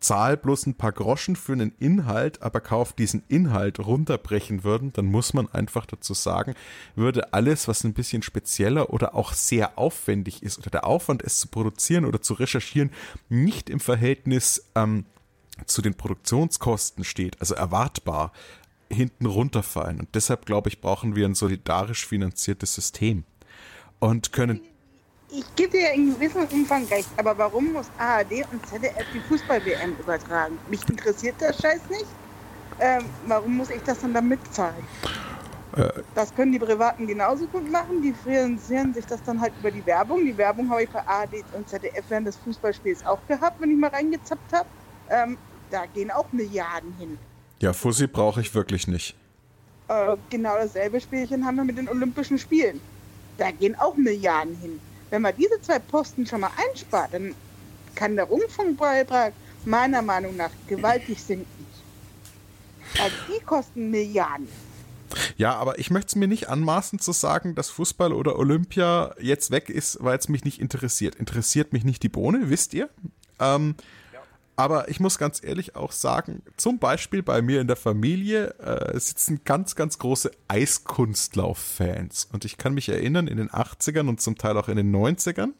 zahl 0.00 0.36
bloß 0.36 0.66
ein 0.66 0.74
paar 0.74 0.92
Groschen 0.92 1.36
für 1.36 1.52
einen 1.52 1.72
Inhalt, 1.78 2.42
aber 2.42 2.60
kauf 2.60 2.92
diesen 2.92 3.22
Inhalt 3.28 3.80
runterbrechen 3.80 4.62
würden, 4.64 4.92
dann 4.92 5.06
muss 5.06 5.34
man 5.34 5.48
einfach 5.52 5.86
dazu 5.86 6.14
sagen, 6.14 6.54
würde 6.94 7.32
alles, 7.32 7.66
was 7.68 7.84
ein 7.84 7.94
bisschen 7.94 8.22
spezieller 8.22 8.90
oder 8.90 9.14
auch 9.14 9.32
sehr 9.32 9.78
aufwendig 9.78 10.42
ist 10.42 10.58
oder 10.58 10.70
der 10.70 10.86
Aufwand, 10.86 11.22
es 11.22 11.38
zu 11.38 11.48
produzieren 11.48 12.04
oder 12.04 12.22
zu 12.22 12.34
recherchieren, 12.34 12.90
nicht 13.28 13.70
im 13.70 13.80
Verhältnis 13.80 14.64
ähm, 14.74 15.04
zu 15.66 15.82
den 15.82 15.94
Produktionskosten 15.94 17.04
steht, 17.04 17.40
also 17.40 17.54
erwartbar, 17.54 18.32
hinten 18.90 19.26
runterfallen. 19.26 20.00
Und 20.00 20.14
deshalb, 20.14 20.46
glaube 20.46 20.68
ich, 20.68 20.80
brauchen 20.80 21.16
wir 21.16 21.26
ein 21.26 21.34
solidarisch 21.34 22.06
finanziertes 22.06 22.74
System. 22.74 23.24
Und 23.98 24.32
können 24.32 24.60
ich 25.30 25.44
gebe 25.56 25.70
dir 25.70 25.92
in 25.92 26.14
gewissem 26.14 26.44
Umfang 26.50 26.84
recht, 26.86 27.08
aber 27.16 27.36
warum 27.36 27.72
muss 27.72 27.90
ARD 27.98 28.46
und 28.52 28.66
ZDF 28.66 29.04
die 29.12 29.20
Fußball-WM 29.20 29.96
übertragen? 29.98 30.58
Mich 30.68 30.88
interessiert 30.88 31.40
der 31.40 31.52
Scheiß 31.52 31.80
nicht. 31.90 32.06
Ähm, 32.80 33.04
warum 33.26 33.56
muss 33.56 33.70
ich 33.70 33.82
das 33.82 34.00
dann 34.00 34.14
da 34.14 34.20
mitzahlen? 34.20 34.86
Äh. 35.76 35.88
Das 36.14 36.34
können 36.34 36.52
die 36.52 36.58
Privaten 36.58 37.06
genauso 37.06 37.46
gut 37.46 37.70
machen. 37.70 38.00
Die 38.02 38.12
finanzieren 38.12 38.94
sich 38.94 39.04
das 39.04 39.22
dann 39.22 39.40
halt 39.40 39.52
über 39.60 39.70
die 39.70 39.84
Werbung. 39.84 40.24
Die 40.24 40.36
Werbung 40.36 40.70
habe 40.70 40.84
ich 40.84 40.90
bei 40.90 41.06
ARD 41.06 41.44
und 41.54 41.68
ZDF 41.68 42.04
während 42.08 42.28
des 42.28 42.36
Fußballspiels 42.36 43.04
auch 43.04 43.20
gehabt, 43.28 43.60
wenn 43.60 43.70
ich 43.70 43.76
mal 43.76 43.90
reingezappt 43.90 44.52
habe. 44.52 44.68
Ähm, 45.10 45.36
da 45.70 45.84
gehen 45.86 46.10
auch 46.10 46.32
Milliarden 46.32 46.94
hin. 46.98 47.18
Ja, 47.60 47.72
Fussi 47.72 48.06
brauche 48.06 48.40
ich 48.40 48.54
wirklich 48.54 48.88
nicht. 48.88 49.14
Äh, 49.88 50.16
genau 50.30 50.54
dasselbe 50.56 51.00
Spielchen 51.00 51.44
haben 51.44 51.56
wir 51.56 51.64
mit 51.64 51.76
den 51.76 51.88
Olympischen 51.88 52.38
Spielen. 52.38 52.80
Da 53.36 53.50
gehen 53.50 53.74
auch 53.78 53.96
Milliarden 53.96 54.56
hin. 54.56 54.80
Wenn 55.10 55.22
man 55.22 55.34
diese 55.36 55.60
zwei 55.62 55.78
Posten 55.78 56.26
schon 56.26 56.40
mal 56.40 56.50
einspart, 56.56 57.14
dann 57.14 57.34
kann 57.94 58.16
der 58.16 58.26
Rundfunkbeitrag 58.26 59.32
meiner 59.64 60.02
Meinung 60.02 60.36
nach 60.36 60.50
gewaltig 60.68 61.22
sinken. 61.22 61.66
Also 63.00 63.16
die 63.28 63.44
kosten 63.44 63.90
Milliarden. 63.90 64.48
Ja, 65.36 65.54
aber 65.54 65.78
ich 65.78 65.90
möchte 65.90 66.08
es 66.08 66.16
mir 66.16 66.28
nicht 66.28 66.48
anmaßen 66.48 66.98
zu 66.98 67.12
sagen, 67.12 67.54
dass 67.54 67.70
Fußball 67.70 68.12
oder 68.12 68.38
Olympia 68.38 69.14
jetzt 69.20 69.50
weg 69.50 69.70
ist, 69.70 69.98
weil 70.00 70.18
es 70.18 70.28
mich 70.28 70.44
nicht 70.44 70.60
interessiert. 70.60 71.14
Interessiert 71.14 71.72
mich 71.72 71.84
nicht 71.84 72.02
die 72.02 72.08
Bohne, 72.08 72.50
wisst 72.50 72.74
ihr? 72.74 72.90
Ähm, 73.40 73.74
aber 74.58 74.88
ich 74.88 74.98
muss 74.98 75.18
ganz 75.18 75.40
ehrlich 75.40 75.76
auch 75.76 75.92
sagen, 75.92 76.42
zum 76.56 76.80
Beispiel 76.80 77.22
bei 77.22 77.42
mir 77.42 77.60
in 77.60 77.68
der 77.68 77.76
Familie 77.76 78.58
äh, 78.58 78.98
sitzen 78.98 79.42
ganz, 79.44 79.76
ganz 79.76 80.00
große 80.00 80.32
Eiskunstlauf-Fans. 80.48 82.28
Und 82.32 82.44
ich 82.44 82.58
kann 82.58 82.74
mich 82.74 82.88
erinnern, 82.88 83.28
in 83.28 83.36
den 83.36 83.50
80ern 83.50 84.08
und 84.08 84.20
zum 84.20 84.36
Teil 84.36 84.56
auch 84.58 84.68
in 84.68 84.76
den 84.76 84.92
90ern 84.92 85.50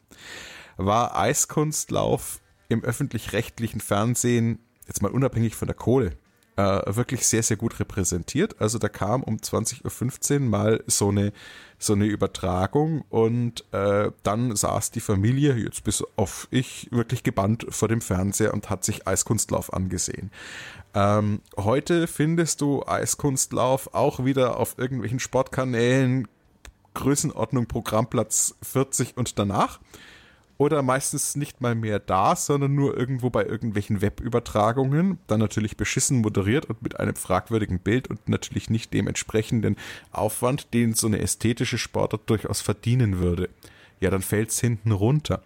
war 0.75 1.17
Eiskunstlauf 1.17 2.41
im 2.67 2.83
öffentlich-rechtlichen 2.83 3.79
Fernsehen, 3.79 4.59
jetzt 4.85 5.01
mal 5.01 5.11
unabhängig 5.11 5.55
von 5.55 5.69
der 5.69 5.77
Kohle, 5.77 6.17
äh, 6.59 6.95
wirklich 6.95 7.25
sehr, 7.25 7.41
sehr 7.41 7.55
gut 7.55 7.79
repräsentiert. 7.79 8.59
Also 8.59 8.79
da 8.79 8.89
kam 8.89 9.23
um 9.23 9.37
20.15 9.37 10.33
Uhr 10.33 10.39
mal 10.41 10.83
so 10.87 11.07
eine, 11.07 11.31
so 11.77 11.93
eine 11.93 12.05
Übertragung 12.05 13.05
und 13.09 13.63
äh, 13.71 14.11
dann 14.23 14.53
saß 14.53 14.91
die 14.91 14.99
Familie, 14.99 15.55
jetzt 15.55 15.85
bis 15.85 16.03
auf 16.17 16.49
ich, 16.51 16.89
wirklich 16.91 17.23
gebannt 17.23 17.65
vor 17.69 17.87
dem 17.87 18.01
Fernseher 18.01 18.53
und 18.53 18.69
hat 18.69 18.83
sich 18.83 19.07
Eiskunstlauf 19.07 19.71
angesehen. 19.71 20.31
Ähm, 20.93 21.39
heute 21.55 22.07
findest 22.07 22.59
du 22.59 22.85
Eiskunstlauf 22.85 23.93
auch 23.93 24.25
wieder 24.25 24.57
auf 24.57 24.77
irgendwelchen 24.77 25.19
Sportkanälen, 25.19 26.27
Größenordnung 26.93 27.67
Programmplatz 27.67 28.55
40 28.63 29.15
und 29.15 29.39
danach 29.39 29.79
oder 30.59 30.83
meistens 30.83 31.37
nicht 31.37 31.61
mal 31.61 31.73
mehr 31.73 31.99
da, 31.99 32.35
sondern 32.35 32.75
nur 32.75 32.95
irgendwo 32.95 33.29
bei 33.29 33.45
irgendwelchen 33.45 34.01
Webübertragungen, 34.01 35.17
dann 35.25 35.39
natürlich 35.39 35.77
beschissen 35.77 36.19
moderiert 36.19 36.65
und 36.65 36.83
mit 36.83 36.99
einem 36.99 37.15
fragwürdigen 37.15 37.79
Bild 37.79 38.09
und 38.09 38.27
natürlich 38.27 38.69
nicht 38.69 38.93
dem 38.93 39.07
entsprechenden 39.07 39.77
Aufwand, 40.11 40.73
den 40.73 40.93
so 40.93 41.07
eine 41.07 41.19
ästhetische 41.19 41.77
Sportart 41.77 42.29
durchaus 42.29 42.59
verdienen 42.59 43.19
würde. 43.19 43.49
Ja, 44.01 44.09
dann 44.09 44.21
fällt's 44.21 44.59
hinten 44.59 44.91
runter, 44.91 45.41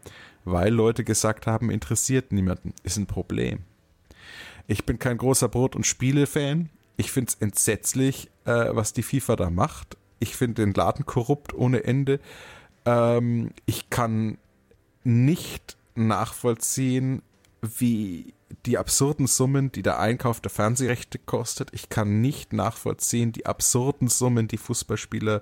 weil 0.46 0.74
Leute 0.74 1.04
gesagt 1.04 1.46
haben, 1.46 1.70
interessiert 1.70 2.32
niemanden, 2.32 2.74
ist 2.82 2.98
ein 2.98 3.06
Problem. 3.06 3.60
Ich 4.66 4.84
bin 4.84 4.98
kein 4.98 5.20
großer 5.20 5.48
Brot- 5.48 5.76
und 5.76 5.86
Spiele-Fan. 5.86 6.70
Ich 6.98 7.12
find's 7.12 7.36
entsetzlich, 7.40 8.32
äh, 8.46 8.70
was 8.72 8.94
die 8.94 9.04
FIFA 9.04 9.36
da 9.36 9.50
macht. 9.52 9.96
Ich 10.18 10.36
finde 10.36 10.66
den 10.66 10.74
Laden 10.74 11.06
korrupt 11.06 11.54
ohne 11.54 11.84
Ende. 11.84 12.20
Ähm, 12.86 13.52
ich 13.68 13.92
kann 13.92 14.38
nicht 15.04 15.78
nachvollziehen, 15.96 17.22
wie 17.62 18.34
die 18.66 18.78
absurden 18.78 19.28
Summen, 19.28 19.72
die 19.72 19.84
der 19.84 20.00
Einkauf 20.00 20.42
der 20.42 20.52
Fernsehrechte 20.52 21.18
kostet. 21.18 21.70
Ich 21.74 21.90
kann 21.90 22.22
nicht 22.22 22.54
nachvollziehen 22.54 23.32
die 23.32 23.46
absurden 23.46 24.08
Summen, 24.08 24.48
die 24.48 24.58
Fußballspieler 24.58 25.42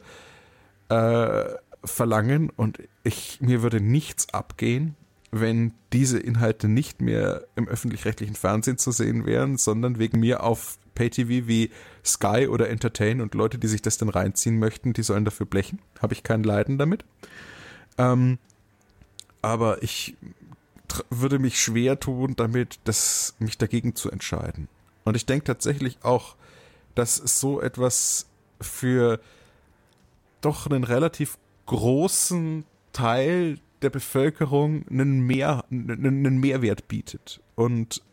äh, 0.90 1.44
verlangen. 1.84 2.50
Und 2.50 2.80
ich, 3.04 3.40
mir 3.42 3.62
würde 3.64 3.82
nichts 3.82 4.34
abgehen, 4.34 4.96
wenn 5.32 5.74
diese 5.94 6.20
Inhalte 6.20 6.68
nicht 6.68 7.02
mehr 7.02 7.46
im 7.56 7.68
öffentlich-rechtlichen 7.68 8.36
Fernsehen 8.36 8.78
zu 8.78 8.92
sehen 8.92 9.26
wären, 9.26 9.58
sondern 9.58 9.98
wegen 9.98 10.20
mir 10.20 10.44
auf 10.44 10.78
Pay-TV 10.96 11.48
wie 11.48 11.72
Sky 12.04 12.48
oder 12.50 12.70
Entertain 12.70 13.22
und 13.22 13.34
Leute, 13.34 13.58
die 13.58 13.68
sich 13.68 13.82
das 13.82 13.98
dann 13.98 14.10
reinziehen 14.10 14.60
möchten, 14.60 14.94
die 14.94 15.04
sollen 15.04 15.26
dafür 15.26 15.46
blechen. 15.46 15.80
Habe 16.02 16.14
ich 16.14 16.24
kein 16.24 16.44
Leiden 16.44 16.78
damit. 16.78 17.06
Ähm, 17.98 18.40
aber 19.42 19.84
ich 19.84 20.16
würde 21.10 21.40
mich 21.40 21.60
schwer 21.60 22.00
tun, 22.00 22.36
damit 22.36 22.80
das, 22.84 23.36
mich 23.40 23.58
dagegen 23.58 23.96
zu 23.96 24.12
entscheiden. 24.12 24.68
Und 25.04 25.16
ich 25.16 25.26
denke 25.26 25.46
tatsächlich 25.46 26.00
auch, 26.04 26.36
dass 26.96 27.16
so 27.16 27.62
etwas 27.62 28.28
für 28.60 29.20
doch 30.42 30.68
einen 30.68 30.84
relativ 30.84 31.38
großen 31.66 32.66
Teil 32.94 33.60
der 33.82 33.90
Bevölkerung 33.90 34.86
einen, 34.90 35.22
Mehr, 35.22 35.66
einen 35.70 36.40
Mehrwert 36.40 36.88
bietet. 36.88 37.42
Und 37.56 38.04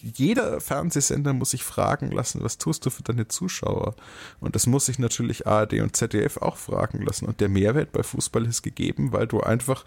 jeder 0.00 0.60
Fernsehsender 0.60 1.32
muss 1.32 1.50
sich 1.50 1.64
fragen 1.64 2.10
lassen, 2.10 2.42
was 2.42 2.58
tust 2.58 2.86
du 2.86 2.90
für 2.90 3.02
deine 3.02 3.28
Zuschauer? 3.28 3.94
Und 4.40 4.54
das 4.54 4.66
muss 4.66 4.86
sich 4.86 4.98
natürlich 4.98 5.46
ARD 5.46 5.74
und 5.74 5.96
ZDF 5.96 6.38
auch 6.38 6.56
fragen 6.56 7.02
lassen. 7.02 7.26
Und 7.26 7.40
der 7.40 7.48
Mehrwert 7.48 7.92
bei 7.92 8.02
Fußball 8.02 8.46
ist 8.46 8.62
gegeben, 8.62 9.12
weil 9.12 9.26
du 9.26 9.40
einfach, 9.40 9.84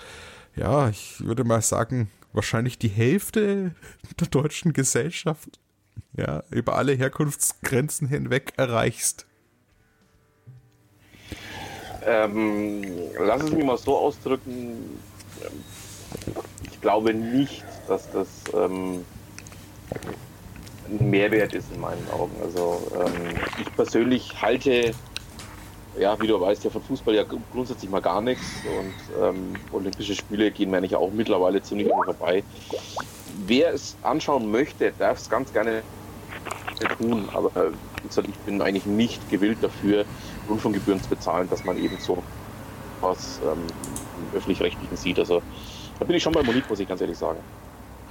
ja, 0.56 0.90
ich 0.90 1.24
würde 1.24 1.44
mal 1.44 1.62
sagen, 1.62 2.10
wahrscheinlich 2.34 2.78
die 2.78 2.90
Hälfte 2.90 3.74
der 4.20 4.28
deutschen 4.28 4.74
Gesellschaft, 4.74 5.60
ja, 6.16 6.44
über 6.52 6.76
alle 6.76 6.94
Herkunftsgrenzen 6.94 8.08
hinweg 8.08 8.54
erreichst. 8.58 9.26
Ähm, 12.06 12.84
lass 13.20 13.44
es 13.44 13.52
mich 13.52 13.64
mal 13.64 13.78
so 13.78 13.98
ausdrücken. 13.98 15.00
Ich 16.64 16.82
glaube 16.82 17.14
nicht, 17.14 17.64
dass 17.88 18.10
das 18.12 18.28
ähm, 18.54 19.06
ein 20.90 21.10
Mehrwert 21.10 21.54
ist 21.54 21.72
in 21.74 21.80
meinen 21.80 22.06
Augen. 22.12 22.36
Also 22.44 22.82
ähm, 22.96 23.36
ich 23.60 23.76
persönlich 23.76 24.42
halte, 24.42 24.92
ja, 26.00 26.20
wie 26.20 26.28
du 26.28 26.40
weißt, 26.40 26.64
ja 26.64 26.70
von 26.70 26.82
Fußball 26.82 27.16
ja 27.16 27.24
grundsätzlich 27.52 27.90
mal 27.90 28.02
gar 28.02 28.22
nichts 28.22 28.46
und 28.66 29.24
ähm, 29.24 29.56
Olympische 29.72 30.16
Spiele 30.16 30.52
gehen 30.52 30.72
mir 30.72 30.78
eigentlich 30.78 30.96
auch 30.96 31.12
mittlerweile 31.12 31.62
ziemlich 31.62 31.88
immer 31.88 32.06
vorbei. 32.06 32.44
Wer 33.46 33.74
es 33.74 33.96
anschauen 34.04 34.50
möchte, 34.52 34.92
darf 34.98 35.20
es 35.20 35.30
ganz 35.30 35.54
gerne 35.54 35.82
tun, 36.98 37.28
aber 37.34 37.52
wie 38.02 38.08
gesagt, 38.08 38.28
ich 38.28 38.36
bin 38.40 38.62
eigentlich 38.62 38.86
nicht 38.86 39.30
gewillt 39.30 39.58
dafür, 39.62 40.06
Rundfunkgebühren 40.50 41.02
zu 41.02 41.10
bezahlen, 41.10 41.50
dass 41.50 41.64
man 41.64 41.78
eben 41.78 41.98
so 42.00 42.24
was 43.02 43.40
ähm, 43.44 43.64
im 44.18 44.38
öffentlich-rechtlichen 44.38 44.98
sieht. 44.98 45.20
Also 45.20 45.42
da 46.00 46.06
bin 46.06 46.16
ich 46.16 46.24
schon 46.24 46.34
bei 46.34 46.44
Monique, 46.44 46.70
muss 46.70 46.80
ich 46.80 46.88
ganz 46.88 47.02
ehrlich 47.02 47.18
sagen. 47.18 47.40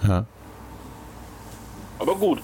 Ja. 0.07 0.25
Aber 1.99 2.17
gut. 2.17 2.43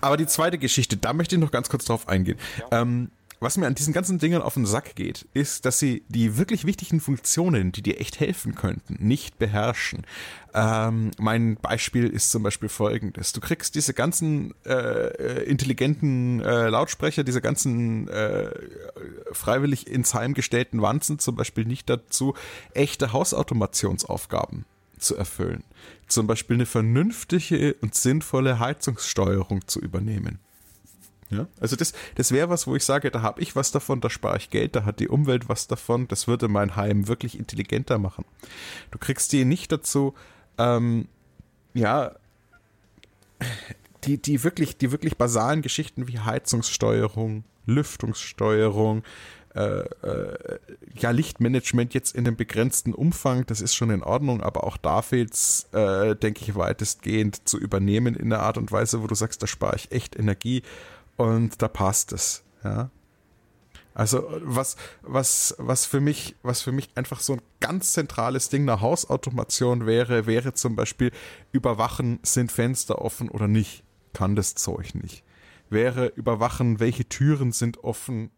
Aber 0.00 0.16
die 0.16 0.26
zweite 0.26 0.58
Geschichte, 0.58 0.96
da 0.96 1.12
möchte 1.12 1.36
ich 1.36 1.40
noch 1.40 1.50
ganz 1.50 1.68
kurz 1.68 1.84
drauf 1.84 2.08
eingehen. 2.08 2.38
Ja. 2.58 2.82
Ähm, 2.82 3.10
was 3.42 3.56
mir 3.56 3.66
an 3.66 3.74
diesen 3.74 3.94
ganzen 3.94 4.18
Dingern 4.18 4.42
auf 4.42 4.52
den 4.52 4.66
Sack 4.66 4.94
geht, 4.96 5.26
ist, 5.32 5.64
dass 5.64 5.78
sie 5.78 6.04
die 6.08 6.36
wirklich 6.36 6.66
wichtigen 6.66 7.00
Funktionen, 7.00 7.72
die 7.72 7.80
dir 7.80 7.98
echt 7.98 8.20
helfen 8.20 8.54
könnten, 8.54 8.98
nicht 9.00 9.38
beherrschen. 9.38 10.06
Ähm, 10.52 11.10
mein 11.18 11.56
Beispiel 11.56 12.06
ist 12.06 12.30
zum 12.30 12.42
Beispiel 12.42 12.68
folgendes. 12.68 13.32
Du 13.32 13.40
kriegst 13.40 13.74
diese 13.74 13.94
ganzen 13.94 14.52
äh, 14.66 14.72
äh 14.72 15.42
intelligenten 15.44 16.40
äh, 16.40 16.68
Lautsprecher, 16.68 17.24
diese 17.24 17.40
ganzen 17.40 18.08
äh, 18.08 18.50
freiwillig 19.32 19.86
ins 19.86 20.12
Heim 20.12 20.34
gestellten 20.34 20.82
Wanzen 20.82 21.18
zum 21.18 21.34
Beispiel 21.34 21.64
nicht 21.64 21.88
dazu, 21.88 22.34
echte 22.74 23.14
Hausautomationsaufgaben 23.14 24.66
zu 25.00 25.16
erfüllen. 25.16 25.64
Zum 26.06 26.26
Beispiel 26.26 26.54
eine 26.54 26.66
vernünftige 26.66 27.74
und 27.80 27.94
sinnvolle 27.94 28.58
Heizungssteuerung 28.58 29.66
zu 29.66 29.80
übernehmen. 29.80 30.38
Ja, 31.30 31.46
also 31.60 31.76
das, 31.76 31.92
das 32.16 32.32
wäre 32.32 32.50
was, 32.50 32.66
wo 32.66 32.74
ich 32.74 32.84
sage, 32.84 33.10
da 33.12 33.22
habe 33.22 33.40
ich 33.40 33.54
was 33.54 33.70
davon, 33.70 34.00
da 34.00 34.10
spare 34.10 34.36
ich 34.36 34.50
Geld, 34.50 34.74
da 34.74 34.84
hat 34.84 34.98
die 34.98 35.08
Umwelt 35.08 35.48
was 35.48 35.68
davon, 35.68 36.08
das 36.08 36.26
würde 36.26 36.48
mein 36.48 36.74
Heim 36.74 37.06
wirklich 37.06 37.38
intelligenter 37.38 37.98
machen. 37.98 38.24
Du 38.90 38.98
kriegst 38.98 39.32
die 39.32 39.44
nicht 39.44 39.70
dazu, 39.70 40.14
ähm, 40.58 41.06
ja, 41.72 42.16
die, 44.04 44.20
die 44.20 44.42
wirklich, 44.42 44.76
die 44.76 44.90
wirklich 44.90 45.16
basalen 45.16 45.62
Geschichten 45.62 46.08
wie 46.08 46.18
Heizungssteuerung, 46.18 47.44
Lüftungssteuerung, 47.66 49.04
äh, 49.54 49.80
äh, 49.80 50.58
ja, 50.94 51.10
Lichtmanagement 51.10 51.92
jetzt 51.92 52.14
in 52.14 52.26
einem 52.26 52.36
begrenzten 52.36 52.94
Umfang, 52.94 53.46
das 53.46 53.60
ist 53.60 53.74
schon 53.74 53.90
in 53.90 54.02
Ordnung, 54.02 54.42
aber 54.42 54.64
auch 54.64 54.76
da 54.76 55.02
fehlt 55.02 55.34
es, 55.34 55.66
äh, 55.72 56.14
denke 56.14 56.42
ich, 56.42 56.54
weitestgehend 56.54 57.48
zu 57.48 57.58
übernehmen 57.58 58.14
in 58.14 58.30
der 58.30 58.40
Art 58.40 58.58
und 58.58 58.70
Weise, 58.70 59.02
wo 59.02 59.06
du 59.06 59.14
sagst, 59.14 59.42
da 59.42 59.46
spare 59.46 59.76
ich 59.76 59.90
echt 59.90 60.16
Energie 60.16 60.62
und 61.16 61.60
da 61.62 61.68
passt 61.68 62.12
es, 62.12 62.44
ja. 62.62 62.90
Also 63.92 64.24
was, 64.42 64.76
was, 65.02 65.54
was 65.58 65.84
für 65.84 66.00
mich, 66.00 66.36
was 66.42 66.62
für 66.62 66.72
mich 66.72 66.90
einfach 66.94 67.20
so 67.20 67.34
ein 67.34 67.42
ganz 67.58 67.92
zentrales 67.92 68.48
Ding 68.48 68.62
einer 68.62 68.80
Hausautomation 68.80 69.84
wäre, 69.84 70.26
wäre 70.26 70.54
zum 70.54 70.76
Beispiel 70.76 71.10
überwachen, 71.50 72.20
sind 72.22 72.52
Fenster 72.52 73.02
offen 73.02 73.28
oder 73.28 73.48
nicht. 73.48 73.82
Kann 74.12 74.36
das 74.36 74.54
Zeug 74.54 74.94
nicht. 74.94 75.24
Wäre 75.70 76.06
überwachen, 76.06 76.80
welche 76.80 77.08
Türen 77.08 77.52
sind 77.52 77.82
offen, 77.82 78.30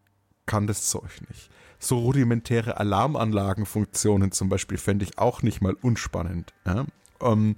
kann 0.47 0.67
das 0.67 0.89
Zeug 0.89 1.21
nicht. 1.29 1.51
So 1.79 1.99
rudimentäre 1.99 2.79
Alarmanlagenfunktionen 2.79 4.33
zum 4.33 4.49
Beispiel 4.49 4.79
fände 4.79 5.05
ich 5.05 5.19
auch 5.19 5.43
nicht 5.43 5.61
mal 5.61 5.75
unspannend. 5.75 6.53
Ja? 6.65 6.87
Ähm, 7.21 7.55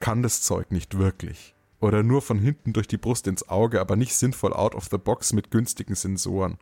kann 0.00 0.22
das 0.22 0.42
Zeug 0.42 0.70
nicht 0.70 0.98
wirklich 0.98 1.54
oder 1.82 2.04
nur 2.04 2.22
von 2.22 2.38
hinten 2.38 2.72
durch 2.72 2.86
die 2.86 2.96
Brust 2.96 3.26
ins 3.26 3.48
Auge, 3.48 3.80
aber 3.80 3.96
nicht 3.96 4.14
sinnvoll 4.14 4.52
out 4.52 4.74
of 4.74 4.88
the 4.90 4.98
box 4.98 5.32
mit 5.32 5.50
günstigen 5.50 5.96
Sensoren. 5.96 6.56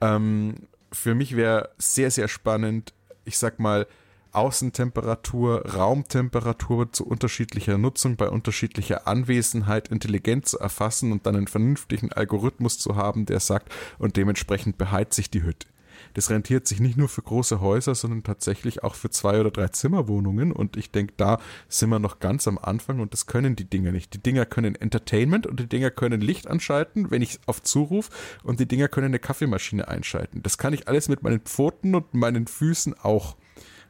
Ähm, 0.00 0.54
für 0.92 1.14
mich 1.16 1.34
wäre 1.36 1.70
sehr, 1.76 2.10
sehr 2.12 2.28
spannend, 2.28 2.94
ich 3.24 3.36
sag 3.36 3.58
mal, 3.58 3.88
Außentemperatur, 4.34 5.74
Raumtemperatur 5.74 6.92
zu 6.92 7.06
unterschiedlicher 7.06 7.78
Nutzung 7.78 8.16
bei 8.16 8.28
unterschiedlicher 8.28 9.06
Anwesenheit 9.06 9.88
intelligent 9.88 10.46
zu 10.46 10.58
erfassen 10.58 11.12
und 11.12 11.26
dann 11.26 11.36
einen 11.36 11.46
vernünftigen 11.46 12.12
Algorithmus 12.12 12.78
zu 12.78 12.96
haben, 12.96 13.26
der 13.26 13.40
sagt, 13.40 13.72
und 13.98 14.16
dementsprechend 14.16 14.78
beheizt 14.78 15.14
sich 15.14 15.30
die 15.30 15.42
Hütte. 15.42 15.66
Das 16.14 16.30
rentiert 16.30 16.66
sich 16.66 16.80
nicht 16.80 16.96
nur 16.96 17.08
für 17.08 17.22
große 17.22 17.60
Häuser, 17.60 17.94
sondern 17.94 18.22
tatsächlich 18.22 18.82
auch 18.84 18.94
für 18.94 19.10
zwei 19.10 19.40
oder 19.40 19.50
drei 19.50 19.68
Zimmerwohnungen. 19.68 20.52
Und 20.52 20.76
ich 20.76 20.90
denke, 20.90 21.14
da 21.16 21.40
sind 21.68 21.90
wir 21.90 21.98
noch 21.98 22.20
ganz 22.20 22.46
am 22.46 22.58
Anfang 22.58 23.00
und 23.00 23.12
das 23.12 23.26
können 23.26 23.56
die 23.56 23.68
Dinger 23.68 23.92
nicht. 23.92 24.14
Die 24.14 24.22
Dinger 24.22 24.46
können 24.46 24.74
Entertainment 24.74 25.46
und 25.46 25.60
die 25.60 25.68
Dinger 25.68 25.90
können 25.90 26.20
Licht 26.20 26.46
anschalten, 26.46 27.10
wenn 27.10 27.22
ich 27.22 27.40
auf 27.46 27.62
Zuruf 27.62 28.10
und 28.42 28.60
die 28.60 28.68
Dinger 28.68 28.88
können 28.88 29.06
eine 29.06 29.18
Kaffeemaschine 29.18 29.88
einschalten. 29.88 30.42
Das 30.42 30.58
kann 30.58 30.72
ich 30.72 30.88
alles 30.88 31.08
mit 31.08 31.22
meinen 31.22 31.40
Pfoten 31.40 31.94
und 31.94 32.14
meinen 32.14 32.46
Füßen 32.46 32.94
auch. 33.00 33.36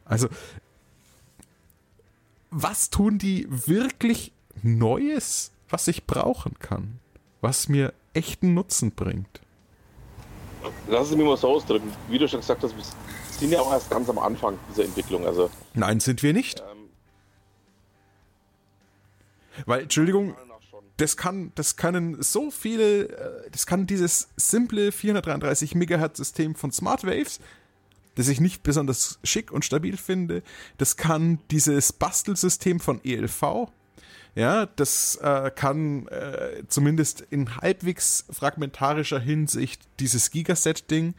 Also, 0.04 0.28
was 2.50 2.90
tun 2.90 3.18
die 3.18 3.46
wirklich 3.48 4.32
Neues, 4.62 5.52
was 5.68 5.88
ich 5.88 6.06
brauchen 6.06 6.58
kann? 6.58 7.00
Was 7.40 7.68
mir 7.68 7.92
echten 8.12 8.54
Nutzen 8.54 8.92
bringt? 8.92 9.40
lass 10.88 11.10
es 11.10 11.16
mir 11.16 11.24
mal 11.24 11.36
so 11.36 11.48
ausdrücken. 11.48 11.92
Wie 12.08 12.18
du 12.18 12.28
schon 12.28 12.40
gesagt 12.40 12.62
hast, 12.62 12.76
wir 12.76 12.84
sind 13.30 13.52
ja 13.52 13.60
auch 13.60 13.72
erst 13.72 13.90
ganz 13.90 14.08
am 14.08 14.18
Anfang 14.18 14.58
dieser 14.70 14.84
Entwicklung. 14.84 15.26
Also, 15.26 15.50
Nein, 15.74 16.00
sind 16.00 16.22
wir 16.22 16.32
nicht. 16.32 16.60
Ähm, 16.60 16.88
Weil, 19.66 19.82
Entschuldigung, 19.82 20.34
das 20.96 21.16
kann, 21.16 21.52
das 21.54 21.76
können 21.76 22.22
so 22.22 22.50
viele, 22.50 23.08
äh, 23.08 23.50
das 23.50 23.66
kann 23.66 23.86
dieses 23.86 24.28
simple 24.36 24.92
433 24.92 25.74
Megahertz 25.74 26.18
System 26.18 26.54
von 26.54 26.70
Smart 26.72 27.04
Waves, 27.04 27.40
das 28.14 28.28
ich 28.28 28.40
nicht 28.40 28.62
besonders 28.62 29.18
schick 29.24 29.50
und 29.50 29.64
stabil 29.64 29.96
finde. 29.96 30.42
Das 30.78 30.96
kann 30.96 31.38
dieses 31.50 31.92
Bastelsystem 31.92 32.80
von 32.80 33.00
ELV, 33.04 33.68
ja, 34.34 34.66
das 34.66 35.16
äh, 35.22 35.50
kann 35.54 36.08
äh, 36.08 36.64
zumindest 36.66 37.20
in 37.20 37.56
halbwegs 37.56 38.24
fragmentarischer 38.30 39.20
Hinsicht 39.20 39.82
dieses 40.00 40.30
Gigaset-Ding. 40.32 41.14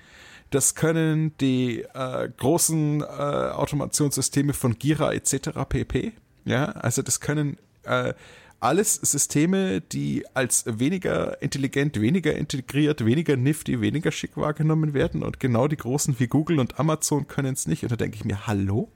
Das 0.50 0.76
können 0.76 1.36
die 1.38 1.82
äh, 1.94 2.30
großen 2.38 3.02
äh, 3.02 3.06
Automationssysteme 3.06 4.54
von 4.54 4.78
Gira 4.78 5.14
etc. 5.14 5.50
pp. 5.68 6.14
Ja, 6.44 6.66
also 6.66 7.02
das 7.02 7.22
können 7.22 7.58
äh, 7.84 8.14
alles 8.60 8.96
Systeme, 8.96 9.82
die 9.82 10.26
als 10.34 10.64
weniger 10.66 11.42
intelligent, 11.42 12.00
weniger 12.00 12.36
integriert, 12.36 13.06
weniger 13.06 13.36
nifty, 13.36 13.82
weniger 13.82 14.12
schick 14.12 14.38
wahrgenommen 14.38 14.94
werden. 14.94 15.24
Und 15.24 15.40
genau 15.40 15.68
die 15.68 15.78
großen 15.78 16.20
wie 16.20 16.28
Google 16.28 16.60
und 16.60 16.80
Amazon 16.80 17.28
können 17.28 17.54
es 17.54 17.68
nicht. 17.68 17.84
Und 17.84 17.92
da 17.92 17.96
denke 17.96 18.18
ich 18.18 18.26
mir, 18.26 18.48
hallo? 18.48 18.90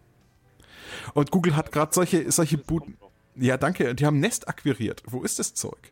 Und 1.13 1.31
Google 1.31 1.55
hat 1.55 1.71
gerade 1.71 1.93
solche, 1.93 2.31
solche 2.31 2.57
Buden. 2.57 2.97
Ja, 3.35 3.57
danke. 3.57 3.95
Die 3.95 4.05
haben 4.05 4.19
Nest 4.19 4.47
akquiriert. 4.47 5.03
Wo 5.05 5.23
ist 5.23 5.39
das 5.39 5.53
Zeug? 5.53 5.91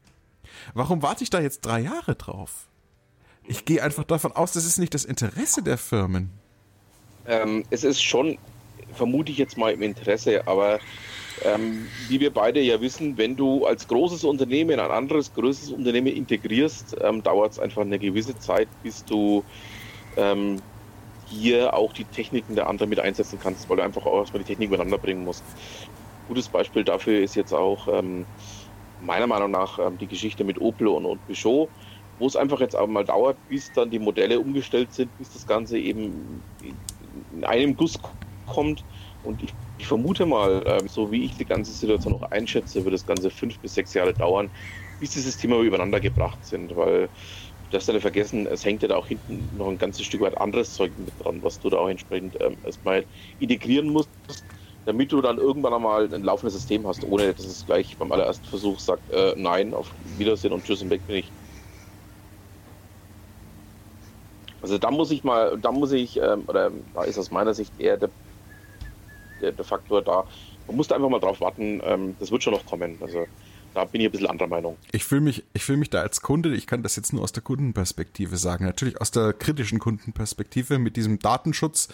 Warum 0.74 1.02
warte 1.02 1.24
ich 1.24 1.30
da 1.30 1.40
jetzt 1.40 1.62
drei 1.62 1.80
Jahre 1.80 2.16
drauf? 2.16 2.68
Ich 3.48 3.64
gehe 3.64 3.82
einfach 3.82 4.04
davon 4.04 4.34
aus, 4.34 4.52
das 4.52 4.66
ist 4.66 4.78
nicht 4.78 4.94
das 4.94 5.06
Interesse 5.06 5.64
der 5.64 5.78
Firmen. 5.78 6.32
Ähm, 7.26 7.64
es 7.70 7.84
ist 7.84 8.02
schon, 8.02 8.38
vermute 8.94 9.32
ich 9.32 9.38
jetzt 9.38 9.58
mal 9.58 9.72
im 9.72 9.82
Interesse, 9.82 10.48
aber 10.48 10.80
ähm, 11.46 11.88
wie 12.08 12.20
wir 12.20 12.32
beide 12.32 12.60
ja 12.60 12.82
wissen, 12.82 13.18
wenn 13.18 13.36
du 13.36 13.66
als 13.66 13.88
großes 13.88 14.24
Unternehmen 14.24 14.80
ein 14.80 14.92
anderes 14.92 15.34
größeres 15.34 15.72
Unternehmen 15.72 16.08
integrierst, 16.08 16.98
ähm, 17.02 17.24
dauert 17.24 17.54
es 17.54 17.60
einfach 17.60 17.82
eine 17.82 18.00
gewisse 18.00 18.38
Zeit, 18.40 18.68
bis 18.84 19.06
du 19.06 19.44
ähm, 20.16 20.62
hier 21.28 21.74
auch 21.74 21.94
die 21.94 22.06
Techniken 22.06 22.56
der 22.56 22.68
anderen 22.68 22.90
mit 22.90 23.00
einsetzen 23.00 23.40
kannst, 23.42 23.70
weil 23.70 23.78
du 23.78 23.84
einfach 23.84 24.06
auch 24.06 24.20
erstmal 24.20 24.42
die 24.44 24.48
Technik 24.48 24.70
miteinander 24.72 24.98
bringen 24.98 25.24
musst. 25.24 25.44
Gutes 26.28 26.48
Beispiel 26.48 26.84
dafür 26.84 27.22
ist 27.22 27.36
jetzt 27.36 27.54
auch 27.54 27.88
ähm, 27.88 28.26
meiner 29.02 29.28
Meinung 29.28 29.52
nach 29.52 29.80
ähm, 29.80 29.98
die 29.98 30.08
Geschichte 30.08 30.44
mit 30.44 30.60
Opel 30.60 30.88
und, 30.88 31.06
und 31.06 31.26
Peugeot, 31.28 31.70
wo 32.20 32.28
es 32.28 32.36
einfach 32.36 32.60
jetzt 32.60 32.76
auch 32.76 32.88
mal 32.88 33.06
dauert, 33.06 33.38
bis 33.50 33.72
dann 33.74 33.90
die 33.90 34.00
Modelle 34.00 34.40
umgestellt 34.40 34.94
sind, 34.94 35.16
bis 35.18 35.32
das 35.32 35.46
Ganze 35.46 35.78
eben 35.78 36.42
in 37.36 37.44
einem 37.44 37.76
Guss 37.76 38.00
kommt. 38.48 38.84
Und 39.24 39.44
ich, 39.44 39.54
ich 39.78 39.88
vermute 39.88 40.26
mal, 40.26 40.64
ähm, 40.66 40.88
so 40.88 41.12
wie 41.12 41.26
ich 41.26 41.38
die 41.38 41.46
ganze 41.46 41.72
Situation 41.72 42.16
auch 42.16 42.32
einschätze, 42.32 42.84
wird 42.84 42.94
das 42.94 43.06
Ganze 43.06 43.30
fünf 43.30 43.60
bis 43.60 43.76
sechs 43.76 43.94
Jahre 43.94 44.14
dauern, 44.14 44.50
bis 45.00 45.12
die 45.12 45.20
Systeme 45.20 45.60
übereinander 45.60 46.00
gebracht 46.00 46.44
sind, 46.46 46.76
weil 46.76 47.08
du 47.08 47.72
darfst 47.72 47.88
ja 47.88 48.00
vergessen, 48.00 48.48
es 48.48 48.66
hängt 48.66 48.82
ja 48.82 48.88
da 48.88 48.96
auch 48.96 49.08
hinten 49.08 49.50
noch 49.58 49.68
ein 49.68 49.78
ganzes 49.78 50.06
Stück 50.06 50.22
weit 50.22 50.38
anderes 50.38 50.74
Zeug 50.74 50.92
mit 50.98 51.14
dran, 51.24 51.44
was 51.44 51.60
du 51.60 51.70
da 51.70 51.78
auch 51.78 51.90
entsprechend 51.90 52.38
ähm, 52.42 52.58
erstmal 52.64 53.06
integrieren 53.40 53.90
musst, 53.90 54.10
damit 54.86 55.12
du 55.12 55.22
dann 55.22 55.38
irgendwann 55.38 55.74
einmal 55.74 56.12
ein 56.12 56.24
laufendes 56.24 56.54
System 56.56 56.88
hast, 56.88 57.04
ohne 57.04 57.34
dass 57.34 57.46
es 57.46 57.66
gleich 57.66 57.98
beim 57.98 58.12
allerersten 58.12 58.46
Versuch 58.48 58.80
sagt, 58.80 59.12
äh, 59.12 59.34
nein, 59.36 59.74
auf 59.74 59.92
Wiedersehen 60.18 60.54
und 60.54 60.64
Tschüss 60.64 60.82
und 60.82 60.90
weg 60.90 61.06
bin 61.08 61.18
ich. 61.18 61.32
Also 64.62 64.78
da 64.78 64.90
muss 64.90 65.12
ich 65.12 65.24
mal, 65.24 65.58
da 65.60 65.72
muss 65.72 65.92
ich, 65.92 66.18
ähm, 66.18 66.44
oder 66.48 66.72
da 66.94 67.04
ist 67.04 67.18
aus 67.18 67.32
meiner 67.32 67.54
Sicht 67.54 67.72
eher 67.80 67.98
der, 67.98 68.10
der, 69.42 69.52
der 69.52 69.66
Faktor 69.66 70.02
da. 70.02 70.24
Man 70.68 70.76
muss 70.76 70.88
da 70.88 70.96
einfach 70.96 71.10
mal 71.10 71.20
drauf 71.20 71.40
warten, 71.42 71.82
ähm, 71.84 72.16
das 72.20 72.32
wird 72.32 72.44
schon 72.44 72.54
noch 72.54 72.66
kommen. 72.66 72.98
Also 73.02 73.26
da 73.74 73.86
bin 73.86 74.02
ich 74.02 74.08
ein 74.08 74.12
bisschen 74.12 74.28
anderer 74.28 74.48
Meinung. 74.48 74.78
Ich 74.92 75.04
fühle 75.04 75.22
mich, 75.22 75.44
ich 75.54 75.64
fühle 75.64 75.78
mich 75.78 75.90
da 75.90 76.02
als 76.02 76.22
Kunde, 76.22 76.54
ich 76.56 76.68
kann 76.68 76.84
das 76.84 76.96
jetzt 76.96 77.14
nur 77.14 77.24
aus 77.24 77.32
der 77.32 77.44
Kundenperspektive 77.44 78.38
sagen, 78.38 78.66
natürlich 78.66 79.00
aus 79.00 79.12
der 79.12 79.34
kritischen 79.34 79.80
Kundenperspektive 79.80 80.80
mit 80.80 80.96
diesem 80.98 81.20
Datenschutz 81.20 81.90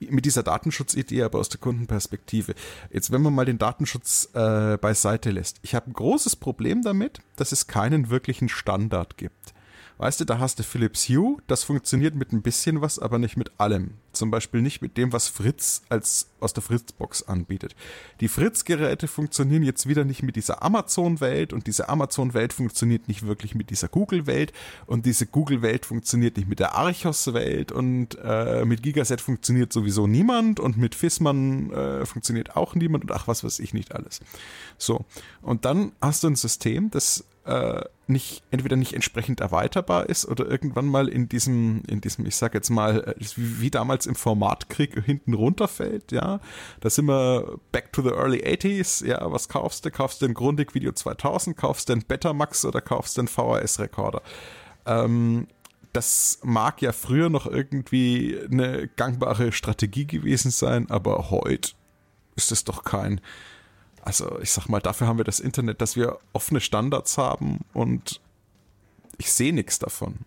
mit 0.00 0.24
dieser 0.24 0.42
Datenschutzidee, 0.42 1.22
aber 1.22 1.38
aus 1.38 1.48
der 1.48 1.60
Kundenperspektive. 1.60 2.54
Jetzt, 2.90 3.10
wenn 3.10 3.22
man 3.22 3.34
mal 3.34 3.44
den 3.44 3.58
Datenschutz 3.58 4.30
äh, 4.32 4.76
beiseite 4.76 5.30
lässt. 5.30 5.58
Ich 5.62 5.74
habe 5.74 5.90
ein 5.90 5.92
großes 5.92 6.36
Problem 6.36 6.82
damit, 6.82 7.20
dass 7.36 7.52
es 7.52 7.66
keinen 7.66 8.10
wirklichen 8.10 8.48
Standard 8.48 9.16
gibt. 9.16 9.54
Weißt 9.98 10.20
du, 10.20 10.24
da 10.24 10.38
hast 10.38 10.60
du 10.60 10.62
Philips 10.62 11.08
Hue, 11.08 11.38
das 11.48 11.64
funktioniert 11.64 12.14
mit 12.14 12.32
ein 12.32 12.40
bisschen 12.40 12.80
was, 12.80 13.00
aber 13.00 13.18
nicht 13.18 13.36
mit 13.36 13.50
allem. 13.58 13.94
Zum 14.12 14.30
Beispiel 14.30 14.62
nicht 14.62 14.80
mit 14.80 14.96
dem, 14.96 15.12
was 15.12 15.26
Fritz 15.26 15.82
als 15.88 16.28
aus 16.38 16.52
der 16.52 16.62
Fritzbox 16.62 17.24
anbietet. 17.24 17.74
Die 18.20 18.28
Fritz-Geräte 18.28 19.08
funktionieren 19.08 19.64
jetzt 19.64 19.88
wieder 19.88 20.04
nicht 20.04 20.22
mit 20.22 20.36
dieser 20.36 20.62
Amazon-Welt 20.62 21.52
und 21.52 21.66
diese 21.66 21.88
Amazon-Welt 21.88 22.52
funktioniert 22.52 23.08
nicht 23.08 23.26
wirklich 23.26 23.56
mit 23.56 23.70
dieser 23.70 23.88
Google-Welt 23.88 24.52
und 24.86 25.04
diese 25.04 25.26
Google-Welt 25.26 25.84
funktioniert 25.84 26.36
nicht 26.36 26.48
mit 26.48 26.60
der 26.60 26.76
Archos-Welt 26.76 27.72
und 27.72 28.16
äh, 28.22 28.64
mit 28.64 28.84
Gigaset 28.84 29.20
funktioniert 29.20 29.72
sowieso 29.72 30.06
niemand 30.06 30.60
und 30.60 30.76
mit 30.76 30.94
Fissmann 30.94 31.72
äh, 31.72 32.06
funktioniert 32.06 32.56
auch 32.56 32.76
niemand 32.76 33.02
und 33.02 33.12
ach, 33.12 33.26
was 33.26 33.42
weiß 33.42 33.58
ich 33.58 33.74
nicht 33.74 33.92
alles. 33.96 34.20
So. 34.78 35.04
Und 35.42 35.64
dann 35.64 35.90
hast 36.00 36.22
du 36.22 36.28
ein 36.28 36.36
System, 36.36 36.88
das 36.90 37.24
äh, 37.48 37.82
nicht 38.06 38.42
entweder 38.50 38.76
nicht 38.76 38.92
entsprechend 38.92 39.40
erweiterbar 39.40 40.08
ist 40.08 40.26
oder 40.26 40.46
irgendwann 40.46 40.86
mal 40.86 41.08
in 41.08 41.28
diesem 41.28 41.82
in 41.88 42.00
diesem 42.00 42.26
ich 42.26 42.36
sag 42.36 42.54
jetzt 42.54 42.68
mal 42.68 43.14
äh, 43.18 43.24
wie 43.36 43.70
damals 43.70 44.06
im 44.06 44.14
Formatkrieg 44.14 45.02
hinten 45.04 45.34
runterfällt 45.34 46.12
ja. 46.12 46.40
Da 46.80 46.90
sind 46.90 47.06
wir 47.06 47.58
back 47.72 47.92
to 47.92 48.02
the 48.02 48.10
early 48.10 48.42
80s 48.42 49.04
ja. 49.06 49.32
Was 49.32 49.48
kaufst 49.48 49.84
du? 49.84 49.90
Kaufst 49.90 50.20
du 50.20 50.26
ein 50.26 50.34
Grundig 50.34 50.74
Video 50.74 50.92
2000 50.92 51.56
kaufst 51.56 51.88
du 51.88 51.94
einen 51.94 52.04
Betamax 52.06 52.64
oder 52.64 52.80
kaufst 52.80 53.16
du 53.16 53.22
einen 53.22 53.28
VHS 53.28 53.80
Rekorder 53.80 54.22
ähm, 54.86 55.46
das 55.94 56.40
mag 56.42 56.82
ja 56.82 56.92
früher 56.92 57.30
noch 57.30 57.46
irgendwie 57.46 58.38
eine 58.50 58.88
gangbare 58.88 59.52
Strategie 59.52 60.06
gewesen 60.06 60.50
sein 60.50 60.90
aber 60.90 61.30
heute 61.30 61.72
ist 62.36 62.52
es 62.52 62.64
doch 62.64 62.84
kein 62.84 63.20
also 64.08 64.38
ich 64.40 64.50
sag 64.52 64.70
mal, 64.70 64.80
dafür 64.80 65.06
haben 65.06 65.18
wir 65.18 65.24
das 65.26 65.38
Internet, 65.38 65.82
dass 65.82 65.94
wir 65.94 66.16
offene 66.32 66.62
Standards 66.62 67.18
haben 67.18 67.60
und 67.74 68.22
ich 69.18 69.30
sehe 69.30 69.52
nichts 69.52 69.78
davon. 69.78 70.20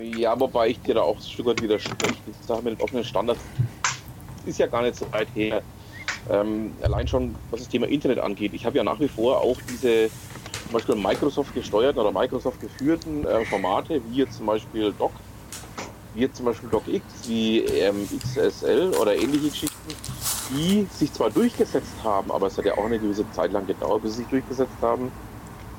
Ja, 0.00 0.38
wobei 0.38 0.68
ich 0.68 0.80
dir 0.80 0.94
da 0.94 1.02
auch 1.02 1.16
ein 1.16 1.22
Stück 1.22 1.46
weit 1.46 1.60
widerspreche. 1.60 2.14
Die 2.24 2.46
Sache 2.46 2.62
mit 2.62 2.78
den 2.78 2.84
offenen 2.84 3.02
Standards 3.02 3.40
ist 4.46 4.60
ja 4.60 4.68
gar 4.68 4.82
nicht 4.82 4.94
so 4.94 5.12
weit 5.12 5.26
her. 5.34 5.60
Ähm, 6.30 6.72
allein 6.82 7.08
schon, 7.08 7.34
was 7.50 7.62
das 7.62 7.68
Thema 7.68 7.88
Internet 7.88 8.20
angeht. 8.20 8.54
Ich 8.54 8.64
habe 8.64 8.76
ja 8.76 8.84
nach 8.84 9.00
wie 9.00 9.08
vor 9.08 9.40
auch 9.40 9.58
diese 9.68 10.08
zum 10.62 10.72
Beispiel 10.72 10.94
Microsoft 10.94 11.52
gesteuerten 11.52 12.00
oder 12.00 12.12
Microsoft 12.12 12.60
geführten 12.60 13.26
äh, 13.26 13.44
Formate, 13.46 14.00
wie 14.08 14.18
jetzt 14.18 14.36
zum 14.36 14.46
Beispiel 14.46 14.94
Doc, 14.96 15.10
wie 16.14 16.20
jetzt 16.20 16.36
zum 16.36 16.46
Beispiel 16.46 16.68
DocX, 16.68 17.02
wie 17.26 17.58
ähm, 17.64 18.06
XSL 18.06 18.92
oder 19.00 19.16
ähnliche 19.16 19.48
Geschichten, 19.48 19.79
die 20.50 20.86
sich 20.92 21.12
zwar 21.12 21.30
durchgesetzt 21.30 21.94
haben, 22.02 22.30
aber 22.30 22.48
es 22.48 22.58
hat 22.58 22.64
ja 22.64 22.76
auch 22.76 22.84
eine 22.84 22.98
gewisse 22.98 23.30
Zeit 23.32 23.52
lang 23.52 23.66
gedauert, 23.66 24.02
bis 24.02 24.12
sie 24.12 24.22
sich 24.22 24.28
durchgesetzt 24.28 24.76
haben, 24.82 25.12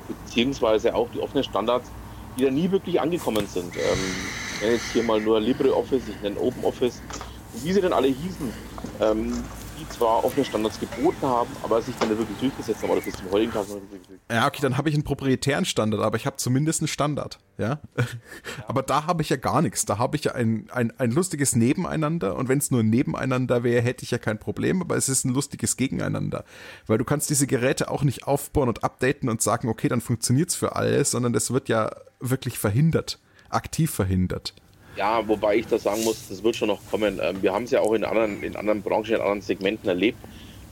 beziehungsweise 0.08 0.94
auch 0.94 1.08
die 1.14 1.20
offenen 1.20 1.44
Standards, 1.44 1.90
die 2.38 2.44
da 2.44 2.50
nie 2.50 2.70
wirklich 2.70 3.00
angekommen 3.00 3.46
sind. 3.46 3.76
Ähm, 3.76 3.98
ich 4.54 4.60
nenne 4.60 4.74
jetzt 4.74 4.92
hier 4.92 5.02
mal 5.02 5.20
nur 5.20 5.40
LibreOffice, 5.40 6.08
ich 6.08 6.22
nenne 6.22 6.38
OpenOffice, 6.40 7.02
wie 7.62 7.72
sie 7.72 7.80
denn 7.80 7.92
alle 7.92 8.08
hießen. 8.08 8.52
Ähm, 9.00 9.44
zwar 9.92 10.24
offene 10.24 10.44
Standards 10.44 10.80
geboten 10.80 11.22
haben, 11.22 11.50
aber 11.62 11.80
sich 11.82 11.94
dann 11.96 12.08
wirklich 12.10 12.38
durchgesetzt 12.38 12.82
haben 12.82 12.90
oder 12.90 13.00
bis 13.00 13.14
zum 13.14 13.30
heutigen 13.30 13.52
Tag 13.52 13.68
noch 13.68 13.76
nicht 13.76 13.92
wirklich 13.92 14.18
Ja, 14.30 14.46
okay, 14.46 14.60
dann 14.62 14.76
habe 14.76 14.88
ich 14.88 14.94
einen 14.94 15.04
proprietären 15.04 15.64
Standard, 15.64 16.00
aber 16.00 16.16
ich 16.16 16.26
habe 16.26 16.36
zumindest 16.36 16.80
einen 16.80 16.88
Standard, 16.88 17.38
ja. 17.58 17.80
aber 18.66 18.82
da 18.82 19.06
habe 19.06 19.22
ich 19.22 19.28
ja 19.28 19.36
gar 19.36 19.62
nichts. 19.62 19.84
Da 19.84 19.98
habe 19.98 20.16
ich 20.16 20.24
ja 20.24 20.32
ein, 20.32 20.68
ein, 20.72 20.92
ein 20.98 21.10
lustiges 21.10 21.54
Nebeneinander 21.54 22.36
und 22.36 22.48
wenn 22.48 22.58
es 22.58 22.70
nur 22.70 22.82
Nebeneinander 22.82 23.62
wäre, 23.62 23.82
hätte 23.82 24.04
ich 24.04 24.10
ja 24.10 24.18
kein 24.18 24.38
Problem, 24.38 24.82
aber 24.82 24.96
es 24.96 25.08
ist 25.08 25.24
ein 25.24 25.34
lustiges 25.34 25.76
Gegeneinander. 25.76 26.44
Weil 26.86 26.98
du 26.98 27.04
kannst 27.04 27.30
diese 27.30 27.46
Geräte 27.46 27.90
auch 27.90 28.02
nicht 28.02 28.26
aufbauen 28.26 28.68
und 28.68 28.84
updaten 28.84 29.28
und 29.28 29.42
sagen, 29.42 29.68
okay, 29.68 29.88
dann 29.88 30.00
funktioniert's 30.00 30.54
für 30.54 30.76
alles, 30.76 31.10
sondern 31.10 31.32
das 31.32 31.52
wird 31.52 31.68
ja 31.68 31.90
wirklich 32.20 32.58
verhindert, 32.58 33.18
aktiv 33.50 33.90
verhindert. 33.90 34.54
Ja, 34.94 35.26
wobei 35.26 35.56
ich 35.56 35.66
da 35.66 35.78
sagen 35.78 36.04
muss, 36.04 36.28
das 36.28 36.42
wird 36.42 36.56
schon 36.56 36.68
noch 36.68 36.84
kommen. 36.86 37.18
Ähm, 37.22 37.42
wir 37.42 37.52
haben 37.52 37.64
es 37.64 37.70
ja 37.70 37.80
auch 37.80 37.94
in 37.94 38.04
anderen, 38.04 38.42
in 38.42 38.56
anderen 38.56 38.82
Branchen, 38.82 39.14
in 39.14 39.20
anderen 39.20 39.40
Segmenten 39.40 39.88
erlebt, 39.88 40.18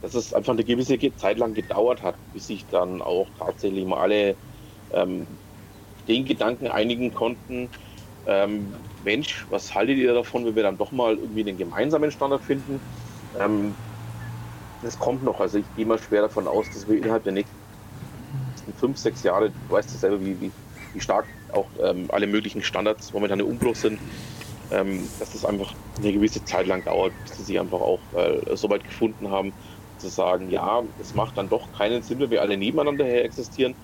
dass 0.03 0.15
es 0.15 0.35
einfach 0.35 0.53
eine 0.53 0.65
gewisse 0.65 0.99
Zeit 1.17 1.39
lang 1.39 1.55
gedauert 1.55 2.03
hat, 2.03 2.17
bis 2.33 2.47
sich 2.47 2.67
dann 2.67 3.01
auch 3.03 3.29
tatsächlich 3.39 3.85
mal 3.87 4.01
alle 4.01 4.37
ähm, 4.93 5.27
den 6.07 6.27
Gedanken 6.27 6.69
einigen 6.69 7.15
konnten, 7.15 7.71
ähm, 8.27 8.75
Mensch, 9.03 9.47
was 9.49 9.75
haltet 9.75 9.97
ihr 9.97 10.13
davon, 10.13 10.45
wenn 10.45 10.55
wir 10.55 10.63
dann 10.63 10.77
doch 10.77 10.93
mal 10.93 11.17
irgendwie 11.17 11.41
einen 11.41 11.57
gemeinsamen 11.57 12.11
Standard 12.11 12.45
finden? 12.45 12.81
Ähm, 13.39 13.75
das 14.83 14.99
kommt 14.99 15.23
noch. 15.23 15.41
Also 15.41 15.59
ich 15.59 15.65
gehe 15.75 15.87
mal 15.87 15.99
schwer 15.99 16.23
davon 16.23 16.47
aus, 16.47 16.67
dass 16.71 16.87
wir 16.89 16.99
innerhalb 16.99 17.25
der 17.25 17.33
nächsten 17.33 17.55
fünf, 18.77 18.99
sechs 18.99 19.23
Jahre, 19.23 19.51
du 19.51 19.57
weißt 19.69 19.91
ja 19.93 19.99
selber, 19.99 20.21
wie, 20.21 20.41
wie, 20.41 20.53
wie 20.93 21.01
stark 21.01 21.27
auch 21.55 21.67
ähm, 21.83 22.07
alle 22.09 22.27
möglichen 22.27 22.63
Standards 22.63 23.13
momentan 23.13 23.41
im 23.41 23.47
Umbruch 23.47 23.75
sind, 23.77 23.99
ähm, 24.71 25.09
dass 25.19 25.33
das 25.33 25.45
einfach 25.45 25.75
eine 25.99 26.13
gewisse 26.13 26.45
Zeit 26.45 26.67
lang 26.67 26.85
dauert, 26.85 27.13
bis 27.25 27.37
sie 27.37 27.43
sich 27.45 27.61
einfach 27.61 27.81
auch 27.81 28.01
äh, 28.17 28.57
so 28.57 28.69
weit 28.71 28.85
gefunden 28.85 29.31
haben, 29.31 29.53
zu 29.99 30.09
sagen, 30.09 30.51
ja, 30.51 30.83
es 31.01 31.15
macht 31.15 31.37
dann 31.37 31.49
doch 31.49 31.67
keinen 31.77 32.03
Sinn, 32.03 32.21
wenn 32.21 32.31
wir 32.31 32.41
alle 32.41 32.57
nebeneinander 32.57 33.05
her 33.05 33.25
existieren. 33.25 33.75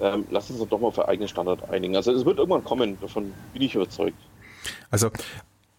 Ähm, 0.00 0.24
lass 0.30 0.50
uns 0.50 0.66
doch 0.68 0.80
mal 0.80 0.88
auf 0.88 1.08
eigenen 1.08 1.28
Standard 1.28 1.70
einigen. 1.70 1.96
Also 1.96 2.12
es 2.12 2.24
wird 2.24 2.38
irgendwann 2.38 2.64
kommen, 2.64 2.98
davon 3.00 3.32
bin 3.52 3.62
ich 3.62 3.74
überzeugt. 3.74 4.18
Also 4.90 5.10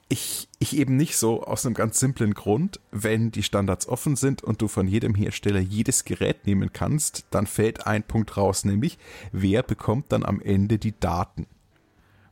ich, 0.10 0.50
ich 0.58 0.76
eben 0.76 0.98
nicht 0.98 1.18
so 1.18 1.44
aus 1.44 1.66
einem 1.66 1.76
ganz 1.76 2.00
simplen 2.00 2.34
Grund, 2.34 2.80
wenn 2.92 3.32
die 3.32 3.44
Standards 3.44 3.88
offen 3.88 4.16
sind 4.16 4.44
und 4.44 4.62
du 4.62 4.68
von 4.68 4.88
jedem 4.88 5.14
Hersteller 5.14 5.60
jedes 5.60 6.04
Gerät 6.04 6.48
nehmen 6.48 6.74
kannst, 6.74 7.26
dann 7.30 7.46
fällt 7.46 7.86
ein 7.86 8.04
Punkt 8.04 8.36
raus, 8.36 8.66
nämlich 8.66 8.98
wer 9.32 9.62
bekommt 9.62 10.12
dann 10.12 10.26
am 10.26 10.42
Ende 10.42 10.80
die 10.80 11.00
Daten. 11.00 11.46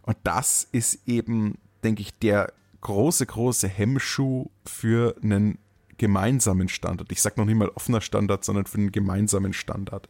Und 0.02 0.18
das 0.24 0.68
ist 0.72 1.08
eben, 1.08 1.60
denke 1.84 2.02
ich, 2.02 2.18
der 2.18 2.52
große, 2.82 3.26
große 3.26 3.68
Hemmschuh 3.68 4.50
für 4.66 5.16
einen 5.22 5.60
gemeinsamen 5.98 6.70
Standard. 6.70 7.12
Ich 7.12 7.22
sage 7.22 7.40
noch 7.40 7.46
nicht 7.46 7.58
mal 7.58 7.70
offener 7.70 8.02
Standard, 8.02 8.44
sondern 8.44 8.66
für 8.66 8.80
einen 8.80 8.92
gemeinsamen 8.92 9.54
Standard. 9.54 10.10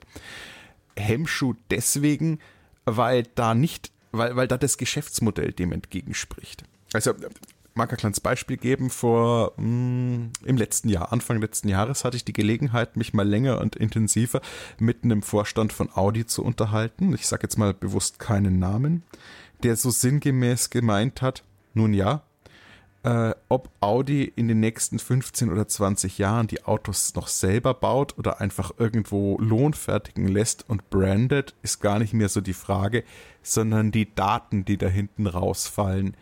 Hemmschuh 0.96 1.56
deswegen, 1.70 2.40
weil 2.86 3.24
da 3.36 3.54
nicht, 3.54 3.92
weil, 4.12 4.36
weil 4.38 4.48
da 4.48 4.58
das 4.58 4.78
Geschäftsmodell 4.78 5.52
dem 5.52 5.74
entgegenspricht. 5.74 6.64
Also 6.94 7.14
mag 7.78 7.92
ein 7.92 7.98
kleines 7.98 8.20
Beispiel 8.20 8.58
geben. 8.58 8.90
Vor 8.90 9.54
mh, 9.58 9.66
mm, 9.66 10.32
im 10.46 10.58
letzten 10.58 10.90
Jahr, 10.90 11.14
Anfang 11.14 11.40
letzten 11.40 11.70
Jahres, 11.70 12.04
hatte 12.04 12.18
ich 12.18 12.26
die 12.26 12.34
Gelegenheit, 12.34 12.98
mich 12.98 13.14
mal 13.14 13.28
länger 13.28 13.62
und 13.62 13.76
intensiver 13.76 14.42
mit 14.80 15.04
einem 15.04 15.22
Vorstand 15.22 15.72
von 15.72 15.90
Audi 15.94 16.26
zu 16.26 16.44
unterhalten. 16.44 17.14
Ich 17.14 17.28
sage 17.28 17.44
jetzt 17.44 17.58
mal 17.58 17.74
bewusst 17.74 18.20
keinen 18.20 18.60
Namen, 18.60 19.04
der 19.64 19.76
so 19.76 19.90
sinngemäß 19.90 20.70
gemeint 20.70 21.22
hat, 21.22 21.44
nun 21.74 21.94
ja, 21.94 22.24
äh, 23.04 23.34
ob 23.48 23.70
Audi 23.80 24.24
in 24.36 24.48
den 24.48 24.60
nächsten 24.60 25.00
15 25.00 25.52
oder 25.52 25.68
20 25.68 26.18
Jahren 26.18 26.48
die 26.48 26.66
Autos 26.66 27.16
noch 27.16 27.28
selber 27.28 27.74
baut 27.74 28.18
oder 28.18 28.42
einfach 28.42 28.72
irgendwo 28.78 29.38
lohnfertigen 29.40 30.28
lässt 30.28 30.68
und 30.68 30.90
brandet, 30.90 31.56
ist 31.62 31.80
gar 31.80 32.00
nicht 32.00 32.14
mehr 32.14 32.28
so 32.28 32.42
die 32.42 32.54
Frage, 32.54 33.04
sondern 33.44 33.92
die 33.92 34.14
Daten, 34.14 34.66
die 34.66 34.78
da 34.78 34.88
hinten 34.88 35.28
rausfallen, 35.28 36.18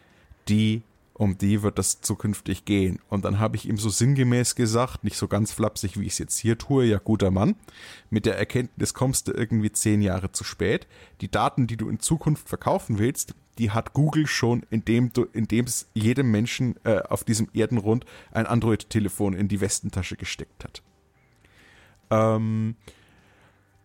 die 0.47 0.83
um 1.17 1.37
die 1.37 1.63
wird 1.63 1.79
das 1.79 2.01
zukünftig 2.01 2.65
gehen. 2.65 2.99
Und 3.09 3.23
dann 3.23 3.39
habe 3.39 3.55
ich 3.55 3.67
ihm 3.67 3.77
so 3.77 3.89
sinngemäß 3.89 4.55
gesagt, 4.55 5.03
nicht 5.03 5.17
so 5.17 5.27
ganz 5.27 5.53
flapsig, 5.53 5.97
wie 5.97 6.05
ich 6.05 6.13
es 6.13 6.19
jetzt 6.19 6.37
hier 6.37 6.57
tue, 6.57 6.85
ja 6.85 6.97
guter 6.97 7.31
Mann, 7.31 7.55
mit 8.09 8.25
der 8.25 8.37
Erkenntnis 8.37 8.93
kommst 8.93 9.27
du 9.27 9.31
irgendwie 9.31 9.71
zehn 9.71 10.01
Jahre 10.01 10.33
zu 10.33 10.43
spät. 10.43 10.87
Die 11.21 11.31
Daten, 11.31 11.67
die 11.67 11.77
du 11.77 11.87
in 11.87 11.99
Zukunft 11.99 12.49
verkaufen 12.49 12.99
willst, 12.99 13.33
die 13.57 13.71
hat 13.71 13.93
Google 13.93 14.27
schon, 14.27 14.65
indem 14.69 15.13
du, 15.13 15.23
indem 15.31 15.65
es 15.65 15.87
jedem 15.93 16.31
Menschen 16.31 16.75
äh, 16.83 16.99
auf 16.99 17.23
diesem 17.23 17.47
Erdenrund 17.53 18.05
ein 18.31 18.45
Android-Telefon 18.45 19.33
in 19.33 19.47
die 19.47 19.61
Westentasche 19.61 20.17
gesteckt 20.17 20.65
hat. 20.65 20.81
Ähm, 22.09 22.75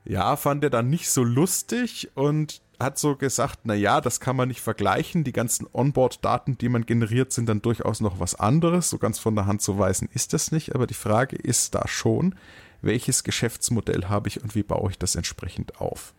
ja, 0.04 0.34
fand 0.34 0.64
er 0.64 0.70
dann 0.70 0.90
nicht 0.90 1.08
so 1.08 1.22
lustig 1.22 2.10
und 2.14 2.60
hat 2.80 2.98
so 2.98 3.14
gesagt, 3.14 3.60
na 3.64 3.74
ja, 3.74 4.00
das 4.00 4.20
kann 4.20 4.36
man 4.36 4.48
nicht 4.48 4.62
vergleichen. 4.62 5.22
Die 5.22 5.32
ganzen 5.32 5.66
Onboard-Daten, 5.72 6.56
die 6.58 6.68
man 6.68 6.86
generiert, 6.86 7.32
sind 7.32 7.48
dann 7.48 7.62
durchaus 7.62 8.00
noch 8.00 8.18
was 8.18 8.34
anderes. 8.34 8.88
So 8.88 8.98
ganz 8.98 9.18
von 9.18 9.34
der 9.34 9.46
Hand 9.46 9.60
zu 9.60 9.78
weisen 9.78 10.08
ist 10.12 10.32
das 10.32 10.50
nicht. 10.50 10.74
Aber 10.74 10.86
die 10.86 10.94
Frage 10.94 11.36
ist 11.36 11.74
da 11.74 11.86
schon, 11.86 12.34
welches 12.80 13.22
Geschäftsmodell 13.22 14.06
habe 14.06 14.28
ich 14.28 14.42
und 14.42 14.54
wie 14.54 14.62
baue 14.62 14.90
ich 14.90 14.98
das 14.98 15.14
entsprechend 15.14 15.80
auf? 15.80 16.14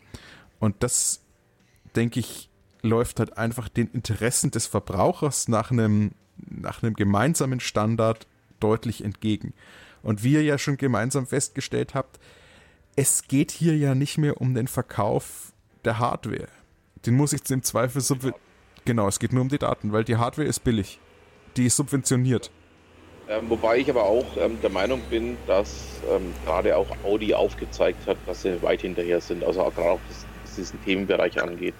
Und 0.59 0.83
das, 0.83 1.21
denke 1.95 2.19
ich, 2.19 2.49
läuft 2.83 3.19
halt 3.19 3.37
einfach 3.37 3.67
den 3.67 3.87
Interessen 3.87 4.51
des 4.51 4.67
Verbrauchers 4.67 5.47
nach 5.47 5.71
einem, 5.71 6.11
nach 6.37 6.83
einem 6.83 6.93
gemeinsamen 6.93 7.59
Standard 7.59 8.27
deutlich 8.59 9.03
entgegen. 9.03 9.53
Und 10.03 10.23
wie 10.23 10.33
ihr 10.33 10.43
ja 10.43 10.57
schon 10.57 10.77
gemeinsam 10.77 11.25
festgestellt 11.25 11.95
habt, 11.95 12.19
es 12.95 13.27
geht 13.27 13.51
hier 13.51 13.75
ja 13.77 13.95
nicht 13.95 14.17
mehr 14.17 14.39
um 14.39 14.53
den 14.53 14.67
Verkauf 14.67 15.53
der 15.85 15.99
Hardware. 15.99 16.47
Den 17.05 17.15
muss 17.15 17.33
ich 17.33 17.49
im 17.49 17.63
Zweifel 17.63 18.01
subventionieren. 18.01 18.51
Genau, 18.85 19.07
es 19.07 19.19
geht 19.19 19.33
nur 19.33 19.41
um 19.41 19.49
die 19.49 19.59
Daten, 19.59 19.91
weil 19.91 20.03
die 20.03 20.17
Hardware 20.17 20.47
ist 20.47 20.63
billig. 20.63 20.99
Die 21.57 21.65
ist 21.65 21.75
subventioniert. 21.75 22.49
Ähm, 23.29 23.49
wobei 23.49 23.77
ich 23.77 23.89
aber 23.89 24.03
auch 24.03 24.25
ähm, 24.37 24.59
der 24.61 24.69
Meinung 24.69 25.01
bin, 25.09 25.37
dass 25.47 26.01
ähm, 26.11 26.33
gerade 26.45 26.75
auch 26.75 26.87
Audi 27.03 27.33
aufgezeigt 27.33 28.05
hat, 28.07 28.17
dass 28.25 28.41
sie 28.41 28.61
weit 28.61 28.81
hinterher 28.81 29.21
sind, 29.21 29.43
also 29.43 29.61
auch 29.61 29.73
gerade 29.73 29.99
was 30.09 30.55
diesen 30.55 30.83
Themenbereich 30.83 31.41
angeht. 31.41 31.75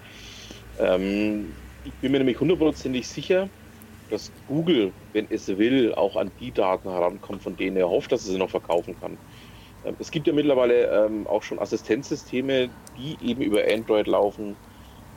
Ähm, 0.78 1.52
ich 1.84 1.92
bin 1.94 2.12
mir 2.12 2.18
nämlich 2.18 2.38
hundertprozentig 2.38 3.06
sicher, 3.06 3.48
dass 4.08 4.30
Google, 4.46 4.92
wenn 5.12 5.26
es 5.30 5.48
will, 5.48 5.94
auch 5.94 6.16
an 6.16 6.30
die 6.38 6.52
Daten 6.52 6.88
herankommt, 6.88 7.42
von 7.42 7.56
denen 7.56 7.76
er 7.76 7.88
hofft, 7.88 8.12
dass 8.12 8.26
er 8.26 8.32
sie 8.32 8.38
noch 8.38 8.50
verkaufen 8.50 8.94
kann. 9.00 9.18
Ähm, 9.84 9.96
es 9.98 10.10
gibt 10.10 10.26
ja 10.26 10.32
mittlerweile 10.32 11.06
ähm, 11.06 11.26
auch 11.26 11.42
schon 11.42 11.58
Assistenzsysteme, 11.58 12.70
die 12.96 13.16
eben 13.22 13.42
über 13.42 13.62
Android 13.70 14.06
laufen, 14.06 14.56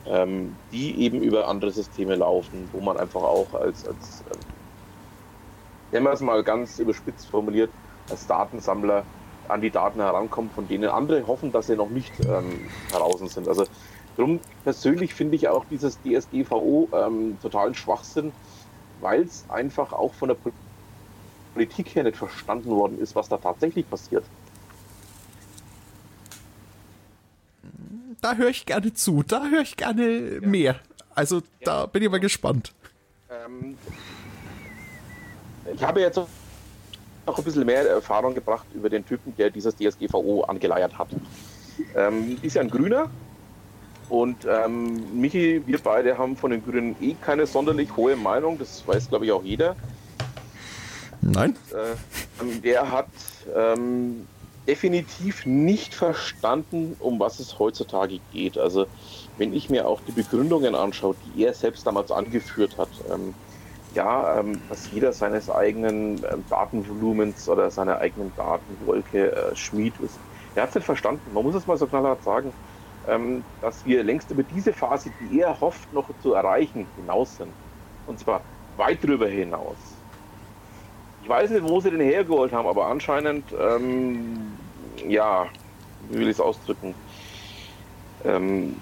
ähm, 0.06 0.54
die 0.72 1.00
eben 1.00 1.20
über 1.20 1.48
andere 1.48 1.70
Systeme 1.70 2.16
laufen, 2.16 2.68
wo 2.72 2.80
man 2.80 2.96
einfach 2.96 3.22
auch 3.22 3.54
als, 3.54 3.86
als 3.86 4.24
nennen 5.92 6.04
wir 6.04 6.12
es 6.12 6.20
mal 6.20 6.42
ganz 6.42 6.78
überspitzt 6.78 7.28
formuliert, 7.28 7.70
als 8.10 8.26
Datensammler 8.26 9.04
an 9.48 9.60
die 9.60 9.70
Daten 9.70 10.00
herankommt, 10.00 10.52
von 10.52 10.66
denen 10.66 10.88
andere 10.88 11.26
hoffen, 11.26 11.52
dass 11.52 11.68
sie 11.68 11.76
noch 11.76 11.90
nicht 11.90 12.12
ähm, 12.20 12.68
heraus 12.90 13.20
sind. 13.20 13.48
Also 13.48 13.64
darum 14.16 14.40
persönlich 14.64 15.14
finde 15.14 15.36
ich 15.36 15.48
auch 15.48 15.64
dieses 15.70 15.98
DSGVO 16.02 16.88
ähm, 16.92 17.38
totalen 17.40 17.74
Schwachsinn, 17.74 18.32
weil 19.00 19.22
es 19.22 19.44
einfach 19.48 19.92
auch 19.92 20.14
von 20.14 20.28
der 20.28 20.36
Politik 21.54 21.94
her 21.94 22.04
nicht 22.04 22.16
verstanden 22.16 22.70
worden 22.70 22.98
ist, 23.00 23.14
was 23.14 23.28
da 23.28 23.36
tatsächlich 23.36 23.88
passiert. 23.88 24.24
Da 28.20 28.34
höre 28.34 28.48
ich 28.48 28.66
gerne 28.66 28.92
zu, 28.94 29.22
da 29.22 29.46
höre 29.46 29.62
ich 29.62 29.76
gerne 29.76 30.40
ja. 30.40 30.46
mehr. 30.46 30.76
Also 31.14 31.42
da 31.64 31.80
ja. 31.80 31.86
bin 31.86 32.02
ich 32.02 32.10
mal 32.10 32.20
gespannt. 32.20 32.72
Ähm, 33.30 33.76
ich 35.74 35.82
habe 35.82 36.00
jetzt 36.00 36.20
noch 37.26 37.38
ein 37.38 37.44
bisschen 37.44 37.66
mehr 37.66 37.88
Erfahrung 37.88 38.34
gebracht 38.34 38.66
über 38.74 38.88
den 38.88 39.04
Typen, 39.04 39.34
der 39.36 39.50
dieses 39.50 39.76
DSGVO 39.76 40.44
angeleiert 40.44 40.96
hat. 40.98 41.08
Ähm, 41.94 42.38
ist 42.42 42.54
ja 42.54 42.62
ein 42.62 42.70
Grüner 42.70 43.10
und 44.08 44.46
ähm, 44.46 45.20
Michi, 45.20 45.62
wir 45.66 45.78
beide 45.78 46.16
haben 46.16 46.36
von 46.36 46.50
den 46.52 46.64
Grünen 46.64 46.96
eh 47.00 47.14
keine 47.14 47.46
sonderlich 47.46 47.96
hohe 47.96 48.16
Meinung, 48.16 48.58
das 48.58 48.86
weiß 48.86 49.08
glaube 49.08 49.26
ich 49.26 49.32
auch 49.32 49.42
jeder. 49.42 49.74
Nein. 51.20 51.56
Äh, 51.72 52.60
der 52.60 52.90
hat 52.90 53.08
ähm, 53.54 54.26
definitiv 54.68 55.44
nicht 55.46 55.94
verstanden, 55.94 56.94
um 56.98 57.20
was 57.20 57.38
es 57.38 57.58
heutzutage 57.58 58.20
geht. 58.20 58.58
Also 58.58 58.88
wenn 59.36 59.52
ich 59.52 59.70
mir 59.70 59.86
auch 59.88 60.00
die 60.00 60.12
Begründungen 60.12 60.74
anschaue, 60.74 61.16
die 61.16 61.42
er 61.44 61.54
selbst 61.54 61.86
damals 61.86 62.10
angeführt 62.10 62.76
hat, 62.78 63.02
ähm, 63.08 63.36
ja, 63.90 64.40
ähm, 64.40 64.64
dass 64.66 64.90
jeder 64.90 65.12
seines 65.12 65.48
eigenen 65.48 66.24
ähm, 66.24 66.46
Datenvolumens 66.48 67.48
oder 67.48 67.70
seiner 67.70 67.98
eigenen 67.98 68.34
Datenwolke 68.34 69.32
äh, 69.52 69.56
Schmied 69.56 69.98
ist. 70.00 70.22
Er 70.54 70.62
hat 70.64 70.70
es 70.70 70.74
nicht 70.76 70.84
verstanden. 70.86 71.32
Man 71.32 71.44
muss 71.44 71.54
es 71.54 71.66
mal 71.66 71.76
so 71.78 71.86
knallhart 71.86 72.22
sagen, 72.22 72.54
ähm, 73.04 73.46
dass 73.60 73.84
wir 73.84 74.02
längst 74.04 74.30
über 74.30 74.42
diese 74.44 74.72
Phase, 74.72 75.12
die 75.12 75.40
er 75.40 75.60
hofft, 75.60 75.92
noch 75.92 76.10
zu 76.18 76.34
erreichen, 76.34 76.90
hinaus 76.94 77.36
sind. 77.36 77.56
Und 78.04 78.18
zwar 78.18 78.46
weit 78.76 79.04
darüber 79.04 79.28
hinaus. 79.28 79.95
Ich 81.26 81.30
weiß 81.30 81.50
nicht, 81.50 81.68
wo 81.68 81.80
sie 81.80 81.90
den 81.90 81.98
hergeholt 81.98 82.52
haben, 82.52 82.68
aber 82.68 82.86
anscheinend, 82.86 83.42
ähm, 83.60 84.38
ja, 85.08 85.48
wie 86.08 86.20
will 86.20 86.28
ich 86.28 86.34
es 86.34 86.40
ausdrücken, 86.40 86.94
ähm, 88.24 88.76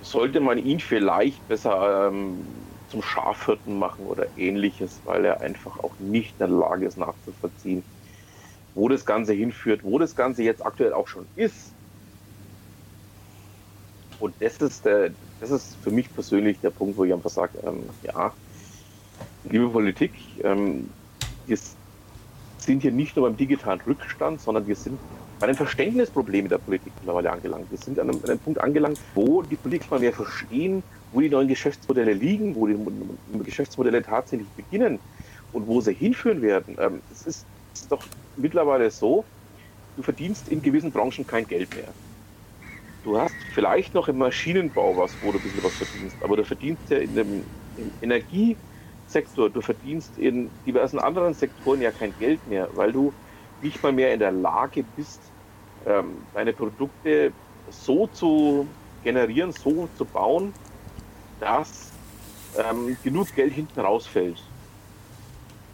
sollte 0.00 0.38
man 0.38 0.58
ihn 0.58 0.78
vielleicht 0.78 1.48
besser 1.48 2.06
ähm, 2.12 2.46
zum 2.92 3.02
Schafhirten 3.02 3.76
machen 3.76 4.06
oder 4.06 4.26
ähnliches, 4.36 5.00
weil 5.04 5.24
er 5.24 5.40
einfach 5.40 5.80
auch 5.80 5.90
nicht 5.98 6.30
in 6.38 6.46
der 6.46 6.56
Lage 6.56 6.86
ist 6.86 6.96
nachzuvollziehen, 6.96 7.82
wo 8.76 8.88
das 8.88 9.04
Ganze 9.04 9.32
hinführt, 9.32 9.80
wo 9.82 9.98
das 9.98 10.14
Ganze 10.14 10.44
jetzt 10.44 10.64
aktuell 10.64 10.92
auch 10.92 11.08
schon 11.08 11.26
ist. 11.34 11.72
Und 14.20 14.32
das 14.38 14.58
ist 14.58 14.84
der, 14.84 15.10
das 15.40 15.50
ist 15.50 15.76
für 15.82 15.90
mich 15.90 16.14
persönlich 16.14 16.60
der 16.60 16.70
Punkt, 16.70 16.96
wo 16.96 17.02
ich 17.02 17.12
einfach 17.12 17.30
sage, 17.30 17.58
ähm, 17.66 17.82
ja, 18.04 18.32
liebe 19.50 19.68
Politik, 19.68 20.12
ähm, 20.44 20.88
wir 21.48 21.58
sind 22.58 22.82
hier 22.82 22.92
nicht 22.92 23.16
nur 23.16 23.26
beim 23.28 23.36
digitalen 23.36 23.80
Rückstand, 23.80 24.40
sondern 24.40 24.66
wir 24.66 24.76
sind 24.76 24.98
bei 25.40 25.46
den 25.46 25.56
Verständnisproblemen 25.56 26.48
der 26.48 26.58
Politik 26.58 26.92
mittlerweile 26.98 27.30
angelangt. 27.30 27.70
Wir 27.70 27.78
sind 27.78 27.98
an 27.98 28.10
einem, 28.10 28.20
an 28.22 28.30
einem 28.30 28.38
Punkt 28.40 28.60
angelangt, 28.60 28.98
wo 29.14 29.42
die 29.42 29.56
Politik 29.56 29.90
mal 29.90 30.00
mehr 30.00 30.12
verstehen, 30.12 30.82
wo 31.12 31.20
die 31.20 31.28
neuen 31.28 31.48
Geschäftsmodelle 31.48 32.12
liegen, 32.12 32.54
wo 32.54 32.66
die 32.66 32.76
Geschäftsmodelle 33.44 34.02
tatsächlich 34.02 34.48
beginnen 34.56 34.98
und 35.52 35.66
wo 35.66 35.80
sie 35.80 35.94
hinführen 35.94 36.42
werden. 36.42 36.76
Ähm, 36.78 37.00
es 37.12 37.26
ist, 37.26 37.46
doch 37.88 38.02
mittlerweile 38.36 38.90
so, 38.90 39.24
du 39.96 40.02
verdienst 40.02 40.48
in 40.48 40.60
gewissen 40.60 40.90
Branchen 40.90 41.26
kein 41.26 41.46
Geld 41.46 41.74
mehr. 41.74 41.88
Du 43.04 43.16
hast 43.16 43.34
vielleicht 43.54 43.94
noch 43.94 44.08
im 44.08 44.18
Maschinenbau 44.18 44.96
was, 44.96 45.12
wo 45.22 45.30
du 45.30 45.38
ein 45.38 45.42
bisschen 45.42 45.62
was 45.62 45.74
verdienst, 45.74 46.16
aber 46.20 46.36
du 46.36 46.44
verdienst 46.44 46.82
ja 46.90 46.98
in 46.98 47.14
dem 47.14 47.44
Energiesektor, 49.08 49.50
du 49.50 49.60
verdienst 49.60 50.18
in 50.18 50.50
diversen 50.66 50.98
anderen 50.98 51.34
Sektoren 51.34 51.80
ja 51.80 51.90
kein 51.90 52.12
Geld 52.18 52.46
mehr, 52.48 52.68
weil 52.74 52.92
du 52.92 53.12
nicht 53.62 53.82
mal 53.82 53.92
mehr 53.92 54.12
in 54.12 54.20
der 54.20 54.32
Lage 54.32 54.84
bist, 54.96 55.20
ähm, 55.86 56.18
deine 56.34 56.52
Produkte 56.52 57.32
so 57.70 58.06
zu 58.08 58.66
generieren, 59.02 59.52
so 59.52 59.88
zu 59.96 60.04
bauen, 60.04 60.52
dass 61.40 61.90
ähm, 62.56 62.96
genug 63.02 63.34
Geld 63.34 63.52
hinten 63.54 63.80
rausfällt. 63.80 64.42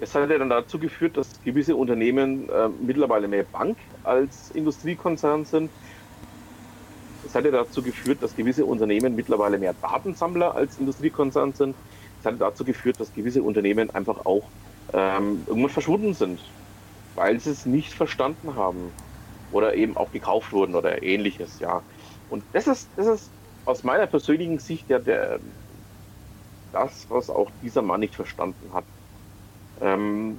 Das 0.00 0.14
hat 0.14 0.28
ja 0.28 0.38
dann 0.38 0.50
dazu 0.50 0.78
geführt, 0.78 1.16
dass 1.16 1.42
gewisse 1.42 1.76
Unternehmen 1.76 2.48
äh, 2.48 2.68
mittlerweile 2.80 3.28
mehr 3.28 3.44
Bank 3.44 3.76
als 4.02 4.50
Industriekonzern 4.52 5.44
sind. 5.44 5.70
Das 7.22 7.34
hat 7.34 7.44
ja 7.44 7.50
dazu 7.50 7.82
geführt, 7.82 8.18
dass 8.20 8.36
gewisse 8.36 8.64
Unternehmen 8.64 9.16
mittlerweile 9.16 9.58
mehr 9.58 9.74
Datensammler 9.80 10.54
als 10.54 10.78
Industriekonzern 10.78 11.52
sind. 11.54 11.74
Hat 12.24 12.40
dazu 12.40 12.64
geführt, 12.64 12.98
dass 13.00 13.12
gewisse 13.14 13.42
Unternehmen 13.42 13.90
einfach 13.90 14.24
auch 14.24 14.44
ähm, 14.92 15.42
irgendwann 15.46 15.70
verschwunden 15.70 16.14
sind, 16.14 16.40
weil 17.14 17.38
sie 17.40 17.50
es 17.50 17.66
nicht 17.66 17.92
verstanden 17.92 18.54
haben 18.56 18.92
oder 19.52 19.74
eben 19.74 19.96
auch 19.96 20.10
gekauft 20.12 20.52
wurden 20.52 20.74
oder 20.74 21.02
ähnliches, 21.02 21.60
ja. 21.60 21.82
Und 22.30 22.42
das 22.52 22.66
ist, 22.66 22.88
das 22.96 23.06
ist 23.06 23.30
aus 23.64 23.84
meiner 23.84 24.06
persönlichen 24.06 24.58
Sicht 24.58 24.88
ja 24.88 24.98
der, 24.98 25.38
das, 26.72 27.06
was 27.08 27.30
auch 27.30 27.50
dieser 27.62 27.82
Mann 27.82 28.00
nicht 28.00 28.14
verstanden 28.14 28.70
hat. 28.72 28.84
Ähm, 29.80 30.38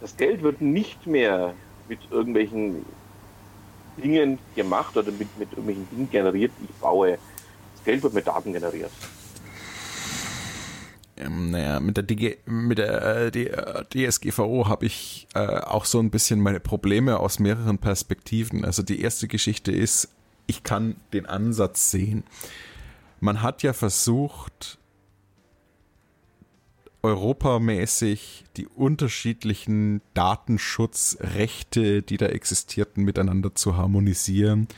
das 0.00 0.16
Geld 0.16 0.42
wird 0.42 0.60
nicht 0.60 1.06
mehr 1.06 1.54
mit 1.88 2.00
irgendwelchen 2.10 2.84
Dingen 3.96 4.38
gemacht 4.54 4.96
oder 4.96 5.12
mit, 5.12 5.38
mit 5.38 5.50
irgendwelchen 5.50 5.88
Dingen 5.90 6.10
generiert, 6.10 6.52
die 6.60 6.64
ich 6.64 6.74
baue. 6.80 7.18
Das 7.74 7.84
Geld 7.84 8.02
wird 8.02 8.14
mit 8.14 8.26
Daten 8.26 8.52
generiert. 8.52 8.90
Ähm, 11.22 11.50
naja, 11.50 11.80
mit 11.80 11.96
der, 11.96 12.04
DG, 12.04 12.36
mit 12.46 12.78
der 12.78 13.34
äh, 13.34 13.84
DSGVO 13.84 14.68
habe 14.68 14.86
ich 14.86 15.26
äh, 15.34 15.38
auch 15.38 15.84
so 15.84 15.98
ein 15.98 16.10
bisschen 16.10 16.40
meine 16.40 16.60
Probleme 16.60 17.20
aus 17.20 17.38
mehreren 17.38 17.78
Perspektiven. 17.78 18.64
Also 18.64 18.82
die 18.82 19.00
erste 19.00 19.28
Geschichte 19.28 19.72
ist, 19.72 20.08
ich 20.46 20.62
kann 20.62 20.96
den 21.12 21.26
Ansatz 21.26 21.90
sehen. 21.90 22.24
Man 23.20 23.42
hat 23.42 23.62
ja 23.62 23.72
versucht, 23.72 24.78
europamäßig 27.02 28.44
die 28.56 28.66
unterschiedlichen 28.66 30.02
Datenschutzrechte, 30.14 32.02
die 32.02 32.16
da 32.16 32.26
existierten, 32.26 33.04
miteinander 33.04 33.54
zu 33.54 33.76
harmonisieren 33.76 34.68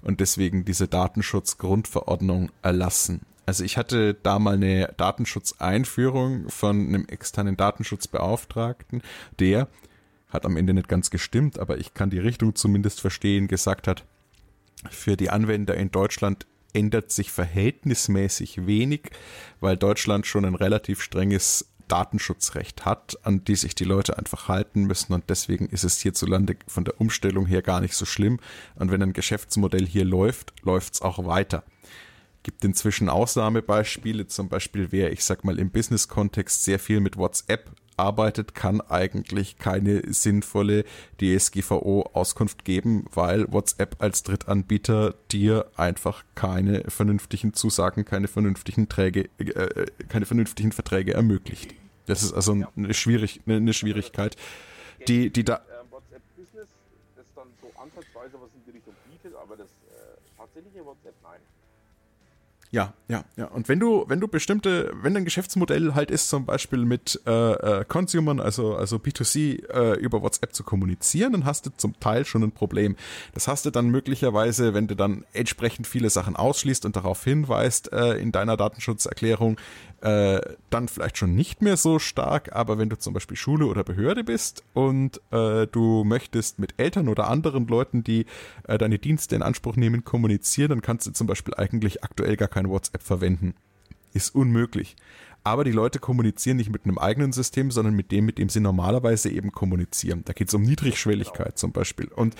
und 0.00 0.20
deswegen 0.20 0.64
diese 0.64 0.88
Datenschutzgrundverordnung 0.88 2.50
erlassen. 2.62 3.22
Also 3.46 3.64
ich 3.64 3.76
hatte 3.76 4.14
da 4.14 4.38
mal 4.38 4.54
eine 4.54 4.94
Datenschutzeinführung 4.96 6.48
von 6.48 6.86
einem 6.86 7.06
externen 7.06 7.56
Datenschutzbeauftragten, 7.56 9.02
der 9.40 9.68
hat 10.28 10.46
am 10.46 10.56
Ende 10.56 10.74
nicht 10.74 10.88
ganz 10.88 11.10
gestimmt, 11.10 11.58
aber 11.58 11.78
ich 11.78 11.92
kann 11.94 12.10
die 12.10 12.18
Richtung 12.18 12.54
zumindest 12.54 13.00
verstehen, 13.00 13.48
gesagt 13.48 13.86
hat, 13.86 14.04
für 14.90 15.16
die 15.16 15.30
Anwender 15.30 15.74
in 15.74 15.90
Deutschland 15.90 16.46
ändert 16.72 17.12
sich 17.12 17.30
verhältnismäßig 17.30 18.66
wenig, 18.66 19.10
weil 19.60 19.76
Deutschland 19.76 20.26
schon 20.26 20.44
ein 20.44 20.54
relativ 20.54 21.02
strenges 21.02 21.66
Datenschutzrecht 21.88 22.86
hat, 22.86 23.18
an 23.22 23.44
die 23.44 23.56
sich 23.56 23.74
die 23.74 23.84
Leute 23.84 24.16
einfach 24.16 24.48
halten 24.48 24.84
müssen 24.84 25.12
und 25.12 25.28
deswegen 25.28 25.66
ist 25.66 25.84
es 25.84 26.00
hierzulande 26.00 26.56
von 26.66 26.84
der 26.84 26.98
Umstellung 27.00 27.44
her 27.44 27.60
gar 27.60 27.80
nicht 27.80 27.94
so 27.94 28.06
schlimm 28.06 28.40
und 28.76 28.90
wenn 28.90 29.02
ein 29.02 29.12
Geschäftsmodell 29.12 29.86
hier 29.86 30.04
läuft, 30.04 30.54
läuft 30.62 30.94
es 30.94 31.02
auch 31.02 31.26
weiter. 31.26 31.64
Gibt 32.42 32.64
inzwischen 32.64 33.08
Ausnahmebeispiele, 33.08 34.26
zum 34.26 34.48
Beispiel 34.48 34.88
wer, 34.90 35.12
ich 35.12 35.24
sag 35.24 35.44
mal, 35.44 35.58
im 35.58 35.70
Business-Kontext 35.70 36.64
sehr 36.64 36.78
viel 36.78 37.00
mit 37.00 37.16
WhatsApp 37.16 37.70
arbeitet, 37.96 38.54
kann 38.54 38.80
eigentlich 38.80 39.58
keine 39.58 40.02
sinnvolle 40.12 40.84
DSGVO-Auskunft 41.20 42.64
geben, 42.64 43.06
weil 43.12 43.50
WhatsApp 43.52 43.96
als 44.02 44.22
Drittanbieter 44.22 45.14
dir 45.30 45.70
einfach 45.76 46.24
keine 46.34 46.90
vernünftigen 46.90 47.54
Zusagen, 47.54 48.04
keine 48.04 48.28
vernünftigen 48.28 48.88
Träge, 48.88 49.28
äh, 49.38 49.86
keine 50.08 50.26
vernünftigen 50.26 50.72
Verträge 50.72 51.14
ermöglicht. 51.14 51.74
Das 52.06 52.22
ist 52.22 52.32
also 52.32 52.52
eine, 52.76 52.94
schwierig, 52.94 53.40
eine 53.46 53.72
Schwierigkeit, 53.72 54.36
die, 55.06 55.30
die 55.30 55.44
da. 55.44 55.62
WhatsApp 55.90 56.22
Business, 56.36 56.68
das 57.16 57.26
dann 57.36 57.48
so 57.60 57.68
ansatzweise 57.80 58.34
was 58.40 58.50
in 58.54 58.64
die 58.66 58.70
Richtung 58.72 58.94
bietet, 59.10 59.36
aber 59.36 59.56
das 59.56 59.66
äh, 59.66 60.18
tatsächliche 60.36 60.84
WhatsApp. 60.84 61.14
Ja, 62.72 62.94
ja, 63.06 63.22
ja. 63.36 63.44
Und 63.48 63.68
wenn 63.68 63.78
du, 63.78 64.06
wenn 64.08 64.18
du 64.18 64.28
bestimmte, 64.28 64.94
wenn 65.02 65.12
dein 65.12 65.26
Geschäftsmodell 65.26 65.92
halt 65.94 66.10
ist, 66.10 66.30
zum 66.30 66.46
Beispiel 66.46 66.86
mit 66.86 67.20
äh, 67.26 67.30
äh, 67.30 67.84
Consumern, 67.84 68.40
also, 68.40 68.74
also 68.74 68.96
B2C 68.96 69.68
äh, 69.68 69.98
über 69.98 70.22
WhatsApp 70.22 70.54
zu 70.54 70.64
kommunizieren, 70.64 71.32
dann 71.32 71.44
hast 71.44 71.66
du 71.66 71.70
zum 71.76 72.00
Teil 72.00 72.24
schon 72.24 72.42
ein 72.42 72.52
Problem. 72.52 72.96
Das 73.34 73.46
hast 73.46 73.66
du 73.66 73.70
dann 73.70 73.90
möglicherweise, 73.90 74.72
wenn 74.72 74.86
du 74.86 74.96
dann 74.96 75.26
entsprechend 75.34 75.86
viele 75.86 76.08
Sachen 76.08 76.34
ausschließt 76.34 76.86
und 76.86 76.96
darauf 76.96 77.22
hinweist 77.22 77.92
äh, 77.92 78.14
in 78.14 78.32
deiner 78.32 78.56
Datenschutzerklärung, 78.56 79.58
äh, 80.02 80.40
dann 80.70 80.88
vielleicht 80.88 81.16
schon 81.16 81.34
nicht 81.34 81.62
mehr 81.62 81.76
so 81.76 81.98
stark, 81.98 82.54
aber 82.54 82.76
wenn 82.78 82.88
du 82.88 82.98
zum 82.98 83.14
Beispiel 83.14 83.36
Schule 83.36 83.66
oder 83.66 83.84
Behörde 83.84 84.24
bist 84.24 84.64
und 84.74 85.20
äh, 85.30 85.66
du 85.68 86.02
möchtest 86.04 86.58
mit 86.58 86.74
Eltern 86.76 87.08
oder 87.08 87.28
anderen 87.28 87.66
Leuten, 87.68 88.02
die 88.02 88.26
äh, 88.66 88.78
deine 88.78 88.98
Dienste 88.98 89.36
in 89.36 89.42
Anspruch 89.42 89.76
nehmen, 89.76 90.04
kommunizieren, 90.04 90.70
dann 90.70 90.82
kannst 90.82 91.06
du 91.06 91.12
zum 91.12 91.26
Beispiel 91.26 91.54
eigentlich 91.54 92.02
aktuell 92.02 92.36
gar 92.36 92.48
kein 92.48 92.68
WhatsApp 92.68 93.02
verwenden. 93.02 93.54
Ist 94.12 94.34
unmöglich. 94.34 94.96
Aber 95.44 95.64
die 95.64 95.72
Leute 95.72 95.98
kommunizieren 95.98 96.56
nicht 96.56 96.70
mit 96.70 96.84
einem 96.84 96.98
eigenen 96.98 97.32
System, 97.32 97.70
sondern 97.70 97.94
mit 97.94 98.12
dem, 98.12 98.26
mit 98.26 98.38
dem 98.38 98.48
sie 98.48 98.60
normalerweise 98.60 99.30
eben 99.30 99.52
kommunizieren. 99.52 100.22
Da 100.24 100.32
geht 100.32 100.48
es 100.48 100.54
um 100.54 100.62
Niedrigschwelligkeit 100.62 101.58
zum 101.58 101.72
Beispiel. 101.72 102.08
Und 102.08 102.36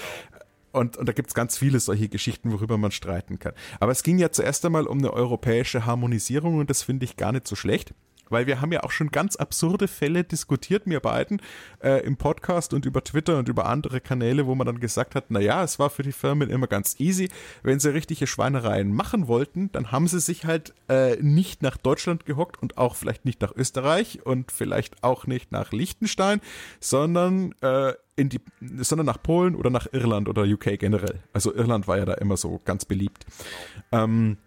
und, 0.72 0.96
und 0.96 1.08
da 1.08 1.12
gibt's 1.12 1.34
ganz 1.34 1.56
viele 1.56 1.80
solche 1.80 2.08
Geschichten, 2.08 2.52
worüber 2.52 2.78
man 2.78 2.90
streiten 2.90 3.38
kann. 3.38 3.52
Aber 3.80 3.92
es 3.92 4.02
ging 4.02 4.18
ja 4.18 4.30
zuerst 4.32 4.64
einmal 4.64 4.86
um 4.86 4.98
eine 4.98 5.12
europäische 5.12 5.86
Harmonisierung 5.86 6.58
und 6.58 6.70
das 6.70 6.82
finde 6.82 7.04
ich 7.04 7.16
gar 7.16 7.32
nicht 7.32 7.46
so 7.46 7.56
schlecht 7.56 7.94
weil 8.32 8.46
wir 8.46 8.60
haben 8.60 8.72
ja 8.72 8.82
auch 8.82 8.90
schon 8.90 9.10
ganz 9.10 9.36
absurde 9.36 9.86
Fälle 9.86 10.24
diskutiert, 10.24 10.86
mir 10.86 11.00
beiden, 11.00 11.40
äh, 11.82 12.04
im 12.04 12.16
Podcast 12.16 12.74
und 12.74 12.86
über 12.86 13.04
Twitter 13.04 13.38
und 13.38 13.48
über 13.48 13.66
andere 13.66 14.00
Kanäle, 14.00 14.46
wo 14.46 14.54
man 14.54 14.66
dann 14.66 14.80
gesagt 14.80 15.14
hat, 15.14 15.26
na 15.28 15.38
ja, 15.38 15.62
es 15.62 15.78
war 15.78 15.90
für 15.90 16.02
die 16.02 16.12
Firmen 16.12 16.50
immer 16.50 16.66
ganz 16.66 16.98
easy. 16.98 17.28
Wenn 17.62 17.78
sie 17.78 17.92
richtige 17.92 18.26
Schweinereien 18.26 18.92
machen 18.92 19.28
wollten, 19.28 19.70
dann 19.72 19.92
haben 19.92 20.08
sie 20.08 20.20
sich 20.20 20.46
halt 20.46 20.74
äh, 20.88 21.16
nicht 21.16 21.62
nach 21.62 21.76
Deutschland 21.76 22.24
gehockt 22.24 22.60
und 22.60 22.78
auch 22.78 22.96
vielleicht 22.96 23.24
nicht 23.24 23.40
nach 23.40 23.54
Österreich 23.54 24.24
und 24.24 24.50
vielleicht 24.50 25.04
auch 25.04 25.26
nicht 25.26 25.52
nach 25.52 25.72
Liechtenstein, 25.72 26.40
sondern 26.80 27.54
äh, 27.60 27.92
in 28.16 28.28
die, 28.28 28.40
sondern 28.78 29.06
nach 29.06 29.22
Polen 29.22 29.54
oder 29.54 29.70
nach 29.70 29.86
Irland 29.92 30.28
oder 30.28 30.42
UK 30.42 30.78
generell. 30.78 31.22
Also 31.32 31.54
Irland 31.54 31.88
war 31.88 31.98
ja 31.98 32.04
da 32.04 32.14
immer 32.14 32.36
so 32.36 32.60
ganz 32.64 32.84
beliebt. 32.84 33.24
Ähm, 33.90 34.38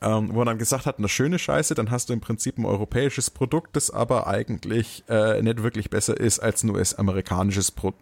ähm, 0.00 0.30
wo 0.32 0.42
er 0.42 0.44
dann 0.44 0.58
gesagt 0.58 0.86
hat, 0.86 0.98
eine 0.98 1.08
schöne 1.08 1.38
Scheiße, 1.38 1.74
dann 1.74 1.90
hast 1.90 2.08
du 2.08 2.12
im 2.12 2.20
Prinzip 2.20 2.56
ein 2.56 2.64
europäisches 2.64 3.30
Produkt, 3.30 3.74
das 3.74 3.90
aber 3.90 4.26
eigentlich 4.28 5.04
äh, 5.08 5.42
nicht 5.42 5.62
wirklich 5.62 5.90
besser 5.90 6.18
ist 6.18 6.38
als 6.38 6.62
ein 6.62 6.70
US-amerikanisches 6.70 7.70
Pro 7.70 7.92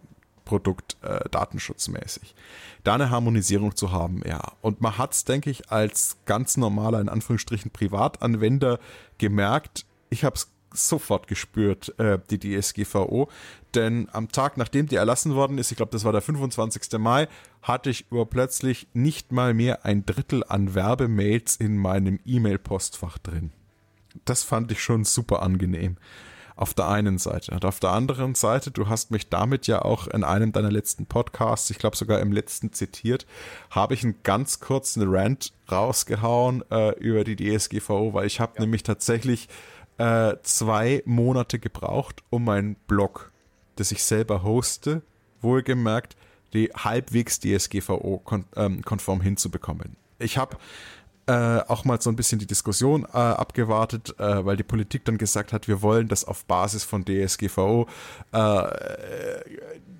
Produkt 0.43 0.97
äh, 1.01 1.29
datenschutzmäßig. 1.29 2.35
Da 2.83 2.95
eine 2.95 3.09
Harmonisierung 3.09 3.75
zu 3.75 3.91
haben, 3.91 4.21
ja. 4.25 4.41
Und 4.61 4.81
man 4.81 4.97
hat's, 4.97 5.23
denke 5.23 5.49
ich, 5.49 5.71
als 5.71 6.17
ganz 6.25 6.57
normaler, 6.57 6.99
in 6.99 7.07
Anführungsstrichen, 7.07 7.71
Privatanwender 7.71 8.79
gemerkt, 9.17 9.85
ich 10.09 10.25
habe 10.25 10.35
es 10.35 10.50
sofort 10.73 11.27
gespürt, 11.27 11.97
äh, 11.99 12.19
die 12.29 12.39
DSGVO. 12.39 13.29
Denn 13.75 14.09
am 14.11 14.31
Tag, 14.31 14.57
nachdem 14.57 14.87
die 14.87 14.95
erlassen 14.95 15.35
worden 15.35 15.57
ist, 15.57 15.71
ich 15.71 15.77
glaube, 15.77 15.91
das 15.91 16.03
war 16.03 16.11
der 16.11 16.21
25. 16.21 16.99
Mai, 16.99 17.27
hatte 17.61 17.89
ich 17.89 18.11
urplötzlich 18.11 18.87
nicht 18.93 19.31
mal 19.31 19.53
mehr 19.53 19.85
ein 19.85 20.05
Drittel 20.05 20.43
an 20.47 20.75
Werbemails 20.75 21.55
in 21.55 21.77
meinem 21.77 22.19
E-Mail-Postfach 22.25 23.17
drin. 23.19 23.51
Das 24.25 24.43
fand 24.43 24.71
ich 24.71 24.83
schon 24.83 25.05
super 25.05 25.41
angenehm. 25.41 25.97
Auf 26.57 26.73
der 26.73 26.89
einen 26.89 27.17
Seite. 27.17 27.53
Und 27.53 27.65
auf 27.65 27.79
der 27.79 27.91
anderen 27.91 28.35
Seite, 28.35 28.69
du 28.71 28.87
hast 28.87 29.09
mich 29.09 29.29
damit 29.29 29.67
ja 29.67 29.81
auch 29.81 30.07
in 30.07 30.23
einem 30.23 30.51
deiner 30.51 30.69
letzten 30.69 31.07
Podcasts, 31.07 31.69
ich 31.71 31.79
glaube 31.79 31.95
sogar 31.95 32.19
im 32.19 32.31
letzten 32.31 32.71
zitiert, 32.71 33.25
habe 33.71 33.93
ich 33.93 34.03
einen 34.03 34.21
ganz 34.21 34.59
kurzen 34.59 35.03
Rant 35.07 35.53
rausgehauen 35.71 36.63
äh, 36.69 36.91
über 36.99 37.23
die 37.23 37.35
DSGVO, 37.37 38.13
weil 38.13 38.27
ich 38.27 38.39
habe 38.39 38.53
ja. 38.57 38.61
nämlich 38.61 38.83
tatsächlich 38.83 39.47
äh, 40.01 40.37
zwei 40.41 41.03
Monate 41.05 41.59
gebraucht, 41.59 42.23
um 42.31 42.45
meinen 42.45 42.75
Blog, 42.87 43.31
das 43.75 43.91
ich 43.91 44.03
selber 44.03 44.41
hoste, 44.41 45.03
wohlgemerkt, 45.41 46.15
die 46.53 46.71
halbwegs 46.75 47.39
DSGVO-konform 47.39 49.19
ähm, 49.19 49.21
hinzubekommen. 49.21 49.95
Ich 50.17 50.39
habe 50.39 50.57
äh, 51.27 51.59
auch 51.67 51.85
mal 51.85 52.01
so 52.01 52.09
ein 52.09 52.15
bisschen 52.15 52.39
die 52.39 52.47
Diskussion 52.47 53.05
äh, 53.05 53.17
abgewartet, 53.17 54.15
äh, 54.19 54.43
weil 54.43 54.57
die 54.57 54.63
Politik 54.63 55.05
dann 55.05 55.19
gesagt 55.19 55.53
hat, 55.53 55.67
wir 55.67 55.83
wollen, 55.83 56.07
dass 56.07 56.25
auf 56.25 56.45
Basis 56.45 56.83
von 56.83 57.05
DSGVO 57.05 57.87
äh, 58.31 58.67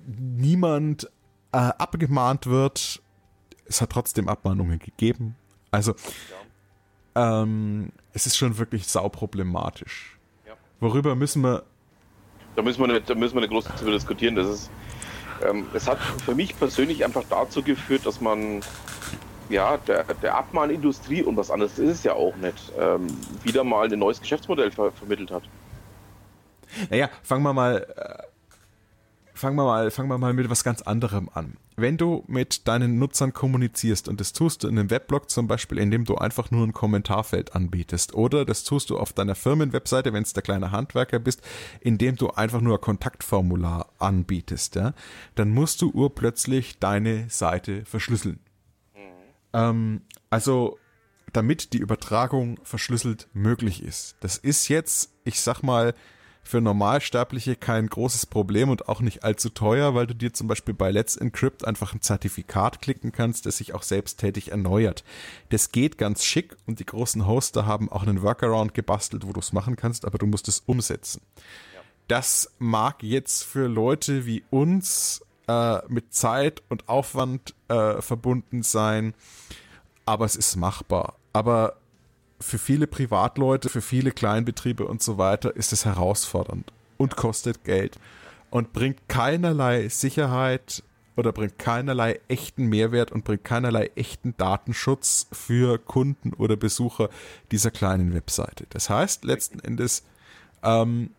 niemand 0.08 1.04
äh, 1.52 1.58
abgemahnt 1.58 2.46
wird. 2.46 3.00
Es 3.66 3.80
hat 3.80 3.90
trotzdem 3.90 4.28
Abmahnungen 4.28 4.80
gegeben. 4.80 5.36
Also 5.70 5.94
ähm, 7.14 7.92
es 8.12 8.26
ist 8.26 8.36
schon 8.36 8.58
wirklich 8.58 8.86
sauproblematisch. 8.86 10.18
Ja. 10.46 10.54
Worüber 10.80 11.14
müssen 11.14 11.42
wir. 11.42 11.64
Da 12.56 12.62
müssen 12.62 12.80
wir 12.80 12.92
nicht, 12.92 13.08
da 13.08 13.14
müssen 13.14 13.34
wir 13.34 13.40
nicht 13.40 13.50
groß 13.50 13.64
darüber 13.64 13.92
diskutieren. 13.92 14.34
Das 14.34 14.46
ist, 14.46 14.70
ähm, 15.46 15.66
es 15.72 15.88
hat 15.88 15.98
für 15.98 16.34
mich 16.34 16.58
persönlich 16.58 17.04
einfach 17.04 17.24
dazu 17.30 17.62
geführt, 17.62 18.04
dass 18.04 18.20
man 18.20 18.62
ja, 19.48 19.76
der, 19.76 20.04
der 20.04 20.36
Abmahnindustrie 20.36 21.22
und 21.22 21.36
was 21.36 21.50
anderes 21.50 21.78
ist 21.78 21.90
es 21.90 22.04
ja 22.04 22.14
auch 22.14 22.34
nicht, 22.36 22.72
ähm, 22.78 23.06
wieder 23.42 23.64
mal 23.64 23.90
ein 23.90 23.98
neues 23.98 24.20
Geschäftsmodell 24.20 24.70
ver 24.70 24.92
vermittelt 24.92 25.30
hat. 25.30 25.42
Naja, 26.90 27.10
fangen 27.22 27.42
wir 27.42 27.52
mal 27.52 27.86
äh, 27.96 28.31
fangen 29.42 29.56
wir 29.56 29.64
mal, 29.64 29.90
fangen 29.90 30.08
wir 30.08 30.18
mal 30.18 30.32
mit 30.32 30.48
was 30.48 30.62
ganz 30.62 30.82
anderem 30.82 31.28
an. 31.34 31.56
Wenn 31.74 31.96
du 31.96 32.22
mit 32.28 32.68
deinen 32.68 33.00
Nutzern 33.00 33.32
kommunizierst 33.32 34.08
und 34.08 34.20
das 34.20 34.32
tust 34.32 34.62
du 34.62 34.68
in 34.68 34.78
einem 34.78 34.90
Weblog 34.90 35.30
zum 35.30 35.48
Beispiel, 35.48 35.78
indem 35.78 36.04
du 36.04 36.14
einfach 36.14 36.52
nur 36.52 36.64
ein 36.64 36.72
Kommentarfeld 36.72 37.56
anbietest 37.56 38.14
oder 38.14 38.44
das 38.44 38.62
tust 38.62 38.90
du 38.90 38.98
auf 38.98 39.12
deiner 39.12 39.34
Firmenwebseite, 39.34 40.12
wenn 40.12 40.22
es 40.22 40.32
der 40.32 40.44
kleine 40.44 40.70
Handwerker 40.70 41.18
bist, 41.18 41.42
indem 41.80 42.14
du 42.14 42.30
einfach 42.30 42.60
nur 42.60 42.76
ein 42.76 42.80
Kontaktformular 42.80 43.88
anbietest, 43.98 44.76
ja, 44.76 44.94
dann 45.34 45.50
musst 45.50 45.82
du 45.82 45.90
urplötzlich 45.90 46.78
deine 46.78 47.28
Seite 47.28 47.84
verschlüsseln. 47.84 48.38
Ähm, 49.52 50.02
also 50.30 50.78
damit 51.32 51.72
die 51.72 51.78
Übertragung 51.78 52.60
verschlüsselt 52.62 53.26
möglich 53.32 53.82
ist. 53.82 54.14
Das 54.20 54.38
ist 54.38 54.68
jetzt, 54.68 55.10
ich 55.24 55.40
sag 55.40 55.62
mal, 55.62 55.94
für 56.42 56.60
Normalsterbliche 56.60 57.56
kein 57.56 57.86
großes 57.86 58.26
Problem 58.26 58.68
und 58.68 58.88
auch 58.88 59.00
nicht 59.00 59.24
allzu 59.24 59.48
teuer, 59.48 59.94
weil 59.94 60.06
du 60.06 60.14
dir 60.14 60.32
zum 60.32 60.48
Beispiel 60.48 60.74
bei 60.74 60.90
Let's 60.90 61.16
Encrypt 61.16 61.66
einfach 61.66 61.94
ein 61.94 62.02
Zertifikat 62.02 62.82
klicken 62.82 63.12
kannst, 63.12 63.46
das 63.46 63.58
sich 63.58 63.74
auch 63.74 63.82
selbsttätig 63.82 64.50
erneuert. 64.50 65.04
Das 65.50 65.72
geht 65.72 65.98
ganz 65.98 66.24
schick 66.24 66.56
und 66.66 66.80
die 66.80 66.86
großen 66.86 67.26
Hoster 67.26 67.66
haben 67.66 67.90
auch 67.90 68.02
einen 68.02 68.22
Workaround 68.22 68.74
gebastelt, 68.74 69.26
wo 69.26 69.32
du 69.32 69.40
es 69.40 69.52
machen 69.52 69.76
kannst, 69.76 70.04
aber 70.04 70.18
du 70.18 70.26
musst 70.26 70.48
es 70.48 70.62
umsetzen. 70.66 71.22
Ja. 71.74 71.80
Das 72.08 72.52
mag 72.58 73.02
jetzt 73.02 73.44
für 73.44 73.68
Leute 73.68 74.26
wie 74.26 74.42
uns 74.50 75.24
äh, 75.46 75.78
mit 75.88 76.12
Zeit 76.12 76.62
und 76.68 76.88
Aufwand 76.88 77.54
äh, 77.68 78.02
verbunden 78.02 78.62
sein, 78.62 79.14
aber 80.04 80.24
es 80.24 80.36
ist 80.36 80.56
machbar. 80.56 81.16
Aber 81.32 81.76
für 82.42 82.58
viele 82.58 82.86
Privatleute, 82.86 83.68
für 83.68 83.80
viele 83.80 84.10
Kleinbetriebe 84.10 84.86
und 84.86 85.02
so 85.02 85.18
weiter 85.18 85.54
ist 85.56 85.72
es 85.72 85.84
herausfordernd 85.84 86.72
und 86.96 87.16
kostet 87.16 87.64
Geld 87.64 87.98
und 88.50 88.72
bringt 88.72 89.08
keinerlei 89.08 89.88
Sicherheit 89.88 90.82
oder 91.16 91.32
bringt 91.32 91.58
keinerlei 91.58 92.20
echten 92.28 92.66
Mehrwert 92.66 93.12
und 93.12 93.24
bringt 93.24 93.44
keinerlei 93.44 93.90
echten 93.96 94.34
Datenschutz 94.36 95.26
für 95.32 95.78
Kunden 95.78 96.32
oder 96.34 96.56
Besucher 96.56 97.10
dieser 97.50 97.70
kleinen 97.70 98.14
Webseite. 98.14 98.66
Das 98.70 98.88
heißt 98.88 99.24
letzten 99.24 99.60
Endes, 99.60 100.04
ähm, 100.62 101.10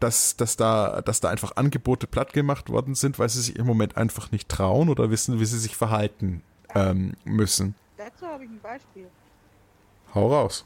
dass, 0.00 0.36
dass, 0.36 0.56
da, 0.56 1.00
dass 1.00 1.20
da 1.20 1.30
einfach 1.30 1.56
Angebote 1.56 2.06
platt 2.06 2.32
gemacht 2.32 2.68
worden 2.68 2.94
sind, 2.94 3.18
weil 3.18 3.28
sie 3.28 3.40
sich 3.40 3.56
im 3.56 3.66
Moment 3.66 3.96
einfach 3.96 4.30
nicht 4.32 4.48
trauen 4.48 4.88
oder 4.88 5.10
wissen, 5.10 5.40
wie 5.40 5.46
sie 5.46 5.58
sich 5.58 5.76
verhalten 5.76 6.42
ähm, 6.74 7.14
müssen. 7.24 7.74
Dazu 7.96 8.26
habe 8.26 8.44
ich 8.44 8.50
ein 8.50 8.60
Beispiel. 8.60 9.06
Hau 10.14 10.28
raus. 10.28 10.64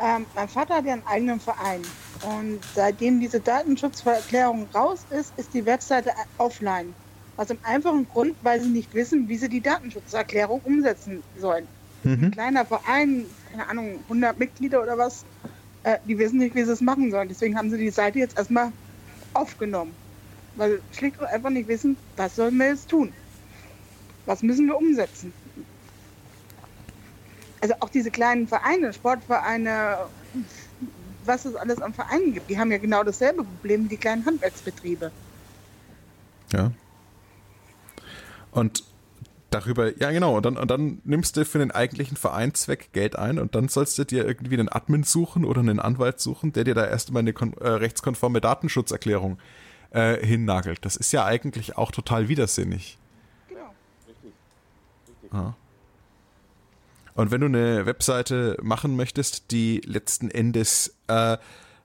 Ähm, 0.00 0.26
mein 0.34 0.48
Vater 0.48 0.76
hat 0.76 0.84
ja 0.84 0.92
einen 0.92 1.06
eigenen 1.06 1.40
Verein. 1.40 1.82
Und 2.22 2.60
seitdem 2.74 3.20
diese 3.20 3.40
Datenschutzvererklärung 3.40 4.68
raus 4.74 5.00
ist, 5.10 5.32
ist 5.36 5.54
die 5.54 5.64
Webseite 5.66 6.10
offline. 6.38 6.94
Aus 7.36 7.48
dem 7.48 7.58
einfachen 7.62 8.08
Grund, 8.08 8.34
weil 8.42 8.60
sie 8.60 8.68
nicht 8.68 8.92
wissen, 8.94 9.28
wie 9.28 9.36
sie 9.36 9.48
die 9.48 9.60
Datenschutzerklärung 9.60 10.60
umsetzen 10.64 11.22
sollen. 11.38 11.66
Mhm. 12.02 12.24
Ein 12.24 12.30
kleiner 12.30 12.64
Verein, 12.64 13.26
keine 13.50 13.68
Ahnung, 13.68 14.00
100 14.04 14.38
Mitglieder 14.38 14.82
oder 14.82 14.98
was, 14.98 15.24
äh, 15.84 15.98
die 16.06 16.18
wissen 16.18 16.38
nicht, 16.38 16.54
wie 16.54 16.64
sie 16.64 16.72
es 16.72 16.80
machen 16.80 17.10
sollen. 17.10 17.28
Deswegen 17.28 17.56
haben 17.56 17.70
sie 17.70 17.78
die 17.78 17.90
Seite 17.90 18.18
jetzt 18.18 18.36
erstmal 18.36 18.72
aufgenommen. 19.34 19.94
Weil 20.56 20.80
schlicht 20.92 21.20
und 21.20 21.26
einfach 21.26 21.50
nicht 21.50 21.68
wissen, 21.68 21.96
was 22.16 22.34
sollen 22.34 22.56
wir 22.56 22.68
jetzt 22.68 22.88
tun? 22.88 23.12
Was 24.26 24.42
müssen 24.42 24.66
wir 24.66 24.76
umsetzen? 24.76 25.32
Also 27.60 27.74
auch 27.80 27.88
diese 27.88 28.10
kleinen 28.10 28.46
Vereine, 28.46 28.92
Sportvereine, 28.92 29.98
was 31.24 31.44
es 31.44 31.54
alles 31.54 31.80
an 31.80 31.92
Vereinen 31.92 32.34
gibt, 32.34 32.50
die 32.50 32.58
haben 32.58 32.72
ja 32.72 32.78
genau 32.78 33.04
dasselbe 33.04 33.44
Problem 33.44 33.84
wie 33.84 33.88
die 33.88 33.96
kleinen 33.96 34.24
Handwerksbetriebe. 34.24 35.10
Ja. 36.52 36.72
Und 38.52 38.82
darüber, 39.50 39.96
ja 39.98 40.10
genau, 40.10 40.36
und 40.36 40.46
dann, 40.46 40.56
und 40.56 40.70
dann 40.70 41.00
nimmst 41.04 41.36
du 41.36 41.44
für 41.44 41.58
den 41.58 41.70
eigentlichen 41.70 42.16
Vereinszweck 42.16 42.92
Geld 42.92 43.16
ein 43.16 43.38
und 43.38 43.54
dann 43.54 43.68
sollst 43.68 43.98
du 43.98 44.04
dir 44.04 44.26
irgendwie 44.26 44.58
einen 44.58 44.68
Admin 44.68 45.04
suchen 45.04 45.44
oder 45.44 45.60
einen 45.60 45.80
Anwalt 45.80 46.20
suchen, 46.20 46.52
der 46.52 46.64
dir 46.64 46.74
da 46.74 46.86
erstmal 46.86 47.20
eine 47.20 47.30
äh, 47.30 47.68
rechtskonforme 47.68 48.40
Datenschutzerklärung 48.40 49.38
äh, 49.90 50.24
hinnagelt. 50.24 50.84
Das 50.84 50.96
ist 50.96 51.12
ja 51.12 51.24
eigentlich 51.24 51.76
auch 51.76 51.90
total 51.90 52.28
widersinnig. 52.28 52.98
Genau, 53.48 53.74
richtig. 54.06 54.32
richtig. 55.06 55.32
Ja. 55.32 55.54
Und 57.18 57.32
wenn 57.32 57.40
du 57.40 57.48
eine 57.48 57.84
Webseite 57.84 58.56
machen 58.62 58.94
möchtest, 58.94 59.50
die 59.50 59.82
letzten 59.84 60.30
Endes 60.30 60.94
äh, 61.08 61.36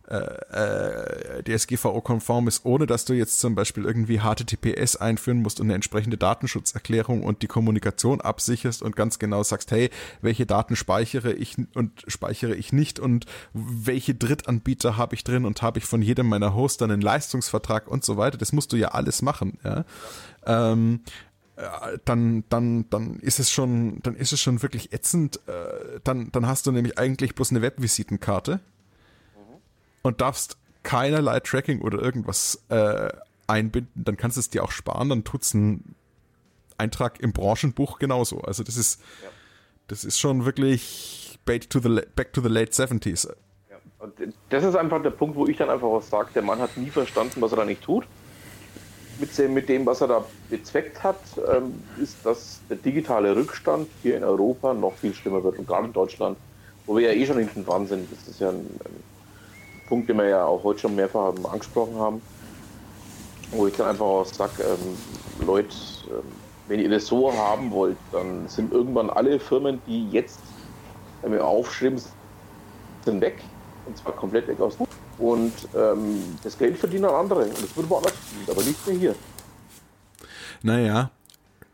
äh, 0.07 0.15
äh 0.15 1.41
DSGVO-konform 1.41 2.47
ist, 2.47 2.65
ohne 2.65 2.85
dass 2.85 3.05
du 3.05 3.13
jetzt 3.13 3.39
zum 3.39 3.55
Beispiel 3.55 3.83
irgendwie 3.83 4.19
HTTPS 4.19 4.95
einführen 4.95 5.41
musst 5.41 5.59
und 5.59 5.65
eine 5.65 5.73
entsprechende 5.73 6.17
Datenschutzerklärung 6.17 7.23
und 7.23 7.41
die 7.41 7.47
Kommunikation 7.47 8.21
absicherst 8.21 8.83
und 8.83 8.95
ganz 8.95 9.17
genau 9.17 9.41
sagst, 9.41 9.71
hey, 9.71 9.89
welche 10.21 10.45
Daten 10.45 10.75
speichere 10.75 11.33
ich 11.33 11.55
und 11.73 12.03
speichere 12.05 12.53
ich 12.53 12.71
nicht 12.71 12.99
und 12.99 13.25
welche 13.53 14.13
Drittanbieter 14.13 14.97
habe 14.97 15.15
ich 15.15 15.23
drin 15.23 15.45
und 15.45 15.63
habe 15.63 15.79
ich 15.79 15.85
von 15.85 16.03
jedem 16.03 16.27
meiner 16.27 16.53
Hoster 16.53 16.85
einen 16.85 17.01
Leistungsvertrag 17.01 17.87
und 17.87 18.05
so 18.05 18.17
weiter. 18.17 18.37
Das 18.37 18.53
musst 18.53 18.71
du 18.71 18.75
ja 18.75 18.89
alles 18.89 19.23
machen. 19.23 19.57
Ja. 19.63 19.83
Ähm, 20.45 21.01
äh, 21.05 21.32
dann, 22.05 22.43
dann, 22.49 22.89
dann 22.89 23.19
ist 23.19 23.39
es 23.39 23.51
schon, 23.51 23.99
dann 24.01 24.15
ist 24.15 24.33
es 24.33 24.41
schon 24.41 24.61
wirklich 24.61 24.91
ätzend. 24.91 25.39
Äh, 25.47 25.99
dann, 26.03 26.31
dann 26.31 26.47
hast 26.47 26.65
du 26.65 26.71
nämlich 26.71 26.97
eigentlich 26.97 27.35
bloß 27.35 27.51
eine 27.51 27.61
Webvisitenkarte 27.61 28.59
und 30.01 30.21
darfst 30.21 30.57
keinerlei 30.83 31.39
Tracking 31.39 31.81
oder 31.81 31.99
irgendwas 31.99 32.63
äh, 32.69 33.09
einbinden, 33.47 34.03
dann 34.03 34.17
kannst 34.17 34.37
du 34.37 34.39
es 34.39 34.49
dir 34.49 34.63
auch 34.63 34.71
sparen, 34.71 35.09
dann 35.09 35.23
tut's 35.23 35.53
ein 35.53 35.95
Eintrag 36.77 37.19
im 37.19 37.33
Branchenbuch 37.33 37.99
genauso. 37.99 38.41
Also 38.41 38.63
das 38.63 38.77
ist, 38.77 39.01
ja. 39.21 39.29
das 39.87 40.03
ist 40.03 40.19
schon 40.19 40.45
wirklich 40.45 41.39
back 41.45 41.69
to 41.69 41.79
the, 41.79 42.01
back 42.15 42.33
to 42.33 42.41
the 42.41 42.49
late 42.49 42.71
70s. 42.71 43.27
Ja. 43.69 43.77
Und 43.99 44.13
das 44.49 44.63
ist 44.63 44.75
einfach 44.75 45.01
der 45.01 45.11
Punkt, 45.11 45.35
wo 45.35 45.47
ich 45.47 45.57
dann 45.57 45.69
einfach 45.69 45.89
was 45.91 46.09
sage, 46.09 46.29
der 46.35 46.41
Mann 46.41 46.59
hat 46.59 46.75
nie 46.77 46.89
verstanden, 46.89 47.41
was 47.41 47.51
er 47.51 47.57
da 47.57 47.65
nicht 47.65 47.81
tut. 47.83 48.05
Mit 49.23 49.37
dem, 49.37 49.65
dem 49.65 49.85
was 49.85 50.01
er 50.01 50.09
da 50.09 50.25
bezweckt 50.49 51.01
hat, 51.01 51.15
ähm, 51.49 51.81
ist, 51.97 52.17
dass 52.25 52.59
der 52.69 52.75
digitale 52.75 53.33
Rückstand 53.33 53.87
hier 54.01 54.17
in 54.17 54.23
Europa 54.25 54.73
noch 54.73 54.95
viel 54.95 55.13
schlimmer 55.13 55.41
wird 55.45 55.59
und 55.59 55.65
gerade 55.65 55.87
in 55.87 55.93
Deutschland, 55.93 56.37
wo 56.85 56.97
wir 56.97 57.13
ja 57.13 57.13
eh 57.13 57.25
schon 57.25 57.37
hinten 57.37 57.65
dran 57.65 57.87
sind. 57.87 58.11
Das 58.11 58.27
ist 58.27 58.41
ja 58.41 58.49
ein, 58.49 58.57
ein 58.57 59.03
Punkt, 59.87 60.09
den 60.09 60.17
wir 60.17 60.27
ja 60.27 60.43
auch 60.43 60.61
heute 60.65 60.79
schon 60.79 60.97
mehrfach 60.97 61.33
angesprochen 61.49 61.95
haben, 61.95 62.21
wo 63.51 63.65
ich 63.65 63.77
dann 63.77 63.87
einfach 63.87 64.05
auch 64.05 64.25
sage, 64.25 64.61
ähm, 64.61 65.45
Leute, 65.47 65.69
ähm, 66.09 66.23
wenn 66.67 66.81
ihr 66.81 66.89
das 66.89 67.05
so 67.05 67.31
haben 67.31 67.71
wollt, 67.71 67.97
dann 68.11 68.49
sind 68.49 68.73
irgendwann 68.73 69.09
alle 69.09 69.39
Firmen, 69.39 69.81
die 69.87 70.09
jetzt 70.09 70.39
ähm, 71.23 71.39
aufschreiben, 71.39 72.01
sind 73.05 73.21
weg. 73.21 73.41
Und 73.85 73.97
zwar 73.97 74.11
komplett 74.11 74.49
weg 74.49 74.59
aus. 74.59 74.77
Und 75.17 75.53
ähm, 75.75 76.37
das 76.43 76.57
Geld 76.57 76.77
verdienen 76.77 77.05
andere. 77.05 77.45
Und 77.45 77.61
das 77.61 77.75
wird 77.75 77.89
woanders 77.89 78.13
verdient, 78.13 78.49
aber 78.49 78.63
nicht 78.63 78.87
mehr 78.87 78.97
hier. 78.97 79.15
Naja, 80.61 81.11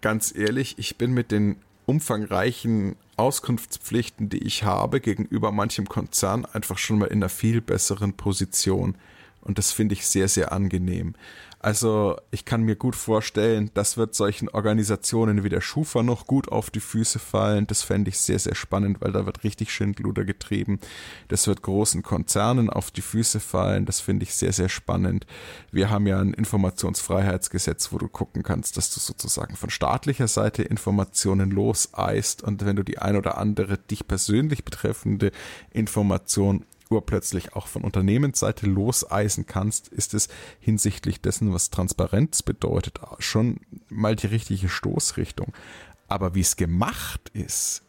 ganz 0.02 0.34
ehrlich, 0.36 0.76
ich 0.78 0.98
bin 0.98 1.12
mit 1.12 1.32
den 1.32 1.58
umfangreichen 1.86 2.96
Auskunftspflichten, 3.18 4.30
die 4.30 4.44
ich 4.44 4.64
habe 4.64 5.02
gegenüber 5.02 5.52
manchem 5.52 5.90
Konzern, 5.90 6.46
einfach 6.46 6.78
schon 6.78 7.00
mal 7.00 7.08
in 7.08 7.20
einer 7.20 7.30
viel 7.30 7.62
besseren 7.62 8.14
Position. 8.14 8.96
Und 9.42 9.58
das 9.58 9.72
finde 9.72 9.94
ich 9.94 10.06
sehr, 10.06 10.28
sehr 10.28 10.52
angenehm. 10.52 11.16
Also 11.62 12.16
ich 12.32 12.46
kann 12.46 12.64
mir 12.64 12.78
gut 12.78 12.96
vorstellen, 12.96 13.70
das 13.74 13.98
wird 13.98 14.16
solchen 14.16 14.48
Organisationen 14.48 15.44
wie 15.44 15.50
der 15.50 15.60
Schufa 15.60 16.04
noch 16.04 16.26
gut 16.26 16.50
auf 16.50 16.70
die 16.70 16.80
Füße 16.80 17.20
fallen. 17.20 17.68
Das 17.68 17.84
fände 17.84 18.08
ich 18.08 18.18
sehr, 18.18 18.40
sehr 18.40 18.56
spannend, 18.56 19.02
weil 19.02 19.12
da 19.12 19.26
wird 19.26 19.44
richtig 19.44 19.74
Schindluder 19.74 20.24
getrieben. 20.24 20.80
Das 21.28 21.48
wird 21.48 21.62
großen 21.62 22.02
Konzernen 22.02 22.70
auf 22.70 22.92
die 22.92 23.02
Füße 23.02 23.42
fallen. 23.42 23.86
Das 23.86 24.00
finde 24.00 24.24
ich 24.24 24.36
sehr, 24.36 24.54
sehr 24.54 24.70
spannend. 24.70 25.26
Wir 25.70 25.90
haben 25.90 26.08
ja 26.08 26.22
ein 26.22 26.34
Informationsfreiheitsgesetz, 26.34 27.92
wo 27.92 27.98
du 27.98 28.08
gucken 28.08 28.42
kannst, 28.44 28.78
dass 28.78 28.94
du 28.94 29.02
sozusagen 29.02 29.58
von 29.58 29.70
staatlicher 29.70 30.30
Seite 30.30 30.64
Informationen 30.64 31.52
loseist 31.52 32.42
und 32.42 32.66
wenn 32.66 32.78
du 32.78 32.84
die 32.84 33.00
ein 33.00 33.18
oder 33.18 33.38
andere 33.38 33.78
dich 33.78 34.08
persönlich 34.08 34.64
betreffende 34.64 35.32
Information 35.72 36.64
urplötzlich 36.90 37.56
auch 37.56 37.68
von 37.68 37.84
Unternehmensseite 37.84 38.66
loseisen 38.66 39.46
kannst, 39.46 39.90
ist 39.90 40.14
es 40.14 40.28
hinsichtlich 40.60 41.22
dessen, 41.22 41.54
was 41.54 41.70
Transparenz 41.70 42.42
bedeutet, 42.42 43.00
schon 43.20 43.62
mal 43.90 44.16
die 44.16 44.28
richtige 44.28 44.70
Stoßrichtung. 44.70 45.54
Aber 46.08 46.34
wie 46.34 46.42
es 46.42 46.56
gemacht 46.56 47.30
ist, 47.34 47.84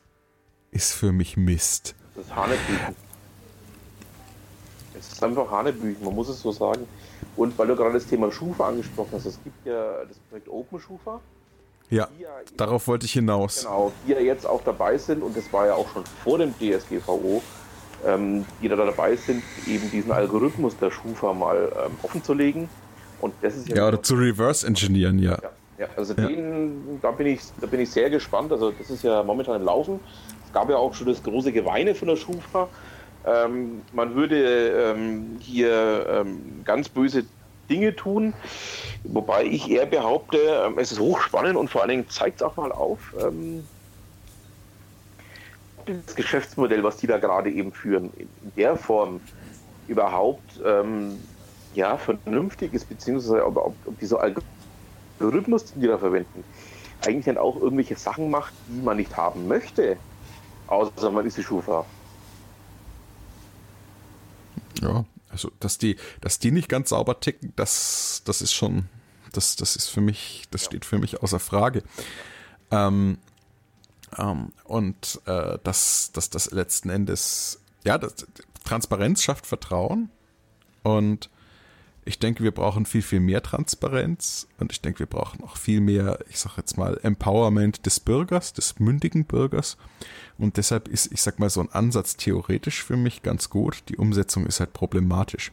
ist 0.71 0.93
für 0.93 1.13
mich 1.13 1.37
Mist. 1.37 1.95
Das 2.15 2.27
ist 2.27 2.37
Hanebüchen. 2.37 2.97
Es 4.99 5.13
ist 5.13 5.25
einfach 5.25 5.51
Hanebüchen, 5.51 6.05
man 6.05 6.15
muss 6.15 6.29
es 6.29 6.41
so 6.41 6.53
sagen. 6.53 6.87
Und 7.37 7.57
weil 7.59 7.69
du 7.69 7.77
gerade 7.77 7.95
das 7.95 8.07
Thema 8.07 8.31
Schufa 8.31 8.69
angesprochen 8.69 9.13
hast, 9.13 9.25
es 9.25 9.43
gibt 9.43 9.65
ja 9.67 10.05
das 10.05 10.19
Projekt 10.29 10.49
Open 10.49 10.79
Schufa. 10.79 11.21
Ja, 11.89 12.09
ja 12.19 12.29
darauf 12.57 12.87
wollte 12.87 13.07
ich 13.07 13.15
hinaus. 13.15 13.63
Genau, 13.63 13.93
die 14.07 14.13
ja 14.13 14.21
jetzt 14.21 14.47
auch 14.47 14.63
dabei 14.63 14.99
sind 14.99 15.23
und 15.23 15.37
das 15.37 15.51
war 15.53 15.67
ja 15.67 15.75
auch 15.75 15.89
schon 15.93 16.05
vor 16.23 16.39
dem 16.39 16.55
DSGVO 16.59 17.43
ähm, 18.07 18.45
die 18.63 18.69
da 18.69 18.77
dabei 18.77 19.17
sind, 19.17 19.43
eben 19.67 19.91
diesen 19.91 20.13
Algorithmus 20.13 20.77
der 20.79 20.91
Schufa 20.91 21.33
mal 21.33 21.71
ähm, 21.87 21.93
offen 22.03 22.23
zu 22.23 22.35
legen. 22.35 22.69
Und 23.21 23.35
das 23.43 23.57
ist 23.57 23.69
ja, 23.69 23.77
ja 23.77 23.89
oder 23.89 24.03
zu 24.03 24.15
reverse 24.15 24.67
engineeren, 24.67 25.19
ja. 25.19 25.33
ja. 25.43 25.51
Ja, 25.79 25.87
also 25.97 26.13
ja. 26.13 26.27
Den, 26.27 27.01
da 27.01 27.11
bin 27.11 27.27
ich, 27.27 27.41
da 27.59 27.67
bin 27.67 27.81
ich 27.81 27.91
sehr 27.91 28.11
gespannt. 28.11 28.53
Also 28.53 28.71
das 28.71 28.91
ist 28.91 29.03
ja 29.03 29.23
momentan 29.23 29.57
im 29.57 29.65
Laufen. 29.65 29.99
Es 30.47 30.53
gab 30.53 30.69
ja 30.69 30.77
auch 30.77 30.93
schon 30.93 31.07
das 31.07 31.23
große 31.23 31.53
Geweine 31.53 31.95
von 31.95 32.09
der 32.09 32.17
Schufa. 32.17 32.69
Ähm, 33.27 33.81
man 33.95 34.15
würde 34.15 34.93
ähm, 34.95 35.39
hier 35.41 36.07
ähm, 36.11 36.63
ganz 36.65 36.91
böse 36.91 37.25
Dinge 37.71 37.97
tun, 37.97 38.35
wobei 39.05 39.45
ich 39.45 39.71
eher 39.71 39.87
behaupte, 39.87 40.39
ähm, 40.39 40.79
es 40.79 40.93
ist 40.93 41.01
hochspannend 41.01 41.57
und 41.57 41.71
vor 41.71 41.83
allen 41.83 41.91
Dingen 41.91 42.11
zeigt 42.11 42.41
es 42.41 42.43
auch 42.43 42.57
mal 42.57 42.73
auf, 42.73 43.15
das 46.07 46.15
Geschäftsmodell, 46.15 46.83
was 46.83 46.97
die 46.97 47.07
da 47.07 47.19
gerade 47.19 47.51
eben 47.51 47.73
führen, 47.73 48.11
in 48.17 48.53
der 48.57 48.77
Form 48.77 49.21
überhaupt 49.89 50.61
ähm, 50.65 51.19
ja, 51.75 51.97
vernünftig 51.97 52.75
ist, 52.75 52.89
beziehungsweise 52.89 53.45
ob, 53.45 53.57
ob, 53.57 53.75
ob 53.87 53.99
dieser 53.99 54.21
Algorithmus, 54.21 55.67
den 55.67 55.83
die 55.83 55.89
da 55.89 55.99
verwenden, 55.99 56.45
eigentlich 57.05 57.25
dann 57.25 57.39
auch 57.39 57.57
irgendwelche 57.57 57.97
Sachen 57.97 58.31
macht, 58.31 58.53
die 58.69 58.83
man 58.83 58.97
nicht 58.97 59.17
haben 59.17 59.49
möchte, 59.49 59.97
außer 60.67 61.11
man 61.11 61.27
ist 61.27 61.37
die 61.39 61.43
Schufa. 61.43 61.85
Ja, 64.81 65.05
also 65.29 65.51
dass 65.61 65.79
die, 65.79 65.97
dass 66.21 66.39
die 66.39 66.51
nicht 66.51 66.69
ganz 66.69 66.91
sauber 66.91 67.21
ticken, 67.21 67.53
das, 67.57 68.23
das 68.25 68.43
ist 68.43 68.53
schon, 68.53 68.89
das, 69.33 69.57
das 69.57 69.77
ist 69.77 69.89
für 69.89 70.01
mich, 70.01 70.45
das 70.51 70.65
steht 70.65 70.85
für 70.85 70.99
mich 70.99 71.23
außer 71.23 71.39
Frage. 71.39 71.83
Ähm, 72.71 73.19
ähm, 74.19 74.53
und 74.65 75.21
äh, 75.27 75.59
dass 75.63 76.13
das, 76.13 76.31
das 76.31 76.51
letzten 76.51 76.91
Endes, 76.91 77.61
ja, 77.85 77.99
das, 77.99 78.27
Transparenz 78.65 79.23
schafft 79.23 79.47
Vertrauen 79.47 80.11
und 80.83 81.31
ich 82.05 82.19
denke, 82.19 82.43
wir 82.43 82.51
brauchen 82.51 82.87
viel, 82.87 83.03
viel 83.03 83.21
mehr 83.21 83.43
Transparenz 83.43 84.49
und 84.59 84.73
ich 84.73 84.81
denke, 84.81 85.01
wir 85.01 85.07
brauchen 85.07 85.45
auch 85.45 85.57
viel 85.57 85.81
mehr, 85.81 86.19
ich 86.29 86.39
sage 86.39 86.55
jetzt 86.59 86.77
mal, 86.77 86.99
Empowerment 87.03 87.85
des 87.87 88.01
Bürgers, 88.01 88.53
des 88.53 88.79
mündigen 88.79 89.25
Bürgers. 89.27 89.77
Und 90.39 90.57
deshalb 90.57 90.89
ist, 90.89 91.13
ich 91.13 91.21
sag 91.21 91.39
mal, 91.39 91.51
so 91.51 91.61
ein 91.61 91.71
Ansatz 91.71 92.17
theoretisch 92.17 92.83
für 92.83 92.97
mich 92.97 93.23
ganz 93.23 93.51
gut. 93.51 93.85
Die 93.89 93.97
Umsetzung 93.97 94.47
ist 94.47 94.61
halt 94.61 94.73
problematisch. 94.73 95.53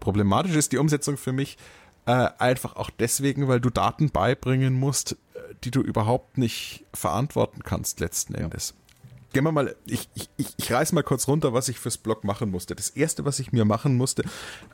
Problematisch 0.00 0.56
ist 0.56 0.72
die 0.72 0.78
Umsetzung 0.78 1.16
für 1.16 1.32
mich 1.32 1.58
äh, 2.06 2.28
einfach 2.38 2.76
auch 2.76 2.90
deswegen, 2.90 3.48
weil 3.48 3.60
du 3.60 3.70
Daten 3.70 4.10
beibringen 4.10 4.74
musst, 4.74 5.16
die 5.64 5.70
du 5.70 5.80
überhaupt 5.80 6.38
nicht 6.38 6.84
verantworten 6.92 7.62
kannst 7.62 8.00
letzten 8.00 8.34
Endes. 8.34 8.70
Ja. 8.70 8.84
Gehen 9.32 9.44
wir 9.44 9.50
mal, 9.50 9.74
ich, 9.84 10.08
ich, 10.14 10.28
ich 10.56 10.72
reiß 10.72 10.92
mal 10.92 11.02
kurz 11.02 11.26
runter, 11.26 11.52
was 11.52 11.68
ich 11.68 11.80
fürs 11.80 11.98
Blog 11.98 12.22
machen 12.22 12.52
musste. 12.52 12.76
Das 12.76 12.90
erste, 12.90 13.24
was 13.24 13.40
ich 13.40 13.50
mir 13.50 13.64
machen 13.64 13.96
musste, 13.96 14.22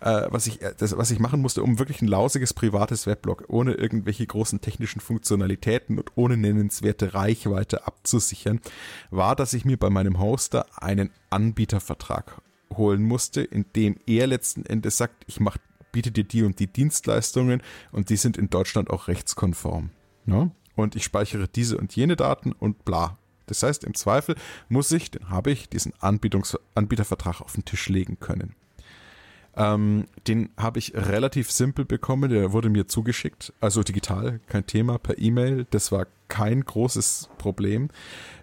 äh, 0.02 0.26
was 0.28 0.46
ich, 0.46 0.58
das, 0.76 0.94
was 0.98 1.10
ich 1.10 1.18
machen 1.18 1.40
musste, 1.40 1.62
um 1.62 1.78
wirklich 1.78 2.02
ein 2.02 2.08
lausiges 2.08 2.52
privates 2.52 3.06
Weblog 3.06 3.44
ohne 3.48 3.72
irgendwelche 3.72 4.26
großen 4.26 4.60
technischen 4.60 5.00
Funktionalitäten 5.00 5.98
und 5.98 6.12
ohne 6.14 6.36
nennenswerte 6.36 7.14
Reichweite 7.14 7.86
abzusichern, 7.86 8.60
war, 9.10 9.34
dass 9.34 9.54
ich 9.54 9.64
mir 9.64 9.78
bei 9.78 9.88
meinem 9.88 10.20
Hoster 10.20 10.66
einen 10.76 11.10
Anbietervertrag 11.30 12.42
holen 12.76 13.02
musste, 13.02 13.40
in 13.40 13.64
dem 13.74 13.96
er 14.06 14.26
letzten 14.26 14.66
Endes 14.66 14.98
sagt, 14.98 15.24
ich 15.26 15.40
mach, 15.40 15.56
biete 15.92 16.10
dir 16.10 16.24
die 16.24 16.42
und 16.42 16.58
die 16.58 16.66
Dienstleistungen 16.66 17.62
und 17.92 18.10
die 18.10 18.16
sind 18.16 18.36
in 18.36 18.50
Deutschland 18.50 18.90
auch 18.90 19.08
rechtskonform. 19.08 19.90
Ne? 20.26 20.50
Und 20.76 20.96
ich 20.96 21.04
speichere 21.04 21.48
diese 21.48 21.76
und 21.78 21.94
jene 21.94 22.16
Daten 22.16 22.52
und 22.52 22.84
bla. 22.84 23.18
Das 23.46 23.62
heißt, 23.62 23.84
im 23.84 23.94
Zweifel 23.94 24.36
muss 24.68 24.92
ich, 24.92 25.10
den 25.10 25.28
habe 25.28 25.50
ich, 25.50 25.68
diesen 25.68 25.92
Anbietungs 25.98 26.56
Anbietervertrag 26.74 27.40
auf 27.40 27.54
den 27.54 27.64
Tisch 27.64 27.88
legen 27.88 28.20
können. 28.20 28.54
Ähm, 29.56 30.06
den 30.28 30.50
habe 30.56 30.78
ich 30.78 30.94
relativ 30.94 31.50
simpel 31.50 31.84
bekommen, 31.84 32.30
der 32.30 32.52
wurde 32.52 32.70
mir 32.70 32.86
zugeschickt, 32.86 33.52
also 33.60 33.82
digital, 33.82 34.38
kein 34.46 34.66
Thema, 34.66 34.98
per 34.98 35.18
E-Mail. 35.18 35.66
Das 35.70 35.90
war 35.90 36.06
kein 36.28 36.64
großes 36.64 37.28
Problem. 37.36 37.88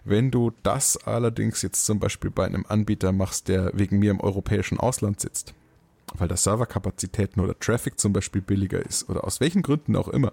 Wenn 0.03 0.31
du 0.31 0.51
das 0.63 0.97
allerdings 0.97 1.61
jetzt 1.61 1.85
zum 1.85 1.99
Beispiel 1.99 2.29
bei 2.29 2.45
einem 2.45 2.65
Anbieter 2.67 3.13
machst, 3.13 3.47
der 3.47 3.71
wegen 3.73 3.99
mir 3.99 4.11
im 4.11 4.19
europäischen 4.19 4.79
Ausland 4.79 5.21
sitzt, 5.21 5.53
weil 6.17 6.27
da 6.27 6.37
Serverkapazitäten 6.37 7.41
oder 7.41 7.57
Traffic 7.59 7.99
zum 7.99 8.13
Beispiel 8.13 8.41
billiger 8.41 8.83
ist 8.85 9.09
oder 9.09 9.23
aus 9.23 9.39
welchen 9.39 9.61
Gründen 9.61 9.95
auch 9.95 10.07
immer, 10.07 10.31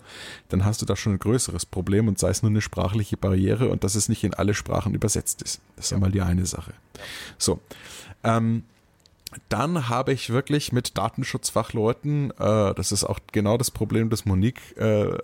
dann 0.49 0.65
hast 0.65 0.83
du 0.83 0.87
da 0.87 0.97
schon 0.97 1.15
ein 1.15 1.19
größeres 1.19 1.67
Problem 1.67 2.09
und 2.09 2.19
sei 2.19 2.31
es 2.31 2.43
nur 2.43 2.51
eine 2.51 2.61
sprachliche 2.61 3.17
Barriere 3.17 3.69
und 3.69 3.85
dass 3.85 3.95
es 3.95 4.09
nicht 4.09 4.25
in 4.25 4.35
alle 4.35 4.55
Sprachen 4.55 4.95
übersetzt 4.95 5.43
ist. 5.43 5.61
Das 5.77 5.87
ist 5.87 5.93
einmal 5.93 6.11
die 6.11 6.23
eine 6.23 6.47
Sache. 6.47 6.73
So. 7.39 7.61
Ähm, 8.23 8.65
dann 9.49 9.89
habe 9.89 10.13
ich 10.13 10.31
wirklich 10.31 10.73
mit 10.73 10.97
Datenschutzfachleuten, 10.97 12.31
äh, 12.33 12.75
das 12.75 12.93
ist 12.93 13.05
auch 13.05 13.19
genau 13.33 13.59
das 13.59 13.71
Problem, 13.71 14.11
das 14.11 14.25
Monique 14.25 14.77
äh, 14.77 15.19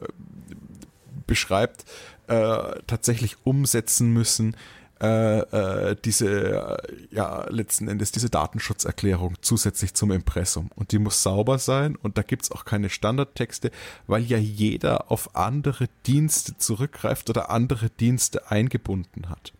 beschreibt, 1.26 1.84
äh, 2.26 2.80
tatsächlich 2.86 3.36
umsetzen 3.44 4.12
müssen, 4.12 4.56
äh, 5.00 5.38
äh, 5.38 5.96
diese, 6.04 6.76
ja, 7.10 7.46
letzten 7.48 7.88
Endes 7.88 8.12
diese 8.12 8.28
Datenschutzerklärung 8.28 9.36
zusätzlich 9.40 9.94
zum 9.94 10.10
Impressum. 10.10 10.70
Und 10.74 10.92
die 10.92 10.98
muss 10.98 11.22
sauber 11.22 11.58
sein 11.58 11.96
und 11.96 12.18
da 12.18 12.22
gibt's 12.22 12.52
auch 12.52 12.64
keine 12.64 12.90
Standardtexte, 12.90 13.70
weil 14.06 14.22
ja 14.22 14.38
jeder 14.38 15.10
auf 15.10 15.34
andere 15.34 15.88
Dienste 16.06 16.58
zurückgreift 16.58 17.30
oder 17.30 17.50
andere 17.50 17.88
Dienste 17.88 18.50
eingebunden 18.50 19.30
hat. 19.30 19.52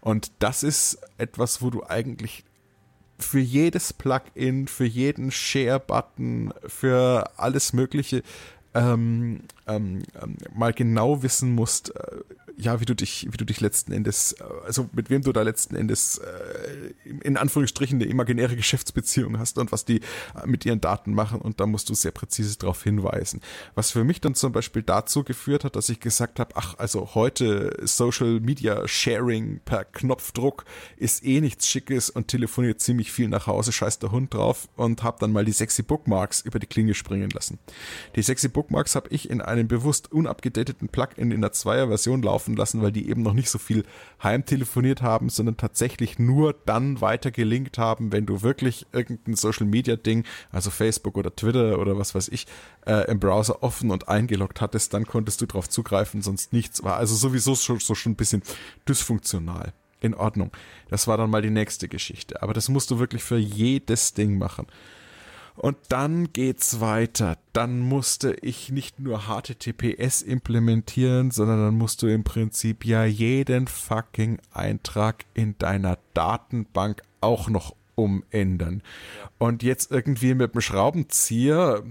Und 0.00 0.32
das 0.38 0.62
ist 0.62 0.98
etwas, 1.18 1.60
wo 1.60 1.70
du 1.70 1.84
eigentlich 1.84 2.44
für 3.18 3.40
jedes 3.40 3.92
Plugin, 3.92 4.68
für 4.68 4.86
jeden 4.86 5.30
Share-Button, 5.30 6.54
für 6.66 7.30
alles 7.36 7.72
Mögliche 7.72 8.22
ähm, 8.74 9.40
ähm, 9.66 10.02
ähm, 10.22 10.36
mal 10.54 10.72
genau 10.72 11.22
wissen 11.22 11.54
musst, 11.54 11.94
äh, 11.96 12.20
ja, 12.60 12.80
wie 12.80 12.84
du 12.84 12.94
dich, 12.94 13.28
wie 13.30 13.36
du 13.36 13.44
dich 13.44 13.60
letzten 13.60 13.92
Endes, 13.92 14.32
äh, 14.32 14.44
also 14.66 14.90
mit 14.92 15.10
wem 15.10 15.22
du 15.22 15.32
da 15.32 15.42
letzten 15.42 15.76
Endes 15.76 16.18
äh, 16.18 16.92
in 17.22 17.36
Anführungsstrichen 17.36 18.00
eine 18.00 18.10
imaginäre 18.10 18.56
Geschäftsbeziehung 18.56 19.38
hast 19.38 19.58
und 19.58 19.70
was 19.70 19.84
die 19.84 20.00
äh, 20.00 20.46
mit 20.46 20.66
ihren 20.66 20.80
Daten 20.80 21.14
machen 21.14 21.40
und 21.40 21.60
da 21.60 21.66
musst 21.66 21.88
du 21.88 21.94
sehr 21.94 22.10
präzise 22.10 22.58
darauf 22.58 22.82
hinweisen. 22.82 23.40
Was 23.76 23.92
für 23.92 24.02
mich 24.02 24.20
dann 24.20 24.34
zum 24.34 24.52
Beispiel 24.52 24.82
dazu 24.82 25.22
geführt 25.22 25.64
hat, 25.64 25.76
dass 25.76 25.88
ich 25.88 26.00
gesagt 26.00 26.40
habe, 26.40 26.56
ach, 26.56 26.74
also 26.78 27.14
heute 27.14 27.76
Social 27.84 28.40
Media 28.40 28.86
Sharing 28.88 29.60
per 29.64 29.84
Knopfdruck 29.84 30.64
ist 30.96 31.24
eh 31.24 31.40
nichts 31.40 31.68
Schickes 31.68 32.10
und 32.10 32.26
telefoniert 32.26 32.80
ziemlich 32.80 33.12
viel 33.12 33.28
nach 33.28 33.46
Hause, 33.46 33.70
scheißt 33.70 34.02
der 34.02 34.10
Hund 34.10 34.34
drauf 34.34 34.68
und 34.76 35.04
habe 35.04 35.18
dann 35.20 35.30
mal 35.30 35.44
die 35.44 35.52
sexy 35.52 35.82
Bookmarks 35.82 36.40
über 36.40 36.58
die 36.58 36.66
Klinge 36.66 36.94
springen 36.94 37.30
lassen. 37.30 37.60
Die 38.16 38.22
sexy 38.22 38.48
Bookmarks 38.48 38.96
habe 38.96 39.08
ich 39.10 39.30
in 39.30 39.40
einem 39.40 39.68
bewusst 39.68 40.10
unabgedateten 40.10 40.88
Plugin 40.88 41.30
in 41.30 41.40
der 41.40 41.52
Zweier-Version 41.52 42.22
laufen 42.22 42.47
lassen, 42.56 42.82
weil 42.82 42.92
die 42.92 43.08
eben 43.08 43.22
noch 43.22 43.32
nicht 43.32 43.50
so 43.50 43.58
viel 43.58 43.84
heimtelefoniert 44.22 45.02
haben, 45.02 45.28
sondern 45.28 45.56
tatsächlich 45.56 46.18
nur 46.18 46.54
dann 46.66 47.00
weiter 47.00 47.30
gelinkt 47.30 47.78
haben, 47.78 48.12
wenn 48.12 48.26
du 48.26 48.42
wirklich 48.42 48.86
irgendein 48.92 49.34
Social-Media-Ding, 49.34 50.24
also 50.50 50.70
Facebook 50.70 51.16
oder 51.16 51.34
Twitter 51.34 51.78
oder 51.78 51.98
was 51.98 52.14
weiß 52.14 52.28
ich, 52.28 52.46
äh, 52.86 53.10
im 53.10 53.20
Browser 53.20 53.62
offen 53.62 53.90
und 53.90 54.08
eingeloggt 54.08 54.60
hattest, 54.60 54.94
dann 54.94 55.06
konntest 55.06 55.40
du 55.40 55.46
darauf 55.46 55.68
zugreifen, 55.68 56.22
sonst 56.22 56.52
nichts. 56.52 56.82
War 56.82 56.96
also 56.96 57.14
sowieso 57.14 57.54
schon, 57.54 57.80
so 57.80 57.94
schon 57.94 58.12
ein 58.12 58.16
bisschen 58.16 58.42
dysfunktional 58.88 59.72
in 60.00 60.14
Ordnung. 60.14 60.52
Das 60.88 61.06
war 61.06 61.16
dann 61.16 61.30
mal 61.30 61.42
die 61.42 61.50
nächste 61.50 61.88
Geschichte. 61.88 62.42
Aber 62.42 62.54
das 62.54 62.68
musst 62.68 62.90
du 62.90 62.98
wirklich 62.98 63.22
für 63.22 63.38
jedes 63.38 64.14
Ding 64.14 64.38
machen. 64.38 64.66
Und 65.58 65.76
dann 65.88 66.32
geht's 66.32 66.80
weiter. 66.80 67.36
Dann 67.52 67.80
musste 67.80 68.32
ich 68.42 68.70
nicht 68.70 69.00
nur 69.00 69.22
HTTPS 69.26 70.22
implementieren, 70.22 71.32
sondern 71.32 71.58
dann 71.58 71.76
musst 71.76 72.02
du 72.02 72.06
im 72.06 72.22
Prinzip 72.22 72.84
ja 72.84 73.04
jeden 73.04 73.66
fucking 73.66 74.38
Eintrag 74.52 75.24
in 75.34 75.58
deiner 75.58 75.98
Datenbank 76.14 77.02
auch 77.20 77.48
noch 77.48 77.74
umändern. 77.96 78.82
Und 79.38 79.64
jetzt 79.64 79.90
irgendwie 79.90 80.34
mit 80.34 80.54
dem 80.54 80.60
Schraubenzieher 80.60 81.82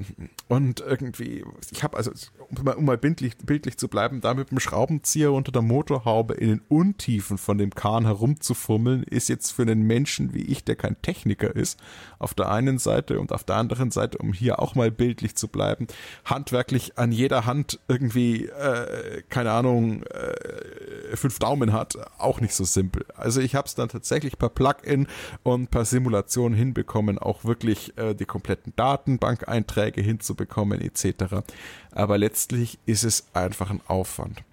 und 0.49 0.80
irgendwie, 0.80 1.44
ich 1.72 1.84
habe 1.84 1.98
also, 1.98 2.11
um 2.38 2.64
mal, 2.64 2.76
um 2.76 2.86
mal 2.86 2.98
bildlich, 2.98 3.38
bildlich 3.38 3.78
zu 3.78 3.90
bleiben, 3.90 4.22
da 4.22 4.34
mit 4.34 4.49
dem 4.49 4.61
Schraubenzieher 4.61 5.34
unter 5.34 5.52
der 5.52 5.61
Motorhaube 5.61 6.36
in 6.36 6.48
den 6.48 6.61
Untiefen 6.69 7.38
von 7.38 7.57
dem 7.57 7.72
Kahn 7.72 8.06
herumzufummeln, 8.06 9.03
ist 9.03 9.28
jetzt 9.28 9.52
für 9.52 9.64
einen 9.64 9.82
Menschen 9.82 10.34
wie 10.34 10.44
ich, 10.44 10.64
der 10.64 10.78
kein 10.78 11.02
Techniker 11.02 11.53
ist, 11.53 11.78
auf 12.18 12.34
der 12.34 12.49
einen 12.49 12.78
Seite 12.80 13.19
und 13.19 13.34
auf 13.34 13.44
der 13.44 13.57
anderen 13.57 13.91
Seite, 13.91 14.19
um 14.19 14.32
hier 14.32 14.60
auch 14.60 14.74
mal 14.74 14.90
bildlich 14.90 15.36
zu 15.36 15.49
bleiben, 15.49 15.88
handwerklich 16.24 16.98
an 16.98 17.11
jeder 17.11 17.45
Hand 17.45 17.82
irgendwie, 17.90 18.45
äh, 18.45 19.24
keine 19.28 19.52
Ahnung, 19.52 20.03
äh, 20.03 21.15
fünf 21.18 21.40
Daumen 21.40 21.74
hat, 21.74 21.98
auch 22.19 22.40
nicht 22.40 22.53
so 22.53 22.64
simpel. 22.64 23.06
Also 23.15 23.41
ich 23.41 23.53
habe 23.53 23.68
es 23.68 23.76
dann 23.76 23.90
tatsächlich 23.90 24.38
per 24.38 24.49
Plugin 24.49 25.07
und 25.44 25.72
per 25.72 25.84
Simulation 25.84 26.53
hinbekommen, 26.53 27.18
auch 27.18 27.44
wirklich 27.44 27.98
äh, 27.98 28.14
die 28.14 28.26
kompletten 28.26 28.72
Datenbank-Einträge 28.78 30.02
hinzubekommen 30.02 30.36
etc. 30.45 31.43
Aber 31.91 32.18
letztlich 32.18 32.80
ist 32.85 33.03
es 33.03 33.27
einfach 33.34 33.69
ein 33.69 33.81
Aufwand. 33.88 34.43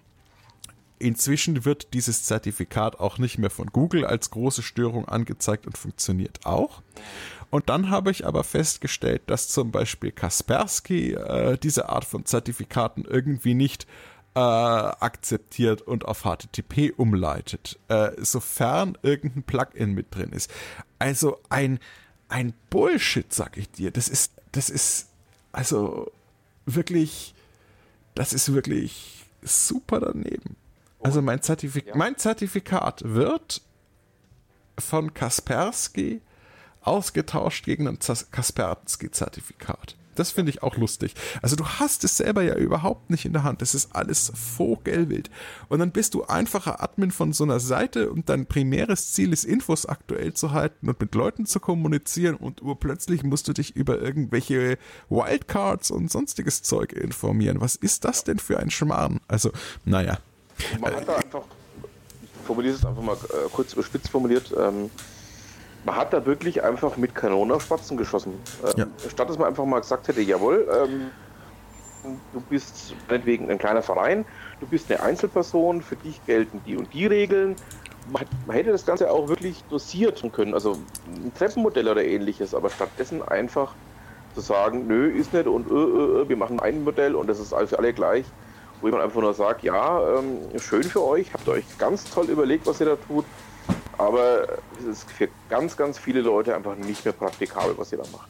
Inzwischen 0.97 1.65
wird 1.65 1.93
dieses 1.93 2.23
Zertifikat 2.23 2.99
auch 2.99 3.17
nicht 3.17 3.37
mehr 3.37 3.49
von 3.49 3.67
Google 3.67 4.05
als 4.05 4.31
große 4.31 4.63
Störung 4.63 5.07
angezeigt 5.07 5.67
und 5.67 5.77
funktioniert 5.77 6.45
auch. 6.45 6.81
Und 7.49 7.69
dann 7.69 7.89
habe 7.89 8.11
ich 8.11 8.25
aber 8.25 8.43
festgestellt, 8.43 9.23
dass 9.27 9.49
zum 9.49 9.71
Beispiel 9.71 10.11
Kaspersky 10.11 11.13
äh, 11.13 11.57
diese 11.57 11.89
Art 11.89 12.05
von 12.05 12.25
Zertifikaten 12.25 13.05
irgendwie 13.05 13.53
nicht 13.53 13.85
äh, 14.35 14.39
akzeptiert 14.39 15.81
und 15.81 16.05
auf 16.05 16.23
HTTP 16.23 16.93
umleitet, 16.95 17.79
äh, 17.87 18.11
sofern 18.17 18.97
irgendein 19.01 19.43
Plugin 19.43 19.93
mit 19.93 20.13
drin 20.13 20.31
ist. 20.31 20.51
Also 20.99 21.39
ein, 21.49 21.79
ein 22.27 22.53
Bullshit, 22.69 23.31
sag 23.33 23.57
ich 23.57 23.71
dir. 23.71 23.91
Das 23.91 24.09
ist, 24.09 24.33
das 24.51 24.69
ist, 24.69 25.09
also 25.55 26.11
wirklich, 26.65 27.33
das 28.13 28.33
ist 28.33 28.53
wirklich 28.53 29.23
super 29.41 30.01
daneben. 30.01 30.57
Also 31.01 31.21
mein, 31.21 31.41
Zertifik 31.41 31.87
ja. 31.87 31.95
mein 31.95 32.17
Zertifikat 32.17 33.03
wird 33.05 33.61
von 34.77 35.13
Kaspersky 35.13 36.19
ausgetauscht 36.81 37.63
gegen 37.63 37.87
ein 37.87 37.99
Kaspersky-Zertifikat. 37.99 39.95
Das 40.15 40.31
finde 40.31 40.51
ich 40.51 40.63
auch 40.63 40.77
lustig. 40.77 41.13
Also 41.41 41.55
du 41.55 41.65
hast 41.65 42.03
es 42.03 42.17
selber 42.17 42.41
ja 42.41 42.55
überhaupt 42.55 43.09
nicht 43.09 43.25
in 43.25 43.33
der 43.33 43.43
Hand. 43.43 43.61
Das 43.61 43.75
ist 43.75 43.95
alles 43.95 44.31
vogelwild. 44.35 45.29
Und 45.69 45.79
dann 45.79 45.91
bist 45.91 46.13
du 46.13 46.23
einfacher 46.23 46.81
Admin 46.81 47.11
von 47.11 47.33
so 47.33 47.43
einer 47.43 47.59
Seite 47.59 48.09
und 48.09 48.29
dein 48.29 48.45
primäres 48.45 49.13
Ziel 49.13 49.33
ist, 49.33 49.43
Infos 49.43 49.85
aktuell 49.85 50.33
zu 50.33 50.51
halten 50.51 50.89
und 50.89 50.99
mit 50.99 51.13
Leuten 51.15 51.45
zu 51.45 51.59
kommunizieren 51.59 52.35
und 52.35 52.61
urplötzlich 52.61 53.23
musst 53.23 53.47
du 53.47 53.53
dich 53.53 53.75
über 53.75 54.01
irgendwelche 54.01 54.77
Wildcards 55.09 55.91
und 55.91 56.11
sonstiges 56.11 56.63
Zeug 56.63 56.93
informieren. 56.93 57.61
Was 57.61 57.75
ist 57.75 58.05
das 58.05 58.23
denn 58.23 58.39
für 58.39 58.59
ein 58.59 58.69
Schmarrn? 58.69 59.19
Also, 59.27 59.51
naja. 59.83 60.17
Man 60.79 60.95
hat 60.95 61.07
da 61.07 61.15
einfach, 61.15 61.43
ich 62.23 62.45
formuliere 62.45 62.75
es 62.75 62.85
einfach 62.85 63.01
mal 63.01 63.15
äh, 63.15 63.49
kurz 63.51 63.73
überspitzt 63.73 64.09
formuliert, 64.09 64.53
ähm, 64.57 64.89
man 65.85 65.95
hat 65.95 66.13
da 66.13 66.25
wirklich 66.25 66.63
einfach 66.63 66.97
mit 66.97 67.15
Kanonen 67.15 67.55
auf 67.55 67.63
Spatzen 67.63 67.95
geschossen. 67.95 68.33
Ähm, 68.63 68.73
ja. 68.75 69.09
Statt 69.09 69.29
dass 69.29 69.37
man 69.37 69.47
einfach 69.47 69.65
mal 69.65 69.79
gesagt 69.79 70.07
hätte, 70.07 70.21
jawohl, 70.21 70.67
ähm, 70.71 71.11
du 72.33 72.41
bist 72.41 72.95
meinetwegen 73.07 73.49
ein 73.49 73.57
kleiner 73.57 73.81
Verein, 73.81 74.25
du 74.59 74.67
bist 74.67 74.91
eine 74.91 75.01
Einzelperson, 75.01 75.81
für 75.81 75.95
dich 75.95 76.23
gelten 76.25 76.61
die 76.65 76.75
und 76.75 76.93
die 76.93 77.05
Regeln. 77.05 77.55
Man, 78.11 78.23
man 78.45 78.55
hätte 78.55 78.71
das 78.71 78.85
Ganze 78.85 79.09
auch 79.09 79.27
wirklich 79.27 79.63
dosiert 79.69 80.23
können, 80.33 80.53
also 80.53 80.77
ein 81.07 81.31
Treppenmodell 81.37 81.87
oder 81.87 82.03
ähnliches, 82.03 82.53
aber 82.53 82.69
stattdessen 82.69 83.27
einfach 83.27 83.73
zu 84.35 84.41
sagen, 84.41 84.85
nö, 84.87 85.09
ist 85.09 85.33
nicht 85.33 85.47
und 85.47 85.69
äh, 85.71 85.73
äh, 85.73 86.21
äh 86.21 86.29
wir 86.29 86.37
machen 86.37 86.59
ein 86.59 86.83
Modell 86.83 87.15
und 87.15 87.27
das 87.27 87.39
ist 87.39 87.49
für 87.49 87.79
alle 87.79 87.93
gleich, 87.93 88.25
wo 88.81 88.89
man 88.89 89.01
einfach 89.01 89.21
nur 89.21 89.33
sagt, 89.33 89.63
ja, 89.63 90.17
ähm, 90.17 90.39
schön 90.59 90.83
für 90.83 91.03
euch, 91.03 91.33
habt 91.33 91.47
ihr 91.47 91.53
euch 91.53 91.77
ganz 91.79 92.03
toll 92.11 92.25
überlegt, 92.25 92.67
was 92.67 92.79
ihr 92.79 92.85
da 92.87 92.95
tut, 92.95 93.25
aber 93.97 94.47
es 94.79 94.85
ist 94.85 95.11
für 95.11 95.29
ganz, 95.49 95.77
ganz 95.77 95.97
viele 95.97 96.21
Leute 96.21 96.55
einfach 96.55 96.75
nicht 96.75 97.05
mehr 97.05 97.13
praktikabel, 97.13 97.77
was 97.77 97.91
ihr 97.91 97.99
da 97.99 98.09
macht. 98.11 98.29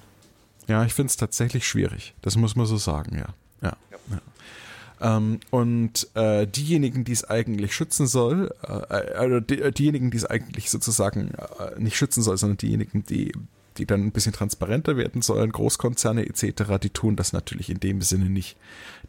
Ja, 0.67 0.83
ich 0.83 0.93
finde 0.93 1.09
es 1.09 1.17
tatsächlich 1.17 1.67
schwierig. 1.67 2.15
Das 2.21 2.35
muss 2.37 2.55
man 2.55 2.65
so 2.65 2.77
sagen, 2.77 3.17
ja. 3.17 3.27
ja, 3.61 3.77
ja. 3.91 3.97
ja. 4.11 5.17
Ähm, 5.17 5.39
und 5.51 6.07
äh, 6.15 6.47
diejenigen, 6.47 7.03
die 7.03 7.11
es 7.11 7.29
eigentlich 7.29 7.75
schützen 7.75 8.07
soll, 8.07 8.53
äh, 8.63 8.95
äh, 8.95 9.41
die, 9.41 9.61
äh, 9.61 9.71
diejenigen, 9.71 10.09
die 10.09 10.17
es 10.17 10.25
eigentlich 10.25 10.69
sozusagen 10.69 11.31
äh, 11.33 11.79
nicht 11.79 11.97
schützen 11.97 12.23
soll, 12.23 12.37
sondern 12.37 12.57
diejenigen, 12.57 13.03
die 13.03 13.33
die 13.77 13.85
dann 13.85 14.05
ein 14.05 14.11
bisschen 14.11 14.33
transparenter 14.33 14.97
werden 14.97 15.21
sollen, 15.21 15.51
Großkonzerne 15.51 16.25
etc., 16.25 16.77
die 16.81 16.89
tun 16.89 17.15
das 17.15 17.33
natürlich 17.33 17.69
in 17.69 17.79
dem 17.79 18.01
Sinne 18.01 18.29
nicht. 18.29 18.57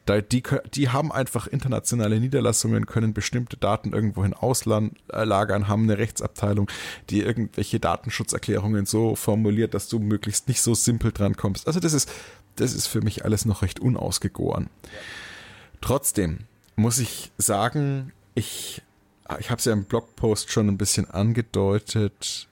Da, 0.05 0.21
die, 0.21 0.43
die 0.75 0.91
haben 0.91 1.11
einfach 1.11 1.47
internationale 1.47 2.21
Niederlassungen, 2.21 2.87
können 2.87 3.13
bestimmte 3.13 3.57
Daten 3.57 3.93
irgendwohin 3.93 4.35
auslagern, 4.35 5.69
haben 5.69 5.83
eine 5.83 5.99
Rechtsabteilung, 5.99 6.71
die 7.11 7.23
irgendwelche 7.23 7.81
Datenschutzerklärungen 7.81 8.87
so 8.87 9.17
formuliert, 9.17 9.75
dass 9.75 9.89
du 9.89 9.99
möglichst 9.99 10.49
nicht 10.49 10.63
so 10.63 10.75
simpel 10.75 11.13
dran 11.13 11.37
kommst. 11.37 11.67
Also 11.67 11.81
das 11.81 11.93
ist, 11.93 12.11
das 12.57 12.73
ist 12.73 12.87
für 12.87 13.01
mich 13.01 13.25
alles 13.25 13.45
noch 13.45 13.63
recht 13.63 13.81
unausgegoren. 13.81 14.71
Trotzdem 15.81 16.41
muss 16.77 16.99
ich 16.99 17.33
sagen, 17.39 18.13
ich, 18.35 18.83
ich 19.41 19.51
habe 19.51 19.59
es 19.59 19.65
ja 19.65 19.73
im 19.73 19.85
Blogpost 19.85 20.51
schon 20.51 20.69
ein 20.69 20.79
bisschen 20.79 21.11
angedeutet, 21.11 22.49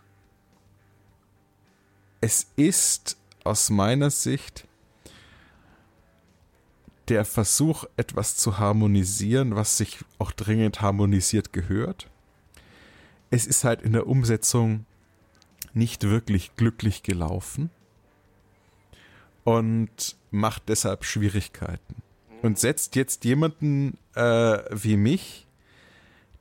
es 2.24 2.46
ist 2.56 3.18
aus 3.44 3.68
meiner 3.68 4.08
Sicht 4.08 4.66
der 7.08 7.26
Versuch, 7.26 7.84
etwas 7.98 8.34
zu 8.34 8.56
harmonisieren, 8.56 9.56
was 9.56 9.76
sich 9.76 9.98
auch 10.18 10.32
dringend 10.32 10.80
harmonisiert 10.80 11.52
gehört. 11.52 12.08
Es 13.30 13.46
ist 13.46 13.64
halt 13.64 13.82
in 13.82 13.92
der 13.92 14.06
Umsetzung 14.06 14.86
nicht 15.74 16.04
wirklich 16.04 16.56
glücklich 16.56 17.02
gelaufen 17.02 17.68
und 19.44 20.16
macht 20.30 20.62
deshalb 20.70 21.04
Schwierigkeiten. 21.04 21.96
Und 22.40 22.58
setzt 22.58 22.96
jetzt 22.96 23.26
jemanden 23.26 23.98
äh, 24.14 24.60
wie 24.70 24.96
mich, 24.96 25.43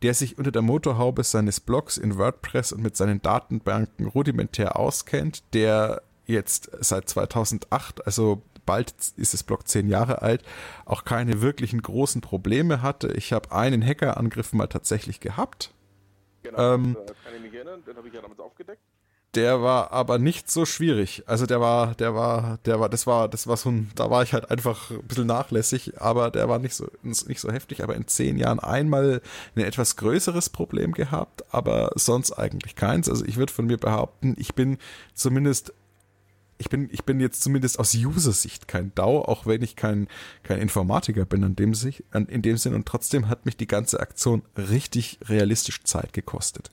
der 0.03 0.13
sich 0.13 0.38
unter 0.38 0.51
der 0.51 0.61
Motorhaube 0.61 1.23
seines 1.23 1.59
Blogs 1.59 1.97
in 1.97 2.17
WordPress 2.17 2.73
und 2.73 2.84
mit 2.84 2.97
seinen 2.97 3.21
Datenbanken 3.21 4.05
rudimentär 4.05 4.77
auskennt, 4.77 5.43
der 5.53 6.03
jetzt 6.25 6.69
seit 6.80 7.09
2008, 7.09 8.05
also 8.05 8.41
bald 8.65 8.93
ist 9.15 9.34
das 9.34 9.43
Blog 9.43 9.67
zehn 9.67 9.88
Jahre 9.88 10.21
alt, 10.21 10.43
auch 10.85 11.05
keine 11.05 11.41
wirklichen 11.41 11.81
großen 11.81 12.21
Probleme 12.21 12.81
hatte. 12.81 13.13
Ich 13.13 13.34
habe 13.34 13.51
einen 13.51 13.81
Hackerangriff 13.85 14.53
mal 14.53 14.67
tatsächlich 14.67 15.21
gehabt. 15.21 15.73
Genau, 16.43 16.75
ähm, 16.75 16.97
kann 17.23 17.35
ich 17.35 17.41
mich 17.41 17.53
erinnern, 17.53 17.84
den 17.85 17.95
habe 17.95 18.07
ich 18.07 18.13
ja 18.13 18.21
damals 18.21 18.39
aufgedeckt. 18.39 18.81
Der 19.35 19.64
war 19.64 19.91
aber 19.91 20.19
nicht 20.19 20.51
so 20.51 20.64
schwierig. 20.64 21.23
Also 21.26 21.47
der 21.47 21.60
war, 21.60 21.95
der 21.95 22.14
war, 22.14 22.60
der 22.65 22.80
war, 22.80 22.88
das 22.88 23.07
war, 23.07 23.27
das 23.27 23.47
war 23.47 23.57
so 23.57 23.69
ein, 23.69 23.89
da 23.95 24.11
war 24.11 24.22
ich 24.22 24.34
halt 24.34 24.51
einfach 24.51 24.91
ein 24.91 25.01
bisschen 25.07 25.26
nachlässig, 25.26 25.99
aber 25.99 26.30
der 26.30 26.47
war 26.49 26.60
nicht 26.60 26.76
so, 26.76 26.88
nicht 27.01 27.39
so 27.39 27.51
heftig, 27.51 27.84
aber 27.84 27.95
in 27.95 28.07
zehn 28.07 28.38
Jahren 28.38 28.60
einmal 28.60 29.22
ein 29.55 29.64
etwas 29.64 29.95
größeres 29.95 30.49
Problem 30.49 30.91
gehabt, 30.91 31.45
aber 31.51 31.91
sonst 31.95 32.34
eigentlich 32.34 32.76
keins. 32.76 33.10
Also 33.10 33.26
ich 33.26 33.38
würde 33.38 33.51
von 33.51 33.65
mir 33.65 33.77
behaupten, 33.77 34.35
ich 34.38 34.53
bin 34.53 34.77
zumindest 35.15 35.73
ich 36.60 36.69
bin, 36.69 36.88
ich 36.91 37.03
bin 37.03 37.19
jetzt 37.19 37.41
zumindest 37.41 37.80
aus 37.80 37.95
User-Sicht 37.95 38.68
kein 38.68 38.93
DAO, 38.95 39.23
auch 39.23 39.45
wenn 39.47 39.64
ich 39.64 39.76
kein, 39.76 40.07
kein 40.43 40.60
Informatiker 40.60 41.26
bin 41.26 41.43
in 41.43 41.55
dem, 41.55 41.73
sich, 41.73 42.03
in 42.14 42.41
dem 42.41 42.57
Sinn. 42.57 42.73
Und 42.76 42.85
trotzdem 42.85 43.27
hat 43.27 43.45
mich 43.45 43.57
die 43.57 43.68
ganze 43.68 43.99
Aktion 43.99 44.43
richtig 44.55 45.19
realistisch 45.27 45.84
Zeit 45.84 46.14
gekostet. 46.14 46.69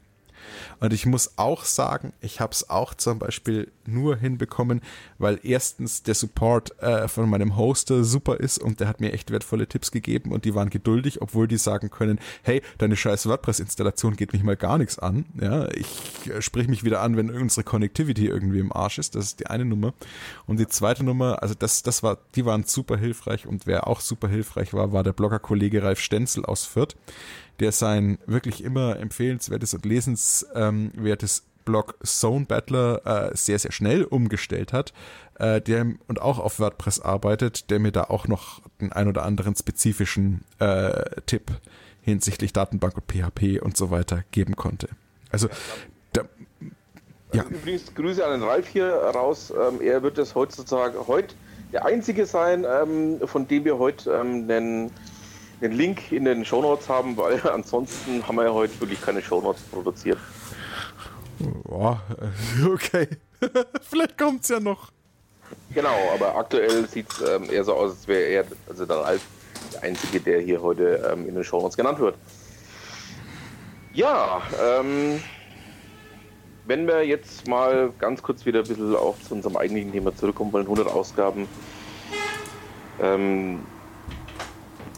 Und 0.80 0.92
ich 0.92 1.06
muss 1.06 1.38
auch 1.38 1.64
sagen, 1.64 2.12
ich 2.20 2.40
habe 2.40 2.52
es 2.52 2.70
auch 2.70 2.94
zum 2.94 3.18
Beispiel 3.18 3.70
nur 3.86 4.16
hinbekommen, 4.16 4.80
weil 5.18 5.40
erstens 5.42 6.02
der 6.02 6.14
Support 6.14 6.80
äh, 6.80 7.08
von 7.08 7.28
meinem 7.28 7.56
Hoster 7.56 8.04
super 8.04 8.38
ist 8.38 8.58
und 8.58 8.80
der 8.80 8.88
hat 8.88 9.00
mir 9.00 9.12
echt 9.12 9.30
wertvolle 9.30 9.66
Tipps 9.66 9.90
gegeben 9.90 10.32
und 10.32 10.44
die 10.44 10.54
waren 10.54 10.70
geduldig, 10.70 11.20
obwohl 11.22 11.48
die 11.48 11.56
sagen 11.56 11.90
können, 11.90 12.18
hey, 12.42 12.62
deine 12.78 12.96
scheiß 12.96 13.26
WordPress-Installation 13.26 14.16
geht 14.16 14.32
mich 14.32 14.42
mal 14.42 14.56
gar 14.56 14.78
nichts 14.78 14.98
an. 14.98 15.26
Ja, 15.40 15.68
ich 15.70 16.30
äh, 16.30 16.40
sprich 16.42 16.68
mich 16.68 16.84
wieder 16.84 17.00
an, 17.00 17.16
wenn 17.16 17.30
unsere 17.30 17.64
Connectivity 17.64 18.26
irgendwie 18.26 18.60
im 18.60 18.72
Arsch 18.72 18.98
ist. 18.98 19.14
Das 19.14 19.26
ist 19.26 19.40
die 19.40 19.46
eine 19.46 19.64
Nummer. 19.64 19.92
Und 20.46 20.58
die 20.58 20.66
zweite 20.66 21.04
Nummer, 21.04 21.42
also 21.42 21.54
das, 21.54 21.82
das 21.82 22.02
war, 22.02 22.18
die 22.34 22.44
waren 22.44 22.64
super 22.64 22.96
hilfreich 22.96 23.46
und 23.46 23.66
wer 23.66 23.86
auch 23.86 24.00
super 24.00 24.28
hilfreich 24.28 24.72
war, 24.72 24.92
war 24.92 25.02
der 25.02 25.12
Blogger-Kollege 25.12 25.82
Ralf 25.82 26.00
Stenzel 26.00 26.44
aus 26.44 26.64
Fürth 26.64 26.96
der 27.60 27.72
sein 27.72 28.18
wirklich 28.26 28.64
immer 28.64 28.98
empfehlenswertes 28.98 29.74
und 29.74 29.84
lesenswertes 29.84 31.44
Blog 31.64 31.94
Zone 32.02 32.46
Battler 32.46 33.30
äh, 33.30 33.36
sehr, 33.36 33.58
sehr 33.58 33.72
schnell 33.72 34.02
umgestellt 34.02 34.72
hat, 34.72 34.92
äh, 35.38 35.60
der 35.60 35.86
und 36.08 36.20
auch 36.20 36.38
auf 36.38 36.58
WordPress 36.58 37.00
arbeitet, 37.00 37.70
der 37.70 37.78
mir 37.78 37.92
da 37.92 38.04
auch 38.04 38.26
noch 38.26 38.62
den 38.80 38.92
ein 38.92 39.08
oder 39.08 39.24
anderen 39.24 39.54
spezifischen 39.54 40.44
äh, 40.58 41.04
Tipp 41.26 41.52
hinsichtlich 42.02 42.52
Datenbank 42.52 42.96
und 42.96 43.04
PHP 43.06 43.60
und 43.62 43.76
so 43.76 43.90
weiter 43.90 44.24
geben 44.30 44.56
konnte. 44.56 44.88
Also, 45.30 45.48
da, 46.12 46.22
ja. 47.32 47.42
Also 47.42 47.54
übrigens 47.54 47.94
Grüße 47.94 48.24
an 48.24 48.40
den 48.40 48.48
Ralf 48.48 48.66
hier 48.66 48.92
raus. 48.92 49.52
Ähm, 49.52 49.80
er 49.80 50.02
wird 50.02 50.18
es 50.18 50.34
heutzutage 50.34 51.06
heute 51.06 51.34
der 51.72 51.84
einzige 51.84 52.26
sein, 52.26 52.66
ähm, 52.68 53.20
von 53.24 53.46
dem 53.46 53.64
wir 53.64 53.78
heute 53.78 54.10
ähm, 54.10 54.50
einen 54.50 54.90
den 55.60 55.72
Link 55.72 56.12
in 56.12 56.24
den 56.24 56.44
Shownotes 56.44 56.88
haben, 56.88 57.16
weil 57.16 57.40
ansonsten 57.52 58.26
haben 58.26 58.36
wir 58.36 58.44
ja 58.44 58.52
heute 58.52 58.78
wirklich 58.80 59.00
keine 59.00 59.22
Shownotes 59.22 59.62
produziert. 59.62 60.18
Oh, 61.68 61.96
okay. 62.72 63.08
Vielleicht 63.82 64.18
kommt 64.18 64.42
es 64.42 64.48
ja 64.48 64.60
noch. 64.60 64.90
Genau, 65.74 65.96
aber 66.14 66.36
aktuell 66.36 66.86
sieht 66.86 67.10
es 67.10 67.20
ähm, 67.28 67.50
eher 67.50 67.64
so 67.64 67.74
aus, 67.74 67.90
als 67.90 68.08
wäre 68.08 68.22
er, 68.22 68.44
also 68.68 68.86
der 68.86 68.96
Ralf, 68.96 69.22
der 69.72 69.82
Einzige, 69.82 70.20
der 70.20 70.40
hier 70.40 70.60
heute 70.60 71.10
ähm, 71.12 71.28
in 71.28 71.34
den 71.34 71.44
Shownotes 71.44 71.76
genannt 71.76 71.98
wird. 71.98 72.16
Ja, 73.92 74.42
ähm, 74.62 75.20
wenn 76.66 76.86
wir 76.86 77.04
jetzt 77.04 77.48
mal 77.48 77.92
ganz 77.98 78.22
kurz 78.22 78.46
wieder 78.46 78.60
ein 78.60 78.68
bisschen 78.68 78.94
auch 78.94 79.16
zu 79.18 79.34
unserem 79.34 79.56
eigentlichen 79.56 79.92
Thema 79.92 80.14
zurückkommen 80.14 80.52
wollen, 80.52 80.66
100 80.66 80.86
Ausgaben. 80.86 81.48
Ähm, 83.02 83.60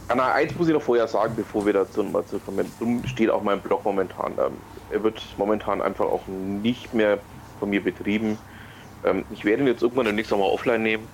na, 0.08 0.32
eins 0.32 0.54
muss 0.56 0.68
ich 0.68 0.74
noch 0.74 0.82
vorher 0.82 1.08
sagen, 1.08 1.34
bevor 1.36 1.64
wir 1.64 1.72
dazu 1.72 2.02
mal 2.04 2.24
zurückkommen. 2.26 2.70
Darum 2.78 3.06
steht 3.06 3.30
auch 3.30 3.42
mein 3.42 3.60
Blog 3.60 3.84
momentan. 3.84 4.32
Ähm, 4.32 4.52
er 4.90 5.02
wird 5.02 5.22
momentan 5.38 5.80
einfach 5.80 6.04
auch 6.04 6.26
nicht 6.26 6.92
mehr 6.94 7.18
von 7.58 7.70
mir 7.70 7.82
betrieben. 7.82 8.38
Ähm, 9.04 9.24
ich 9.32 9.44
werde 9.44 9.62
ihn 9.62 9.68
jetzt 9.68 9.82
irgendwann 9.82 10.06
demnächst 10.06 10.30
nochmal 10.30 10.50
offline 10.50 10.82
nehmen, 10.82 11.06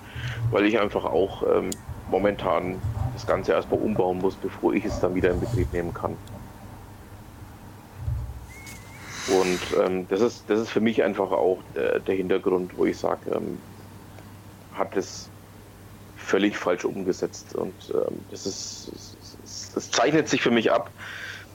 weil 0.51 0.65
ich 0.65 0.79
einfach 0.79 1.05
auch 1.05 1.43
ähm, 1.43 1.69
momentan 2.09 2.79
das 3.13 3.25
Ganze 3.25 3.53
erstmal 3.53 3.79
umbauen 3.79 4.19
muss, 4.19 4.35
bevor 4.35 4.73
ich 4.73 4.85
es 4.85 4.99
dann 4.99 5.15
wieder 5.15 5.31
in 5.31 5.39
Betrieb 5.39 5.71
nehmen 5.73 5.93
kann. 5.93 6.15
Und 9.29 9.59
ähm, 9.79 10.07
das, 10.09 10.21
ist, 10.21 10.45
das 10.47 10.59
ist 10.59 10.69
für 10.71 10.81
mich 10.81 11.03
einfach 11.03 11.31
auch 11.31 11.59
der, 11.75 11.99
der 11.99 12.15
Hintergrund, 12.15 12.77
wo 12.77 12.85
ich 12.85 12.97
sage, 12.97 13.29
ähm, 13.31 13.59
hat 14.73 14.97
es 14.97 15.29
völlig 16.29 16.57
falsch 16.57 16.85
umgesetzt. 16.85 17.55
Und 17.55 17.73
ähm, 17.93 18.19
das 18.31 18.45
ist, 18.45 18.91
das 19.73 19.91
zeichnet 19.91 20.29
sich 20.29 20.41
für 20.41 20.51
mich 20.51 20.71
ab, 20.71 20.91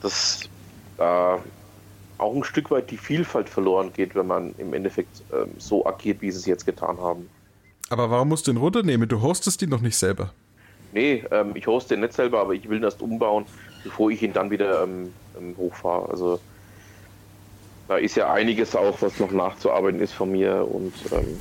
dass 0.01 0.41
da 0.97 1.41
auch 2.17 2.35
ein 2.35 2.43
Stück 2.43 2.71
weit 2.71 2.91
die 2.91 2.97
Vielfalt 2.97 3.49
verloren 3.49 3.91
geht, 3.93 4.15
wenn 4.15 4.27
man 4.27 4.53
im 4.57 4.73
Endeffekt 4.73 5.23
ähm, 5.33 5.51
so 5.57 5.85
agiert, 5.85 6.21
wie 6.21 6.31
sie 6.31 6.39
es 6.39 6.45
jetzt 6.45 6.65
getan 6.65 6.97
haben. 6.97 7.29
Aber 7.89 8.09
warum 8.09 8.29
musst 8.29 8.47
du 8.47 8.53
den 8.53 8.57
runternehmen? 8.57 9.07
Du 9.07 9.21
hostest 9.21 9.61
ihn 9.61 9.69
noch 9.69 9.81
nicht 9.81 9.97
selber. 9.97 10.31
Nee, 10.93 11.23
ähm, 11.31 11.51
ich 11.55 11.67
hoste 11.67 11.95
den 11.95 12.01
nicht 12.01 12.13
selber, 12.13 12.39
aber 12.39 12.53
ich 12.53 12.69
will 12.69 12.77
ihn 12.77 12.83
erst 12.83 13.01
umbauen, 13.01 13.45
bevor 13.83 14.11
ich 14.11 14.21
ihn 14.21 14.33
dann 14.33 14.49
wieder 14.49 14.83
ähm, 14.83 15.13
ähm 15.37 15.55
hochfahre. 15.57 16.09
Also 16.09 16.39
da 17.87 17.97
ist 17.97 18.15
ja 18.15 18.31
einiges 18.31 18.75
auch, 18.75 19.01
was 19.01 19.19
noch 19.19 19.31
nachzuarbeiten 19.31 19.99
ist 19.99 20.13
von 20.13 20.31
mir 20.31 20.67
und 20.67 20.93
ähm, 21.11 21.39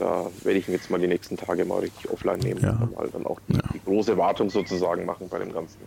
da 0.00 0.26
werde 0.42 0.58
ich 0.58 0.66
jetzt 0.66 0.90
mal 0.90 0.98
die 0.98 1.06
nächsten 1.06 1.36
Tage 1.36 1.64
mal 1.64 1.80
richtig 1.80 2.10
offline 2.10 2.40
nehmen 2.40 2.62
ja. 2.62 2.70
und 2.70 2.96
mal 2.96 3.08
dann 3.12 3.26
auch 3.26 3.38
die, 3.48 3.54
ja. 3.54 3.62
die, 3.74 3.80
große 3.84 4.16
Wartung 4.16 4.50
sozusagen 4.50 5.04
machen 5.04 5.28
bei 5.28 5.38
dem 5.38 5.52
Ganzen. 5.52 5.78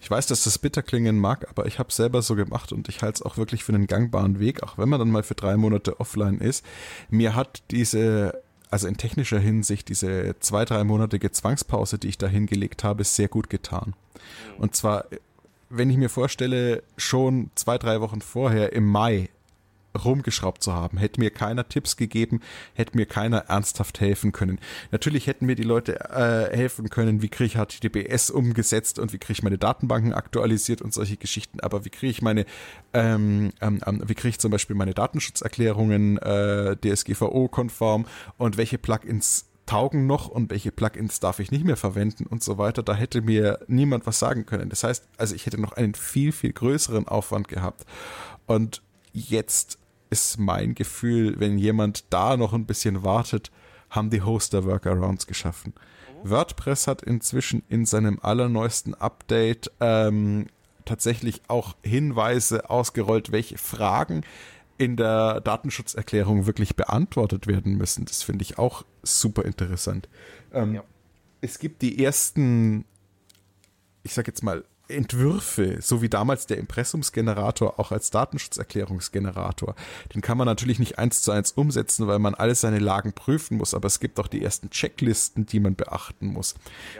Ich 0.00 0.10
weiß, 0.10 0.26
dass 0.26 0.44
das 0.44 0.58
bitter 0.58 0.82
klingen 0.82 1.18
mag, 1.18 1.48
aber 1.48 1.66
ich 1.66 1.78
habe 1.78 1.88
es 1.88 1.96
selber 1.96 2.22
so 2.22 2.34
gemacht 2.34 2.72
und 2.72 2.88
ich 2.88 3.02
halte 3.02 3.16
es 3.16 3.22
auch 3.22 3.36
wirklich 3.36 3.64
für 3.64 3.72
einen 3.72 3.86
gangbaren 3.86 4.38
Weg, 4.38 4.62
auch 4.62 4.76
wenn 4.76 4.88
man 4.88 4.98
dann 4.98 5.10
mal 5.10 5.22
für 5.22 5.34
drei 5.34 5.56
Monate 5.56 5.98
offline 5.98 6.38
ist. 6.38 6.64
Mir 7.08 7.34
hat 7.34 7.62
diese, 7.70 8.42
also 8.70 8.86
in 8.86 8.96
technischer 8.96 9.38
Hinsicht, 9.38 9.88
diese 9.88 10.34
zwei, 10.40 10.64
drei 10.64 10.84
monatige 10.84 11.30
Zwangspause, 11.30 11.98
die 11.98 12.08
ich 12.08 12.18
da 12.18 12.26
hingelegt 12.26 12.84
habe, 12.84 13.04
sehr 13.04 13.28
gut 13.28 13.48
getan. 13.48 13.94
Und 14.58 14.76
zwar, 14.76 15.06
wenn 15.70 15.88
ich 15.88 15.96
mir 15.96 16.10
vorstelle, 16.10 16.82
schon 16.96 17.50
zwei, 17.54 17.78
drei 17.78 18.00
Wochen 18.00 18.20
vorher 18.20 18.72
im 18.72 18.86
Mai 18.86 19.30
rumgeschraubt 19.96 20.62
zu 20.62 20.72
haben. 20.72 20.98
Hätte 20.98 21.20
mir 21.20 21.30
keiner 21.30 21.68
Tipps 21.68 21.96
gegeben, 21.96 22.40
hätte 22.74 22.96
mir 22.96 23.06
keiner 23.06 23.38
ernsthaft 23.48 24.00
helfen 24.00 24.32
können. 24.32 24.58
Natürlich 24.90 25.26
hätten 25.26 25.46
mir 25.46 25.56
die 25.56 25.62
Leute 25.62 26.00
äh, 26.10 26.56
helfen 26.56 26.90
können, 26.90 27.22
wie 27.22 27.28
kriege 27.28 27.46
ich 27.46 27.54
HTTPS 27.54 28.30
umgesetzt 28.30 28.98
und 28.98 29.12
wie 29.12 29.18
kriege 29.18 29.32
ich 29.32 29.42
meine 29.42 29.58
Datenbanken 29.58 30.12
aktualisiert 30.12 30.82
und 30.82 30.92
solche 30.94 31.16
Geschichten. 31.16 31.60
Aber 31.60 31.84
wie 31.84 31.90
kriege 31.90 32.10
ich 32.10 32.22
meine, 32.22 32.46
ähm, 32.92 33.52
ähm, 33.60 33.80
ähm 33.86 34.02
wie 34.06 34.14
kriege 34.14 34.30
ich 34.30 34.38
zum 34.38 34.50
Beispiel 34.50 34.76
meine 34.76 34.94
Datenschutzerklärungen 34.94 36.18
äh, 36.18 36.76
DSGVO-konform 36.76 38.06
und 38.38 38.56
welche 38.56 38.78
Plugins 38.78 39.46
taugen 39.66 40.06
noch 40.06 40.28
und 40.28 40.50
welche 40.50 40.72
Plugins 40.72 41.20
darf 41.20 41.38
ich 41.38 41.50
nicht 41.50 41.64
mehr 41.64 41.76
verwenden 41.76 42.26
und 42.26 42.42
so 42.42 42.58
weiter. 42.58 42.82
Da 42.82 42.94
hätte 42.94 43.22
mir 43.22 43.60
niemand 43.68 44.06
was 44.06 44.18
sagen 44.18 44.44
können. 44.46 44.68
Das 44.68 44.84
heißt, 44.84 45.08
also 45.16 45.34
ich 45.34 45.46
hätte 45.46 45.60
noch 45.60 45.72
einen 45.72 45.94
viel, 45.94 46.32
viel 46.32 46.52
größeren 46.52 47.08
Aufwand 47.08 47.48
gehabt. 47.48 47.86
Und 48.46 48.82
jetzt 49.12 49.78
ist 50.12 50.38
mein 50.38 50.74
Gefühl, 50.74 51.40
wenn 51.40 51.56
jemand 51.56 52.04
da 52.12 52.36
noch 52.36 52.52
ein 52.52 52.66
bisschen 52.66 53.02
wartet, 53.02 53.50
haben 53.88 54.10
die 54.10 54.20
Hoster 54.20 54.64
Workarounds 54.64 55.26
geschaffen. 55.26 55.72
Mhm. 56.22 56.30
WordPress 56.30 56.86
hat 56.86 57.00
inzwischen 57.02 57.62
in 57.70 57.86
seinem 57.86 58.18
allerneuesten 58.20 58.94
Update 58.94 59.72
ähm, 59.80 60.48
tatsächlich 60.84 61.40
auch 61.48 61.76
Hinweise 61.82 62.68
ausgerollt, 62.68 63.32
welche 63.32 63.56
Fragen 63.56 64.22
in 64.76 64.96
der 64.96 65.40
Datenschutzerklärung 65.40 66.44
wirklich 66.44 66.76
beantwortet 66.76 67.46
werden 67.46 67.76
müssen. 67.78 68.04
Das 68.04 68.22
finde 68.22 68.42
ich 68.42 68.58
auch 68.58 68.84
super 69.02 69.46
interessant. 69.46 70.10
Ähm, 70.52 70.74
ja. 70.74 70.84
Es 71.40 71.58
gibt 71.58 71.80
die 71.80 72.04
ersten, 72.04 72.84
ich 74.02 74.12
sag 74.12 74.26
jetzt 74.26 74.42
mal, 74.42 74.64
Entwürfe, 74.88 75.78
so 75.80 76.02
wie 76.02 76.08
damals 76.08 76.46
der 76.46 76.58
Impressumsgenerator 76.58 77.78
auch 77.78 77.92
als 77.92 78.10
Datenschutzerklärungsgenerator. 78.10 79.74
Den 80.14 80.20
kann 80.20 80.38
man 80.38 80.46
natürlich 80.46 80.78
nicht 80.78 80.98
eins 80.98 81.22
zu 81.22 81.32
eins 81.32 81.52
umsetzen, 81.52 82.06
weil 82.06 82.18
man 82.18 82.34
alle 82.34 82.54
seine 82.54 82.78
Lagen 82.78 83.12
prüfen 83.12 83.56
muss, 83.56 83.74
aber 83.74 83.86
es 83.86 84.00
gibt 84.00 84.20
auch 84.20 84.26
die 84.26 84.42
ersten 84.42 84.70
Checklisten, 84.70 85.46
die 85.46 85.60
man 85.60 85.74
beachten 85.74 86.26
muss. 86.26 86.54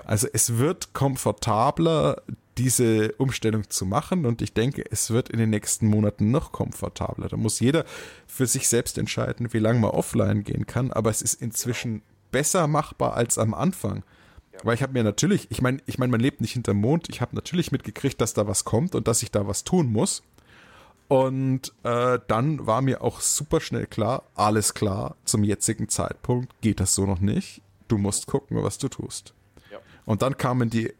Also 0.05 0.29
es 0.33 0.59
wird 0.59 0.93
komfortabler, 0.95 2.23
diese 2.59 3.13
Umstellung 3.13 3.69
zu 3.71 3.87
machen 3.87 4.27
und 4.27 4.43
ich 4.43 4.53
denke, 4.53 4.85
es 4.91 5.11
wird 5.11 5.31
in 5.31 5.39
den 5.39 5.51
nächsten 5.51 5.87
Monaten 5.87 6.31
noch 6.31 6.53
komfortabler. 6.53 7.29
Da 7.29 7.37
muss 7.37 7.61
jeder 7.61 7.85
für 8.27 8.47
sich 8.47 8.69
selbst 8.69 8.99
entscheiden, 8.99 9.53
wie 9.53 9.59
lange 9.59 9.81
man 9.81 9.91
offline 9.91 10.45
gehen 10.45 10.67
kann, 10.67 10.93
aber 10.93 11.11
es 11.11 11.23
ist 11.23 11.41
inzwischen 11.41 12.03
besser 12.31 12.67
machbar 12.67 13.15
als 13.15 13.39
am 13.39 13.55
Anfang. 13.55 14.03
Weil 14.63 14.75
ich 14.75 14.83
habe 14.83 14.93
mir 14.93 15.03
natürlich, 15.03 15.51
ich 15.51 15.61
meine, 15.61 15.81
ich 15.87 15.99
meine, 15.99 16.11
man 16.11 16.21
lebt 16.21 16.41
nicht 16.41 16.53
hinterm 16.53 16.79
Mond. 16.79 17.09
Ich 17.09 17.21
habe 17.21 17.35
natürlich 17.35 17.73
mitgekriegt, 17.73 18.21
dass 18.21 18.35
da 18.35 18.47
was 18.47 18.65
kommt 18.65 18.95
und 18.95 19.09
dass 19.09 19.23
ich 19.23 19.31
da 19.31 19.47
was 19.47 19.65
tun 19.65 19.91
muss. 19.91 20.23
Und 21.09 21.75
äh, 21.83 22.19
dann 22.27 22.67
war 22.67 22.81
mir 22.81 23.03
auch 23.03 23.21
super 23.21 23.61
schnell 23.61 23.87
klar, 23.87 24.23
alles 24.35 24.73
klar, 24.73 25.17
zum 25.25 25.45
jetzigen 25.45 25.89
Zeitpunkt 25.91 26.59
geht 26.63 26.81
das 26.81 26.95
so 26.95 27.05
noch 27.05 27.21
nicht. 27.21 27.61
Du 27.89 27.99
musst 27.99 28.27
gucken, 28.27 28.63
was 28.63 28.79
du 28.79 28.89
tust. 28.89 29.35
Ja. 29.71 29.79
Und 30.07 30.23
dann 30.23 30.39
kamen 30.39 30.71
die, 30.71 30.95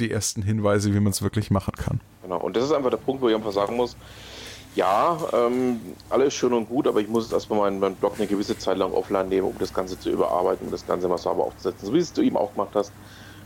die 0.00 0.10
ersten 0.10 0.42
Hinweise, 0.42 0.92
wie 0.92 1.00
man 1.00 1.12
es 1.12 1.22
wirklich 1.22 1.50
machen 1.50 1.74
kann. 1.76 2.00
Genau, 2.22 2.40
und 2.40 2.56
das 2.56 2.64
ist 2.64 2.72
einfach 2.72 2.90
der 2.90 2.98
Punkt, 2.98 3.22
wo 3.22 3.28
ich 3.28 3.34
einfach 3.34 3.52
sagen 3.52 3.76
muss, 3.76 3.96
ja, 4.74 5.18
ähm, 5.32 5.80
alles 6.08 6.34
schön 6.34 6.52
und 6.52 6.68
gut, 6.68 6.86
aber 6.86 7.00
ich 7.00 7.08
muss 7.08 7.30
erstmal 7.30 7.60
meinen, 7.60 7.80
meinen 7.80 7.96
Blog 7.96 8.14
eine 8.18 8.26
gewisse 8.26 8.56
Zeit 8.56 8.78
lang 8.78 8.92
offline 8.92 9.28
nehmen, 9.28 9.48
um 9.48 9.58
das 9.58 9.74
Ganze 9.74 9.98
zu 9.98 10.10
überarbeiten, 10.10 10.66
um 10.66 10.72
das 10.72 10.86
Ganze 10.86 11.08
mal 11.08 11.18
sauber 11.18 11.44
aufzusetzen, 11.44 11.86
so 11.86 11.94
wie 11.94 11.98
es 11.98 12.12
du 12.12 12.22
eben 12.22 12.36
auch 12.36 12.52
gemacht 12.52 12.70
hast, 12.74 12.92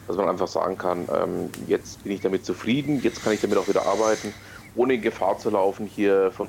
dass 0.07 0.17
man 0.17 0.29
einfach 0.29 0.49
sagen 0.49 0.79
kann, 0.79 1.09
ähm, 1.13 1.51
jetzt 1.67 2.05
bin 2.05 2.13
ich 2.13 2.21
damit 2.21 2.47
zufrieden, 2.47 3.03
jetzt 3.03 3.25
kann 3.25 3.33
ich 3.33 3.41
damit 3.41 3.59
auch 3.59 3.67
wieder 3.67 3.87
arbeiten, 3.87 4.33
ohne 4.77 4.95
in 4.95 5.03
Gefahr 5.03 5.39
zu 5.39 5.51
laufen, 5.51 5.87
hier 5.87 6.31
von 6.31 6.49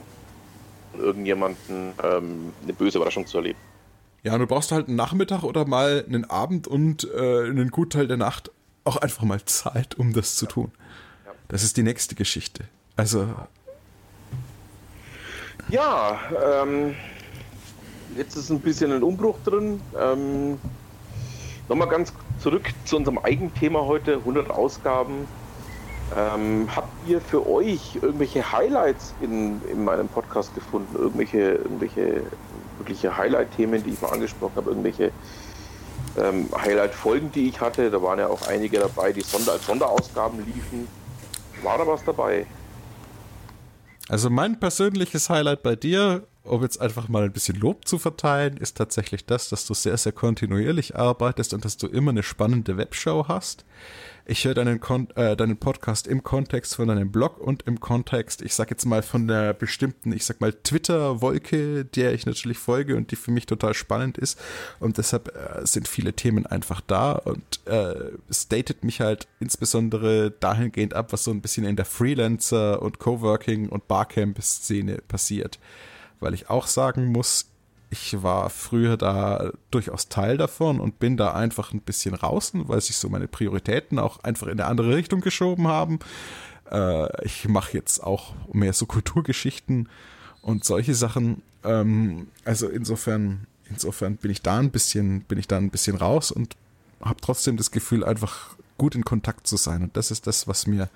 irgendjemanden 0.98 1.94
ähm, 2.04 2.54
eine 2.64 2.74
böse 2.74 2.98
Überraschung 2.98 3.26
zu 3.26 3.38
erleben. 3.38 3.60
Ja, 4.24 4.38
du 4.38 4.46
brauchst 4.46 4.72
halt 4.72 4.88
einen 4.88 4.98
Nachmittag 4.98 5.44
oder 5.44 5.66
mal 5.66 6.04
einen 6.06 6.26
Abend 6.26 6.68
und 6.68 7.10
äh, 7.16 7.46
einen 7.46 7.70
Gutteil 7.70 8.08
der 8.08 8.18
Nacht 8.18 8.52
auch 8.84 8.98
einfach 8.98 9.24
mal 9.24 9.44
Zeit, 9.46 9.98
um 9.98 10.14
das 10.14 10.36
zu 10.36 10.46
tun. 10.46 10.72
Das 11.48 11.64
ist 11.64 11.78
die 11.78 11.84
nächste 11.84 12.16
Geschichte. 12.16 12.66
Also 12.96 13.28
ja, 15.70 16.20
ähm, 16.44 16.96
jetzt 18.16 18.36
ist 18.36 18.50
ein 18.50 18.60
bisschen 18.60 18.92
ein 18.92 19.04
Umbruch 19.04 19.38
drin. 19.44 19.82
Ähm, 20.00 20.58
Nochmal 21.70 21.90
ganz 21.90 22.14
zurück 22.40 22.70
zu 22.86 22.96
unserem 22.96 23.18
Eigenthema 23.18 23.82
heute, 23.82 24.14
100 24.14 24.50
Ausgaben. 24.50 25.28
Ähm, 26.16 26.70
habt 26.74 26.88
ihr 27.10 27.20
für 27.20 27.46
euch 27.46 28.00
irgendwelche 28.02 28.54
Highlights 28.54 29.14
in, 29.20 29.62
in 29.70 29.84
meinem 29.84 30.08
Podcast 30.08 30.56
gefunden? 30.56 30.96
Irgendwelche, 30.98 31.56
irgendwelche 31.56 32.22
wirkliche 32.78 33.18
Highlight-Themen, 33.18 33.84
die 33.84 33.90
ich 33.90 34.02
mal 34.02 34.12
angesprochen 34.12 34.56
habe? 34.56 34.70
Irgendwelche 34.70 35.12
ähm, 36.18 36.48
Highlight-Folgen, 36.58 37.34
die 37.34 37.50
ich 37.50 37.60
hatte? 37.60 37.92
Da 37.92 38.02
waren 38.02 38.20
ja 38.20 38.28
auch 38.28 38.48
einige 38.48 38.80
dabei, 38.80 39.12
die 39.12 39.22
Sonder 39.22 39.52
als 39.52 39.66
Sonderausgaben 39.66 40.46
liefen. 40.46 40.88
War 41.64 41.78
da 41.78 41.86
was 41.86 42.02
dabei? 42.06 42.46
Also 44.10 44.30
mein 44.30 44.60
persönliches 44.60 45.30
Highlight 45.30 45.64
bei 45.64 45.76
dir, 45.76 46.28
um 46.44 46.62
jetzt 46.62 46.80
einfach 46.80 47.10
mal 47.10 47.24
ein 47.24 47.34
bisschen 47.34 47.60
Lob 47.60 47.88
zu 47.88 48.00
verteilen, 48.00 48.56
ist 48.56 48.78
tatsächlich 48.78 49.26
das, 49.26 49.50
dass 49.50 49.66
du 49.68 49.74
sehr, 49.74 49.98
sehr 49.98 50.14
kontinuierlich 50.14 50.96
arbeitest 50.96 51.54
und 51.54 51.66
dass 51.66 51.76
du 51.76 51.88
immer 51.88 52.12
eine 52.12 52.24
spannende 52.24 52.78
Webshow 52.78 53.26
hast. 53.28 53.66
Ich 54.30 54.44
höre 54.44 54.56
deinen, 54.56 54.82
äh, 55.16 55.38
deinen 55.38 55.56
Podcast 55.56 56.06
im 56.06 56.22
Kontext 56.22 56.76
von 56.76 56.90
deinem 56.90 57.14
Blog 57.14 57.40
und 57.40 57.64
im 57.66 57.80
Kontext, 57.80 58.42
ich 58.42 58.56
sag 58.56 58.70
jetzt 58.70 58.84
mal 58.84 59.02
von 59.02 59.26
der 59.26 59.54
bestimmten, 59.54 60.12
ich 60.12 60.26
sag 60.26 60.42
mal 60.42 60.52
Twitter-Wolke, 60.52 61.86
der 61.86 62.14
ich 62.14 62.26
natürlich 62.26 62.58
folge 62.58 62.98
und 62.98 63.12
die 63.12 63.16
für 63.16 63.32
mich 63.32 63.46
total 63.46 63.74
spannend 63.74 64.18
ist. 64.18 64.38
Und 64.82 64.98
deshalb 64.98 65.34
äh, 65.34 65.66
sind 65.66 65.88
viele 65.88 66.12
Themen 66.12 66.46
einfach 66.46 66.82
da 66.82 67.14
und 67.14 67.42
äh, 67.68 68.12
es 68.28 68.50
datet 68.50 68.84
mich 68.84 69.00
halt 69.00 69.30
insbesondere 69.40 70.32
dahingehend 70.32 70.94
ab, 70.94 71.14
was 71.14 71.24
so 71.24 71.32
ein 71.32 71.40
bisschen 71.40 71.64
in 71.64 71.78
der 71.78 71.86
Freelancer- 71.86 72.82
und 72.82 73.00
Coworking- 73.00 73.70
und 73.70 73.88
Barcamp-Szene 73.88 75.04
passiert. 75.08 75.58
Weil 76.20 76.34
ich 76.34 76.50
auch 76.50 76.68
sagen 76.68 77.14
muss, 77.14 77.46
ich 77.90 78.22
war 78.22 78.50
früher 78.50 78.98
da 78.98 79.52
durchaus 79.72 80.10
Teil 80.10 80.38
davon 80.38 80.80
und 80.80 81.00
bin 81.00 81.16
da 81.16 81.34
einfach 81.34 81.72
ein 81.72 81.82
bisschen 81.82 82.16
raus, 82.16 82.52
weil 82.54 82.82
sich 82.82 82.98
so 82.98 83.08
meine 83.10 83.28
Prioritäten 83.28 83.98
auch 83.98 84.24
einfach 84.24 84.48
in 84.48 84.60
eine 84.60 84.66
andere 84.66 84.96
Richtung 84.96 85.22
geschoben 85.22 85.68
haben. 85.68 86.00
Äh, 86.70 87.26
ich 87.26 87.48
mache 87.48 87.74
jetzt 87.74 88.04
auch 88.04 88.34
mehr 88.52 88.74
so 88.74 88.86
Kulturgeschichten 88.86 89.88
und 90.42 90.66
solche 90.66 90.96
Sachen. 90.96 91.44
Ähm, 91.64 92.28
also 92.44 92.68
insofern, 92.68 93.48
insofern 93.70 94.18
bin 94.18 94.32
ich 94.32 94.42
da 94.42 94.60
ein 94.60 94.72
bisschen, 94.72 95.22
bin 95.22 95.38
ich 95.38 95.48
da 95.48 95.58
ein 95.58 95.70
bisschen 95.70 95.96
raus 95.96 96.32
und 96.32 96.58
habe 97.00 97.22
trotzdem 97.22 97.56
das 97.56 97.72
Gefühl, 97.72 98.04
einfach 98.04 98.58
gut 98.78 98.96
in 98.96 99.06
Kontakt 99.06 99.48
zu 99.48 99.56
sein. 99.56 99.84
Und 99.84 99.96
das 99.96 100.12
ist 100.12 100.28
das, 100.28 100.48
was 100.48 100.68
mir, 100.68 100.90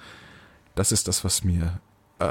das 0.76 0.92
ist 0.92 1.08
das, 1.08 1.24
was 1.24 1.46
mir, 1.46 1.80
äh, 2.20 2.26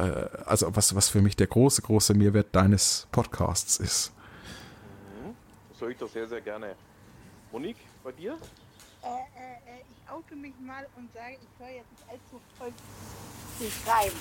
also 0.44 0.76
was, 0.76 0.94
was 0.94 1.08
für 1.08 1.22
mich 1.22 1.36
der 1.36 1.46
große, 1.46 1.80
große 1.80 2.12
Mehrwert 2.12 2.48
deines 2.52 3.06
Podcasts 3.10 3.78
ist 3.78 4.12
höre 5.80 5.90
ich 5.90 5.98
doch 5.98 6.10
sehr, 6.10 6.28
sehr 6.28 6.40
gerne. 6.40 6.74
Monique, 7.52 7.78
bei 8.04 8.12
dir? 8.12 8.36
Äh, 9.02 9.06
äh, 9.06 9.10
äh, 9.10 9.80
ich 9.80 10.12
oute 10.12 10.36
mich 10.36 10.52
mal 10.60 10.86
und 10.96 11.12
sage, 11.14 11.36
ich 11.40 11.64
höre 11.64 11.74
jetzt 11.74 11.90
nicht 11.90 12.04
allzu 12.10 12.40
voll 12.58 12.72
zu 13.58 13.64
schreiben. 13.82 14.16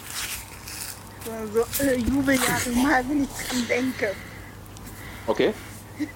So, 1.54 1.84
äh, 1.84 1.98
Jubeljahre 1.98 2.70
mal, 2.72 3.08
wenn 3.10 3.24
ich 3.24 3.30
dran 3.30 3.68
denke. 3.68 4.16
Okay. 5.28 5.54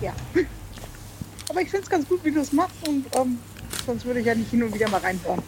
Ja. 0.00 0.14
Aber 1.50 1.60
ich 1.60 1.68
finde 1.68 1.84
es 1.84 1.90
ganz 1.90 2.08
gut, 2.08 2.24
wie 2.24 2.30
du 2.30 2.40
es 2.40 2.52
machst 2.52 2.88
und 2.88 3.04
ähm, 3.14 3.38
sonst 3.84 4.06
würde 4.06 4.20
ich 4.20 4.26
ja 4.26 4.34
nicht 4.34 4.48
hin 4.50 4.62
und 4.62 4.72
wieder 4.72 4.88
mal 4.88 5.00
reinhören. 5.02 5.42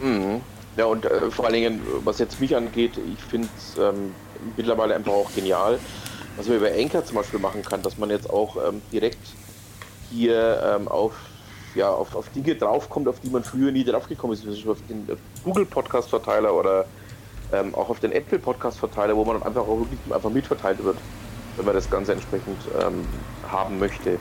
Mhm. 0.00 0.40
Ja, 0.78 0.86
und 0.86 1.04
äh, 1.04 1.30
vor 1.30 1.44
allen 1.44 1.54
Dingen, 1.54 1.82
was 2.02 2.18
jetzt 2.18 2.40
mich 2.40 2.56
angeht, 2.56 2.92
ich 2.96 3.22
finde 3.22 3.48
es 3.58 3.76
ähm, 3.76 4.14
mittlerweile 4.56 4.94
einfach 4.94 5.12
auch 5.12 5.30
genial, 5.34 5.78
was 6.36 6.48
man 6.48 6.56
über 6.56 6.70
Anchor 6.72 7.04
zum 7.04 7.16
Beispiel 7.16 7.38
machen 7.38 7.62
kann, 7.62 7.82
dass 7.82 7.98
man 7.98 8.10
jetzt 8.10 8.28
auch 8.28 8.56
ähm, 8.56 8.82
direkt 8.92 9.18
hier 10.10 10.76
ähm, 10.76 10.88
auf, 10.88 11.14
ja, 11.74 11.90
auf, 11.90 12.14
auf 12.14 12.28
Dinge 12.30 12.54
draufkommt, 12.54 13.08
auf 13.08 13.20
die 13.20 13.30
man 13.30 13.44
früher 13.44 13.72
nie 13.72 13.84
draufgekommen 13.84 14.34
ist, 14.34 14.42
zum 14.42 14.50
Beispiel 14.50 14.70
auf 14.70 14.86
den 14.88 15.08
äh, 15.08 15.16
Google 15.44 15.66
Podcast 15.66 16.10
Verteiler 16.10 16.54
oder 16.54 16.86
ähm, 17.52 17.74
auch 17.74 17.88
auf 17.88 18.00
den 18.00 18.12
Apple 18.12 18.38
Podcast 18.38 18.78
Verteiler, 18.78 19.16
wo 19.16 19.24
man 19.24 19.38
dann 19.38 19.46
einfach 19.46 19.62
auch 19.62 19.78
wirklich 19.78 19.98
einfach 20.10 20.30
mitverteilt 20.30 20.82
wird, 20.82 20.96
wenn 21.56 21.66
man 21.66 21.74
das 21.74 21.90
Ganze 21.90 22.12
entsprechend 22.12 22.58
ähm, 22.80 23.06
haben 23.50 23.78
möchte. 23.78 24.18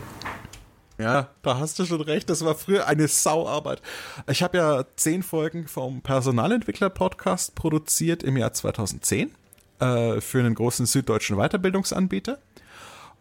Ja, 0.98 1.30
da 1.42 1.58
hast 1.58 1.80
du 1.80 1.86
schon 1.86 2.02
recht. 2.02 2.30
Das 2.30 2.46
war 2.46 2.54
früher 2.54 2.88
eine 2.88 3.08
Sauarbeit. 3.08 3.82
Ich 4.28 4.44
habe 4.44 4.58
ja 4.58 4.86
zehn 4.98 5.24
Folgen 5.24 5.68
vom 5.68 6.02
Personalentwickler-Podcast 6.02 7.56
produziert 7.56 8.22
im 8.22 8.38
Jahr 8.38 8.54
2010 8.54 9.32
äh, 9.82 10.22
für 10.22 10.40
einen 10.40 10.56
großen 10.56 10.86
süddeutschen 10.86 11.38
Weiterbildungsanbieter 11.38 12.40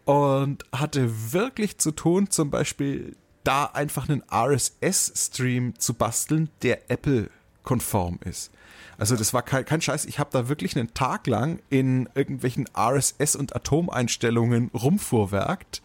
und 0.04 0.64
hatte 0.72 1.32
wirklich 1.32 1.78
zu 1.78 1.90
tun, 1.90 2.30
zum 2.30 2.50
Beispiel 2.50 3.16
da 3.44 3.64
einfach 3.64 4.08
einen 4.08 4.22
RSS-Stream 4.30 5.78
zu 5.78 5.94
basteln, 5.94 6.50
der 6.62 6.90
Apple-konform 6.90 8.20
ist. 8.24 8.52
Also 8.98 9.16
das 9.16 9.32
war 9.32 9.42
kein, 9.42 9.64
kein 9.64 9.80
Scheiß. 9.80 10.04
Ich 10.04 10.18
habe 10.18 10.28
da 10.30 10.48
wirklich 10.48 10.76
einen 10.76 10.92
Tag 10.92 11.26
lang 11.26 11.60
in 11.70 12.08
irgendwelchen 12.14 12.66
RSS- 12.74 13.36
und 13.36 13.56
Atomeinstellungen 13.56 14.70
rumfuhrwerkt. 14.74 15.80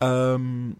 Ähm, 0.00 0.76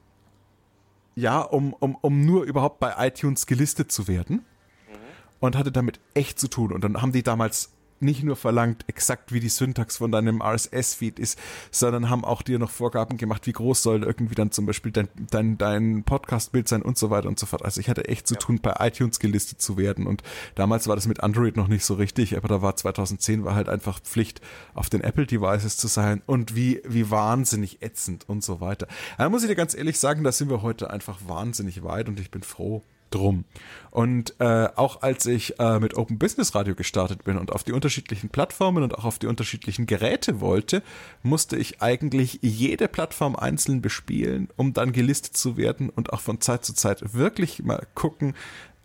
ja, 1.14 1.40
um, 1.40 1.74
um, 1.74 1.96
um 2.00 2.24
nur 2.24 2.44
überhaupt 2.44 2.80
bei 2.80 2.94
iTunes 3.06 3.44
gelistet 3.44 3.92
zu 3.92 4.08
werden. 4.08 4.36
Mhm. 4.36 4.94
Und 5.40 5.56
hatte 5.56 5.70
damit 5.70 6.00
echt 6.14 6.40
zu 6.40 6.48
tun. 6.48 6.72
Und 6.72 6.82
dann 6.82 7.02
haben 7.02 7.12
die 7.12 7.22
damals 7.22 7.70
nicht 8.02 8.22
nur 8.22 8.36
verlangt, 8.36 8.84
exakt 8.88 9.32
wie 9.32 9.40
die 9.40 9.48
Syntax 9.48 9.98
von 9.98 10.10
deinem 10.10 10.42
RSS-Feed 10.42 11.18
ist, 11.18 11.38
sondern 11.70 12.10
haben 12.10 12.24
auch 12.24 12.42
dir 12.42 12.58
noch 12.58 12.70
Vorgaben 12.70 13.16
gemacht, 13.16 13.46
wie 13.46 13.52
groß 13.52 13.82
soll 13.82 14.02
irgendwie 14.02 14.34
dann 14.34 14.50
zum 14.50 14.66
Beispiel 14.66 14.92
dein, 14.92 15.08
dein, 15.30 15.58
dein 15.58 16.04
Podcast-Bild 16.04 16.68
sein 16.68 16.82
und 16.82 16.98
so 16.98 17.10
weiter 17.10 17.28
und 17.28 17.38
so 17.38 17.46
fort. 17.46 17.64
Also 17.64 17.80
ich 17.80 17.88
hatte 17.88 18.08
echt 18.08 18.26
zu 18.26 18.34
ja. 18.34 18.40
tun, 18.40 18.60
bei 18.62 18.74
iTunes 18.80 19.18
gelistet 19.18 19.60
zu 19.60 19.76
werden 19.76 20.06
und 20.06 20.22
damals 20.54 20.88
war 20.88 20.96
das 20.96 21.06
mit 21.06 21.22
Android 21.22 21.56
noch 21.56 21.68
nicht 21.68 21.84
so 21.84 21.94
richtig, 21.94 22.36
aber 22.36 22.48
da 22.48 22.62
war 22.62 22.76
2010 22.76 23.44
war 23.44 23.54
halt 23.54 23.68
einfach 23.68 24.00
Pflicht, 24.00 24.40
auf 24.74 24.88
den 24.88 25.02
Apple-Devices 25.02 25.76
zu 25.76 25.88
sein 25.88 26.22
und 26.26 26.56
wie, 26.56 26.82
wie 26.86 27.10
wahnsinnig 27.10 27.82
ätzend 27.82 28.28
und 28.28 28.42
so 28.42 28.60
weiter. 28.60 28.86
Da 29.18 29.28
muss 29.28 29.42
ich 29.42 29.48
dir 29.48 29.56
ganz 29.56 29.74
ehrlich 29.74 29.98
sagen, 29.98 30.24
da 30.24 30.32
sind 30.32 30.50
wir 30.50 30.62
heute 30.62 30.90
einfach 30.90 31.18
wahnsinnig 31.26 31.82
weit 31.82 32.08
und 32.08 32.18
ich 32.20 32.30
bin 32.30 32.42
froh, 32.42 32.82
drum. 33.10 33.44
Und 33.90 34.34
äh, 34.38 34.68
auch 34.76 35.02
als 35.02 35.26
ich 35.26 35.58
äh, 35.58 35.80
mit 35.80 35.96
Open 35.96 36.18
Business 36.18 36.54
Radio 36.54 36.74
gestartet 36.74 37.24
bin 37.24 37.36
und 37.36 37.52
auf 37.52 37.64
die 37.64 37.72
unterschiedlichen 37.72 38.30
Plattformen 38.30 38.82
und 38.84 38.96
auch 38.96 39.04
auf 39.04 39.18
die 39.18 39.26
unterschiedlichen 39.26 39.86
Geräte 39.86 40.40
wollte, 40.40 40.82
musste 41.22 41.56
ich 41.56 41.82
eigentlich 41.82 42.38
jede 42.42 42.88
Plattform 42.88 43.34
einzeln 43.34 43.82
bespielen, 43.82 44.48
um 44.56 44.72
dann 44.72 44.92
gelistet 44.92 45.36
zu 45.36 45.56
werden 45.56 45.90
und 45.90 46.12
auch 46.12 46.20
von 46.20 46.40
Zeit 46.40 46.64
zu 46.64 46.72
Zeit 46.72 47.14
wirklich 47.14 47.62
mal 47.62 47.86
gucken, 47.94 48.34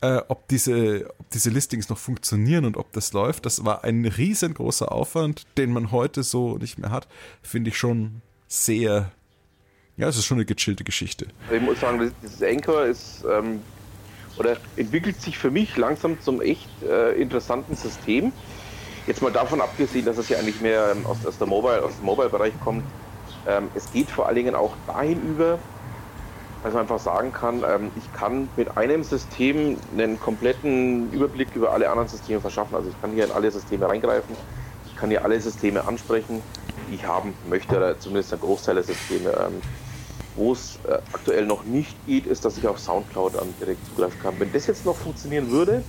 äh, 0.02 0.22
ob, 0.28 0.48
diese, 0.48 1.10
ob 1.20 1.30
diese 1.30 1.52
Listings 1.52 1.90
noch 1.90 2.00
funktionieren 2.00 2.66
und 2.66 2.78
ob 2.78 2.92
das 2.94 3.14
läuft. 3.14 3.46
Das 3.46 3.64
war 3.64 3.84
ein 3.84 4.06
riesengroßer 4.06 4.92
Aufwand, 4.92 5.46
den 5.58 5.72
man 5.72 5.92
heute 5.92 6.24
so 6.24 6.58
nicht 6.58 6.80
mehr 6.80 6.92
hat. 6.92 7.08
Finde 7.44 7.70
ich 7.70 7.78
schon 7.78 8.22
sehr 8.48 9.12
ja, 9.98 10.10
es 10.10 10.18
ist 10.18 10.26
schon 10.26 10.38
eine 10.38 10.46
gechillte 10.46 10.84
Geschichte. 10.84 11.28
Ich 11.50 11.62
muss 11.62 11.80
sagen, 11.80 12.12
dieses 12.22 12.44
Anchor 12.44 12.86
ist 12.86 13.24
ähm, 13.32 13.62
oder 14.38 14.58
entwickelt 14.76 15.22
sich 15.22 15.38
für 15.38 15.52
mich 15.52 15.78
langsam 15.78 16.20
zum 16.22 16.42
echt 16.42 16.70
äh, 16.84 17.14
interessanten 17.14 17.76
System. 17.76 18.32
Jetzt 19.08 19.22
mal 19.22 19.32
davon 19.32 19.62
abgesehen, 19.62 20.06
dass 20.06 20.18
es 20.18 20.30
ja 20.30 20.40
eigentlich 20.40 20.62
mehr 20.62 20.92
ähm, 20.92 21.06
aus, 21.06 21.26
aus, 21.26 21.38
der 21.38 21.48
Mobile, 21.48 21.84
aus 21.84 21.96
dem 21.98 22.06
Mobile-Bereich 22.06 22.54
kommt. 22.64 22.84
Ähm, 23.48 23.70
es 23.76 23.92
geht 23.92 24.10
vor 24.10 24.26
allen 24.26 24.36
Dingen 24.36 24.56
auch 24.56 24.74
dahin 24.88 25.22
über, 25.22 25.60
dass 26.64 26.74
man 26.74 26.82
einfach 26.82 27.00
sagen 27.00 27.32
kann, 27.32 27.64
ähm, 27.68 27.92
ich 27.96 28.12
kann 28.14 28.50
mit 28.56 28.76
einem 28.76 29.04
System 29.04 29.78
einen 29.94 30.20
kompletten 30.20 31.12
Überblick 31.12 31.50
über 31.54 31.72
alle 31.72 31.90
anderen 31.90 32.10
Systeme 32.10 32.42
verschaffen. 32.42 32.76
Also 32.76 32.90
ich 32.90 33.00
kann 33.02 33.12
hier 33.12 33.26
in 33.26 33.32
alle 33.32 33.52
Systeme 33.52 33.88
reingreifen, 33.88 34.36
ich 34.88 34.96
kann 34.96 35.10
hier 35.10 35.24
alle 35.24 35.40
Systeme 35.40 35.86
ansprechen, 35.86 36.42
die 36.90 36.96
ich 36.96 37.06
haben 37.06 37.36
möchte, 37.48 37.78
oder 37.78 38.00
zumindest 38.00 38.34
ein 38.34 38.40
Großteil 38.40 38.76
der 38.76 38.84
Systeme. 38.84 39.30
Ähm, 39.30 39.62
wo 40.36 40.54
es 40.54 40.80
äh, 40.88 40.94
aktuell 41.14 41.46
noch 41.46 41.64
nicht 41.64 41.96
geht, 42.06 42.26
ist, 42.26 42.46
dass 42.46 42.58
ich 42.58 42.68
auf 42.68 42.80
Soundcloud 42.80 43.36
dann 43.36 43.54
direkt 43.60 43.86
zugreifen 43.88 44.20
kann. 44.22 44.40
Wenn 44.40 44.52
das 44.52 44.68
jetzt 44.68 44.86
noch 44.86 44.96
funktionieren 44.96 45.50
würde, 45.50 45.84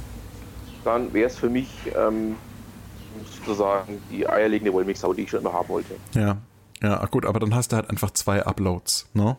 dann 0.85 1.13
wäre 1.13 1.29
es 1.29 1.37
für 1.37 1.51
mich 1.51 1.69
ähm, 1.97 2.37
sozusagen 3.31 4.01
die 4.11 4.29
eierlegende 4.29 4.73
Wollmilchsau, 4.73 5.13
die 5.13 5.23
ich 5.23 5.31
schon 5.31 5.41
immer 5.41 5.53
haben 5.53 5.69
wollte. 5.69 5.95
Ja, 6.15 6.39
ja, 6.83 7.05
gut, 7.07 7.27
aber 7.27 7.41
dann 7.41 7.55
hast 7.55 7.73
du 7.73 7.77
halt 7.77 7.91
einfach 7.91 8.11
zwei 8.11 8.45
Uploads, 8.45 9.09
ne? 9.15 9.37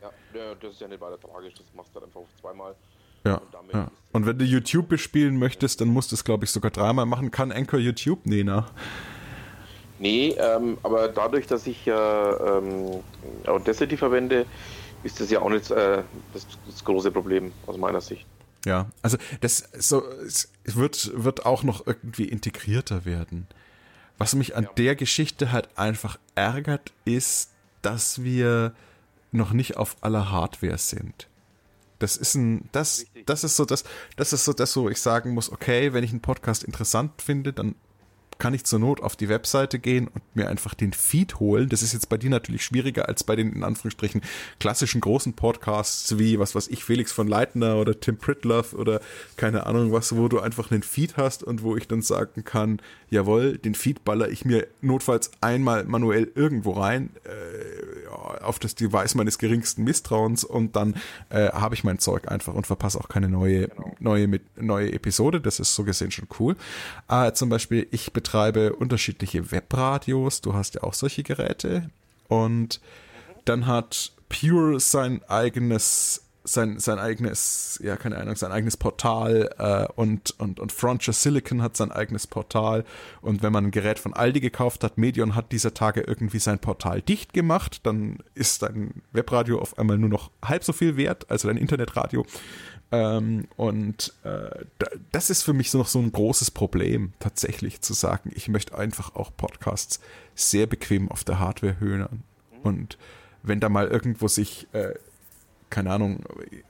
Ja, 0.00 0.54
das 0.60 0.72
ist 0.72 0.80
ja 0.80 0.88
nicht 0.88 1.00
weiter 1.00 1.18
tragisch, 1.20 1.54
das 1.54 1.66
machst 1.74 1.90
du 1.94 2.00
halt 2.00 2.06
einfach 2.06 2.22
zweimal. 2.40 2.74
Ja, 3.24 3.34
und, 3.34 3.74
ja. 3.74 3.90
und 4.12 4.26
wenn 4.26 4.38
du 4.38 4.44
YouTube 4.44 4.88
bespielen 4.88 5.38
möchtest, 5.38 5.80
dann 5.80 5.88
musst 5.88 6.12
du 6.12 6.14
es, 6.14 6.24
glaube 6.24 6.44
ich, 6.44 6.50
sogar 6.50 6.70
dreimal 6.70 7.04
machen. 7.04 7.30
Kann 7.30 7.52
Anchor 7.52 7.78
YouTube? 7.78 8.20
Nee, 8.24 8.44
ne? 8.44 8.64
Nee, 10.00 10.34
ähm, 10.38 10.78
aber 10.82 11.08
dadurch, 11.08 11.46
dass 11.46 11.66
ich 11.66 11.84
ja 11.84 12.58
ähm, 12.58 13.02
Audacity 13.46 13.98
verwende, 13.98 14.46
ist 15.02 15.20
das 15.20 15.30
ja 15.30 15.42
auch 15.42 15.50
nicht 15.50 15.70
äh, 15.70 16.02
das, 16.32 16.46
das, 16.66 16.82
große 16.82 17.10
Problem 17.10 17.52
aus 17.66 17.76
meiner 17.76 18.00
Sicht. 18.00 18.26
Ja, 18.64 18.86
also 19.02 19.18
das 19.42 19.68
so 19.78 20.02
es 20.26 20.50
wird 20.64 21.12
wird 21.14 21.44
auch 21.44 21.64
noch 21.64 21.86
irgendwie 21.86 22.24
integrierter 22.24 23.04
werden. 23.04 23.46
Was 24.16 24.34
mich 24.34 24.56
an 24.56 24.64
ja. 24.64 24.70
der 24.78 24.96
Geschichte 24.96 25.52
halt 25.52 25.68
einfach 25.76 26.18
ärgert, 26.34 26.94
ist, 27.04 27.50
dass 27.82 28.22
wir 28.24 28.72
noch 29.32 29.52
nicht 29.52 29.76
auf 29.76 29.98
aller 30.00 30.30
Hardware 30.30 30.78
sind. 30.78 31.28
Das 31.98 32.16
ist 32.16 32.36
ein, 32.36 32.70
das, 32.72 33.04
das 33.26 33.44
ist 33.44 33.56
so 33.56 33.66
das, 33.66 33.84
das 34.16 34.32
ist 34.32 34.46
so 34.46 34.54
das, 34.54 34.74
wo 34.78 34.88
ich 34.88 35.00
sagen 35.02 35.34
muss, 35.34 35.52
okay, 35.52 35.92
wenn 35.92 36.04
ich 36.04 36.10
einen 36.10 36.22
Podcast 36.22 36.64
interessant 36.64 37.20
finde, 37.20 37.52
dann 37.52 37.74
kann 38.40 38.54
ich 38.54 38.64
zur 38.64 38.80
Not 38.80 39.00
auf 39.00 39.14
die 39.14 39.28
Webseite 39.28 39.78
gehen 39.78 40.08
und 40.08 40.22
mir 40.34 40.48
einfach 40.48 40.74
den 40.74 40.92
Feed 40.92 41.38
holen. 41.38 41.68
Das 41.68 41.82
ist 41.82 41.92
jetzt 41.92 42.08
bei 42.08 42.16
dir 42.16 42.30
natürlich 42.30 42.64
schwieriger 42.64 43.08
als 43.08 43.22
bei 43.22 43.36
den 43.36 43.52
in 43.52 43.62
Anführungsstrichen 43.62 44.22
klassischen 44.58 45.00
großen 45.00 45.34
Podcasts 45.34 46.18
wie 46.18 46.40
was 46.40 46.56
was 46.56 46.66
ich 46.66 46.84
Felix 46.84 47.12
von 47.12 47.28
Leitner 47.28 47.76
oder 47.76 48.00
Tim 48.00 48.16
Pritloff 48.16 48.72
oder 48.72 49.00
keine 49.36 49.66
Ahnung 49.66 49.92
was, 49.92 50.16
wo 50.16 50.26
du 50.26 50.40
einfach 50.40 50.72
einen 50.72 50.82
Feed 50.82 51.16
hast 51.16 51.44
und 51.44 51.62
wo 51.62 51.76
ich 51.76 51.86
dann 51.86 52.02
sagen 52.02 52.44
kann, 52.44 52.80
jawohl, 53.10 53.58
den 53.58 53.74
Feed 53.74 54.04
baller 54.04 54.28
ich 54.28 54.44
mir 54.44 54.66
notfalls 54.80 55.30
einmal 55.40 55.84
manuell 55.84 56.32
irgendwo 56.34 56.72
rein 56.72 57.10
äh, 57.24 58.08
auf 58.42 58.58
das 58.58 58.74
Device 58.74 59.14
meines 59.14 59.38
geringsten 59.38 59.84
Misstrauens 59.84 60.44
und 60.44 60.74
dann 60.76 60.94
äh, 61.28 61.50
habe 61.50 61.74
ich 61.74 61.84
mein 61.84 61.98
Zeug 61.98 62.28
einfach 62.28 62.54
und 62.54 62.66
verpasse 62.66 62.98
auch 62.98 63.08
keine 63.08 63.28
neue 63.28 63.68
genau. 63.68 63.94
neue 64.00 64.28
mit 64.28 64.60
neue 64.60 64.92
Episode. 64.92 65.40
Das 65.40 65.60
ist 65.60 65.74
so 65.74 65.84
gesehen 65.84 66.10
schon 66.10 66.28
cool. 66.38 66.56
Äh, 67.08 67.32
zum 67.32 67.50
Beispiel 67.50 67.86
ich 67.90 68.12
betreibe 68.12 68.29
betreibe 68.30 68.74
unterschiedliche 68.74 69.50
Webradios. 69.50 70.40
Du 70.40 70.54
hast 70.54 70.76
ja 70.76 70.84
auch 70.84 70.94
solche 70.94 71.24
Geräte. 71.24 71.90
Und 72.28 72.80
dann 73.44 73.66
hat 73.66 74.12
Pure 74.28 74.78
sein 74.78 75.20
eigenes 75.28 76.22
sein, 76.42 76.78
sein 76.78 76.98
eigenes, 76.98 77.78
ja, 77.82 77.96
keine 77.96 78.16
Ahnung, 78.16 78.34
sein 78.34 78.50
eigenes 78.50 78.76
Portal 78.76 79.50
äh, 79.58 79.92
und, 79.94 80.34
und, 80.38 80.58
und 80.58 80.72
Frontier 80.72 81.12
Silicon 81.12 81.60
hat 81.60 81.76
sein 81.76 81.92
eigenes 81.92 82.26
Portal. 82.26 82.84
Und 83.20 83.42
wenn 83.42 83.52
man 83.52 83.66
ein 83.66 83.70
Gerät 83.72 83.98
von 83.98 84.14
Aldi 84.14 84.40
gekauft 84.40 84.82
hat, 84.82 84.96
Medion 84.96 85.34
hat 85.34 85.52
dieser 85.52 85.74
Tage 85.74 86.00
irgendwie 86.00 86.38
sein 86.38 86.58
Portal 86.58 87.02
dicht 87.02 87.34
gemacht, 87.34 87.80
dann 87.84 88.18
ist 88.34 88.62
dein 88.62 89.02
Webradio 89.12 89.60
auf 89.60 89.78
einmal 89.78 89.98
nur 89.98 90.08
noch 90.08 90.30
halb 90.42 90.64
so 90.64 90.72
viel 90.72 90.96
wert, 90.96 91.30
also 91.30 91.48
dein 91.48 91.58
Internetradio. 91.58 92.24
Ähm, 92.92 93.46
und 93.56 94.14
äh, 94.24 94.64
das 95.12 95.30
ist 95.30 95.42
für 95.42 95.52
mich 95.52 95.70
so 95.70 95.78
noch 95.78 95.86
so 95.86 96.00
ein 96.00 96.12
großes 96.12 96.50
Problem, 96.50 97.12
tatsächlich 97.20 97.80
zu 97.80 97.94
sagen, 97.94 98.30
ich 98.34 98.48
möchte 98.48 98.76
einfach 98.76 99.14
auch 99.14 99.30
Podcasts 99.36 100.00
sehr 100.34 100.66
bequem 100.66 101.10
auf 101.10 101.22
der 101.22 101.38
Hardware 101.38 101.78
hören. 101.78 102.24
Und 102.62 102.98
wenn 103.42 103.60
da 103.60 103.68
mal 103.68 103.86
irgendwo 103.86 104.28
sich, 104.28 104.66
äh, 104.72 104.94
keine 105.70 105.92
Ahnung, 105.92 106.24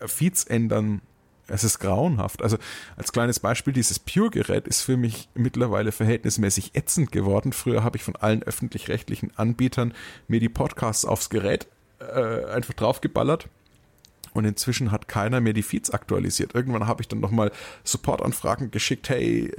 Feeds 0.06 0.44
ändern, 0.44 1.00
es 1.46 1.64
ist 1.64 1.80
grauenhaft. 1.80 2.42
Also 2.42 2.58
als 2.96 3.12
kleines 3.12 3.40
Beispiel, 3.40 3.72
dieses 3.72 3.98
Pure-Gerät 3.98 4.68
ist 4.68 4.82
für 4.82 4.96
mich 4.96 5.28
mittlerweile 5.34 5.90
verhältnismäßig 5.90 6.76
ätzend 6.76 7.10
geworden. 7.10 7.52
Früher 7.52 7.82
habe 7.82 7.96
ich 7.96 8.04
von 8.04 8.14
allen 8.14 8.42
öffentlich-rechtlichen 8.42 9.32
Anbietern 9.36 9.94
mir 10.28 10.38
die 10.38 10.48
Podcasts 10.48 11.04
aufs 11.04 11.28
Gerät 11.28 11.66
äh, 11.98 12.44
einfach 12.44 12.74
draufgeballert 12.74 13.48
und 14.32 14.44
inzwischen 14.44 14.90
hat 14.90 15.08
keiner 15.08 15.40
mehr 15.40 15.52
die 15.52 15.62
Feeds 15.62 15.90
aktualisiert. 15.90 16.54
Irgendwann 16.54 16.86
habe 16.86 17.02
ich 17.02 17.08
dann 17.08 17.20
nochmal 17.20 17.50
Supportanfragen 17.84 18.70
geschickt, 18.70 19.08
hey, 19.08 19.52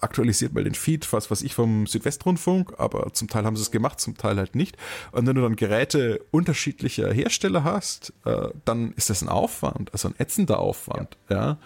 aktualisiert 0.00 0.52
mal 0.52 0.64
den 0.64 0.74
Feed, 0.74 1.12
was 1.12 1.30
was 1.30 1.42
ich 1.42 1.54
vom 1.54 1.86
Südwestrundfunk, 1.86 2.74
aber 2.78 3.12
zum 3.12 3.28
Teil 3.28 3.44
haben 3.44 3.56
sie 3.56 3.62
es 3.62 3.70
gemacht, 3.70 4.00
zum 4.00 4.16
Teil 4.16 4.36
halt 4.36 4.54
nicht. 4.54 4.76
Und 5.12 5.26
wenn 5.26 5.34
du 5.34 5.42
dann 5.42 5.56
Geräte 5.56 6.24
unterschiedlicher 6.30 7.12
Hersteller 7.12 7.64
hast, 7.64 8.12
äh, 8.24 8.48
dann 8.64 8.92
ist 8.92 9.10
das 9.10 9.22
ein 9.22 9.28
Aufwand, 9.28 9.92
also 9.92 10.08
ein 10.08 10.14
ätzender 10.18 10.58
Aufwand, 10.58 11.16
ja. 11.28 11.36
ja. 11.36 11.58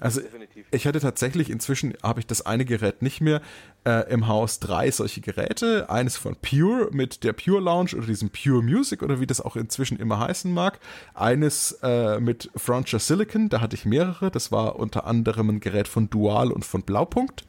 Also 0.00 0.20
Definitiv. 0.20 0.66
ich 0.70 0.86
hatte 0.86 1.00
tatsächlich 1.00 1.50
inzwischen 1.50 1.94
habe 2.02 2.20
ich 2.20 2.26
das 2.26 2.44
eine 2.44 2.64
Gerät 2.64 3.02
nicht 3.02 3.20
mehr 3.20 3.42
äh, 3.84 4.10
im 4.10 4.26
Haus 4.26 4.58
drei 4.58 4.90
solche 4.90 5.20
Geräte. 5.20 5.90
Eines 5.90 6.16
von 6.16 6.36
Pure 6.36 6.88
mit 6.90 7.22
der 7.22 7.32
Pure 7.32 7.60
Lounge 7.60 7.90
oder 7.96 8.06
diesem 8.06 8.30
Pure 8.30 8.62
Music 8.62 9.02
oder 9.02 9.20
wie 9.20 9.26
das 9.26 9.40
auch 9.40 9.56
inzwischen 9.56 9.98
immer 9.98 10.18
heißen 10.18 10.52
mag. 10.52 10.80
Eines 11.14 11.78
äh, 11.82 12.18
mit 12.18 12.50
Frontier 12.56 12.98
Silicon, 12.98 13.48
da 13.48 13.60
hatte 13.60 13.76
ich 13.76 13.84
mehrere. 13.84 14.30
Das 14.30 14.50
war 14.50 14.76
unter 14.76 15.06
anderem 15.06 15.50
ein 15.50 15.60
Gerät 15.60 15.88
von 15.88 16.08
Dual 16.08 16.50
und 16.50 16.64
von 16.64 16.82
Blaupunkt. 16.82 17.44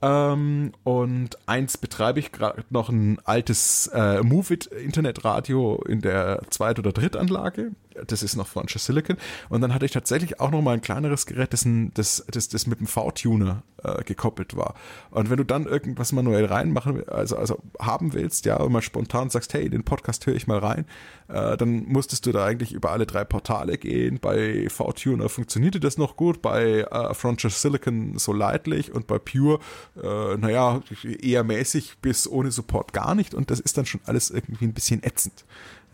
Ähm, 0.00 0.72
und 0.84 1.38
eins 1.46 1.76
betreibe 1.76 2.20
ich 2.20 2.30
gerade 2.30 2.64
noch 2.70 2.88
ein 2.88 3.18
altes 3.24 3.88
äh, 3.88 4.22
Move-It 4.22 4.66
Internetradio 4.66 5.82
in 5.88 6.00
der 6.00 6.42
Zweit- 6.50 6.78
oder 6.78 6.92
Drittanlage. 6.92 7.72
Das 8.06 8.22
ist 8.22 8.36
noch 8.36 8.46
von 8.46 8.66
Silicon. 8.68 9.16
Und 9.48 9.60
dann 9.60 9.74
hatte 9.74 9.86
ich 9.86 9.92
tatsächlich 9.92 10.40
auch 10.40 10.50
noch 10.50 10.62
mal 10.62 10.72
ein 10.72 10.80
kleineres 10.80 11.26
Gerät, 11.26 11.52
das, 11.52 11.66
das, 11.94 12.24
das, 12.30 12.48
das 12.48 12.66
mit 12.66 12.78
einem 12.78 12.86
V-Tuner 12.86 13.62
äh, 13.82 14.02
gekoppelt 14.04 14.56
war. 14.56 14.74
Und 15.10 15.30
wenn 15.30 15.36
du 15.36 15.44
dann 15.44 15.66
irgendwas 15.66 16.12
manuell 16.12 16.46
reinmachen, 16.46 17.08
also, 17.08 17.36
also 17.36 17.58
haben 17.80 18.12
willst, 18.12 18.44
ja, 18.44 18.56
und 18.56 18.72
mal 18.72 18.82
spontan 18.82 19.30
sagst, 19.30 19.54
hey, 19.54 19.68
den 19.68 19.84
Podcast 19.84 20.26
höre 20.26 20.34
ich 20.34 20.46
mal 20.46 20.58
rein, 20.58 20.84
äh, 21.28 21.56
dann 21.56 21.84
musstest 21.86 22.26
du 22.26 22.32
da 22.32 22.44
eigentlich 22.44 22.72
über 22.72 22.90
alle 22.90 23.06
drei 23.06 23.24
Portale 23.24 23.78
gehen. 23.78 24.18
Bei 24.20 24.68
V-Tuner 24.68 25.28
funktionierte 25.28 25.80
das 25.80 25.98
noch 25.98 26.16
gut, 26.16 26.42
bei 26.42 26.80
äh, 26.80 27.14
Frontier 27.14 27.50
Silicon 27.50 28.18
so 28.18 28.32
leidlich 28.32 28.92
und 28.92 29.06
bei 29.06 29.18
Pure, 29.18 29.60
äh, 30.02 30.36
naja, 30.36 30.80
eher 31.20 31.44
mäßig 31.44 31.98
bis 32.00 32.28
ohne 32.28 32.50
Support 32.50 32.92
gar 32.92 33.14
nicht. 33.14 33.34
Und 33.34 33.50
das 33.50 33.60
ist 33.60 33.76
dann 33.78 33.86
schon 33.86 34.00
alles 34.04 34.30
irgendwie 34.30 34.64
ein 34.66 34.74
bisschen 34.74 35.02
ätzend. 35.02 35.44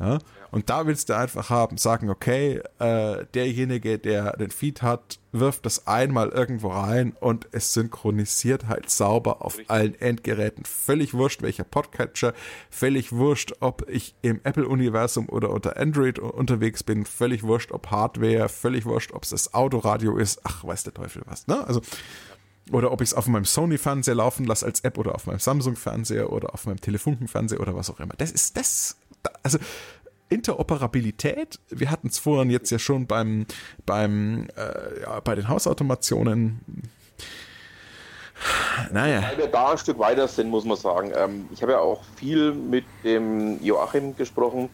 Ja? 0.01 0.19
Und 0.51 0.71
da 0.71 0.87
willst 0.87 1.09
du 1.09 1.17
einfach 1.17 1.51
haben, 1.51 1.79
sagen, 1.79 2.11
okay, 2.11 2.61
äh, 2.79 3.25
derjenige, 3.35 3.99
der 3.99 4.37
den 4.37 4.51
Feed 4.51 4.83
hat, 4.83 5.19
wirft 5.33 5.67
das 5.67 5.89
einmal 5.89 6.29
irgendwo 6.29 6.69
rein 6.69 7.17
und 7.19 7.49
es 7.51 7.73
synchronisiert 7.73 8.67
halt 8.67 8.89
sauber 8.89 9.45
auf 9.45 9.59
allen 9.67 9.99
Endgeräten. 10.01 10.65
Völlig 10.65 11.13
wurscht, 11.13 11.43
welcher 11.43 11.65
Podcatcher, 11.65 12.35
völlig 12.71 13.13
wurscht, 13.13 13.55
ob 13.61 13.89
ich 13.89 14.15
im 14.23 14.41
Apple-Universum 14.45 15.29
oder 15.29 15.51
unter 15.51 15.77
Android 15.77 16.21
unterwegs 16.21 16.85
bin, 16.85 17.05
völlig 17.05 17.43
wurscht, 17.43 17.73
ob 17.73 17.91
Hardware, 17.91 18.49
völlig 18.49 18.85
wurscht, 18.85 19.13
ob 19.13 19.25
es 19.25 19.31
das 19.31 19.55
Autoradio 19.55 20.17
ist, 20.17 20.41
ach, 20.45 20.65
weiß 20.65 20.85
der 20.85 20.95
Teufel 20.95 21.23
was, 21.27 21.49
ne? 21.49 21.67
Also, 21.67 21.81
oder 22.71 22.93
ob 22.93 23.01
ich 23.01 23.11
es 23.11 23.15
auf 23.15 23.27
meinem 23.27 23.45
Sony-Fernseher 23.45 24.15
laufen 24.15 24.45
lasse 24.45 24.65
als 24.65 24.81
App 24.81 24.97
oder 24.99 25.15
auf 25.15 25.27
meinem 25.27 25.39
Samsung-Fernseher 25.39 26.33
oder 26.33 26.55
auf 26.55 26.67
meinem 26.67 26.81
Telefunkenfernseher 26.81 27.61
oder 27.61 27.75
was 27.75 27.91
auch 27.91 28.01
immer. 28.01 28.15
Das 28.17 28.31
ist 28.33 28.57
das, 28.57 28.97
also 29.43 29.59
Interoperabilität, 30.29 31.61
wir 31.69 31.91
hatten 31.91 32.09
es 32.09 32.19
vorhin 32.19 32.51
jetzt 32.51 32.71
ja 32.71 32.79
schon 32.79 33.07
beim, 33.07 33.47
beim 33.87 34.49
äh, 34.57 35.03
ja, 35.03 35.21
bei 35.21 35.35
den 35.35 35.49
Hausautomationen. 35.49 36.61
Naja. 38.91 39.23
Weil 39.23 39.39
wir 39.39 39.47
da 39.47 39.73
ein 39.73 39.79
Stück 39.79 39.99
weiter 39.99 40.27
sind, 40.27 40.49
muss 40.49 40.65
man 40.65 40.77
sagen. 40.77 41.13
Ähm, 41.15 41.49
ich 41.53 41.63
habe 41.63 41.73
ja 41.73 41.79
auch 41.79 42.03
viel 42.17 42.53
mit 42.53 42.85
dem 43.05 43.63
Joachim 43.63 44.17
gesprochen, 44.17 44.69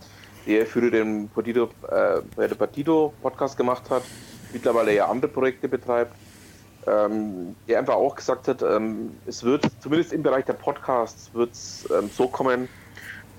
der 0.46 0.66
für 0.66 0.90
den 0.90 1.28
Partido, 1.28 1.68
äh, 1.88 2.20
der 2.48 2.54
Partido 2.54 3.12
Podcast 3.20 3.56
gemacht 3.56 3.90
hat, 3.90 4.02
mittlerweile 4.52 4.94
ja 4.94 5.08
andere 5.08 5.30
Projekte 5.30 5.68
betreibt. 5.68 6.14
Ähm, 6.86 7.54
der 7.68 7.78
einfach 7.78 7.94
auch 7.94 8.16
gesagt 8.16 8.48
hat, 8.48 8.62
ähm, 8.62 9.10
es 9.26 9.44
wird 9.44 9.66
zumindest 9.80 10.14
im 10.14 10.22
Bereich 10.22 10.46
der 10.46 10.54
Podcasts 10.54 11.30
wird 11.34 11.50
ähm, 11.90 12.08
so 12.16 12.26
kommen, 12.26 12.70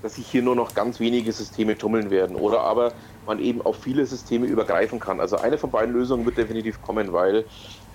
dass 0.02 0.15
sich 0.15 0.28
hier 0.28 0.41
nur 0.41 0.56
noch 0.56 0.73
ganz 0.73 0.99
wenige 0.99 1.32
Systeme 1.32 1.78
tummeln 1.78 2.10
werden 2.10 2.36
oder 2.36 2.61
aber 2.61 2.94
man 3.26 3.40
eben 3.40 3.61
auf 3.61 3.78
viele 3.78 4.06
Systeme 4.06 4.48
übergreifen 4.48 4.99
kann. 4.99 5.19
Also 5.19 5.38
eine 5.38 5.57
von 5.57 5.72
beiden 5.72 5.94
Lösungen 5.94 6.26
wird 6.26 6.38
definitiv 6.38 6.82
kommen, 6.82 7.14
weil 7.14 7.45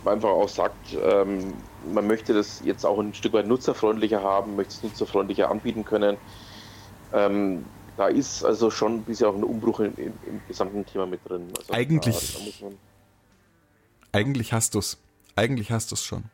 man 0.04 0.14
einfach 0.14 0.30
auch 0.30 0.48
sagt, 0.48 0.96
ähm, 1.02 1.52
man 1.92 2.06
möchte 2.06 2.32
das 2.32 2.62
jetzt 2.64 2.84
auch 2.84 2.98
ein 2.98 3.14
Stück 3.14 3.32
weit 3.32 3.46
nutzerfreundlicher 3.46 4.22
haben, 4.22 4.56
möchte 4.56 4.74
es 4.74 4.82
nutzerfreundlicher 4.82 5.50
anbieten 5.50 5.84
können. 5.84 6.16
Ähm, 7.12 7.64
da 7.96 8.08
ist 8.08 8.44
also 8.44 8.70
schon 8.70 9.02
bisher 9.02 9.28
auch 9.28 9.34
ein 9.34 9.44
Umbruch 9.44 9.80
im, 9.80 9.94
im, 9.96 10.12
im 10.26 10.40
gesamten 10.46 10.84
Thema 10.84 11.06
mit 11.06 11.20
drin. 11.28 11.48
Also 11.56 11.72
eigentlich, 11.72 12.58
da, 12.60 12.66
da 12.68 12.74
eigentlich 14.12 14.52
hast 14.52 14.74
du 14.74 14.78
es. 14.78 14.98
Eigentlich 15.34 15.70
hast 15.70 15.90
du 15.90 15.94
es 15.94 16.04
schon. 16.04 16.24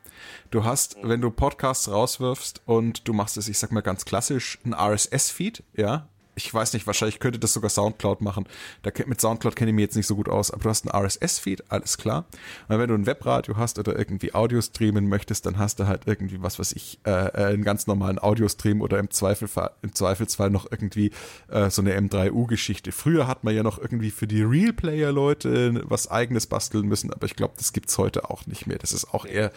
Du 0.50 0.64
hast, 0.64 0.96
wenn 1.02 1.20
du 1.20 1.30
Podcasts 1.30 1.90
rauswirfst 1.90 2.62
und 2.66 3.08
du 3.08 3.12
machst 3.12 3.36
es, 3.36 3.48
ich 3.48 3.58
sag 3.58 3.72
mal 3.72 3.80
ganz 3.80 4.04
klassisch, 4.04 4.58
ein 4.64 4.74
RSS-Feed, 4.74 5.64
ja, 5.74 6.08
ich 6.34 6.52
weiß 6.52 6.72
nicht, 6.72 6.86
wahrscheinlich 6.86 7.18
könnte 7.18 7.38
das 7.38 7.52
sogar 7.52 7.68
Soundcloud 7.68 8.22
machen. 8.22 8.46
Da, 8.82 8.90
mit 9.06 9.20
Soundcloud 9.20 9.54
kenne 9.54 9.70
ich 9.70 9.74
mich 9.74 9.82
jetzt 9.82 9.96
nicht 9.96 10.06
so 10.06 10.16
gut 10.16 10.28
aus, 10.28 10.50
aber 10.50 10.62
du 10.62 10.68
hast 10.70 10.88
einen 10.88 11.04
RSS-Feed, 11.04 11.70
alles 11.70 11.98
klar. 11.98 12.24
Und 12.68 12.78
wenn 12.78 12.88
du 12.88 12.94
ein 12.94 13.06
Webradio 13.06 13.56
hast 13.56 13.78
oder 13.78 13.98
irgendwie 13.98 14.34
Audio 14.34 14.60
streamen 14.62 15.08
möchtest, 15.08 15.44
dann 15.44 15.58
hast 15.58 15.78
du 15.78 15.86
halt 15.86 16.02
irgendwie, 16.06 16.42
was 16.42 16.58
weiß 16.58 16.72
ich, 16.72 17.00
äh, 17.04 17.10
äh 17.10 17.52
einen 17.52 17.64
ganz 17.64 17.86
normalen 17.86 18.18
Audiostream 18.18 18.80
oder 18.80 18.98
im, 18.98 19.10
Zweifelsfall, 19.10 19.72
im 19.82 19.94
Zweifelsfall 19.94 20.48
noch 20.48 20.70
irgendwie 20.70 21.10
äh, 21.48 21.68
so 21.68 21.82
eine 21.82 21.98
M3U-Geschichte. 21.98 22.92
Früher 22.92 23.26
hat 23.26 23.44
man 23.44 23.54
ja 23.54 23.62
noch 23.62 23.78
irgendwie 23.78 24.10
für 24.10 24.26
die 24.26 24.42
Real-Player-Leute 24.42 25.82
was 25.84 26.10
eigenes 26.10 26.46
basteln 26.46 26.88
müssen, 26.88 27.12
aber 27.12 27.26
ich 27.26 27.36
glaube, 27.36 27.54
das 27.58 27.72
gibt's 27.72 27.98
heute 27.98 28.30
auch 28.30 28.46
nicht 28.46 28.66
mehr. 28.66 28.78
Das 28.78 28.92
ist 28.92 29.12
auch 29.12 29.26
eher, 29.26 29.52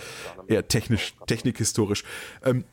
eher 0.47 0.67
technisch, 0.67 1.13
technikhistorisch. 1.25 2.03
Ähm, 2.43 2.65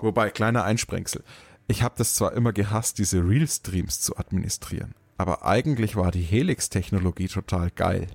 wobei, 0.00 0.30
kleiner 0.30 0.64
Einsprengsel 0.64 1.22
ich 1.66 1.82
habe 1.82 1.94
das 1.96 2.14
zwar 2.14 2.32
immer 2.32 2.52
gehasst, 2.52 2.98
diese 2.98 3.26
Real-Streams 3.26 4.00
zu 4.00 4.16
administrieren, 4.16 4.94
aber 5.16 5.44
eigentlich 5.44 5.96
war 5.96 6.10
die 6.10 6.22
Helix-Technologie 6.22 7.28
total 7.28 7.70
geil. 7.70 8.08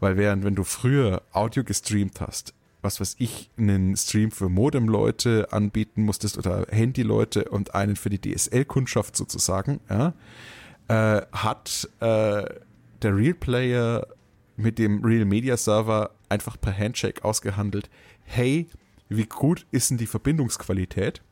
Weil 0.00 0.16
während, 0.16 0.44
wenn 0.44 0.54
du 0.54 0.64
früher 0.64 1.22
Audio 1.32 1.64
gestreamt 1.64 2.20
hast, 2.20 2.54
was 2.82 3.00
weiß 3.00 3.16
ich, 3.18 3.50
einen 3.58 3.96
Stream 3.96 4.30
für 4.30 4.48
Modem-Leute 4.48 5.48
anbieten 5.50 6.02
musstest 6.02 6.38
oder 6.38 6.66
Handy-Leute 6.70 7.44
und 7.48 7.74
einen 7.74 7.96
für 7.96 8.10
die 8.10 8.20
DSL-Kundschaft 8.20 9.16
sozusagen, 9.16 9.80
ja, 9.90 10.14
äh, 10.88 11.22
hat 11.32 11.88
äh, 12.00 12.44
der 13.02 13.16
Real 13.16 13.34
Player 13.34 14.06
mit 14.56 14.78
dem 14.78 15.04
Real 15.04 15.24
Media 15.24 15.56
Server 15.56 16.10
einfach 16.28 16.60
per 16.60 16.76
Handshake 16.76 17.24
ausgehandelt, 17.24 17.90
hey, 18.24 18.68
wie 19.08 19.26
gut 19.26 19.66
ist 19.70 19.90
denn 19.90 19.98
die 19.98 20.06
Verbindungsqualität? 20.06 21.22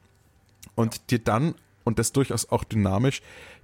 Und 0.77 1.11
dir 1.11 1.19
dann, 1.19 1.57
und 1.83 1.99
das 1.99 2.13
durchaus 2.13 2.49
auch 2.51 2.63
dynamisch, 2.63 3.23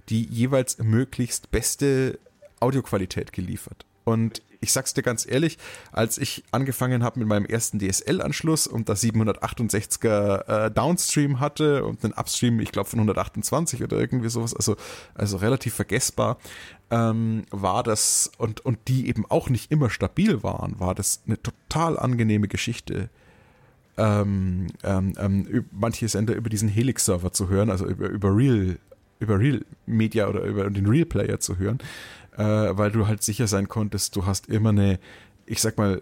die 0.09 0.25
jeweils 0.25 0.77
möglichst 0.79 1.51
beste 1.51 2.19
Audioqualität 2.59 3.31
geliefert. 3.31 3.85
Und 4.03 4.41
ich 4.63 4.71
sag's 4.71 4.93
dir 4.93 5.01
ganz 5.01 5.25
ehrlich, 5.29 5.57
als 5.91 6.17
ich 6.17 6.43
angefangen 6.51 7.03
habe 7.03 7.19
mit 7.19 7.27
meinem 7.27 7.45
ersten 7.45 7.79
DSL-Anschluss 7.79 8.65
und 8.65 8.87
da 8.89 8.93
768er 8.93 10.47
äh, 10.67 10.71
Downstream 10.71 11.39
hatte 11.39 11.85
und 11.85 12.03
einen 12.03 12.13
Upstream, 12.13 12.59
ich 12.59 12.71
glaube 12.71 12.89
von 12.89 12.99
128 12.99 13.83
oder 13.83 13.97
irgendwie 13.97 14.29
sowas, 14.29 14.55
also 14.55 14.75
also 15.15 15.37
relativ 15.37 15.73
vergessbar, 15.73 16.37
ähm, 16.91 17.43
war 17.51 17.83
das 17.83 18.31
und 18.37 18.65
und 18.65 18.79
die 18.87 19.07
eben 19.09 19.25
auch 19.29 19.49
nicht 19.49 19.69
immer 19.71 19.89
stabil 19.89 20.43
waren, 20.43 20.79
war 20.79 20.95
das 20.95 21.21
eine 21.25 21.41
total 21.41 21.99
angenehme 21.99 22.47
Geschichte 22.47 23.09
ähm, 23.97 24.67
ähm, 24.83 25.13
ähm 25.17 25.65
manche 25.71 26.07
Sender 26.07 26.35
über 26.35 26.49
diesen 26.49 26.69
Helix-Server 26.69 27.31
zu 27.31 27.49
hören, 27.49 27.69
also 27.69 27.85
über, 27.85 28.09
über 28.09 28.35
Real, 28.35 28.77
über 29.19 29.39
Real 29.39 29.65
Media 29.85 30.27
oder 30.27 30.43
über 30.43 30.69
den 30.69 30.87
Real 30.87 31.05
Player 31.05 31.39
zu 31.39 31.57
hören, 31.57 31.79
äh, 32.37 32.43
weil 32.43 32.91
du 32.91 33.07
halt 33.07 33.23
sicher 33.23 33.47
sein 33.47 33.67
konntest, 33.67 34.15
du 34.15 34.25
hast 34.25 34.47
immer 34.47 34.69
eine, 34.69 34.99
ich 35.45 35.61
sag 35.61 35.77
mal, 35.77 36.01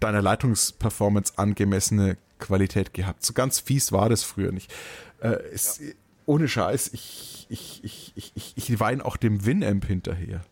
deiner 0.00 0.22
Leitungsperformance 0.22 1.34
angemessene 1.36 2.16
Qualität 2.38 2.92
gehabt. 2.92 3.24
So 3.24 3.32
ganz 3.32 3.60
fies 3.60 3.92
war 3.92 4.08
das 4.08 4.22
früher 4.22 4.52
nicht. 4.52 4.72
Äh, 5.20 5.38
es, 5.52 5.78
ja. 5.78 5.92
Ohne 6.26 6.48
Scheiß, 6.48 6.90
ich, 6.92 7.46
ich, 7.48 7.84
ich, 7.84 8.12
ich, 8.16 8.32
ich, 8.34 8.52
ich 8.56 8.80
weine 8.80 9.04
auch 9.04 9.16
dem 9.16 9.46
Winamp 9.46 9.86
hinterher. 9.86 10.44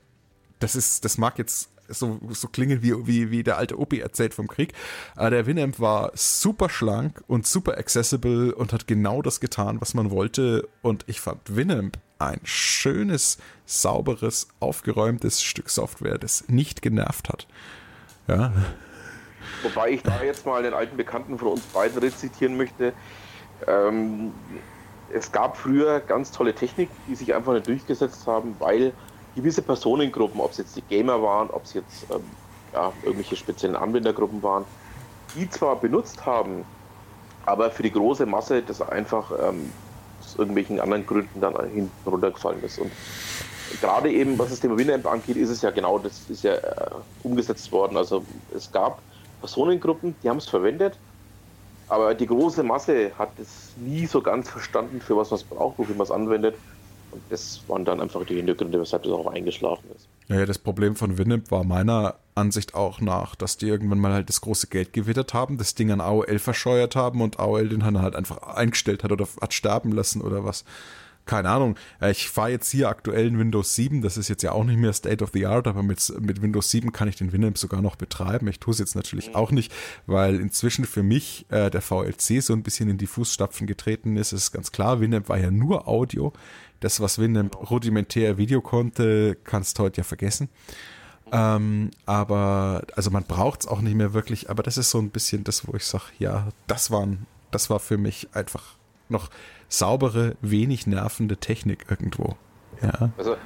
Das 0.61 0.77
ist, 0.77 1.05
das 1.05 1.19
mag 1.19 1.37
jetzt 1.39 1.69
so, 1.89 2.21
so 2.31 2.49
klingen 2.49 2.83
wie, 2.83 3.07
wie, 3.07 3.31
wie 3.31 3.43
der 3.43 3.59
alte 3.59 3.79
Opi 3.79 4.01
erzählt 4.01 4.35
vom 4.35 4.49
Krieg. 4.49 4.73
Aber 5.17 5.31
der 5.31 5.47
Winamp 5.47 5.81
war 5.81 6.11
super 6.15 6.69
schlank 6.69 7.23
und 7.27 7.47
super 7.47 7.79
accessible 7.79 8.55
und 8.55 8.73
hat 8.73 8.87
genau 8.87 9.23
das 9.23 9.41
getan, 9.41 9.81
was 9.81 9.95
man 9.95 10.11
wollte. 10.11 10.69
Und 10.83 11.05
ich 11.07 11.21
fand 11.21 11.57
Winamp 11.57 11.99
ein 12.19 12.41
schönes, 12.45 13.39
sauberes, 13.67 14.49
aufgeräumtes 14.61 15.43
Stück 15.43 15.69
Software, 15.71 16.19
das 16.19 16.49
nicht 16.49 16.83
genervt 16.83 17.29
hat. 17.29 17.47
Ja. 18.29 18.53
Wobei 19.63 19.91
ich 19.91 20.03
da 20.03 20.23
jetzt 20.23 20.47
mal 20.47 20.63
den 20.63 20.75
alten 20.75 20.97
Bekannten 20.97 21.39
von 21.39 21.49
uns 21.49 21.63
beiden 21.67 21.99
rezitieren 21.99 22.57
möchte. 22.57 22.93
Ähm, 23.67 24.33
es 25.13 25.33
gab 25.33 25.57
früher 25.57 26.01
ganz 26.01 26.33
tolle 26.33 26.55
Technik, 26.55 26.89
die 27.09 27.15
sich 27.15 27.35
einfach 27.35 27.53
nicht 27.53 27.67
durchgesetzt 27.67 28.27
haben, 28.27 28.57
weil 28.59 28.93
gewisse 29.35 29.63
Personengruppen, 29.63 30.41
ob 30.41 30.53
es 30.53 30.59
jetzt 30.59 30.77
die 30.77 30.83
Gamer 30.83 31.23
waren, 31.23 31.51
ob 31.51 31.65
es 31.65 31.75
jetzt 31.75 32.07
ähm, 32.11 32.23
ja, 32.73 32.93
irgendwelche 33.03 33.37
speziellen 33.37 33.77
Anwendergruppen 33.77 34.43
waren, 34.43 34.65
die 35.35 35.49
zwar 35.49 35.77
benutzt 35.77 36.25
haben, 36.27 36.65
aber 37.47 37.71
für 37.71 37.83
die 37.83 37.93
große 37.93 38.27
Masse 38.27 38.63
das 38.63 38.81
einfach 38.81 39.31
ähm, 39.43 39.71
aus 40.21 40.37
irgendwelchen 40.37 40.81
anderen 40.81 41.07
Gründen 41.07 41.41
dann 41.41 41.55
hinten 41.69 42.09
runtergefallen 42.09 42.63
ist. 42.63 42.79
Und 42.79 42.93
gerade 43.81 44.11
eben, 44.11 44.39
was 44.39 44.51
das 44.51 44.61
Thema 44.61 44.79
Winamp 44.79 45.07
angeht, 45.07 45.37
ist 45.37 45.51
es 45.51 45.63
ja 45.63 45.71
genau, 45.71 45.99
das 45.99 46.29
ist 46.29 46.45
ja 46.45 46.55
äh, 46.55 46.91
umgesetzt 47.23 47.71
worden. 47.73 47.97
Also 47.97 48.25
es 48.55 48.71
gab 48.71 49.03
Personengruppen, 49.41 50.17
die 50.23 50.29
haben 50.29 50.39
es 50.39 50.49
verwendet, 50.49 50.99
aber 51.87 52.15
die 52.15 52.27
große 52.27 52.63
Masse 52.63 53.13
hat 53.19 53.39
es 53.39 53.73
nie 53.77 54.07
so 54.07 54.23
ganz 54.23 54.49
verstanden, 54.51 55.01
für 55.01 55.17
was 55.17 55.31
man 55.31 55.41
es 55.41 55.45
braucht, 55.45 55.79
wofür 55.79 55.95
man 55.95 56.05
es 56.05 56.11
anwendet. 56.11 56.57
Und 57.15 57.23
das 57.31 57.63
waren 57.69 57.85
dann 57.85 58.01
einfach 58.01 58.27
die 58.27 58.35
Hintergründe, 58.35 58.81
weshalb 58.81 59.05
das 59.05 59.13
auch 59.13 59.33
eingeschlafen 59.33 59.85
ist. 59.95 60.09
Naja, 60.27 60.47
das 60.47 60.59
Problem 60.59 60.97
von 60.97 61.17
Winamp 61.17 61.51
war 61.53 61.63
meiner 61.63 62.17
Ansicht 62.35 62.75
auch 62.75 63.01
nach, 63.01 63.37
dass 63.37 63.57
die 63.57 63.69
irgendwann 63.69 64.01
mal 64.01 64.13
halt 64.13 64.29
das 64.29 64.41
große 64.41 64.67
Geld 64.67 64.93
gewittert 64.93 65.33
haben, 65.33 65.59
das 65.59 65.77
Ding 65.77 65.93
an 65.93 66.01
AOL 66.01 66.41
verscheuert 66.41 66.97
haben 66.97 67.21
und 67.21 67.39
AOL 67.39 67.69
den 67.69 67.81
dann 67.81 68.03
halt 68.03 68.17
einfach 68.17 68.39
eingestellt 68.39 69.05
hat 69.05 69.13
oder 69.13 69.29
hat 69.41 69.55
sterben 69.55 69.93
lassen 69.93 70.23
oder 70.23 70.45
was 70.45 70.65
keine 71.27 71.49
Ahnung, 71.49 71.77
äh, 72.01 72.11
ich 72.11 72.29
fahre 72.29 72.51
jetzt 72.51 72.71
hier 72.71 72.89
aktuell 72.89 73.27
in 73.27 73.39
Windows 73.39 73.75
7, 73.75 74.03
das 74.03 74.17
ist 74.17 74.29
jetzt 74.29 74.43
ja 74.43 74.53
auch 74.53 74.65
nicht 74.65 74.79
mehr 74.79 74.93
State 74.93 75.25
of 75.25 75.31
the 75.33 75.47
Art, 75.47 75.67
aber 75.67 75.83
mit, 75.83 76.13
mit 76.21 76.43
Windows 76.43 76.71
7 76.71 76.93
kann 76.93 77.09
ich 77.09 77.17
den 77.17 77.33
Winamp 77.33 77.57
sogar 77.59 77.81
noch 77.81 77.97
betreiben. 77.97 78.47
Ich 78.49 78.61
tue 78.61 78.73
es 78.73 78.79
jetzt 78.79 78.95
natürlich 78.95 79.31
mhm. 79.31 79.37
auch 79.37 79.51
nicht, 79.51 79.73
weil 80.07 80.39
inzwischen 80.41 80.85
für 80.85 81.03
mich 81.03 81.47
äh, 81.49 81.71
der 81.71 81.81
VLC 81.81 82.43
so 82.43 82.53
ein 82.53 82.63
bisschen 82.63 82.91
in 82.91 82.99
die 82.99 83.07
Fußstapfen 83.07 83.67
getreten 83.67 84.17
ist. 84.17 84.33
Es 84.33 84.45
ist 84.45 84.53
ganz 84.53 84.73
klar, 84.73 85.01
Winamp 85.01 85.29
war 85.29 85.39
ja 85.39 85.51
nur 85.51 85.89
Audio. 85.89 86.33
Das, 86.85 87.01
was 87.01 87.19
Winamp 87.19 87.71
rudimentär 87.71 88.37
Video 88.37 88.61
konnte, 88.61 89.39
kannst 89.43 89.79
du 89.79 89.85
heute 89.85 90.03
ja 90.03 90.05
vergessen. 90.05 90.51
Ähm, 91.33 91.93
aber, 92.05 92.83
also 92.95 93.11
man 93.11 93.25
braucht 93.25 93.63
es 93.63 93.67
auch 93.67 93.81
nicht 93.81 93.95
mehr 93.95 94.13
wirklich, 94.13 94.51
aber 94.51 94.63
das 94.63 94.77
ist 94.77 94.91
so 94.91 94.99
ein 94.99 95.09
bisschen 95.09 95.45
das, 95.45 95.67
wo 95.67 95.75
ich 95.75 95.87
sage, 95.87 96.05
ja, 96.19 96.49
das 96.67 96.91
waren, 96.91 97.25
das 97.51 97.71
war 97.71 97.81
für 97.81 97.97
mich 97.97 98.29
einfach 98.35 98.75
noch 99.09 99.31
saubere, 99.67 100.37
wenig 100.43 100.87
nervende 100.87 101.39
Technik 101.39 101.87
irgendwo. 101.89 102.37
Ja. 102.83 103.09
Also 103.17 103.37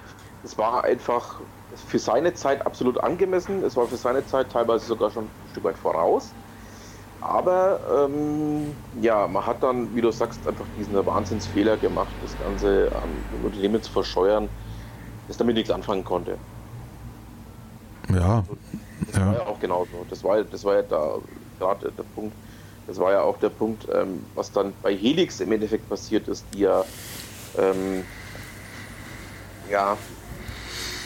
es 0.43 0.59
war 0.59 0.83
einfach 0.83 1.39
für 1.87 2.01
seine 2.01 2.35
Zeit 2.35 2.67
absolut 2.67 2.99
angemessen. 2.99 3.63
Es 3.63 3.77
war 3.77 3.87
für 3.87 3.97
seine 3.97 4.27
Zeit 4.27 4.51
teilweise 4.51 4.85
sogar 4.85 5.13
schon 5.13 5.27
ein 5.27 5.31
Stück 5.53 5.63
weit 5.63 5.79
voraus. 5.79 6.33
Aber 7.21 7.81
ähm, 8.07 8.75
ja, 9.01 9.27
man 9.27 9.45
hat 9.45 9.63
dann, 9.63 9.95
wie 9.95 10.01
du 10.01 10.11
sagst, 10.11 10.47
einfach 10.47 10.67
diesen 10.77 10.95
Wahnsinnsfehler 10.95 11.77
gemacht, 11.77 12.15
das 12.21 12.39
Ganze 12.39 12.91
an 12.93 13.43
Unternehmen 13.45 13.83
zu 13.83 13.91
verscheuern, 13.91 14.49
das 15.27 15.37
damit 15.37 15.57
nichts 15.57 15.71
anfangen 15.71 16.05
konnte. 16.05 16.39
Ja. 18.15 18.45
Das 19.07 19.17
ja. 19.17 19.27
war 19.27 19.35
ja 19.35 19.47
auch 19.47 19.61
genauso. 19.61 20.07
Das 20.09 20.23
war, 20.23 20.43
das 20.43 20.65
war 20.65 20.77
ja 20.77 20.83
da 20.83 21.19
gerade 21.59 21.93
der 21.93 22.03
Punkt. 22.05 22.35
Das 22.87 22.99
war 22.99 23.13
ja 23.13 23.23
auch 23.23 23.39
der 23.39 23.51
Punkt, 23.51 23.87
ähm, 23.93 24.25
was 24.35 24.51
dann 24.53 24.73
bei 24.81 24.97
Helix 24.97 25.41
im 25.41 25.53
Endeffekt 25.53 25.89
passiert 25.89 26.27
ist, 26.29 26.47
die 26.55 26.61
ja, 26.61 26.85
ähm, 27.59 28.05
ja 29.71 29.99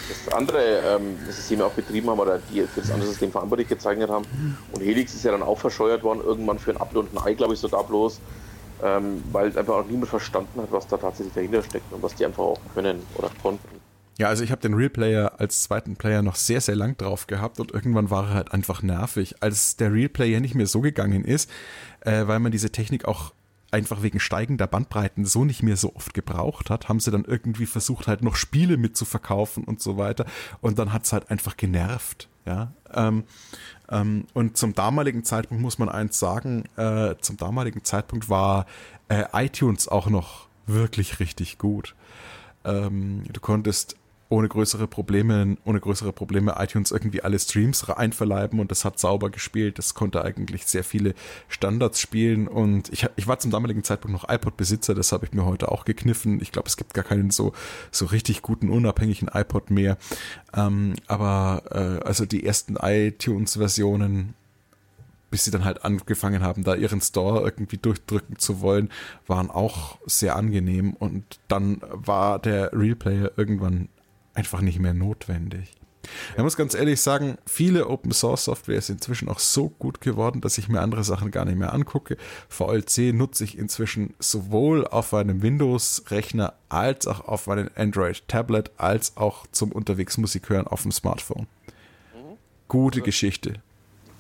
das 0.09 0.33
andere 0.33 0.83
ähm, 0.85 1.17
System 1.29 1.61
auch 1.63 1.73
betrieben 1.73 2.11
haben 2.11 2.19
oder 2.19 2.39
die 2.51 2.63
für 2.63 2.81
das 2.81 2.91
andere 2.91 3.09
System 3.09 3.31
verantwortlich 3.31 3.69
gezeichnet 3.69 4.11
haben. 4.11 4.25
Und 4.73 4.83
Helix 4.83 5.15
ist 5.15 5.25
ja 5.25 5.33
dann 5.33 5.43
auch 5.43 5.59
verscheuert 5.59 6.03
worden, 6.03 6.21
irgendwann 6.25 6.59
für 6.59 6.71
ein 6.71 6.81
Apfel 6.81 6.99
und 6.99 7.15
ein 7.15 7.19
Ei, 7.19 7.35
glaube 7.35 7.55
ich, 7.55 7.61
sogar 7.61 7.85
bloß, 7.85 8.21
ähm, 8.83 9.23
weil 9.33 9.57
einfach 9.57 9.75
auch 9.75 9.87
niemand 9.87 10.09
verstanden 10.09 10.61
hat, 10.61 10.71
was 10.71 10.87
da 10.87 10.97
tatsächlich 10.97 11.35
dahinter 11.35 11.63
steckt 11.63 11.93
und 11.93 12.03
was 12.03 12.15
die 12.15 12.25
einfach 12.25 12.43
auch 12.43 12.61
können 12.75 13.03
oder 13.17 13.31
konnten. 13.41 13.81
Ja, 14.19 14.29
also 14.29 14.45
ich 14.45 14.51
habe 14.51 14.61
den 14.61 14.75
Real 14.75 14.91
Player 14.91 15.41
als 15.41 15.63
zweiten 15.63 15.97
Player 15.97 16.23
noch 16.23 16.37
sehr, 16.37 16.61
sehr 16.61 16.77
lang 16.77 16.97
drauf 16.97 17.27
gehabt 17.27 17.59
und 17.61 17.73
irgendwann 17.73 18.11
war 18.11 18.29
er 18.29 18.35
halt 18.35 18.53
einfach 18.53 18.83
nervig. 18.83 19.37
Als 19.41 19.77
der 19.77 19.93
Real 19.93 20.11
Player 20.11 20.41
nicht 20.41 20.55
mehr 20.55 20.67
so 20.67 20.81
gegangen 20.81 21.25
ist, 21.25 21.51
äh, 22.01 22.27
weil 22.27 22.39
man 22.39 22.53
diese 22.53 22.71
Technik 22.71 23.07
auch 23.07 23.33
einfach 23.73 24.03
wegen 24.03 24.21
steigender 24.21 24.67
Bandbreiten 24.67 25.25
so 25.25 25.45
nicht 25.45 25.63
mehr 25.63 25.77
so 25.77 25.95
oft 25.95 26.15
gebraucht 26.15 26.71
hat, 26.71 26.89
haben 26.89 27.01
sie 27.01 27.11
dann 27.11 27.25
irgendwie 27.25 27.67
versucht, 27.67 28.07
halt 28.07 28.23
noch 28.23 28.37
Spiele 28.37 28.77
mitzuverkaufen 28.77 29.65
und 29.65 29.81
so 29.81 29.97
weiter. 29.97 30.27
Und 30.61 30.79
dann 30.79 30.93
hat's 30.93 31.13
halt 31.13 31.31
einfach 31.31 31.57
genervt. 31.57 32.29
Ja. 32.45 32.73
Ähm, 32.93 33.25
ähm, 33.89 34.27
und 34.35 34.57
zum 34.57 34.75
damaligen 34.75 35.25
Zeitpunkt 35.25 35.63
muss 35.63 35.79
man 35.79 35.89
eins 35.89 36.19
sagen, 36.19 36.65
äh, 36.77 37.15
zum 37.21 37.37
damaligen 37.37 37.85
Zeitpunkt 37.85 38.29
war 38.29 38.67
äh, 39.09 39.25
iTunes 39.33 39.89
auch 39.89 40.09
noch 40.09 40.49
wirklich 40.67 41.21
richtig 41.21 41.59
gut. 41.59 41.95
Ähm, 42.65 43.25
du 43.33 43.41
konntest 43.41 43.97
ohne 44.33 44.49
größere 44.49 44.89
Probleme, 44.89 45.59
ohne 45.67 45.79
größere 45.79 46.15
Probleme 46.15 46.55
iTunes 46.59 46.91
irgendwie 46.91 47.23
alle 47.23 47.39
Streams 47.39 47.89
einverleiben 47.91 48.61
und 48.61 48.71
das 48.71 48.83
hat 48.87 48.99
sauber 48.99 49.29
gespielt. 49.29 49.77
Das 49.77 49.93
konnte 49.93 50.25
eigentlich 50.25 50.65
sehr 50.65 50.85
viele 50.85 51.13
Standards 51.49 52.01
spielen 52.01 52.49
und 52.49 52.89
ich, 52.91 53.07
ich 53.17 53.29
war 53.29 53.39
zum 53.39 53.51
damaligen 53.51 53.85
Zeitpunkt 53.85 54.15
noch 54.15 54.31
iPod-Besitzer, 54.31 54.95
das 54.95 55.13
habe 55.13 55.27
ich 55.27 55.33
mir 55.33 55.45
heute 55.45 55.71
auch 55.71 55.85
gekniffen. 55.85 56.41
Ich 56.41 56.51
glaube, 56.51 56.67
es 56.67 56.79
gibt 56.79 56.95
gar 56.95 57.05
keinen 57.05 57.31
so, 57.31 57.53
so 57.91 58.07
richtig 58.07 58.41
guten, 58.41 58.71
unabhängigen 58.71 59.29
iPod 59.29 59.71
mehr. 59.71 59.99
Ähm, 60.57 60.95
aber 61.09 61.65
äh, 61.71 62.07
also 62.07 62.25
die 62.25 62.47
ersten 62.47 62.77
iTunes-Versionen 62.77 64.33
bis 65.31 65.45
sie 65.45 65.51
dann 65.51 65.65
halt 65.65 65.83
angefangen 65.83 66.43
haben, 66.43 66.63
da 66.63 66.75
ihren 66.75 67.01
Store 67.01 67.41
irgendwie 67.41 67.79
durchdrücken 67.79 68.39
zu 68.39 68.61
wollen, 68.61 68.91
waren 69.27 69.51
auch 69.51 69.97
sehr 70.05 70.37
angenehm 70.37 70.93
und 70.93 71.41
dann 71.49 71.81
war 71.89 72.39
der 72.39 72.71
Real 72.75 72.97
Player 72.97 73.33
irgendwann 73.37 73.89
einfach 74.35 74.61
nicht 74.61 74.79
mehr 74.79 74.95
notwendig. 74.95 75.75
Ich 76.37 76.43
muss 76.43 76.57
ganz 76.57 76.75
ehrlich 76.75 77.01
sagen, 77.01 77.39
viele 77.47 77.89
Open 77.89 78.13
Source 78.13 78.45
Software 78.45 78.79
ist 78.79 78.91
inzwischen 78.91 79.29
auch 79.29 79.39
so 79.39 79.69
gut 79.69 80.01
geworden, 80.01 80.41
dass 80.41 80.59
ich 80.59 80.69
mir 80.69 80.81
andere 80.81 81.05
Sachen 81.05 81.31
gar 81.31 81.45
nicht 81.45 81.59
mehr 81.59 81.73
angucke. 81.73 82.17
VLC 82.49 83.13
nutze 83.15 83.45
ich 83.45 83.57
inzwischen 83.57 84.15
sowohl 84.19 84.87
auf 84.87 85.15
einem 85.15 85.43
Windows-Rechner 85.43 86.55
als 86.69 87.07
auch 87.07 87.21
auf 87.21 87.49
einem 87.49 87.71
Android-Tablet 87.77 88.73
als 88.77 89.17
auch 89.17 89.47
zum 89.53 89.73
unterwegs 89.73 90.19
Musik 90.19 90.49
hören 90.49 90.67
auf 90.67 90.83
dem 90.83 90.93
Smartphone. 90.93 91.47
Mhm. 92.15 92.37
Gute 92.69 92.97
also, 92.97 93.05
Geschichte. 93.05 93.55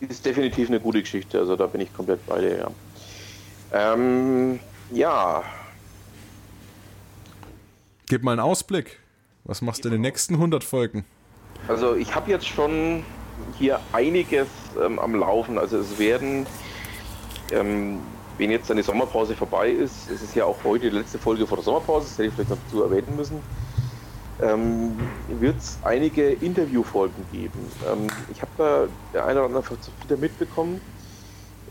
Ist 0.01 0.25
definitiv 0.25 0.69
eine 0.69 0.81
gute 0.81 1.01
Geschichte, 1.01 1.39
also 1.39 1.57
da 1.57 1.67
bin 1.67 1.81
ich 1.81 1.93
komplett 1.95 2.25
bei 2.27 2.41
dir, 2.41 2.59
ja. 2.59 2.71
Ähm, 3.73 4.61
ja. 4.93 5.43
Gib 8.07 8.23
mal 8.23 8.33
einen 8.33 8.41
Ausblick. 8.41 9.02
Was 9.45 9.61
machst 9.61 9.85
du 9.85 9.89
in 9.89 9.93
den 9.93 10.03
nächsten 10.03 10.35
100 10.35 10.63
Folgen? 10.63 11.05
Also 11.69 11.95
ich 11.95 12.15
habe 12.15 12.31
jetzt 12.31 12.47
schon 12.47 13.05
hier 13.59 13.81
einiges 13.93 14.49
ähm, 14.81 14.99
am 14.99 15.15
Laufen. 15.15 15.59
Also 15.59 15.79
es 15.79 15.99
werden, 15.99 16.47
ähm, 17.51 17.99
wenn 18.39 18.51
jetzt 18.51 18.71
eine 18.71 18.83
Sommerpause 18.83 19.35
vorbei 19.35 19.71
ist, 19.71 20.11
es 20.11 20.23
ist 20.23 20.35
ja 20.35 20.45
auch 20.45 20.59
heute 20.65 20.91
die 20.91 20.97
letzte 20.97 21.19
Folge 21.19 21.47
vor 21.47 21.57
der 21.57 21.65
Sommerpause, 21.65 22.07
das 22.07 22.19
hätte 22.19 22.29
ich 22.29 22.35
vielleicht 22.35 22.51
noch 22.51 22.59
dazu 22.67 22.83
erwähnen 22.83 23.17
müssen, 23.17 23.41
ähm, 24.41 24.97
wird 25.41 25.59
es 25.59 25.79
einige 25.83 26.31
Interviewfolgen 26.31 27.25
geben. 27.33 27.59
Ähm, 27.91 28.07
ich 28.31 28.41
habe 28.43 28.53
da 28.59 28.85
der 29.13 29.27
eine 29.27 29.41
oder 29.45 29.57
andere 29.57 29.77
wieder 30.05 30.17
mitbekommen. 30.17 30.81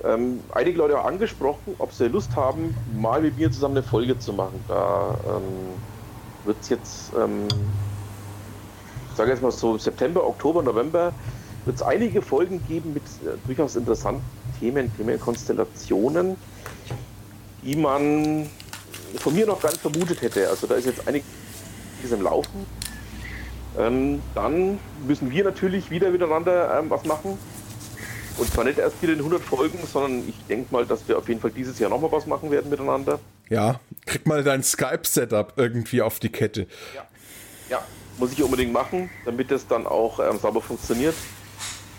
Ähm, 0.04 0.40
einige 0.54 0.78
Leute 0.78 0.98
haben 0.98 1.08
angesprochen, 1.08 1.76
ob 1.78 1.94
sie 1.94 2.08
Lust 2.08 2.36
haben, 2.36 2.76
mal 3.00 3.22
mit 3.22 3.38
mir 3.38 3.52
zusammen 3.52 3.78
eine 3.78 3.84
Folge 3.86 4.18
zu 4.18 4.34
machen. 4.34 4.64
Da 4.68 5.16
ähm, 5.28 5.74
wird 6.46 6.58
es 6.62 6.70
jetzt, 6.70 7.12
ähm, 7.20 7.48
ich 9.12 9.18
sage 9.18 9.32
jetzt 9.32 9.42
mal 9.42 9.52
so 9.52 9.78
September, 9.78 10.26
Oktober, 10.26 10.64
November, 10.64 11.14
wird 11.66 11.76
es 11.76 11.82
einige 11.82 12.22
Folgen 12.22 12.62
geben 12.68 12.94
mit 12.94 13.04
äh, 13.04 13.38
durchaus 13.46 13.76
interessanten 13.76 14.24
Themen, 14.60 14.92
Themenkonstellationen, 14.98 16.36
die 17.64 17.76
man 17.76 18.50
von 19.18 19.34
mir 19.34 19.46
noch 19.46 19.62
gar 19.62 19.70
nicht 19.70 19.82
vermutet 19.82 20.22
hätte. 20.22 20.50
Also 20.50 20.68
da 20.68 20.76
ist 20.76 20.86
jetzt 20.86 21.08
einiges 21.08 21.26
im 22.12 22.22
Laufen. 22.22 22.66
Ähm, 23.78 24.22
dann 24.36 24.80
müssen 25.08 25.32
wir 25.32 25.44
natürlich 25.44 25.92
wieder 25.92 26.10
miteinander 26.10 26.80
ähm, 26.80 26.90
was 26.90 27.06
machen. 27.06 27.38
Und 28.38 28.52
zwar 28.52 28.64
nicht 28.64 28.80
erst 28.80 29.02
wieder 29.02 29.14
in 29.14 29.20
100 29.20 29.42
Folgen, 29.42 29.80
sondern 29.92 30.28
ich 30.28 30.36
denke 30.48 30.74
mal, 30.74 30.86
dass 30.86 31.08
wir 31.08 31.18
auf 31.18 31.28
jeden 31.28 31.40
Fall 31.40 31.52
dieses 31.52 31.78
Jahr 31.80 31.90
nochmal 31.90 32.12
was 32.12 32.26
machen 32.26 32.50
werden 32.50 32.70
miteinander. 32.70 33.20
Ja, 33.52 33.82
krieg 34.06 34.26
mal 34.28 34.46
dein 34.46 34.64
Skype-Setup 34.64 35.56
irgendwie 35.58 36.02
auf 36.02 36.20
die 36.20 36.30
Kette. 36.30 36.68
Ja. 36.96 37.04
ja, 37.70 37.84
muss 38.18 38.32
ich 38.32 38.42
unbedingt 38.42 38.72
machen, 38.72 39.10
damit 39.26 39.52
das 39.52 39.68
dann 39.68 39.86
auch 39.88 40.22
ähm, 40.22 40.40
sauber 40.40 40.62
funktioniert. 40.62 41.16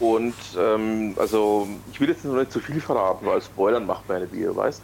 Und 0.00 0.34
ähm, 0.58 1.14
also 1.18 1.68
ich 1.92 2.00
will 2.00 2.08
jetzt 2.08 2.24
noch 2.24 2.36
nicht 2.36 2.52
zu 2.52 2.58
viel 2.58 2.80
verraten, 2.80 3.26
weil 3.26 3.42
Spoilern 3.42 3.84
macht 3.84 4.08
man 4.08 4.16
eine 4.16 4.32
wie 4.32 4.40
ihr 4.40 4.56
weißt. 4.56 4.80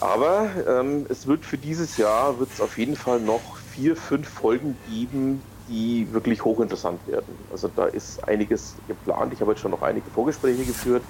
Aber 0.00 0.50
ähm, 0.66 1.06
es 1.08 1.28
wird 1.28 1.44
für 1.44 1.56
dieses 1.56 1.98
Jahr 1.98 2.40
wird 2.40 2.50
es 2.52 2.60
auf 2.60 2.76
jeden 2.76 2.96
Fall 2.96 3.20
noch 3.20 3.58
vier, 3.76 3.94
fünf 3.94 4.28
Folgen 4.28 4.76
geben, 4.90 5.40
die 5.68 6.08
wirklich 6.12 6.44
hochinteressant 6.44 6.98
werden. 7.06 7.38
Also 7.52 7.70
da 7.76 7.86
ist 7.86 8.26
einiges 8.26 8.74
geplant. 8.88 9.32
Ich 9.32 9.40
habe 9.40 9.52
jetzt 9.52 9.60
schon 9.60 9.70
noch 9.70 9.82
einige 9.82 10.10
Vorgespräche 10.10 10.64
geführt 10.64 11.04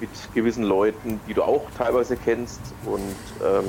mit 0.00 0.10
gewissen 0.34 0.64
Leuten, 0.64 1.20
die 1.28 1.34
du 1.34 1.42
auch 1.42 1.66
teilweise 1.76 2.16
kennst. 2.16 2.60
Und 2.86 3.16
ähm, 3.44 3.64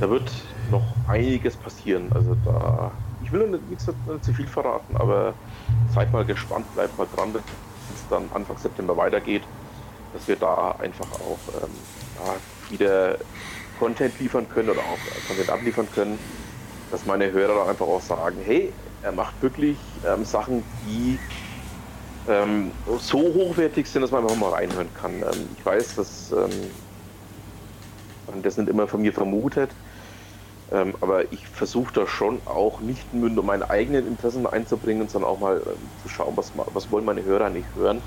da 0.00 0.10
wird 0.10 0.30
noch 0.70 0.82
einiges 1.08 1.56
passieren. 1.56 2.10
Also 2.14 2.36
da, 2.44 2.90
ich 3.22 3.32
will 3.32 3.48
nicht, 3.48 3.70
nicht, 3.70 3.86
nicht 3.86 4.24
zu 4.24 4.32
viel 4.32 4.46
verraten, 4.46 4.96
aber 4.96 5.34
seid 5.94 6.12
mal 6.12 6.24
gespannt, 6.24 6.66
bleibt 6.74 6.96
mal 6.98 7.06
dran, 7.14 7.34
wenn 7.34 7.42
es 7.42 8.08
dann 8.10 8.28
Anfang 8.34 8.56
September 8.58 8.96
weitergeht, 8.96 9.42
dass 10.12 10.28
wir 10.28 10.36
da 10.36 10.76
einfach 10.80 11.10
auch 11.12 11.38
ähm, 11.62 11.70
ja, 12.24 12.70
wieder 12.70 13.18
Content 13.78 14.18
liefern 14.20 14.48
können 14.48 14.70
oder 14.70 14.80
auch 14.80 15.26
Content 15.26 15.50
abliefern 15.50 15.88
können, 15.94 16.18
dass 16.90 17.06
meine 17.06 17.32
Hörer 17.32 17.68
einfach 17.68 17.86
auch 17.86 18.00
sagen, 18.00 18.36
hey, 18.44 18.72
er 19.02 19.12
macht 19.12 19.40
wirklich 19.42 19.76
ähm, 20.06 20.24
Sachen, 20.24 20.62
die 20.86 21.18
ähm, 22.28 22.70
so 23.00 23.18
hochwertig 23.18 23.88
sind, 23.88 24.02
dass 24.02 24.10
man 24.10 24.22
einfach 24.22 24.36
mal 24.36 24.50
reinhören 24.50 24.88
kann. 24.94 25.22
Ähm, 25.22 25.48
ich 25.58 25.64
weiß, 25.64 25.96
dass 25.96 26.32
ähm, 26.32 26.50
man 28.30 28.42
das 28.42 28.56
nicht 28.56 28.68
immer 28.68 28.86
von 28.86 29.02
mir 29.02 29.12
vermutet, 29.12 29.70
ähm, 30.70 30.94
aber 31.00 31.32
ich 31.32 31.46
versuche 31.48 31.92
da 31.92 32.06
schon 32.06 32.40
auch 32.46 32.80
nicht 32.80 33.12
nur 33.12 33.42
meine 33.42 33.68
eigenen 33.70 34.06
Interessen 34.06 34.46
einzubringen, 34.46 35.08
sondern 35.08 35.30
auch 35.30 35.40
mal 35.40 35.62
ähm, 35.66 35.90
zu 36.02 36.08
schauen, 36.08 36.36
was, 36.36 36.52
was 36.54 36.90
wollen 36.90 37.04
meine 37.04 37.24
Hörer 37.24 37.50
nicht 37.50 37.66
hören 37.74 38.02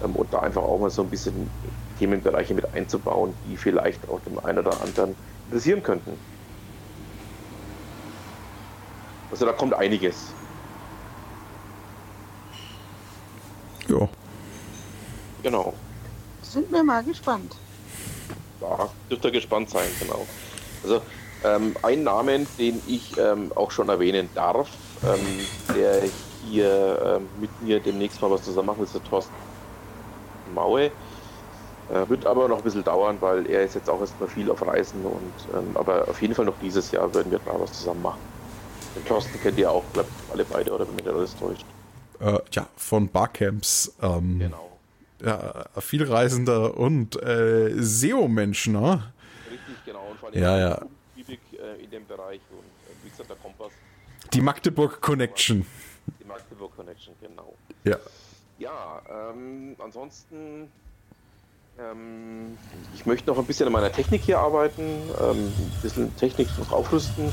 und 0.00 0.32
da 0.32 0.40
einfach 0.40 0.62
auch 0.62 0.78
mal 0.78 0.88
so 0.88 1.02
ein 1.02 1.10
bisschen 1.10 1.50
Themenbereiche 1.98 2.54
mit 2.54 2.72
einzubauen, 2.72 3.34
die 3.46 3.56
vielleicht 3.58 4.08
auch 4.08 4.20
dem 4.20 4.38
einen 4.38 4.60
oder 4.60 4.80
anderen 4.80 5.14
interessieren 5.46 5.82
könnten. 5.82 6.18
Also 9.30 9.44
da 9.46 9.52
kommt 9.52 9.74
einiges. 9.74 10.34
Ja. 13.88 14.08
Genau. 15.42 15.74
Sind 16.42 16.70
wir 16.72 16.82
mal 16.82 17.02
gespannt. 17.02 17.56
Ja, 18.60 18.88
dürft 19.10 19.24
ihr 19.24 19.30
gespannt 19.30 19.70
sein, 19.70 19.88
genau. 19.98 20.26
Also 20.82 21.00
ähm, 21.44 21.74
ein 21.82 22.02
Namen, 22.02 22.46
den 22.58 22.80
ich 22.86 23.16
ähm, 23.18 23.52
auch 23.54 23.70
schon 23.70 23.88
erwähnen 23.88 24.28
darf, 24.34 24.68
ähm, 25.02 25.74
der 25.74 26.02
hier 26.46 27.18
ähm, 27.18 27.28
mit 27.40 27.62
mir 27.62 27.80
demnächst 27.80 28.20
mal 28.20 28.30
was 28.30 28.42
zusammen 28.42 28.66
machen 28.66 28.78
will, 28.78 28.86
ist 28.86 28.94
der 28.94 29.04
Thorsten 29.04 29.32
Maue. 30.54 30.90
Äh, 31.90 32.08
wird 32.08 32.26
aber 32.26 32.48
noch 32.48 32.58
ein 32.58 32.62
bisschen 32.64 32.84
dauern, 32.84 33.16
weil 33.20 33.48
er 33.48 33.64
ist 33.64 33.74
jetzt 33.74 33.88
auch 33.88 34.00
erstmal 34.00 34.28
viel 34.28 34.50
auf 34.50 34.64
Reisen 34.66 35.04
und 35.04 35.32
ähm, 35.54 35.70
aber 35.74 36.06
auf 36.08 36.20
jeden 36.20 36.34
Fall 36.34 36.44
noch 36.44 36.58
dieses 36.62 36.90
Jahr 36.92 37.12
werden 37.14 37.32
wir 37.32 37.40
da 37.44 37.58
was 37.58 37.72
zusammen 37.72 38.02
machen. 38.02 38.20
Den 38.94 39.04
Thorsten 39.06 39.40
kennt 39.40 39.58
ihr 39.58 39.70
auch, 39.70 39.82
bleibt 39.84 40.10
alle 40.32 40.44
beide, 40.44 40.72
oder 40.72 40.86
wenn 40.86 40.96
mich 40.96 41.08
alles 41.08 41.36
täuscht. 41.36 41.64
Äh, 42.20 42.38
ja, 42.52 42.68
von 42.76 43.08
Barcamps. 43.08 43.94
Ähm, 44.02 44.38
genau. 44.38 44.78
Ja, 45.22 45.66
vielreisender 45.78 46.78
und 46.78 47.22
äh, 47.22 47.74
SEO-Mensch, 47.76 48.68
ne? 48.68 49.12
Richtig, 49.50 49.84
genau. 49.84 50.06
Und 50.10 50.18
vor 50.18 50.30
allem 50.30 50.40
ja, 50.40 50.58
ja. 50.58 50.86
Äh, 51.16 51.84
in 51.84 51.90
dem 51.90 52.06
Bereich 52.06 52.40
und 52.50 52.58
äh, 52.58 53.04
wie 53.04 53.10
gesagt, 53.10 53.28
der 53.28 53.36
Kompass. 53.36 53.72
Die 54.32 54.40
Magdeburg 54.40 55.00
Connection. 55.00 55.66
Die 56.20 56.24
Magdeburg 56.24 56.74
Connection, 56.74 57.14
genau. 57.20 57.54
Ja. 57.84 57.98
Ja, 58.58 59.02
ähm, 59.10 59.76
ansonsten 59.78 60.70
ähm, 61.78 62.58
ich 62.94 63.06
möchte 63.06 63.30
noch 63.30 63.38
ein 63.38 63.46
bisschen 63.46 63.66
an 63.66 63.72
meiner 63.72 63.92
Technik 63.92 64.22
hier 64.22 64.38
arbeiten, 64.38 64.82
ähm, 65.20 65.46
ein 65.46 65.78
bisschen 65.82 66.14
Technik 66.16 66.48
noch 66.58 66.72
aufrüsten. 66.72 67.32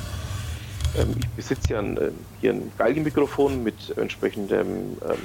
Ähm, 0.98 1.16
ich 1.20 1.30
besitze 1.30 1.74
ja 1.74 1.80
ein, 1.80 1.98
äh, 1.98 2.12
hier 2.42 2.54
ein 2.54 2.72
Geigenmikrofon 2.78 3.64
mit 3.64 3.98
entsprechendem, 3.98 4.68
ähm, 4.68 5.18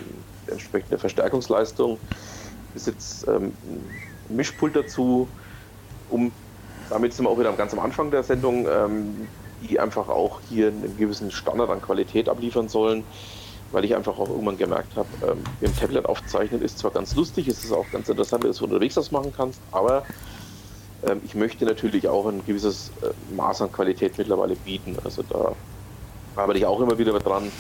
entsprechender 0.47 0.99
Verstärkungsleistung. 0.99 1.99
Ich 2.69 2.75
besitze 2.75 3.31
ähm, 3.31 3.53
ein 4.29 4.37
Mischpult 4.37 4.77
dazu, 4.77 5.29
um 6.11 6.33
damit 6.91 7.15
sind 7.15 7.25
wir 7.25 7.31
auch 7.31 7.39
wieder 7.39 7.53
ganz 7.53 7.73
am 7.73 7.79
Anfang 7.79 8.11
der 8.11 8.23
Sendung, 8.23 8.67
ähm, 8.69 9.29
die 9.63 9.81
einfach 9.81 10.09
auch 10.09 10.41
hier 10.49 10.69
einen 10.69 10.97
gewissen 10.99 11.31
Standard 11.31 11.71
an 11.71 11.81
Qualität 11.81 12.29
abliefern 12.29 12.69
sollen 12.69 13.05
weil 13.73 13.85
ich 13.85 13.97
einfach 13.97 14.19
auch 14.19 14.29
irgendwann 14.29 14.59
gemerkt 14.59 14.95
habe, 14.97 15.09
ähm, 15.27 15.43
im 15.61 15.77
Tablet 15.77 16.05
aufzeichnen 16.05 16.63
ist 16.63 16.79
zwar 16.79 16.91
ganz 16.91 17.17
lustig, 17.17 17.49
es 17.49 17.65
ist 17.65 17.73
auch 17.73 17.87
ganz 17.91 18.09
interessant, 18.09 18.45
dass 18.45 18.59
du 18.59 18.65
unterwegs 18.65 18.95
das 18.95 19.11
machen 19.11 19.33
kannst, 19.35 19.61
aber 19.73 20.01
ähm, 20.01 20.05
ich 21.25 21.35
möchte 21.35 21.65
natürlich 21.65 22.09
auch 22.09 22.27
ein 22.27 22.45
gewisses 22.47 22.91
äh, 23.03 23.35
Maß 23.35 23.63
an 23.63 23.73
Qualität 23.73 24.17
mittlerweile 24.19 24.55
bieten. 24.57 24.97
Also 25.05 25.23
da 25.23 25.55
arbeite 26.37 26.59
ich 26.59 26.67
auch 26.67 26.81
immer 26.81 26.97
wieder 26.99 27.19
dran, 27.19 27.51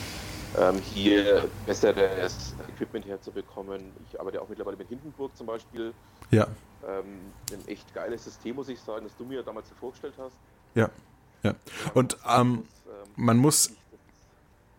ähm, 0.58 0.80
hier 0.94 1.48
besseres 1.66 2.54
Equipment 2.68 3.06
herzubekommen. 3.06 3.80
Ich 4.08 4.20
arbeite 4.20 4.40
auch 4.40 4.48
mittlerweile 4.48 4.76
mit 4.76 4.88
Hindenburg 4.88 5.36
zum 5.36 5.46
Beispiel. 5.46 5.92
Ja. 6.30 6.46
Ähm, 6.86 7.20
ein 7.52 7.68
echt 7.68 7.92
geiles 7.94 8.24
System, 8.24 8.56
muss 8.56 8.68
ich 8.68 8.80
sagen, 8.80 9.04
das 9.04 9.16
du 9.16 9.24
mir 9.24 9.42
damals 9.42 9.68
vorgestellt 9.78 10.14
hast. 10.18 10.36
Ja, 10.74 10.90
ja. 11.42 11.54
Und 11.94 12.16
ähm, 12.28 12.64
man 13.16 13.36
muss 13.38 13.72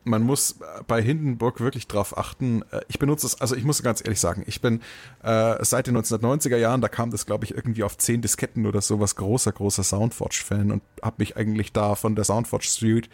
man 0.04 0.24
muss 0.24 0.58
bei 0.88 1.02
Hindenburg 1.02 1.60
wirklich 1.60 1.88
drauf 1.88 2.18
achten. 2.18 2.64
Äh, 2.72 2.82
ich 2.88 3.00
benutze 3.00 3.28
es, 3.28 3.40
also 3.40 3.56
ich 3.56 3.64
muss 3.64 3.82
ganz 3.84 4.02
ehrlich 4.02 4.20
sagen, 4.20 4.44
ich 4.48 4.62
bin 4.62 4.82
äh, 5.24 5.64
seit 5.64 5.88
den 5.88 5.98
1990er 5.98 6.58
Jahren, 6.58 6.82
da 6.82 6.88
kam 6.88 7.12
das 7.12 7.26
glaube 7.26 7.46
ich 7.46 7.56
irgendwie 7.56 7.84
auf 7.84 7.98
zehn 7.98 8.22
Disketten 8.22 8.66
oder 8.66 8.82
sowas, 8.82 9.16
großer, 9.16 9.52
großer 9.52 9.84
Soundforge-Fan 9.84 10.72
und 10.72 10.84
habe 11.02 11.16
mich 11.20 11.38
eigentlich 11.38 11.72
da 11.72 11.96
von 11.96 12.16
der 12.16 12.26
Soundforge 12.26 12.68
Suite, 12.68 13.10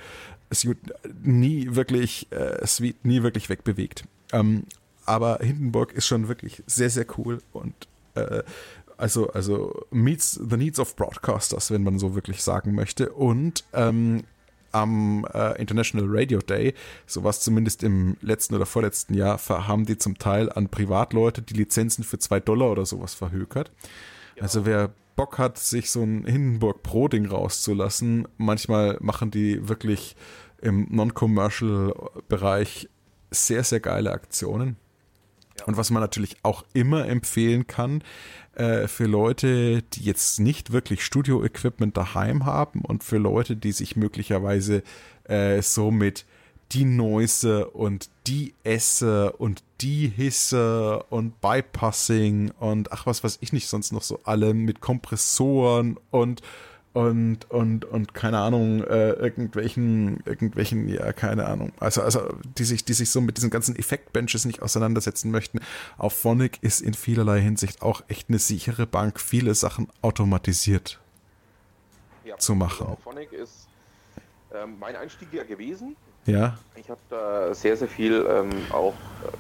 Suite 0.54 0.80
nie 1.24 1.76
wirklich, 1.76 2.32
äh, 2.32 2.66
Suite 2.66 3.06
nie 3.06 3.24
wirklich 3.24 3.50
wegbewegt. 3.50 4.04
Ähm, 4.32 4.66
aber 5.06 5.40
Hindenburg 5.42 5.94
ist 5.94 6.08
schon 6.08 6.28
wirklich 6.28 6.64
sehr, 6.68 6.90
sehr 6.90 7.06
cool 7.18 7.40
und 7.52 7.74
äh, 8.16 8.44
also, 8.98 9.30
also 9.30 9.86
meets 9.92 10.34
the 10.34 10.58
needs 10.58 10.78
of 10.78 10.96
broadcasters, 10.96 11.72
wenn 11.72 11.84
man 11.84 12.00
so 12.00 12.16
wirklich 12.16 12.44
sagen 12.44 12.76
möchte. 12.76 13.12
Und 13.12 13.64
ähm, 13.74 14.24
am 14.72 15.26
äh, 15.34 15.60
International 15.60 16.08
Radio 16.10 16.40
Day, 16.40 16.74
sowas 17.06 17.42
zumindest 17.42 17.84
im 17.84 18.18
letzten 18.22 18.56
oder 18.56 18.66
vorletzten 18.66 19.14
Jahr, 19.14 19.40
haben 19.50 19.86
die 19.86 19.98
zum 19.98 20.18
Teil 20.18 20.52
an 20.52 20.70
Privatleute 20.70 21.42
die 21.42 21.54
Lizenzen 21.54 22.04
für 22.04 22.20
zwei 22.20 22.40
Dollar 22.40 22.72
oder 22.72 22.86
sowas 22.86 23.14
verhökert. 23.14 23.72
Ja. 24.36 24.44
Also 24.44 24.66
wer 24.66 24.92
Bock 25.16 25.38
hat, 25.38 25.58
sich 25.58 25.92
so 25.92 26.02
ein 26.02 26.26
Hindenburg 26.26 26.82
Pro-Ding 26.82 27.26
rauszulassen, 27.26 28.28
manchmal 28.38 28.98
machen 29.02 29.32
die 29.32 29.68
wirklich 29.68 30.16
im 30.62 30.88
Non-Commercial-Bereich 30.90 32.90
sehr, 33.32 33.64
sehr 33.64 33.80
geile 33.80 34.12
Aktionen. 34.12 34.78
Und 35.68 35.78
was 35.78 35.90
man 35.90 36.02
natürlich 36.02 36.38
auch 36.44 36.64
immer 36.74 37.08
empfehlen 37.08 37.68
kann, 37.68 38.04
äh, 38.56 38.88
für 38.88 39.06
Leute, 39.06 39.82
die 39.82 40.04
jetzt 40.04 40.40
nicht 40.40 40.72
wirklich 40.72 41.04
Studio-Equipment 41.04 41.96
daheim 41.96 42.46
haben 42.46 42.82
und 42.82 43.04
für 43.04 43.18
Leute, 43.18 43.56
die 43.56 43.72
sich 43.72 43.96
möglicherweise 43.96 44.84
äh, 45.26 45.62
so 45.62 45.92
mit 45.92 46.26
die 46.72 46.86
Noise 46.86 47.68
und 47.70 48.10
die 48.28 48.54
Esse 48.64 49.32
und 49.34 49.64
die 49.82 50.08
Hisse 50.08 51.04
und 51.10 51.42
Bypassing 51.42 52.52
und 52.60 52.92
ach 52.92 53.06
was 53.06 53.24
weiß 53.24 53.40
ich 53.42 53.54
nicht 53.54 53.68
sonst 53.68 53.92
noch 53.92 54.04
so 54.04 54.20
alle 54.24 54.54
mit 54.54 54.82
Kompressoren 54.82 55.98
und 56.12 56.42
und, 57.00 57.50
und, 57.50 57.86
und 57.86 58.14
keine 58.14 58.40
Ahnung, 58.40 58.84
äh, 58.84 59.12
irgendwelchen, 59.12 60.22
irgendwelchen, 60.26 60.90
ja, 60.90 61.14
keine 61.14 61.46
Ahnung, 61.46 61.72
also, 61.80 62.02
also, 62.02 62.22
die 62.58 62.66
sich, 62.66 62.84
die 62.84 62.92
sich 62.94 63.10
so 63.10 63.22
mit 63.22 63.38
diesen 63.38 63.50
ganzen 63.50 63.78
Effektbenches 63.78 64.44
nicht 64.44 64.62
auseinandersetzen 64.62 65.32
möchten. 65.32 65.62
Auf 65.98 66.14
Phonic 66.14 66.62
ist 66.62 66.82
in 66.82 66.94
vielerlei 66.94 67.40
Hinsicht 67.40 67.82
auch 67.82 68.04
echt 68.10 68.28
eine 68.28 68.38
sichere 68.38 68.86
Bank, 68.86 69.22
viele 69.22 69.56
Sachen 69.56 69.88
automatisiert 70.02 71.00
ja, 72.26 72.38
zu 72.38 72.54
machen. 72.56 72.88
Also 72.88 72.98
Phonic 73.02 73.32
ist 73.32 73.70
ähm, 74.54 74.76
mein 74.80 74.98
Einstieg 74.98 75.30
ja 75.32 75.44
gewesen. 75.44 75.96
Ja. 76.26 76.58
Ich 76.76 76.90
habe 76.90 77.00
da 77.10 77.54
sehr, 77.54 77.78
sehr 77.78 77.88
viel 77.88 78.28
ähm, 78.30 78.50
auch 78.72 78.94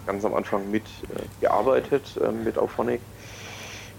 ganz 0.05 0.23
am 0.23 0.33
Anfang 0.33 0.71
mit 0.71 0.85
äh, 0.85 1.23
gearbeitet, 1.41 2.17
äh, 2.23 2.31
mit 2.31 2.57
Auphonic. 2.57 3.01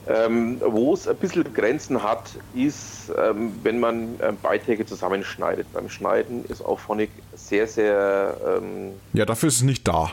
Ähm, 0.08 0.60
Wo 0.64 0.94
es 0.94 1.06
ein 1.06 1.16
bisschen 1.16 1.52
Grenzen 1.52 2.02
hat, 2.02 2.30
ist, 2.54 3.12
ähm, 3.16 3.52
wenn 3.62 3.80
man 3.80 4.18
ähm, 4.22 4.36
Beiträge 4.42 4.86
zusammenschneidet. 4.86 5.72
Beim 5.72 5.88
Schneiden 5.88 6.44
ist 6.46 6.62
auch 6.64 6.78
Phonic 6.78 7.10
sehr, 7.34 7.66
sehr. 7.66 8.36
Ähm, 8.46 8.92
ja, 9.12 9.24
dafür 9.24 9.48
ist 9.48 9.56
es 9.56 9.62
nicht 9.62 9.86
da. 9.86 10.12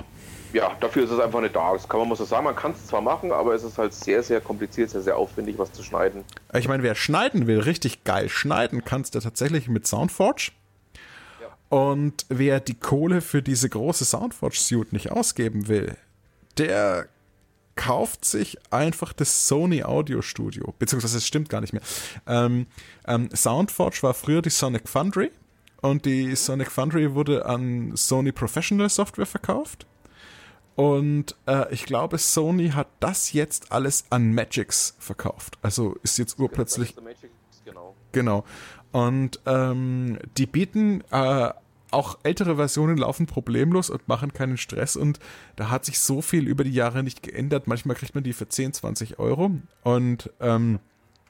Ja, 0.53 0.71
dafür 0.79 1.03
ist 1.03 1.11
es 1.11 1.19
einfach 1.19 1.41
nicht 1.41 1.55
da. 1.55 1.73
Das 1.73 1.87
kann 1.87 1.99
man 1.99 2.09
mal 2.09 2.15
so 2.15 2.25
sagen. 2.25 2.45
Man 2.45 2.55
kann 2.55 2.71
es 2.71 2.87
zwar 2.87 3.01
machen, 3.01 3.31
aber 3.31 3.53
es 3.53 3.63
ist 3.63 3.77
halt 3.77 3.93
sehr, 3.93 4.23
sehr 4.23 4.41
kompliziert, 4.41 4.89
sehr, 4.89 5.01
sehr 5.01 5.17
aufwendig, 5.17 5.57
was 5.57 5.71
zu 5.71 5.83
schneiden. 5.83 6.23
Ich 6.53 6.67
meine, 6.67 6.83
wer 6.83 6.95
schneiden 6.95 7.47
will, 7.47 7.59
richtig 7.59 8.03
geil 8.03 8.29
schneiden, 8.29 8.85
kannst 8.85 9.15
du 9.15 9.19
tatsächlich 9.19 9.67
mit 9.67 9.87
Soundforge. 9.87 10.51
Und 11.69 12.25
wer 12.29 12.59
die 12.61 12.75
Kohle 12.75 13.21
für 13.21 13.41
diese 13.41 13.67
große 13.67 14.05
Soundforge-Suite 14.05 14.93
nicht 14.93 15.11
ausgeben 15.11 15.67
will, 15.67 15.97
der 16.57 17.07
kauft 17.77 18.25
sich 18.25 18.57
einfach 18.73 19.13
das 19.13 19.47
Sony 19.47 19.83
Audio 19.83 20.21
Studio, 20.21 20.73
beziehungsweise 20.77 21.17
es 21.17 21.25
stimmt 21.25 21.47
gar 21.47 21.61
nicht 21.61 21.71
mehr. 21.71 21.83
Ähm, 22.27 22.67
ähm, 23.07 23.29
Soundforge 23.33 23.99
war 24.01 24.13
früher 24.13 24.41
die 24.41 24.49
Sonic 24.49 24.89
Foundry 24.89 25.31
und 25.81 26.05
die 26.05 26.35
Sonic 26.35 26.69
Foundry 26.71 27.13
wurde 27.13 27.45
an 27.45 27.95
Sony 27.95 28.33
Professional 28.33 28.89
Software 28.89 29.25
verkauft. 29.25 29.87
Und 30.75 31.35
äh, 31.47 31.73
ich 31.73 31.85
glaube, 31.85 32.17
Sony 32.17 32.69
hat 32.69 32.87
das 32.99 33.33
jetzt 33.33 33.71
alles 33.71 34.05
an 34.09 34.33
Magix 34.33 34.95
verkauft. 34.99 35.57
Also 35.61 35.95
ist 36.03 36.17
jetzt 36.17 36.37
urplötzlich. 36.39 36.95
Genau. 37.65 37.95
genau. 38.11 38.43
Und 38.91 39.39
ähm, 39.45 40.19
die 40.37 40.45
bieten 40.45 41.03
äh, 41.11 41.51
auch 41.91 42.17
ältere 42.23 42.55
Versionen 42.55 42.97
laufen 42.97 43.25
problemlos 43.25 43.89
und 43.89 44.07
machen 44.07 44.33
keinen 44.33 44.57
Stress 44.57 44.95
und 44.95 45.19
da 45.55 45.69
hat 45.69 45.85
sich 45.85 45.99
so 45.99 46.21
viel 46.21 46.47
über 46.47 46.63
die 46.63 46.73
Jahre 46.73 47.03
nicht 47.03 47.23
geändert. 47.23 47.67
Manchmal 47.67 47.95
kriegt 47.95 48.15
man 48.15 48.23
die 48.23 48.33
für 48.33 48.49
10, 48.49 48.73
20 48.73 49.19
Euro 49.19 49.51
und 49.83 50.31
ähm, 50.39 50.79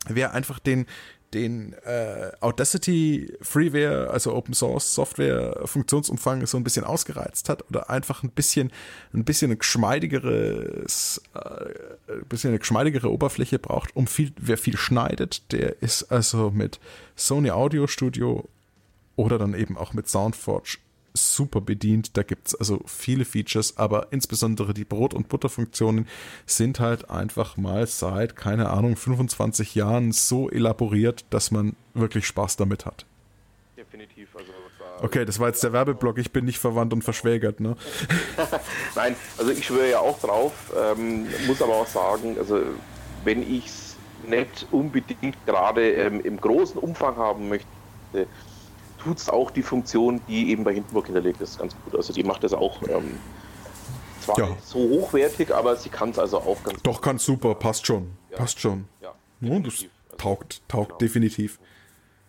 wer 0.08 0.34
einfach 0.34 0.60
den 0.60 0.86
den 1.34 1.74
äh, 1.84 2.32
Audacity 2.40 3.34
Freeware, 3.42 4.10
also 4.10 4.34
Open 4.34 4.54
Source 4.54 4.94
Software 4.94 5.62
Funktionsumfang 5.66 6.46
so 6.46 6.58
ein 6.58 6.64
bisschen 6.64 6.86
ausgereizt 6.86 7.50
hat 7.50 7.70
oder 7.70 7.90
einfach 7.90 8.24
ein 8.24 8.30
bisschen 8.30 8.72
ein 9.14 9.26
bisschen 9.26 9.52
eine 9.52 9.58
geschmeidigeres 9.58 11.22
äh, 11.34 12.14
ein 12.14 12.26
bisschen 12.30 12.52
eine 12.52 12.60
geschmeidigere 12.60 13.12
Oberfläche 13.12 13.60
braucht, 13.60 13.96
um 13.96 14.08
viel 14.08 14.32
wer 14.40 14.58
viel 14.58 14.78
schneidet, 14.78 15.52
der 15.52 15.82
ist 15.82 16.04
also 16.12 16.52
mit 16.52 16.80
Sony 17.16 17.52
Audio 17.52 17.88
Studio 17.88 18.48
oder 19.18 19.38
dann 19.38 19.54
eben 19.54 19.78
auch 19.78 19.92
mit 19.92 20.08
Soundforge 20.08 20.78
super 21.18 21.60
bedient. 21.60 22.16
Da 22.16 22.24
gibt's 22.24 22.56
also 22.56 22.80
viele 22.86 23.26
Features, 23.26 23.76
aber 23.78 24.08
insbesondere 24.12 24.74
die 24.74 24.86
Brot- 24.86 25.14
und 25.14 25.28
Butterfunktionen 25.28 26.08
sind 26.46 26.80
halt 26.80 27.10
einfach 27.10 27.58
mal 27.58 27.86
seit, 27.88 28.36
keine 28.36 28.70
Ahnung, 28.70 28.96
25 28.96 29.76
Jahren 29.76 30.14
so 30.14 30.50
elaboriert, 30.50 31.26
dass 31.32 31.52
man 31.52 31.76
wirklich 31.94 32.26
Spaß 32.26 32.56
damit 32.56 32.86
hat. 32.86 33.06
Definitiv. 33.76 34.30
Also 34.36 34.52
okay, 35.02 35.26
das 35.26 35.40
war 35.40 35.48
jetzt 35.48 35.64
der 35.64 35.74
Werbeblock. 35.74 36.18
Ich 36.20 36.32
bin 36.32 36.46
nicht 36.46 36.60
verwandt 36.60 36.94
und 36.94 37.04
verschwägert, 37.04 37.60
ne? 37.60 37.76
Nein, 38.96 39.16
also 39.38 39.52
ich 39.52 39.66
schwöre 39.66 39.90
ja 39.90 40.00
auch 40.00 40.20
drauf, 40.20 40.54
ähm, 40.76 41.28
muss 41.48 41.62
aber 41.62 41.74
auch 41.74 41.88
sagen, 41.88 42.38
also 42.38 42.62
wenn 43.24 43.42
ich 43.42 43.66
es 43.66 43.96
nicht 44.28 44.68
unbedingt 44.72 45.38
gerade 45.46 45.92
ähm, 45.92 46.22
im 46.22 46.40
großen 46.40 46.80
Umfang 46.80 47.16
haben 47.18 47.50
möchte, 47.50 47.68
tut 48.98 49.18
es 49.18 49.30
auch 49.30 49.52
die 49.52 49.64
Funktion, 49.64 50.22
die 50.28 50.52
eben 50.52 50.64
bei 50.64 50.74
Hindenburg 50.74 51.06
hinterlegt 51.06 51.42
ist, 51.42 51.60
ganz 51.60 51.76
gut. 51.84 51.96
Also 51.96 52.14
die 52.14 52.24
macht 52.24 52.44
das 52.44 52.54
auch 52.54 52.82
ähm, 52.84 53.20
zwar 54.22 54.40
ja. 54.40 54.50
nicht 54.50 54.66
so 54.66 54.80
hochwertig, 54.80 55.54
aber 55.54 55.76
sie 55.76 55.90
kann 55.90 56.10
es 56.10 56.20
also 56.20 56.40
auch 56.40 56.64
ganz 56.64 56.82
Doch, 56.84 57.02
kann 57.02 57.18
super, 57.18 57.56
passt 57.56 57.86
schon. 57.86 58.12
Ja, 58.30 58.38
Passt 58.38 58.60
schon. 58.60 58.88
Ja, 59.02 59.14
Ja, 59.42 59.60
das. 59.60 59.74
Also, 59.74 59.86
taugt, 60.18 60.62
taugt 60.68 60.90
genau. 60.90 60.98
definitiv. 60.98 61.60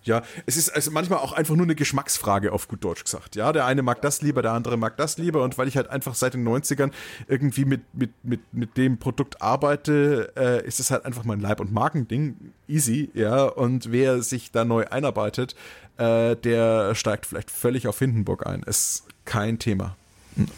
Ja, 0.09 0.23
es 0.47 0.57
ist 0.57 0.71
also 0.71 0.91
manchmal 0.91 1.21
auch 1.21 1.33
einfach 1.33 1.55
nur 1.55 1.67
eine 1.67 1.75
Geschmacksfrage 1.75 2.53
auf 2.53 2.67
gut 2.67 2.83
Deutsch 2.83 3.05
gesagt. 3.05 3.37
Ja, 3.37 3.53
der 3.53 3.67
eine 3.67 3.83
mag 3.83 4.03
das 4.03 4.23
lieber, 4.23 4.43
der 4.43 4.53
andere 4.53 4.77
mag 4.77 4.97
das 4.97 5.19
lieber 5.19 5.45
und 5.45 5.57
weil 5.59 5.69
ich 5.69 5.77
halt 5.77 5.89
einfach 5.89 6.15
seit 6.15 6.35
den 6.35 6.49
90ern 6.49 6.91
irgendwie 7.29 7.65
mit, 7.65 7.83
mit, 7.93 8.11
mit, 8.23 8.41
mit 8.53 8.77
dem 8.77 8.99
Produkt 8.99 9.41
arbeite, 9.43 10.33
äh, 10.37 10.67
ist 10.67 10.81
es 10.81 10.91
halt 10.91 11.05
einfach 11.05 11.25
mein 11.25 11.41
Leib- 11.41 11.61
und 11.61 11.73
Markending. 11.73 12.53
Easy, 12.67 13.11
ja. 13.15 13.45
Und 13.45 13.93
wer 13.93 14.23
sich 14.23 14.51
da 14.51 14.65
neu 14.65 14.87
einarbeitet, 14.87 15.55
äh, 15.99 16.37
der 16.37 16.95
steigt 16.95 17.27
vielleicht 17.27 17.51
völlig 17.51 17.87
auf 17.87 17.99
Hindenburg 17.99 18.47
ein. 18.47 18.63
Ist 18.63 19.05
kein 19.25 19.59
Thema. 19.59 19.97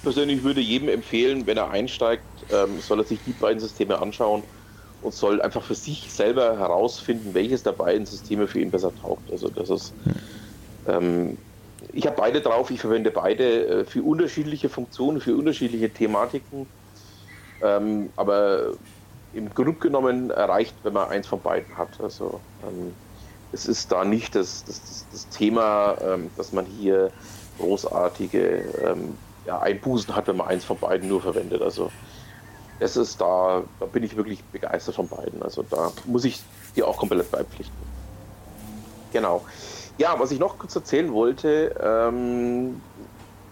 persönlich 0.02 0.44
würde 0.44 0.60
jedem 0.60 0.88
empfehlen, 0.88 1.46
wenn 1.46 1.56
er 1.56 1.70
einsteigt, 1.70 2.24
ähm, 2.52 2.80
soll 2.80 3.00
er 3.00 3.04
sich 3.04 3.18
die 3.26 3.32
beiden 3.32 3.60
Systeme 3.60 4.00
anschauen 4.00 4.42
und 5.02 5.14
soll 5.14 5.40
einfach 5.40 5.62
für 5.62 5.74
sich 5.74 6.12
selber 6.12 6.58
herausfinden, 6.58 7.34
welches 7.34 7.62
der 7.62 7.72
beiden 7.72 8.06
Systeme 8.06 8.46
für 8.46 8.60
ihn 8.60 8.70
besser 8.70 8.92
taugt. 9.00 9.30
Also 9.30 9.48
das 9.48 9.70
ist, 9.70 9.94
ähm, 10.86 11.38
ich 11.92 12.06
habe 12.06 12.16
beide 12.16 12.40
drauf, 12.40 12.70
ich 12.70 12.80
verwende 12.80 13.10
beide 13.10 13.66
äh, 13.66 13.84
für 13.84 14.02
unterschiedliche 14.02 14.68
Funktionen, 14.68 15.20
für 15.20 15.34
unterschiedliche 15.36 15.90
Thematiken. 15.90 16.66
Ähm, 17.62 18.10
aber 18.16 18.72
im 19.32 19.50
Grunde 19.54 19.74
genommen 19.74 20.30
erreicht, 20.30 20.74
wenn 20.82 20.92
man 20.92 21.08
eins 21.08 21.26
von 21.26 21.40
beiden 21.40 21.76
hat. 21.76 22.00
Also 22.00 22.40
ähm, 22.62 22.94
es 23.52 23.66
ist 23.66 23.92
da 23.92 24.04
nicht 24.04 24.34
das, 24.34 24.64
das, 24.64 24.80
das, 24.80 25.06
das 25.12 25.28
Thema, 25.28 25.96
ähm, 26.02 26.30
dass 26.36 26.52
man 26.52 26.66
hier 26.66 27.10
großartige 27.58 28.64
ähm, 28.84 29.16
ja, 29.46 29.60
Einbußen 29.60 30.14
hat, 30.14 30.26
wenn 30.26 30.36
man 30.36 30.48
eins 30.48 30.64
von 30.64 30.78
beiden 30.78 31.08
nur 31.08 31.20
verwendet. 31.20 31.62
Also 31.62 31.90
es 32.80 32.96
ist 32.96 33.20
da, 33.20 33.62
da 33.78 33.86
bin 33.86 34.02
ich 34.02 34.16
wirklich 34.16 34.42
begeistert 34.44 34.96
von 34.96 35.06
beiden. 35.06 35.42
Also 35.42 35.62
da 35.62 35.92
muss 36.06 36.24
ich 36.24 36.42
dir 36.74 36.88
auch 36.88 36.96
komplett 36.96 37.30
beipflichten. 37.30 37.76
Genau. 39.12 39.44
Ja, 39.98 40.18
was 40.18 40.30
ich 40.30 40.38
noch 40.38 40.58
kurz 40.58 40.74
erzählen 40.74 41.12
wollte, 41.12 41.74
ähm, 41.82 42.80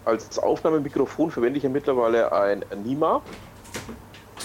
als 0.05 0.39
Aufnahmemikrofon 0.39 1.31
verwende 1.31 1.59
ich 1.59 1.65
ja 1.65 1.71
mittlerweile 1.71 2.33
ein 2.33 2.65
Nima. 2.85 3.21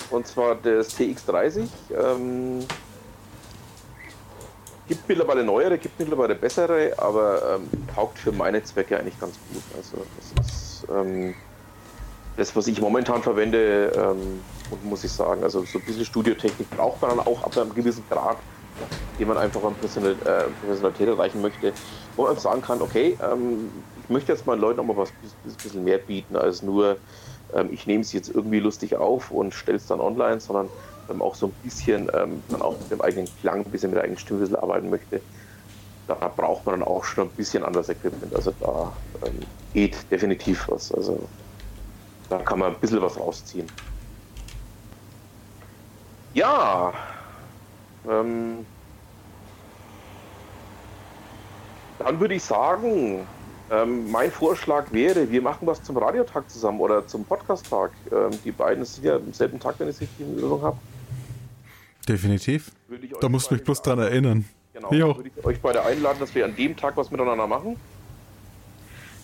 Und 0.10 0.28
zwar 0.28 0.56
das 0.56 0.98
TX30. 1.00 1.68
Ähm, 1.92 2.66
gibt 4.88 5.08
mittlerweile 5.08 5.44
neuere, 5.44 5.78
gibt 5.78 5.98
mittlerweile 5.98 6.36
bessere, 6.36 6.94
aber 6.98 7.56
ähm, 7.56 7.70
taugt 7.96 8.20
für 8.20 8.34
meine 8.34 8.62
Zwecke 8.64 9.00
eigentlich 9.00 9.20
ganz 9.20 9.36
gut. 9.52 9.64
Also 9.78 9.98
das 10.18 10.46
ist 10.46 10.88
ähm, 10.94 11.34
das, 12.38 12.56
was 12.56 12.68
ich 12.68 12.82
momentan 12.82 13.22
verwende, 13.22 13.92
ähm, 13.96 14.42
und 14.74 14.86
muss 14.86 15.04
ich 15.04 15.12
sagen, 15.12 15.44
also 15.44 15.64
so 15.64 15.80
ein 15.80 15.86
bisschen 15.86 16.06
Studiotechnik 16.06 16.70
braucht 16.72 17.02
man 17.02 17.16
dann 17.16 17.28
auch 17.28 17.44
ab 17.44 17.58
einem 17.58 17.74
gewissen 17.74 18.04
Grad, 18.10 18.38
den 19.20 19.28
man 19.28 19.38
einfach 19.38 19.64
an 19.64 19.74
äh, 19.74 20.16
Professionalität 20.62 21.08
erreichen 21.08 21.42
möchte, 21.42 21.74
wo 22.16 22.24
man 22.24 22.38
sagen 22.38 22.62
kann, 22.62 22.82
okay, 22.82 23.18
ähm, 23.22 23.70
ich 24.04 24.10
möchte 24.10 24.32
jetzt 24.32 24.46
meinen 24.46 24.60
Leuten 24.60 24.80
auch 24.80 24.86
mal 24.86 24.98
was 24.98 25.10
ein 25.10 25.56
bisschen 25.64 25.84
mehr 25.84 26.00
bieten, 26.00 26.36
als 26.36 26.62
nur, 26.62 26.98
ähm, 27.54 27.70
ich 27.72 27.88
nehme 27.88 28.02
es 28.02 28.12
jetzt 28.12 28.30
irgendwie 28.30 28.60
lustig 28.60 28.96
auf 28.96 29.32
und 29.32 29.54
stelle 29.54 29.78
es 29.78 29.86
dann 29.86 30.02
online, 30.02 30.40
sondern 30.40 30.70
ähm, 31.10 31.22
auch 31.22 31.36
so 31.36 31.48
ein 31.48 31.54
bisschen 31.64 32.10
ähm, 32.14 32.42
dann 32.50 32.62
auch 32.62 32.78
mit 32.80 32.92
dem 32.92 33.02
eigenen 33.02 33.28
Klang, 33.42 33.66
ein 33.66 33.72
bisschen 33.72 33.92
mit 33.92 33.98
der 33.98 34.04
eigenen 34.04 34.20
Stimme 34.20 34.40
ein 34.40 34.42
bisschen 34.42 34.56
arbeiten 34.58 34.90
möchte. 34.90 35.22
Da 36.08 36.16
braucht 36.16 36.66
man 36.66 36.80
dann 36.80 36.88
auch 36.88 37.06
schon 37.06 37.28
ein 37.28 37.32
bisschen 37.32 37.64
anderes 37.64 37.88
Equipment. 37.88 38.36
Also 38.36 38.54
da 38.60 38.92
ähm, 39.26 39.40
geht 39.74 39.96
definitiv 40.12 40.68
was. 40.68 40.92
Also 40.92 41.18
da 42.30 42.40
kann 42.40 42.60
man 42.60 42.74
ein 42.74 42.80
bisschen 42.80 43.02
was 43.02 43.18
rausziehen. 43.18 43.68
Ja. 46.34 46.94
Ähm, 48.10 48.66
dann 52.00 52.20
würde 52.20 52.34
ich 52.36 52.44
sagen, 52.44 53.26
ähm, 53.72 54.12
mein 54.12 54.32
Vorschlag 54.32 54.92
wäre, 54.92 55.30
wir 55.30 55.42
machen 55.42 55.68
was 55.68 55.82
zum 55.84 55.98
Radiotag 55.98 56.50
zusammen 56.50 56.80
oder 56.80 57.08
zum 57.08 57.24
Podcast-Tag. 57.24 57.92
Ähm, 58.12 58.32
die 58.44 58.52
beiden 58.52 58.84
sind 58.84 59.06
ja 59.06 59.16
am 59.16 59.34
selben 59.34 59.60
Tag, 59.60 59.76
wenn 59.80 59.88
ich 59.88 59.96
es 59.96 60.02
richtig 60.02 60.20
in 60.22 60.34
Erinnerung 60.34 60.62
habe. 60.62 60.78
Definitiv. 62.08 62.72
Da 63.22 63.30
musst 63.30 63.50
du 63.50 63.56
mich 63.56 63.64
bloß 63.64 63.82
dran 63.82 64.00
erinnern. 64.00 64.46
Genau, 64.74 64.92
Jo. 64.92 65.16
würde 65.16 65.30
ich 65.36 65.46
euch 65.46 65.62
beide 65.62 65.84
einladen, 65.84 66.20
dass 66.20 66.34
wir 66.36 66.46
an 66.46 66.56
dem 66.56 66.76
Tag 66.76 66.98
was 66.98 67.10
miteinander 67.12 67.48
machen. 67.48 67.78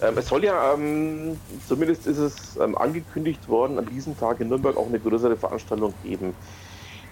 Ähm, 0.01 0.17
es 0.17 0.27
soll 0.27 0.45
ja, 0.45 0.73
ähm, 0.73 1.37
zumindest 1.67 2.07
ist 2.07 2.17
es 2.19 2.55
ähm, 2.57 2.77
angekündigt 2.77 3.49
worden, 3.49 3.77
an 3.77 3.85
diesem 3.87 4.17
Tag 4.17 4.39
in 4.39 4.47
Nürnberg 4.47 4.77
auch 4.77 4.87
eine 4.87 4.99
größere 4.99 5.35
Veranstaltung 5.35 5.93
geben. 6.03 6.33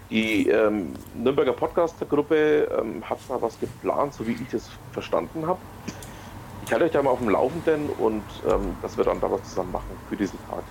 Die 0.09 0.47
ähm, 0.47 0.93
Nürnberger 1.15 1.53
Podcaster-Gruppe 1.53 2.69
ähm, 2.79 3.03
hat 3.09 3.19
da 3.27 3.41
was 3.41 3.59
geplant, 3.59 4.13
so 4.13 4.25
wie 4.25 4.34
ich 4.34 4.49
das 4.51 4.69
verstanden 4.93 5.45
habe. 5.45 5.59
Ich 6.65 6.71
halte 6.71 6.85
euch 6.85 6.91
da 6.91 7.01
mal 7.01 7.11
auf 7.11 7.19
dem 7.19 7.29
Laufenden 7.29 7.89
und 7.89 8.23
ähm, 8.49 8.75
dass 8.81 8.97
wir 8.97 9.03
dann 9.03 9.19
da 9.19 9.29
was 9.31 9.43
zusammen 9.43 9.71
machen 9.71 9.97
für 10.09 10.15
diesen 10.15 10.39
Tag. 10.49 10.63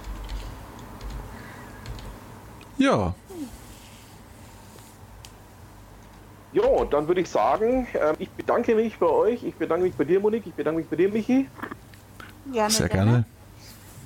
Ja, 2.79 3.15
Jo, 6.57 6.69
und 6.69 6.95
dann 6.95 7.07
würde 7.07 7.21
ich 7.21 7.29
sagen, 7.29 7.87
ähm, 7.93 8.17
ich 8.19 8.31
bedanke 8.31 8.75
mich 8.75 8.99
bei 8.99 9.07
euch, 9.07 9.45
ich 9.45 9.55
bedanke 9.57 9.85
mich 9.85 9.95
bei 9.95 10.05
dir, 10.05 10.21
Monique, 10.21 10.47
ich 10.47 10.55
bedanke 10.55 10.81
mich 10.81 10.89
bei 10.89 10.97
dir, 10.97 11.11
Michi. 11.11 11.51
Gerne, 12.51 12.71
sehr 12.71 12.89
gerne. 12.89 13.27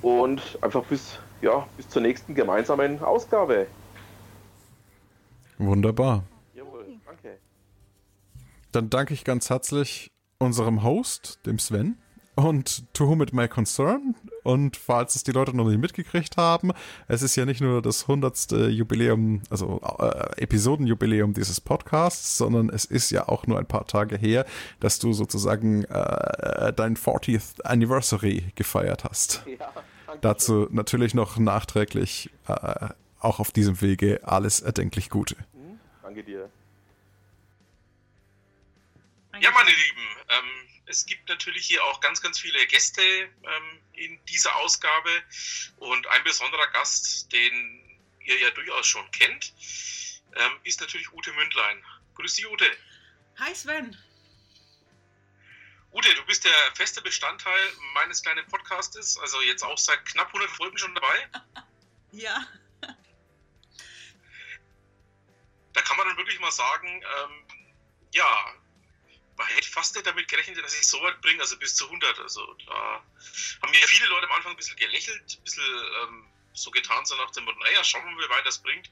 Und 0.01 0.59
einfach 0.59 0.83
bis, 0.83 1.17
ja, 1.41 1.65
bis 1.77 1.87
zur 1.87 2.01
nächsten 2.01 2.35
gemeinsamen 2.35 3.01
Ausgabe. 3.01 3.67
Wunderbar. 5.61 6.23
Jawohl, 6.55 6.97
danke. 7.05 7.37
Dann 8.71 8.89
danke 8.89 9.13
ich 9.13 9.23
ganz 9.23 9.49
herzlich 9.51 10.11
unserem 10.39 10.81
Host, 10.81 11.39
dem 11.45 11.59
Sven, 11.59 11.97
und 12.33 12.91
To 12.95 13.07
Whom 13.07 13.21
It 13.21 13.31
May 13.31 13.47
Concern. 13.47 14.15
Und 14.41 14.75
falls 14.75 15.15
es 15.15 15.23
die 15.23 15.31
Leute 15.31 15.55
noch 15.55 15.67
nicht 15.67 15.79
mitgekriegt 15.79 16.37
haben, 16.37 16.71
es 17.07 17.21
ist 17.21 17.35
ja 17.35 17.45
nicht 17.45 17.61
nur 17.61 17.83
das 17.83 18.03
100. 18.03 18.51
Jubiläum, 18.69 19.43
also 19.51 19.79
äh, 19.99 20.41
Episodenjubiläum 20.41 21.33
dieses 21.33 21.61
Podcasts, 21.61 22.39
sondern 22.39 22.69
es 22.69 22.85
ist 22.85 23.11
ja 23.11 23.27
auch 23.27 23.45
nur 23.45 23.59
ein 23.59 23.67
paar 23.67 23.85
Tage 23.85 24.17
her, 24.17 24.45
dass 24.79 24.97
du 24.97 25.13
sozusagen 25.13 25.83
äh, 25.83 26.73
dein 26.73 26.95
40th 26.97 27.61
Anniversary 27.61 28.45
gefeiert 28.55 29.03
hast. 29.03 29.43
Ja. 29.45 29.69
Dazu 30.21 30.67
natürlich 30.71 31.13
noch 31.13 31.37
nachträglich 31.37 32.31
äh, 32.47 32.89
auch 33.21 33.39
auf 33.39 33.51
diesem 33.51 33.81
Wege 33.81 34.21
alles 34.23 34.61
erdenklich 34.61 35.09
Gute. 35.09 35.35
Danke 36.11 36.25
dir. 36.25 36.51
Ja, 39.39 39.49
meine 39.51 39.71
Lieben, 39.71 40.07
ähm, 40.27 40.69
es 40.87 41.05
gibt 41.05 41.29
natürlich 41.29 41.65
hier 41.65 41.81
auch 41.85 42.01
ganz, 42.01 42.21
ganz 42.21 42.37
viele 42.37 42.67
Gäste 42.67 43.01
ähm, 43.01 43.79
in 43.93 44.25
dieser 44.25 44.53
Ausgabe 44.57 45.09
und 45.77 46.05
ein 46.07 46.21
besonderer 46.25 46.67
Gast, 46.73 47.31
den 47.31 47.97
ihr 48.25 48.37
ja 48.39 48.51
durchaus 48.51 48.87
schon 48.87 49.09
kennt, 49.11 49.53
ähm, 50.35 50.59
ist 50.65 50.81
natürlich 50.81 51.13
Ute 51.13 51.31
Mündlein. 51.31 51.81
Grüß 52.15 52.33
dich, 52.33 52.45
Ute. 52.45 52.69
Hi 53.39 53.55
Sven. 53.55 53.97
Ute, 55.93 56.13
du 56.13 56.25
bist 56.25 56.43
der 56.43 56.75
feste 56.75 57.01
Bestandteil 57.01 57.71
meines 57.93 58.21
kleinen 58.21 58.45
Podcastes, 58.47 59.17
also 59.17 59.41
jetzt 59.43 59.63
auch 59.63 59.77
seit 59.77 60.05
knapp 60.07 60.27
100 60.27 60.49
Folgen 60.49 60.77
schon 60.77 60.93
dabei. 60.93 61.29
Ja, 62.13 62.45
Da 65.73 65.81
kann 65.81 65.97
man 65.97 66.07
dann 66.07 66.17
wirklich 66.17 66.39
mal 66.39 66.51
sagen, 66.51 66.87
ähm, 66.87 67.47
ja, 68.13 68.53
man 69.37 69.47
hätte 69.47 69.69
fast 69.69 69.95
nicht 69.95 70.05
damit 70.05 70.27
gerechnet, 70.27 70.63
dass 70.63 70.73
ich 70.73 70.85
so 70.85 71.01
weit 71.01 71.19
bringe, 71.21 71.41
also 71.41 71.57
bis 71.57 71.75
zu 71.75 71.85
100. 71.85 72.19
Also 72.19 72.53
da 72.67 73.03
haben 73.61 73.71
mir 73.71 73.87
viele 73.87 74.07
Leute 74.07 74.27
am 74.27 74.33
Anfang 74.33 74.51
ein 74.51 74.57
bisschen 74.57 74.75
gelächelt, 74.77 75.37
ein 75.37 75.43
bisschen 75.43 75.63
ähm, 76.03 76.27
so 76.53 76.69
getan, 76.69 77.05
so 77.05 77.15
nach 77.15 77.31
dem 77.31 77.45
Motto, 77.45 77.57
naja, 77.59 77.81
schauen 77.83 78.03
wir 78.05 78.11
mal, 78.11 78.25
wie 78.25 78.29
weit 78.29 78.45
das 78.45 78.61
bringt. 78.61 78.91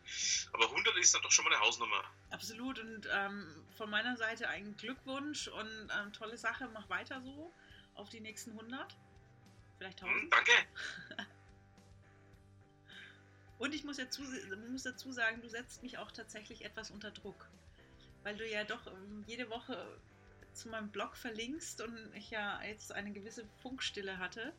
Aber 0.54 0.66
100 0.66 0.96
ist 0.98 1.14
dann 1.14 1.22
doch 1.22 1.32
schon 1.32 1.46
mal 1.46 1.54
eine 1.54 1.62
Hausnummer. 1.62 2.04
absolut. 2.32 2.80
Und 2.80 3.08
ähm, 3.12 3.68
von 3.78 3.90
meiner 3.90 4.16
Seite 4.16 4.48
ein 4.48 4.76
Glückwunsch 4.78 5.48
und 5.50 5.90
ähm, 6.00 6.14
tolle 6.14 6.38
Sache. 6.38 6.70
Mach 6.74 6.88
weiter 6.90 7.22
so 7.22 7.54
auf 7.96 8.10
die 8.10 8.22
nächsten 8.22 8.52
100. 8.52 8.96
Vielleicht 9.78 10.02
Hm, 10.02 10.08
1000. 10.32 10.34
danke. 10.34 10.52
Und 13.60 13.76
ich 13.76 13.84
muss, 13.84 13.98
dazu, 13.98 14.24
muss 14.72 14.84
dazu 14.84 15.12
sagen, 15.12 15.42
du 15.42 15.50
setzt 15.50 15.84
mich 15.84 15.98
auch 15.98 16.12
tatsächlich 16.12 16.66
etwas 16.66 16.92
unter 16.92 17.12
Druck. 17.12 17.48
Weil 18.24 18.38
du 18.38 18.48
ja 18.48 18.64
doch 18.64 18.88
ähm, 18.88 19.24
jede 19.28 19.50
Woche 19.50 20.00
zu 20.54 20.70
meinem 20.70 20.90
Blog 20.90 21.16
verlinkst 21.16 21.82
und 21.82 22.14
ich 22.16 22.32
ja 22.32 22.62
jetzt 22.64 22.92
eine 22.94 23.12
gewisse 23.12 23.46
Funkstille 23.62 24.18
hatte. 24.18 24.54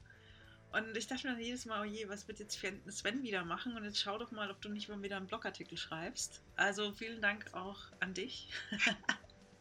Und 0.73 0.97
ich 0.97 1.09
dachte 1.09 1.27
mir 1.27 1.33
dann 1.33 1.43
jedes 1.43 1.65
Mal, 1.65 1.81
oh 1.81 1.85
je, 1.85 2.09
was 2.09 2.29
wird 2.29 2.39
jetzt 2.39 2.61
Sven 2.89 3.23
wieder 3.23 3.45
machen? 3.45 3.77
Und 3.77 3.85
jetzt 3.85 4.01
schau 4.01 4.19
doch 4.19 4.31
mal, 4.31 4.51
ob 4.51 4.61
du 4.63 4.69
nicht 4.69 4.89
mal 4.89 5.03
wieder 5.03 5.17
einen 5.17 5.27
Blogartikel 5.27 5.77
schreibst. 5.77 6.43
Also 6.57 6.93
vielen 6.93 7.21
Dank 7.21 7.53
auch 7.55 7.81
an 8.01 8.15
dich. 8.15 8.49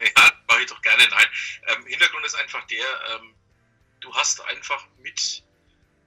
Ja, 0.02 0.32
mache 0.48 0.62
ich 0.62 0.68
doch 0.68 0.82
gerne. 0.82 1.04
Nein, 1.10 1.28
ähm, 1.68 1.86
Hintergrund 1.86 2.26
ist 2.26 2.36
einfach 2.36 2.66
der, 2.68 2.86
ähm, 3.16 3.36
du 4.00 4.16
hast 4.16 4.40
einfach 4.46 4.88
mit 5.00 5.44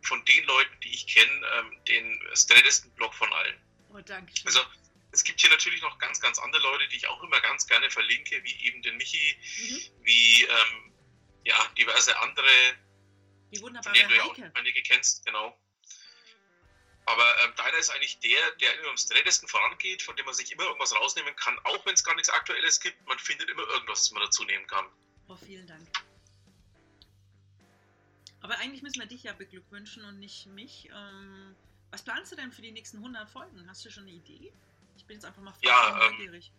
von 0.02 0.24
den 0.24 0.44
Leuten, 0.44 0.80
die 0.80 0.94
ich 0.94 1.06
kenne, 1.06 1.46
ähm, 1.58 1.84
den 1.84 2.20
straihtesten 2.34 2.90
Blog 2.94 3.14
von 3.14 3.32
allen. 3.32 3.60
Oh, 3.90 4.00
danke. 4.00 4.32
Also 4.44 4.60
es 5.12 5.24
gibt 5.24 5.40
hier 5.40 5.50
natürlich 5.50 5.82
noch 5.82 5.98
ganz, 5.98 6.20
ganz 6.20 6.38
andere 6.38 6.62
Leute, 6.62 6.88
die 6.88 6.96
ich 6.96 7.06
auch 7.06 7.22
immer 7.22 7.40
ganz 7.40 7.66
gerne 7.66 7.90
verlinke, 7.90 8.42
wie 8.44 8.66
eben 8.66 8.82
den 8.82 8.96
Michi, 8.96 9.36
mhm. 9.60 10.04
wie 10.04 10.44
ähm, 10.44 10.92
ja, 11.44 11.68
diverse 11.78 12.18
andere, 12.20 12.48
wie 13.50 13.60
wunderbar, 13.60 13.92
von 13.92 13.94
denen 13.94 14.08
du 14.08 14.16
ja 14.16 14.24
auch 14.24 14.36
einige 14.54 14.82
kennst, 14.82 15.24
genau. 15.24 15.58
Aber 17.04 17.44
ähm, 17.44 17.52
deiner 17.56 17.78
ist 17.78 17.90
eigentlich 17.90 18.20
der, 18.20 18.50
der 18.52 18.78
immer 18.78 18.90
am 18.90 18.96
strettesten 18.96 19.48
vorangeht, 19.48 20.02
von 20.02 20.14
dem 20.16 20.24
man 20.24 20.34
sich 20.34 20.52
immer 20.52 20.64
irgendwas 20.64 20.94
rausnehmen 20.94 21.34
kann, 21.36 21.58
auch 21.64 21.84
wenn 21.84 21.94
es 21.94 22.04
gar 22.04 22.14
nichts 22.14 22.30
Aktuelles 22.30 22.80
gibt. 22.80 23.04
Man 23.06 23.18
findet 23.18 23.50
immer 23.50 23.62
irgendwas, 23.62 24.02
was 24.02 24.10
man 24.12 24.22
dazu 24.22 24.44
nehmen 24.44 24.66
kann. 24.68 24.86
Oh, 25.28 25.36
vielen 25.36 25.66
Dank. 25.66 25.88
Aber 28.42 28.58
eigentlich 28.58 28.82
müssen 28.82 29.00
wir 29.00 29.06
dich 29.06 29.22
ja 29.22 29.32
beglückwünschen 29.32 30.04
und 30.04 30.18
nicht 30.18 30.46
mich. 30.46 30.88
Ähm, 30.92 31.54
was 31.90 32.02
planst 32.02 32.32
du 32.32 32.36
denn 32.36 32.52
für 32.52 32.62
die 32.62 32.72
nächsten 32.72 32.98
100 32.98 33.30
Folgen? 33.30 33.64
Hast 33.68 33.84
du 33.84 33.90
schon 33.90 34.02
eine 34.04 34.12
Idee? 34.12 34.52
Ich 34.96 35.04
bin 35.04 35.16
jetzt 35.16 35.24
einfach 35.24 35.42
mal 35.42 35.54
ja, 35.62 36.06
ähm, 36.06 36.16
neugierig. 36.16 36.50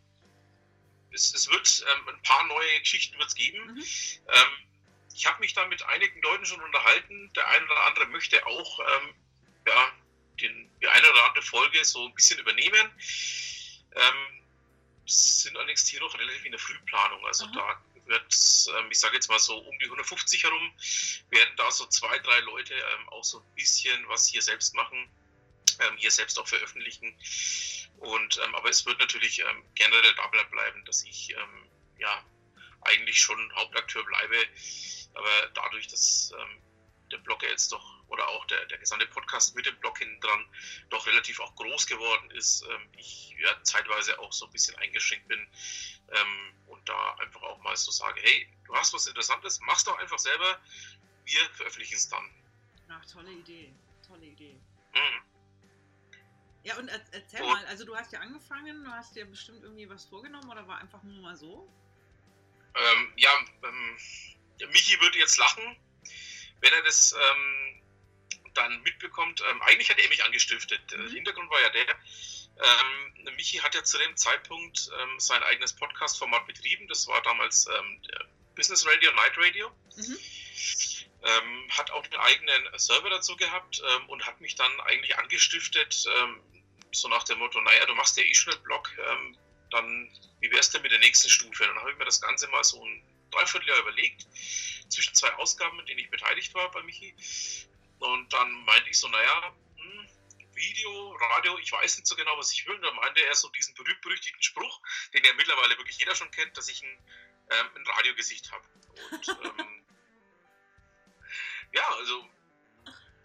Es, 1.11 1.33
es, 1.33 1.49
wird 1.49 1.85
ähm, 1.93 2.09
ein 2.15 2.21
paar 2.23 2.43
neue 2.47 2.79
Geschichten 2.79 3.19
wird's 3.19 3.35
geben. 3.35 3.73
Mhm. 3.73 3.79
Ähm, 3.79 4.67
ich 5.13 5.25
habe 5.27 5.39
mich 5.39 5.53
da 5.53 5.67
mit 5.67 5.83
einigen 5.83 6.21
Leuten 6.21 6.45
schon 6.45 6.61
unterhalten. 6.61 7.31
Der 7.33 7.47
eine 7.49 7.65
oder 7.65 7.87
andere 7.87 8.07
möchte 8.07 8.45
auch 8.47 8.79
ähm, 8.79 9.13
ja, 9.67 9.91
den, 10.39 10.69
die 10.81 10.87
eine 10.87 11.11
oder 11.11 11.25
andere 11.25 11.43
Folge 11.43 11.83
so 11.83 12.05
ein 12.07 12.15
bisschen 12.15 12.39
übernehmen. 12.39 12.91
Ähm, 13.95 14.43
sind 15.05 15.57
allerdings 15.57 15.85
hier 15.87 15.99
noch 15.99 16.17
relativ 16.17 16.45
in 16.45 16.51
der 16.51 16.59
Frühplanung. 16.59 17.25
Also 17.25 17.45
Aha. 17.45 17.53
da 17.53 17.81
wird, 18.05 18.33
ähm, 18.77 18.91
ich 18.91 18.99
sage 18.99 19.15
jetzt 19.15 19.29
mal 19.29 19.39
so 19.39 19.57
um 19.57 19.79
die 19.79 19.85
150 19.85 20.43
herum, 20.43 20.73
werden 21.29 21.55
da 21.57 21.71
so 21.71 21.85
zwei, 21.87 22.17
drei 22.19 22.39
Leute 22.41 22.73
ähm, 22.73 23.09
auch 23.09 23.23
so 23.23 23.39
ein 23.39 23.55
bisschen 23.55 24.07
was 24.09 24.27
hier 24.27 24.41
selbst 24.41 24.75
machen, 24.75 25.09
ähm, 25.79 25.97
hier 25.97 26.11
selbst 26.11 26.37
auch 26.39 26.47
veröffentlichen. 26.47 27.15
Und, 27.97 28.39
ähm, 28.43 28.55
aber 28.55 28.69
es 28.69 28.85
wird 28.85 28.99
natürlich 28.99 29.39
ähm, 29.39 29.63
generell 29.75 30.15
dabei 30.15 30.43
bleiben, 30.45 30.83
dass 30.85 31.03
ich 31.03 31.31
ähm, 31.31 31.69
ja 31.97 32.25
eigentlich 32.81 33.19
schon 33.21 33.55
Hauptakteur 33.55 34.03
bleibe. 34.03 34.37
Aber 35.13 35.47
dadurch, 35.53 35.87
dass 35.87 36.33
der 37.11 37.19
Blog 37.19 37.43
jetzt 37.43 37.71
doch 37.71 38.03
oder 38.07 38.27
auch 38.29 38.45
der, 38.47 38.65
der 38.65 38.79
gesamte 38.79 39.05
Podcast 39.05 39.55
mit 39.55 39.67
dem 39.67 39.79
Blog 39.79 39.99
hinten 39.99 40.19
dran 40.19 40.45
doch 40.89 41.05
relativ 41.05 41.39
auch 41.39 41.55
groß 41.55 41.85
geworden 41.85 42.31
ist, 42.31 42.65
ich 42.97 43.35
ja, 43.39 43.63
zeitweise 43.63 44.17
auch 44.19 44.33
so 44.33 44.47
ein 44.47 44.51
bisschen 44.51 44.75
eingeschränkt 44.77 45.27
bin 45.27 45.47
ähm, 46.09 46.53
und 46.67 46.87
da 46.87 47.15
einfach 47.15 47.41
auch 47.43 47.61
mal 47.61 47.75
so 47.75 47.91
sage, 47.91 48.21
hey, 48.21 48.47
du 48.65 48.75
hast 48.75 48.93
was 48.93 49.07
Interessantes, 49.07 49.59
mach's 49.61 49.83
doch 49.83 49.97
einfach 49.99 50.19
selber, 50.19 50.59
wir 51.25 51.49
veröffentlichen 51.51 51.95
es 51.95 52.09
dann. 52.09 52.29
Ach, 52.89 53.05
tolle 53.05 53.31
Idee, 53.31 53.73
tolle 54.07 54.25
Idee. 54.25 54.59
Mhm. 54.93 55.21
Ja, 56.63 56.77
und 56.77 56.87
erzähl 56.87 57.41
und, 57.41 57.49
mal, 57.49 57.65
also 57.65 57.85
du 57.85 57.95
hast 57.95 58.11
ja 58.13 58.19
angefangen, 58.19 58.85
du 58.85 58.91
hast 58.91 59.15
dir 59.15 59.25
bestimmt 59.25 59.63
irgendwie 59.63 59.89
was 59.89 60.05
vorgenommen 60.05 60.49
oder 60.49 60.65
war 60.67 60.77
einfach 60.77 61.03
nur 61.03 61.21
mal 61.21 61.35
so? 61.35 61.69
Ähm, 62.75 63.13
ja, 63.17 63.29
ähm, 63.63 63.97
Michi 64.71 64.99
würde 65.01 65.19
jetzt 65.19 65.37
lachen, 65.37 65.75
wenn 66.61 66.73
er 66.73 66.81
das 66.83 67.13
ähm, 67.13 67.81
dann 68.53 68.81
mitbekommt, 68.83 69.43
ähm, 69.49 69.61
eigentlich 69.63 69.89
hat 69.89 69.99
er 69.99 70.07
mich 70.09 70.23
angestiftet. 70.23 70.81
Mhm. 70.91 71.01
Der 71.01 71.09
Hintergrund 71.09 71.49
war 71.49 71.61
ja 71.61 71.69
der, 71.69 71.85
ähm, 72.57 73.35
Michi 73.35 73.57
hat 73.57 73.75
ja 73.75 73.83
zu 73.83 73.97
dem 73.97 74.15
Zeitpunkt 74.15 74.89
ähm, 74.99 75.19
sein 75.19 75.41
eigenes 75.43 75.73
Podcast-Format 75.73 76.45
betrieben. 76.45 76.87
Das 76.87 77.07
war 77.07 77.21
damals 77.23 77.67
ähm, 77.67 78.01
Business 78.55 78.85
Radio, 78.85 79.11
Night 79.13 79.33
Radio. 79.37 79.69
Mhm. 79.95 80.17
Ähm, 81.25 81.69
hat 81.69 81.89
auch 81.91 82.03
einen 82.03 82.15
eigenen 82.15 82.79
Server 82.79 83.09
dazu 83.09 83.35
gehabt 83.37 83.81
ähm, 83.89 84.09
und 84.09 84.25
hat 84.25 84.41
mich 84.41 84.55
dann 84.55 84.81
eigentlich 84.81 85.17
angestiftet, 85.17 86.05
so 86.91 87.07
nach 87.07 87.23
dem 87.23 87.39
Motto, 87.39 87.59
naja, 87.61 87.85
du 87.85 87.95
machst 87.95 88.17
ja 88.17 88.23
eh 88.23 88.33
schon 88.35 88.53
einen 88.53 88.63
Blog, 88.63 88.91
dann 89.71 90.11
wie 90.41 90.51
wär's 90.51 90.69
denn 90.69 90.81
mit 90.81 90.91
der 90.91 90.99
nächsten 90.99 91.29
Stufe? 91.29 91.65
Dann 91.65 91.79
habe 91.79 91.91
ich 91.91 91.97
mir 91.97 92.05
das 92.05 92.21
Ganze 92.21 92.47
mal 92.49 92.63
so 92.63 92.83
ein 92.83 93.01
Dreivierteljahr 93.31 93.79
überlegt, 93.79 94.27
zwischen 94.89 95.15
zwei 95.15 95.33
Ausgaben, 95.35 95.79
in 95.79 95.85
denen 95.85 95.99
ich 95.99 96.11
beteiligt 96.11 96.53
war 96.53 96.69
bei 96.71 96.83
Michi. 96.83 97.15
Und 97.99 98.31
dann 98.33 98.51
meinte 98.65 98.89
ich 98.89 98.99
so, 98.99 99.07
naja, 99.07 99.55
Video, 100.55 101.11
Radio, 101.13 101.57
ich 101.59 101.71
weiß 101.71 101.97
nicht 101.97 102.07
so 102.07 102.15
genau, 102.15 102.37
was 102.37 102.51
ich 102.51 102.65
will. 102.67 102.79
Dann 102.79 102.95
meinte 102.95 103.25
er 103.25 103.35
so 103.35 103.49
diesen 103.49 103.73
berühmt-berüchtigten 103.75 104.41
Spruch, 104.41 104.81
den 105.13 105.23
ja 105.23 105.33
mittlerweile 105.33 105.77
wirklich 105.77 105.97
jeder 105.97 106.15
schon 106.15 106.31
kennt, 106.31 106.57
dass 106.57 106.69
ich 106.69 106.81
ein, 106.81 106.97
ähm, 107.49 107.69
ein 107.75 107.87
Radiogesicht 107.87 108.51
habe. 108.51 108.67
Und 109.11 109.27
ähm, 109.59 109.83
ja, 111.73 111.87
also 111.95 112.27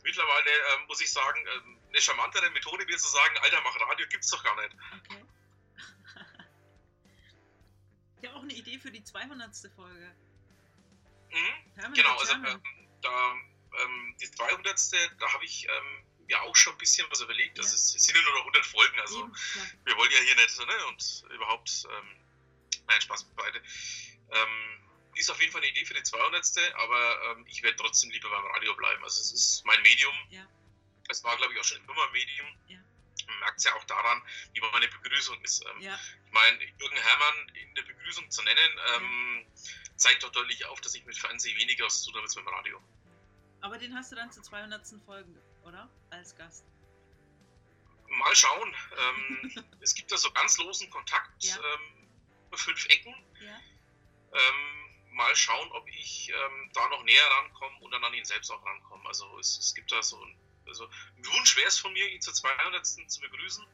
mittlerweile 0.02 0.50
ähm, 0.50 0.86
muss 0.86 1.00
ich 1.00 1.12
sagen, 1.12 1.44
ähm, 1.54 1.78
eine 1.88 2.00
charmantere 2.00 2.50
Methode 2.50 2.86
wäre 2.86 2.98
zu 2.98 3.08
sagen, 3.08 3.38
Alter, 3.38 3.60
mach 3.62 3.78
Radio, 3.80 4.06
gibt's 4.08 4.30
doch 4.30 4.42
gar 4.42 4.56
nicht. 4.56 4.76
Okay. 5.04 5.24
ich 8.20 8.28
habe 8.28 8.38
auch 8.38 8.42
eine 8.42 8.54
Idee 8.54 8.78
für 8.78 8.90
die 8.90 9.04
200. 9.04 9.54
Folge. 9.74 10.14
Mhm, 11.30 11.92
genau, 11.94 12.16
also 12.16 12.32
ähm, 12.32 12.62
da 13.02 13.32
ähm, 13.82 14.16
die 14.20 14.30
200. 14.30 15.20
da 15.20 15.32
habe 15.32 15.44
ich 15.44 15.68
ähm, 15.68 16.04
ja 16.28 16.40
auch 16.42 16.56
schon 16.56 16.74
ein 16.74 16.78
bisschen 16.78 17.06
was 17.10 17.20
überlegt. 17.20 17.58
Das 17.58 17.72
ist, 17.72 17.96
es 17.96 18.02
sind 18.02 18.16
ja 18.16 18.22
nur 18.22 18.32
noch 18.32 18.40
100 18.40 18.66
Folgen, 18.66 19.00
also 19.00 19.24
Eben, 19.24 19.32
wir 19.84 19.96
wollen 19.96 20.10
ja 20.10 20.18
hier 20.18 20.36
nicht, 20.36 20.58
ne, 20.58 20.86
und 20.86 21.24
überhaupt, 21.34 21.86
ähm, 21.90 22.16
nein, 22.86 23.00
Spaß 23.00 23.24
beide. 23.34 23.62
Ähm, 24.30 24.78
ist 25.18 25.30
auf 25.30 25.40
jeden 25.40 25.52
Fall 25.52 25.60
eine 25.60 25.70
Idee 25.70 25.84
für 25.84 25.94
die 25.94 26.02
200. 26.02 26.74
Aber 26.74 27.22
ähm, 27.30 27.46
ich 27.48 27.62
werde 27.62 27.76
trotzdem 27.76 28.10
lieber 28.10 28.30
beim 28.30 28.46
Radio 28.52 28.74
bleiben. 28.74 29.02
Also 29.02 29.20
es 29.20 29.32
ist 29.32 29.64
mein 29.64 29.80
Medium. 29.82 30.14
Ja. 30.30 30.46
Es 31.08 31.24
war, 31.24 31.36
glaube 31.36 31.52
ich, 31.52 31.60
auch 31.60 31.64
schon 31.64 31.82
immer 31.82 31.94
mein 31.94 32.12
Medium. 32.12 32.46
Ja. 32.68 32.78
Man 33.26 33.38
merkt 33.40 33.58
es 33.58 33.64
ja 33.64 33.74
auch 33.74 33.84
daran, 33.84 34.22
wie 34.52 34.60
meine 34.60 34.88
Begrüßung 34.88 35.42
ist. 35.42 35.64
Ähm, 35.66 35.80
ja. 35.80 35.98
Ich 36.24 36.32
meine, 36.32 36.64
Jürgen 36.78 36.96
Herrmann 36.96 37.48
in 37.54 37.74
der 37.74 37.82
Begrüßung 37.82 38.30
zu 38.30 38.42
nennen, 38.42 38.80
ähm, 38.94 39.46
zeigt 39.96 40.22
doch 40.22 40.30
deutlich 40.30 40.64
auf, 40.66 40.80
dass 40.80 40.94
ich 40.94 41.04
mit 41.04 41.16
Fernsehen 41.16 41.58
weniger 41.58 41.86
was 41.86 42.02
zu 42.02 42.10
tun 42.10 42.18
habe 42.18 42.24
als 42.24 42.36
mit 42.36 42.44
dem 42.44 42.54
Radio. 42.54 42.82
Aber 43.60 43.76
den 43.78 43.94
hast 43.94 44.12
du 44.12 44.16
dann 44.16 44.30
zu 44.30 44.40
200. 44.40 44.86
Folgen, 45.04 45.36
oder? 45.68 45.88
Als 46.10 46.34
Gast. 46.34 46.64
Mal 48.08 48.34
schauen. 48.34 48.74
Ähm, 48.98 49.64
es 49.80 49.94
gibt 49.94 50.10
da 50.10 50.16
so 50.16 50.30
ganz 50.32 50.58
losen 50.58 50.90
Kontakt. 50.90 51.44
Ja. 51.44 51.56
Ähm, 51.56 52.08
fünf 52.52 52.86
Ecken. 52.86 53.14
Ja. 53.40 53.60
Ähm, 54.32 55.14
mal 55.14 55.34
schauen, 55.36 55.70
ob 55.72 55.86
ich 55.88 56.30
ähm, 56.30 56.70
da 56.72 56.88
noch 56.88 57.02
näher 57.04 57.30
rankomme 57.38 57.78
und 57.80 57.90
dann 57.90 58.02
an 58.04 58.14
ihn 58.14 58.24
selbst 58.24 58.50
auch 58.50 58.64
rankomme. 58.64 59.06
Also 59.06 59.38
es, 59.38 59.58
es 59.58 59.74
gibt 59.74 59.92
da 59.92 60.02
so 60.02 60.22
ein, 60.24 60.38
also 60.66 60.86
ein 60.86 61.26
Wunsch 61.26 61.56
wäre 61.56 61.68
es 61.68 61.78
von 61.78 61.92
mir, 61.92 62.08
ihn 62.08 62.22
zur 62.22 62.34
200. 62.34 62.86
zu 62.86 63.20
begrüßen. 63.20 63.64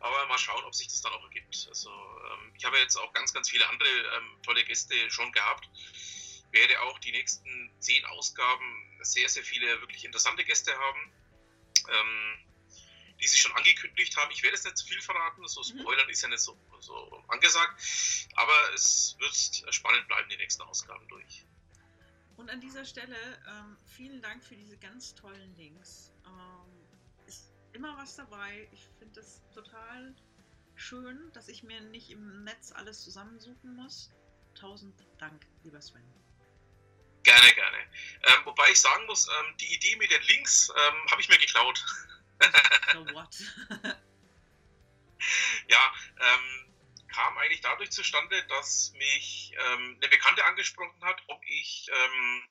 Aber 0.00 0.26
mal 0.26 0.38
schauen, 0.38 0.62
ob 0.64 0.74
sich 0.74 0.88
das 0.88 1.00
dann 1.00 1.12
auch 1.14 1.24
ergibt. 1.24 1.66
Also 1.68 1.90
ähm, 1.90 2.52
ich 2.56 2.64
habe 2.64 2.78
jetzt 2.78 2.96
auch 2.96 3.12
ganz, 3.12 3.32
ganz 3.32 3.50
viele 3.50 3.68
andere 3.68 3.88
ähm, 3.88 4.42
tolle 4.42 4.64
Gäste 4.64 5.10
schon 5.10 5.32
gehabt. 5.32 5.68
Werde 6.52 6.80
auch 6.82 6.98
die 7.00 7.10
nächsten 7.10 7.72
zehn 7.80 8.04
Ausgaben 8.06 8.98
sehr, 9.00 9.28
sehr 9.28 9.44
viele 9.44 9.80
wirklich 9.80 10.04
interessante 10.04 10.44
Gäste 10.44 10.76
haben, 10.78 11.12
ähm, 11.88 12.44
die 13.20 13.26
sich 13.26 13.40
schon 13.40 13.52
angekündigt 13.52 14.16
haben. 14.16 14.30
Ich 14.32 14.42
werde 14.42 14.56
jetzt 14.56 14.64
nicht 14.64 14.76
zu 14.76 14.86
viel 14.86 15.00
verraten, 15.00 15.46
so 15.46 15.60
mhm. 15.60 15.80
Spoilern 15.80 16.08
ist 16.08 16.22
ja 16.22 16.28
nicht 16.28 16.40
so, 16.40 16.58
so 16.80 17.24
angesagt, 17.28 17.80
aber 18.34 18.74
es 18.74 19.16
wird 19.18 19.74
spannend 19.74 20.06
bleiben, 20.08 20.28
die 20.28 20.36
nächsten 20.36 20.62
Ausgaben 20.62 21.06
durch. 21.08 21.46
Und 22.36 22.50
an 22.50 22.60
dieser 22.60 22.84
Stelle 22.84 23.16
ähm, 23.48 23.76
vielen 23.86 24.20
Dank 24.20 24.44
für 24.44 24.56
diese 24.56 24.76
ganz 24.76 25.14
tollen 25.14 25.56
Links. 25.56 26.10
Ähm, 26.26 26.84
ist 27.26 27.52
immer 27.72 27.96
was 27.96 28.16
dabei. 28.16 28.68
Ich 28.72 28.88
finde 28.98 29.14
das 29.14 29.40
total 29.54 30.14
schön, 30.74 31.32
dass 31.32 31.48
ich 31.48 31.62
mir 31.62 31.80
nicht 31.80 32.10
im 32.10 32.44
Netz 32.44 32.72
alles 32.72 33.02
zusammensuchen 33.02 33.76
muss. 33.76 34.10
Tausend 34.54 34.94
Dank, 35.18 35.46
lieber 35.62 35.80
Sven. 35.80 36.02
Gerne, 37.24 37.54
gerne. 37.54 37.78
Ähm, 38.22 38.44
wobei 38.44 38.70
ich 38.70 38.80
sagen 38.80 39.06
muss, 39.06 39.26
ähm, 39.28 39.56
die 39.56 39.74
Idee 39.74 39.96
mit 39.96 40.10
den 40.10 40.22
Links 40.22 40.70
ähm, 40.76 41.10
habe 41.10 41.20
ich 41.20 41.28
mir 41.28 41.38
geklaut. 41.38 41.82
so 42.92 43.06
what? 43.14 43.34
ja, 45.68 45.94
ähm, 46.20 46.74
kam 47.08 47.38
eigentlich 47.38 47.62
dadurch 47.62 47.90
zustande, 47.90 48.44
dass 48.48 48.92
mich 48.92 49.54
ähm, 49.58 49.96
eine 50.00 50.08
Bekannte 50.08 50.44
angesprochen 50.44 51.02
hat, 51.02 51.22
ob 51.28 51.40
ich 51.46 51.88
ähm, 51.90 52.48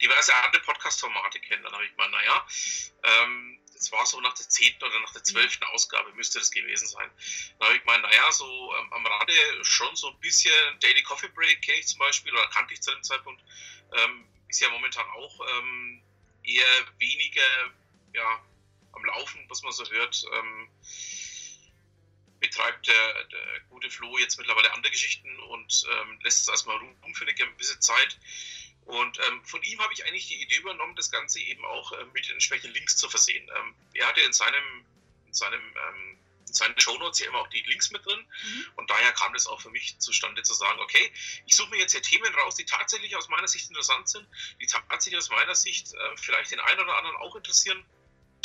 diverse 0.00 0.34
andere 0.36 0.62
Podcast-Formate 0.62 1.40
kenne. 1.40 1.62
Dann 1.62 1.72
habe 1.72 1.84
ich 1.84 1.96
mal, 1.96 2.08
naja, 2.10 2.46
ähm, 3.02 3.60
das 3.74 3.90
war 3.92 4.06
so 4.06 4.20
nach 4.20 4.34
der 4.34 4.48
zehnten 4.48 4.82
oder 4.84 5.00
nach 5.00 5.12
der 5.12 5.24
zwölften 5.24 5.64
Ausgabe 5.64 6.12
müsste 6.12 6.38
das 6.38 6.50
gewesen 6.50 6.86
sein. 6.86 7.10
Da 7.58 7.66
habe 7.66 7.76
ich 7.76 7.82
gemeint, 7.82 8.02
naja, 8.02 8.32
so 8.32 8.46
ähm, 8.78 8.92
am 8.92 9.06
Rande 9.06 9.34
schon 9.62 9.94
so 9.96 10.08
ein 10.10 10.20
bisschen 10.20 10.52
Daily 10.80 11.02
Coffee 11.02 11.28
Break 11.28 11.62
kenne 11.62 11.78
ich 11.78 11.86
zum 11.88 11.98
Beispiel 11.98 12.32
oder 12.32 12.46
kannte 12.48 12.74
ich 12.74 12.80
zu 12.80 12.92
dem 12.92 13.02
Zeitpunkt. 13.02 13.42
Ähm, 13.92 14.26
ist 14.48 14.60
ja 14.60 14.68
momentan 14.70 15.06
auch 15.10 15.40
ähm, 15.58 16.02
eher 16.44 16.98
weniger 16.98 17.72
ja, 18.12 18.44
am 18.92 19.04
Laufen, 19.04 19.44
was 19.48 19.62
man 19.62 19.72
so 19.72 19.84
hört. 19.90 20.24
Ähm, 20.32 20.68
betreibt 22.40 22.86
der, 22.86 23.24
der, 23.24 23.60
gute 23.70 23.90
Flo 23.90 24.18
jetzt 24.18 24.38
mittlerweile 24.38 24.72
andere 24.72 24.90
Geschichten 24.92 25.38
und 25.40 25.86
ähm, 25.90 26.20
lässt 26.22 26.42
es 26.42 26.48
erstmal 26.48 26.76
ruhen 26.76 27.14
für 27.14 27.24
eine 27.24 27.34
gewisse 27.34 27.80
Zeit. 27.80 28.18
Und 28.86 29.18
ähm, 29.26 29.44
von 29.44 29.62
ihm 29.62 29.80
habe 29.80 29.92
ich 29.94 30.04
eigentlich 30.04 30.28
die 30.28 30.42
Idee 30.42 30.56
übernommen, 30.56 30.94
das 30.96 31.10
Ganze 31.10 31.40
eben 31.40 31.64
auch 31.64 31.92
äh, 31.92 32.04
mit 32.12 32.30
entsprechenden 32.30 32.74
Links 32.74 32.96
zu 32.96 33.08
versehen. 33.08 33.48
Ähm, 33.56 33.74
er 33.94 34.08
hatte 34.08 34.20
in 34.20 34.32
seinem, 34.32 34.84
in 35.26 35.32
seinem 35.32 35.62
ähm, 35.62 36.18
in 36.46 36.54
seinen 36.54 36.78
Shownotes 36.78 37.18
ja 37.18 37.26
immer 37.26 37.38
auch 37.38 37.48
die 37.48 37.62
Links 37.62 37.90
mit 37.90 38.04
drin. 38.04 38.18
Mhm. 38.18 38.66
Und 38.76 38.90
daher 38.90 39.12
kam 39.12 39.32
das 39.32 39.46
auch 39.46 39.60
für 39.60 39.70
mich 39.70 39.98
zustande 39.98 40.42
zu 40.42 40.54
sagen, 40.54 40.78
okay, 40.80 41.12
ich 41.46 41.56
suche 41.56 41.70
mir 41.70 41.78
jetzt 41.78 41.92
hier 41.92 42.02
Themen 42.02 42.32
raus, 42.34 42.54
die 42.54 42.64
tatsächlich 42.64 43.16
aus 43.16 43.28
meiner 43.28 43.48
Sicht 43.48 43.68
interessant 43.68 44.08
sind, 44.08 44.26
die 44.60 44.66
tatsächlich 44.66 45.18
aus 45.18 45.30
meiner 45.30 45.54
Sicht 45.54 45.92
äh, 45.94 46.16
vielleicht 46.16 46.52
den 46.52 46.60
einen 46.60 46.80
oder 46.80 46.96
anderen 46.96 47.16
auch 47.16 47.34
interessieren, 47.34 47.84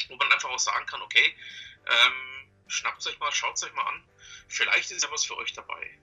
wo 0.07 0.15
man 0.15 0.31
einfach 0.31 0.49
auch 0.49 0.59
sagen 0.59 0.85
kann, 0.85 1.01
okay, 1.01 1.35
ähm, 1.85 2.49
schnappt 2.67 3.05
euch 3.05 3.19
mal, 3.19 3.31
schaut 3.31 3.55
es 3.55 3.63
euch 3.63 3.73
mal 3.73 3.85
an, 3.85 4.03
vielleicht 4.47 4.91
ist 4.91 5.03
ja 5.03 5.11
was 5.11 5.25
für 5.25 5.37
euch 5.37 5.53
dabei. 5.53 5.99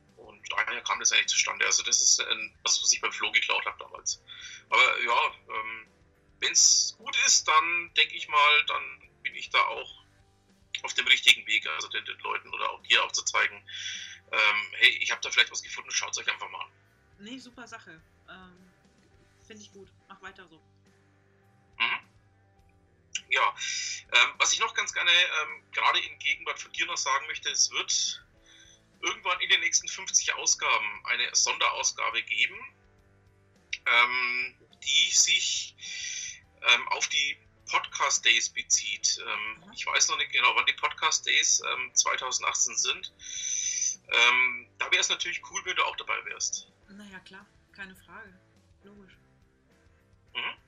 Daher 0.51 0.81
kam 0.83 1.01
das 1.01 1.13
eigentlich 1.13 1.29
zustande. 1.29 1.67
Also 1.67 1.83
das 1.83 2.01
ist 2.01 2.21
ein, 2.21 2.59
was, 2.63 2.83
was 2.83 2.93
ich 2.93 3.01
beim 3.01 3.13
Flo 3.13 3.31
geklaut 3.33 3.65
habe 3.67 3.79
damals. 3.79 4.23
Aber 4.69 5.01
ja, 5.03 5.35
ähm, 5.49 5.87
wenn 6.41 6.53
es 6.53 6.95
gut 6.99 7.17
ist, 7.27 7.49
dann 7.49 7.95
denke 7.95 8.15
ich 8.15 8.29
mal, 8.29 8.65
dann 8.67 9.11
bin 9.23 9.35
ich 9.35 9.51
da 9.51 9.63
auch 9.65 10.05
auf 10.83 10.95
dem 10.95 11.07
richtigen 11.07 11.47
Weg, 11.47 11.67
also 11.67 11.89
den, 11.89 12.05
den 12.05 12.19
Leuten 12.21 12.53
oder 12.53 12.71
auch 12.71 12.83
dir 12.83 13.03
auch 13.05 13.13
zu 13.13 13.25
zeigen, 13.25 13.67
ähm, 14.33 14.73
hey, 14.73 14.91
ich 15.01 15.11
habe 15.11 15.21
da 15.21 15.31
vielleicht 15.31 15.51
was 15.51 15.63
gefunden, 15.63 15.91
schaut 15.91 16.13
es 16.13 16.19
euch 16.19 16.31
einfach 16.31 16.49
mal 16.51 16.61
an. 16.61 16.73
Nee, 17.19 17.39
super 17.39 17.67
Sache. 17.67 18.01
Ähm, 18.29 18.73
Finde 19.47 19.63
ich 19.63 19.73
gut. 19.73 19.89
Mach 20.09 20.21
weiter 20.23 20.47
so. 20.49 20.61
Mhm. 21.79 22.01
Ja, 23.29 23.55
ähm, 24.13 24.35
was 24.39 24.53
ich 24.53 24.61
noch 24.61 24.75
ganz 24.75 24.93
gerne 24.93 25.11
ähm, 25.11 25.63
gerade 25.73 26.01
in 26.01 26.19
Gegenwart 26.19 26.61
von 26.61 26.73
dir 26.73 26.87
noch 26.87 26.97
sagen 26.97 27.27
möchte, 27.27 27.51
es 27.51 27.71
wird 27.71 28.25
irgendwann 29.07 29.41
in 29.41 29.49
den 29.49 29.61
nächsten 29.61 29.89
50 29.89 30.35
Ausgaben 30.35 31.07
eine 31.07 31.35
Sonderausgabe 31.35 32.23
geben, 32.23 32.59
ähm, 33.87 34.55
die 34.83 35.11
sich 35.11 35.77
ähm, 36.63 36.89
auf 36.89 37.09
die 37.09 37.37
Podcast 37.71 38.25
Days 38.25 38.49
bezieht. 38.51 39.19
Ähm, 39.21 39.65
mhm. 39.65 39.73
Ich 39.73 39.87
weiß 39.87 40.09
noch 40.09 40.19
nicht 40.19 40.33
genau, 40.33 40.55
wann 40.55 40.67
die 40.67 40.73
Podcast 40.75 41.27
Days 41.27 41.63
2018 41.95 42.73
ähm, 42.73 42.79
sind. 42.79 43.13
Ähm, 44.09 44.69
da 44.79 44.91
wäre 44.91 45.01
es 45.01 45.09
natürlich 45.09 45.43
cool, 45.51 45.61
wenn 45.65 45.77
du 45.77 45.85
auch 45.85 45.97
dabei 45.97 46.25
wärst. 46.27 46.69
Naja, 46.89 47.19
klar, 47.21 47.47
keine 47.73 47.97
Frage. 47.97 48.39
Logisch. 48.85 49.17
Mhm. 50.35 50.66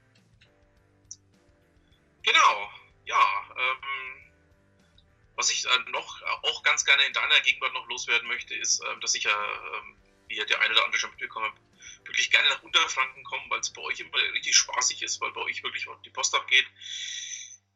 Was 5.39 5.51
ich 5.51 5.65
äh, 5.65 5.91
noch 5.91 6.21
auch 6.43 6.63
ganz 6.65 6.85
gerne 6.85 7.05
in 7.07 7.13
deiner 7.13 7.41
Gegenwart 7.41 7.73
noch 7.73 7.87
loswerden 7.87 8.27
möchte, 8.27 8.55
ist, 8.57 8.81
äh, 8.81 9.01
dass 9.01 9.15
ich 9.15 9.23
ja, 9.23 9.31
äh, 9.31 9.83
wie 10.27 10.35
der 10.35 10.61
eine 10.61 10.75
oder 10.75 10.85
andere 10.85 10.99
schon 10.99 11.11
mitbekommen 11.11 11.47
hat, 11.47 11.61
wirklich 12.07 12.31
gerne 12.31 12.49
nach 12.49 12.63
Unterfranken 12.65 13.23
kommen, 13.23 13.49
weil 13.49 13.61
es 13.61 13.73
bei 13.73 13.81
euch 13.83 14.01
immer 14.01 14.19
richtig 14.35 14.57
spaßig 14.57 15.01
ist, 15.03 15.21
weil 15.21 15.31
bei 15.31 15.43
euch 15.43 15.63
wirklich 15.63 15.87
die 16.05 16.11
Post 16.11 16.35
abgeht. 16.35 16.67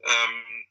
Ähm, 0.00 0.66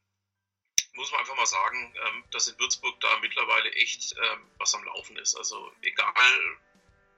muss 0.96 1.12
man 1.12 1.22
einfach 1.22 1.38
mal 1.38 1.46
sagen, 1.46 1.96
ähm, 2.08 2.26
dass 2.32 2.50
in 2.50 2.60
Würzburg 2.60 3.00
da 3.00 3.20
mittlerweile 3.20 3.72
echt 3.72 4.14
ähm, 4.22 4.52
was 4.58 4.76
am 4.76 4.84
Laufen 4.84 5.16
ist. 5.16 5.36
Also 5.36 5.72
egal, 5.84 6.60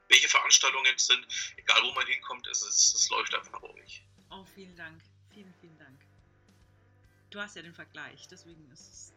welche 0.07 0.29
Veranstaltungen 0.29 0.93
es 0.95 1.07
sind, 1.07 1.25
egal 1.57 1.81
wo 1.81 1.91
man 1.93 2.05
hinkommt, 2.05 2.45
es, 2.45 2.61
ist, 2.61 2.93
es 2.93 3.09
läuft 3.09 3.33
einfach 3.33 3.59
bei 3.59 3.69
euch. 3.69 4.03
Oh, 4.29 4.45
vielen 4.53 4.75
Dank. 4.75 5.01
Vielen, 5.33 5.53
vielen 5.59 5.79
Dank. 5.79 5.99
Du 7.31 7.41
hast 7.41 7.55
ja 7.55 7.63
den 7.63 7.73
Vergleich, 7.73 8.27
deswegen 8.27 8.69
ist 8.71 8.81
es 8.81 9.12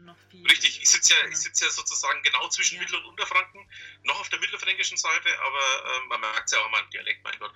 noch 0.00 0.16
viel. 0.30 0.46
Richtig, 0.46 0.80
ich 0.82 0.88
sitze 0.88 1.14
ja, 1.14 1.36
sitz 1.36 1.60
ja 1.60 1.70
sozusagen 1.70 2.22
genau 2.22 2.48
zwischen 2.48 2.76
ja. 2.76 2.82
Mittel- 2.82 2.98
und 2.98 3.06
Unterfranken, 3.06 3.68
noch 4.04 4.20
auf 4.20 4.28
der 4.28 4.40
mittelfränkischen 4.40 4.96
Seite, 4.96 5.28
aber 5.40 5.96
ähm, 5.96 6.08
man 6.08 6.20
merkt 6.20 6.46
es 6.46 6.52
ja 6.52 6.58
auch 6.60 6.70
mal 6.70 6.82
im 6.82 6.90
Dialekt, 6.90 7.22
mein 7.24 7.38
Gott. 7.38 7.52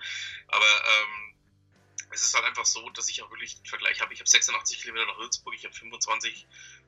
Aber 0.47 0.65
ähm, 0.65 1.35
es 2.11 2.23
ist 2.23 2.33
halt 2.33 2.45
einfach 2.45 2.65
so, 2.65 2.89
dass 2.91 3.09
ich 3.09 3.21
auch 3.21 3.29
wirklich 3.31 3.55
einen 3.55 3.65
Vergleich 3.65 4.01
habe. 4.01 4.13
Ich 4.13 4.19
habe 4.19 4.29
86 4.29 4.81
Kilometer 4.81 5.05
nach 5.05 5.17
Würzburg, 5.17 5.55
ich 5.55 5.65
habe 5.65 5.73
25, 5.73 6.47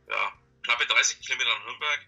ja, 0.10 0.34
knappe 0.64 0.86
30 0.86 1.20
Kilometer 1.22 1.50
nach 1.50 1.66
Nürnberg. 1.66 2.08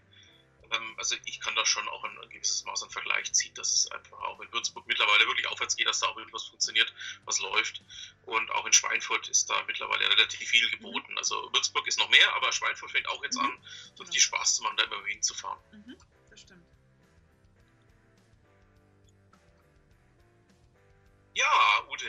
Ähm, 0.72 0.94
also 0.98 1.16
ich 1.24 1.40
kann 1.40 1.54
da 1.54 1.64
schon 1.64 1.88
auch 1.88 2.04
ein, 2.04 2.16
gewisses 2.30 2.64
Maß 2.64 2.82
an 2.82 2.90
Vergleich 2.90 3.32
ziehen, 3.32 3.54
dass 3.54 3.72
es 3.72 3.90
einfach 3.90 4.18
auch 4.18 4.40
in 4.40 4.52
Würzburg 4.52 4.86
mittlerweile 4.86 5.26
wirklich 5.26 5.46
aufwärts 5.48 5.76
geht, 5.76 5.86
dass 5.86 6.00
da 6.00 6.08
auch 6.08 6.16
irgendwas 6.16 6.44
funktioniert, 6.44 6.92
was 7.24 7.40
läuft. 7.40 7.82
Und 8.22 8.50
auch 8.50 8.66
in 8.66 8.72
Schweinfurt 8.72 9.28
ist 9.28 9.48
da 9.48 9.62
mittlerweile 9.64 10.08
relativ 10.08 10.48
viel 10.48 10.68
geboten. 10.70 11.12
Mhm. 11.12 11.18
Also 11.18 11.52
Würzburg 11.52 11.86
ist 11.86 11.98
noch 11.98 12.08
mehr, 12.10 12.34
aber 12.34 12.52
Schweinfurt 12.52 12.90
fängt 12.90 13.08
auch 13.08 13.22
jetzt 13.22 13.36
mhm. 13.36 13.46
an, 13.46 13.58
so 13.94 14.02
richtig 14.02 14.24
genau. 14.24 14.36
Spaß 14.38 14.56
zu 14.56 14.62
machen, 14.62 14.76
da 14.76 14.84
immer 14.84 15.04
hinzufahren. 15.06 15.60
Mhm, 15.72 15.96
das 16.30 16.40
stimmt. 16.40 16.64
Ja, 21.34 21.86
Ute, 21.90 22.06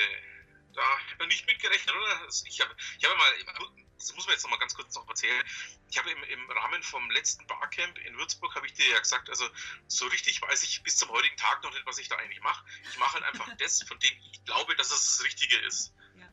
da 0.74 0.82
habe 0.82 1.24
ich 1.24 1.28
nicht 1.28 1.48
mitgerechnet, 1.48 1.94
oder? 1.94 2.28
Ich 2.46 2.62
habe 2.62 2.74
ich 2.98 3.06
hab 3.06 3.18
mal 3.18 3.87
das 3.98 4.14
muss 4.16 4.26
man 4.26 4.34
jetzt 4.34 4.44
noch 4.44 4.52
mal 4.52 4.60
ganz 4.60 4.76
kurz 4.76 4.94
noch 4.96 5.08
erzählen. 5.08 5.44
Ich 5.90 5.98
habe 5.98 6.10
im, 6.12 6.24
im 6.24 6.52
Rahmen 6.52 6.84
vom 6.84 7.10
letzten 7.12 7.46
Barcamp 7.48 7.98
in 8.00 8.18
Würzburg, 8.18 8.56
habe 8.56 8.66
ich 8.68 8.74
dir 8.74 8.88
ja 8.88 9.00
gesagt, 9.00 9.30
also 9.30 9.48
so 9.88 10.08
richtig 10.08 10.42
weiß 10.42 10.64
ich 10.64 10.84
bis 10.84 10.98
zum 10.98 11.10
heutigen 11.10 11.38
Tag 11.38 11.64
noch 11.64 11.74
nicht, 11.74 11.86
was 11.86 11.98
ich 11.98 12.08
da 12.08 12.16
eigentlich 12.16 12.42
mache. 12.42 12.66
Ich 12.90 12.98
mache 12.98 13.16
halt 13.16 13.24
einfach 13.24 13.50
das, 13.60 13.84
von 13.84 14.00
dem 14.00 14.14
ich 14.32 14.44
glaube, 14.46 14.76
dass 14.76 14.92
es 14.92 15.18
das 15.18 15.26
Richtige 15.26 15.58
ist. 15.60 15.94
Ja. 16.16 16.30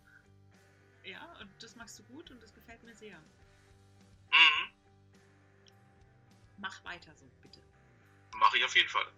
Ja, 1.04 1.32
und 1.40 1.50
das 1.62 1.76
machst 1.76 1.98
du 1.98 2.02
gut 2.04 2.30
und 2.30 2.42
das 2.42 2.54
gefällt 2.54 2.82
mir 2.82 2.94
sehr. 2.94 3.18
Mhm. 3.18 4.72
Mach 6.58 6.84
weiter 6.84 7.14
so, 7.16 7.26
bitte. 7.42 7.60
Mache 8.34 8.58
ich 8.58 8.64
auf 8.64 8.74
jeden 8.74 8.88
Fall. 8.88 9.10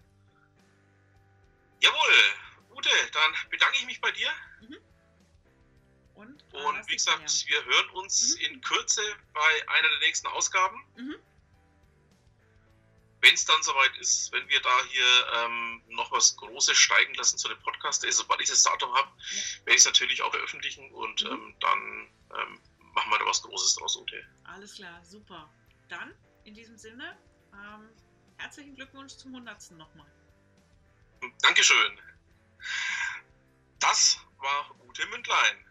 Jawohl, 1.80 2.34
Ute, 2.74 2.90
dann 3.12 3.50
bedanke 3.50 3.78
ich 3.78 3.86
mich 3.86 4.00
bei 4.00 4.10
dir. 4.12 4.30
Mhm. 4.60 4.78
Und, 6.16 6.42
und 6.54 6.88
wie 6.88 6.96
gesagt, 6.96 7.46
wir 7.46 7.64
hören 7.64 7.90
uns 7.90 8.36
mhm. 8.36 8.44
in 8.46 8.60
Kürze 8.62 9.02
bei 9.34 9.68
einer 9.68 9.88
der 9.88 9.98
nächsten 10.00 10.26
Ausgaben. 10.28 10.82
Mhm. 10.96 11.16
Wenn 13.20 13.34
es 13.34 13.44
dann 13.44 13.62
soweit 13.62 13.96
ist, 13.98 14.32
wenn 14.32 14.48
wir 14.48 14.60
da 14.60 14.84
hier 14.84 15.26
ähm, 15.34 15.82
noch 15.88 16.10
was 16.12 16.36
Großes 16.36 16.76
steigen 16.76 17.14
lassen 17.14 17.38
zu 17.38 17.48
dem 17.48 17.58
Podcast, 17.60 18.04
also, 18.04 18.22
sobald 18.22 18.40
ich 18.40 18.48
das 18.48 18.62
Datum 18.62 18.94
habe, 18.94 19.08
ja. 19.08 19.66
werde 19.66 19.72
ich 19.72 19.76
es 19.76 19.84
natürlich 19.84 20.22
auch 20.22 20.30
veröffentlichen 20.30 20.90
und 20.92 21.22
mhm. 21.22 21.30
ähm, 21.30 21.56
dann 21.60 22.08
ähm, 22.34 22.60
machen 22.94 23.10
wir 23.10 23.18
da 23.18 23.26
was 23.26 23.42
Großes 23.42 23.76
draus, 23.76 23.96
Ute. 23.96 24.26
Alles 24.44 24.74
klar, 24.74 25.04
super. 25.04 25.50
Dann 25.88 26.14
in 26.44 26.54
diesem 26.54 26.78
Sinne, 26.78 27.18
ähm, 27.52 27.90
herzlichen 28.38 28.74
Glückwunsch 28.74 29.14
zum 29.16 29.34
100. 29.34 29.72
nochmal. 29.72 30.10
Dankeschön. 31.42 32.00
Das 33.80 34.18
war 34.38 34.74
Ute 34.86 35.06
Mündlein. 35.08 35.65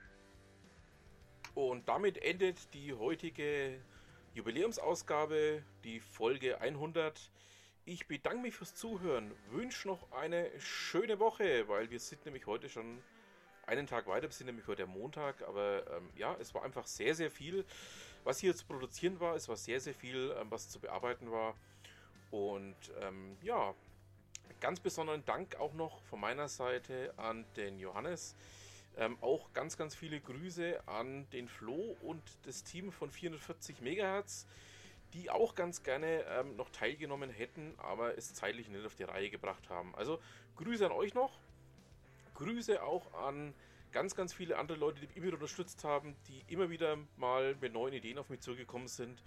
Und 1.56 1.88
damit 1.88 2.22
endet 2.22 2.74
die 2.74 2.94
heutige 2.94 3.80
Jubiläumsausgabe, 4.34 5.64
die 5.86 6.02
Folge 6.02 6.60
100. 6.60 7.32
Ich 7.86 8.08
bedanke 8.08 8.42
mich 8.42 8.56
fürs 8.56 8.76
Zuhören, 8.76 9.32
wünsche 9.52 9.88
noch 9.88 10.12
eine 10.12 10.50
schöne 10.60 11.18
Woche, 11.20 11.70
weil 11.70 11.90
wir 11.90 12.02
sind 12.02 12.26
nämlich 12.26 12.46
heute 12.46 12.68
schon 12.68 13.02
einen 13.68 13.88
Tag 13.88 14.06
weiter, 14.06 14.24
wir 14.24 14.34
sind 14.34 14.48
nämlich 14.48 14.68
heute 14.68 14.86
Montag, 14.86 15.48
aber 15.48 15.90
ähm, 15.96 16.10
ja, 16.18 16.36
es 16.42 16.54
war 16.54 16.64
einfach 16.64 16.86
sehr, 16.86 17.16
sehr 17.16 17.32
viel, 17.32 17.64
was 18.26 18.40
hier 18.40 18.54
zu 18.54 18.66
produzieren 18.66 19.22
war. 19.22 19.36
Es 19.36 19.48
war 19.48 19.56
sehr, 19.56 19.80
sehr 19.80 19.94
viel, 19.94 20.36
ähm, 20.38 20.52
was 20.52 20.70
zu 20.70 20.82
bearbeiten 20.82 21.32
war. 21.32 21.56
Und 22.32 22.76
ähm, 23.02 23.38
ja, 23.42 23.74
ganz 24.60 24.82
besonderen 24.82 25.24
Dank 25.24 25.56
auch 25.56 25.74
noch 25.74 26.04
von 26.04 26.20
meiner 26.20 26.50
Seite 26.50 27.14
an 27.16 27.46
den 27.56 27.80
Johannes 27.80 28.36
ähm, 28.98 29.18
auch 29.22 29.54
ganz, 29.54 29.78
ganz 29.78 29.96
viele 29.96 30.20
Grüße 30.20 30.88
an 30.88 31.30
den 31.32 31.48
Flo 31.48 31.98
und 32.02 32.22
das 32.44 32.64
Team 32.64 32.92
von 32.92 33.12
440 33.12 33.82
MHz, 33.82 34.46
die 35.14 35.30
auch 35.30 35.56
ganz 35.56 35.84
gerne 35.84 36.24
ähm, 36.24 36.56
noch 36.56 36.70
teilgenommen 36.70 37.30
hätten, 37.30 37.74
aber 37.78 38.18
es 38.18 38.34
zeitlich 38.34 38.70
nicht 38.70 38.86
auf 38.86 38.96
die 38.96 39.04
Reihe 39.04 39.30
gebracht 39.30 39.70
haben. 39.70 39.96
Also 39.96 40.20
Grüße 40.56 40.86
an 40.86 40.92
euch 40.92 41.14
noch. 41.14 41.40
Grüße 42.36 42.84
auch 42.84 43.14
an 43.14 43.54
ganz, 43.92 44.14
ganz 44.16 44.34
viele 44.34 44.58
andere 44.58 44.78
Leute, 44.78 45.08
die 45.08 45.20
mich 45.22 45.34
unterstützt 45.34 45.86
haben, 45.86 46.16
die 46.28 46.44
immer 46.48 46.70
wieder 46.70 46.98
mal 47.16 47.56
mit 47.62 47.72
neuen 47.72 47.94
Ideen 47.94 48.18
auf 48.18 48.30
mich 48.30 48.42
zugekommen 48.42 48.90
sind 48.90 49.24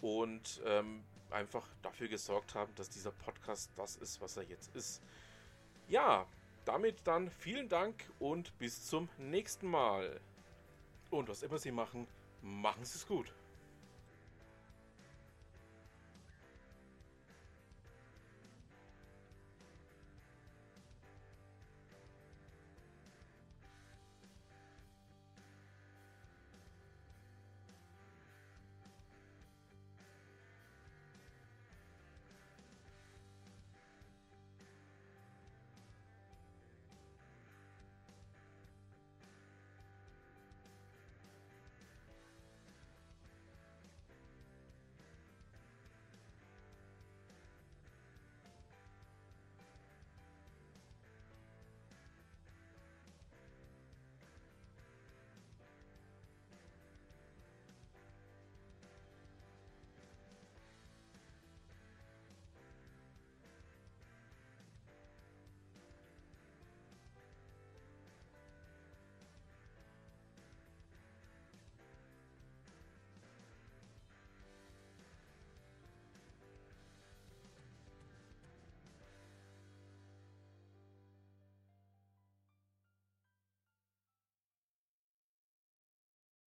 und 0.00 0.60
ähm, 0.66 1.04
einfach 1.30 1.66
dafür 1.82 2.08
gesorgt 2.08 2.54
haben, 2.56 2.74
dass 2.74 2.90
dieser 2.90 3.12
Podcast 3.12 3.70
das 3.76 3.96
ist, 3.96 4.20
was 4.20 4.36
er 4.36 4.42
jetzt 4.44 4.74
ist. 4.74 5.00
Ja, 5.88 6.26
damit 6.70 7.04
dann 7.04 7.28
vielen 7.32 7.68
Dank 7.68 8.08
und 8.20 8.56
bis 8.58 8.86
zum 8.86 9.08
nächsten 9.18 9.66
Mal. 9.66 10.20
Und 11.10 11.28
was 11.28 11.42
immer 11.42 11.58
Sie 11.58 11.72
machen, 11.72 12.06
machen 12.42 12.84
Sie 12.84 12.96
es 12.96 13.08
gut. 13.08 13.34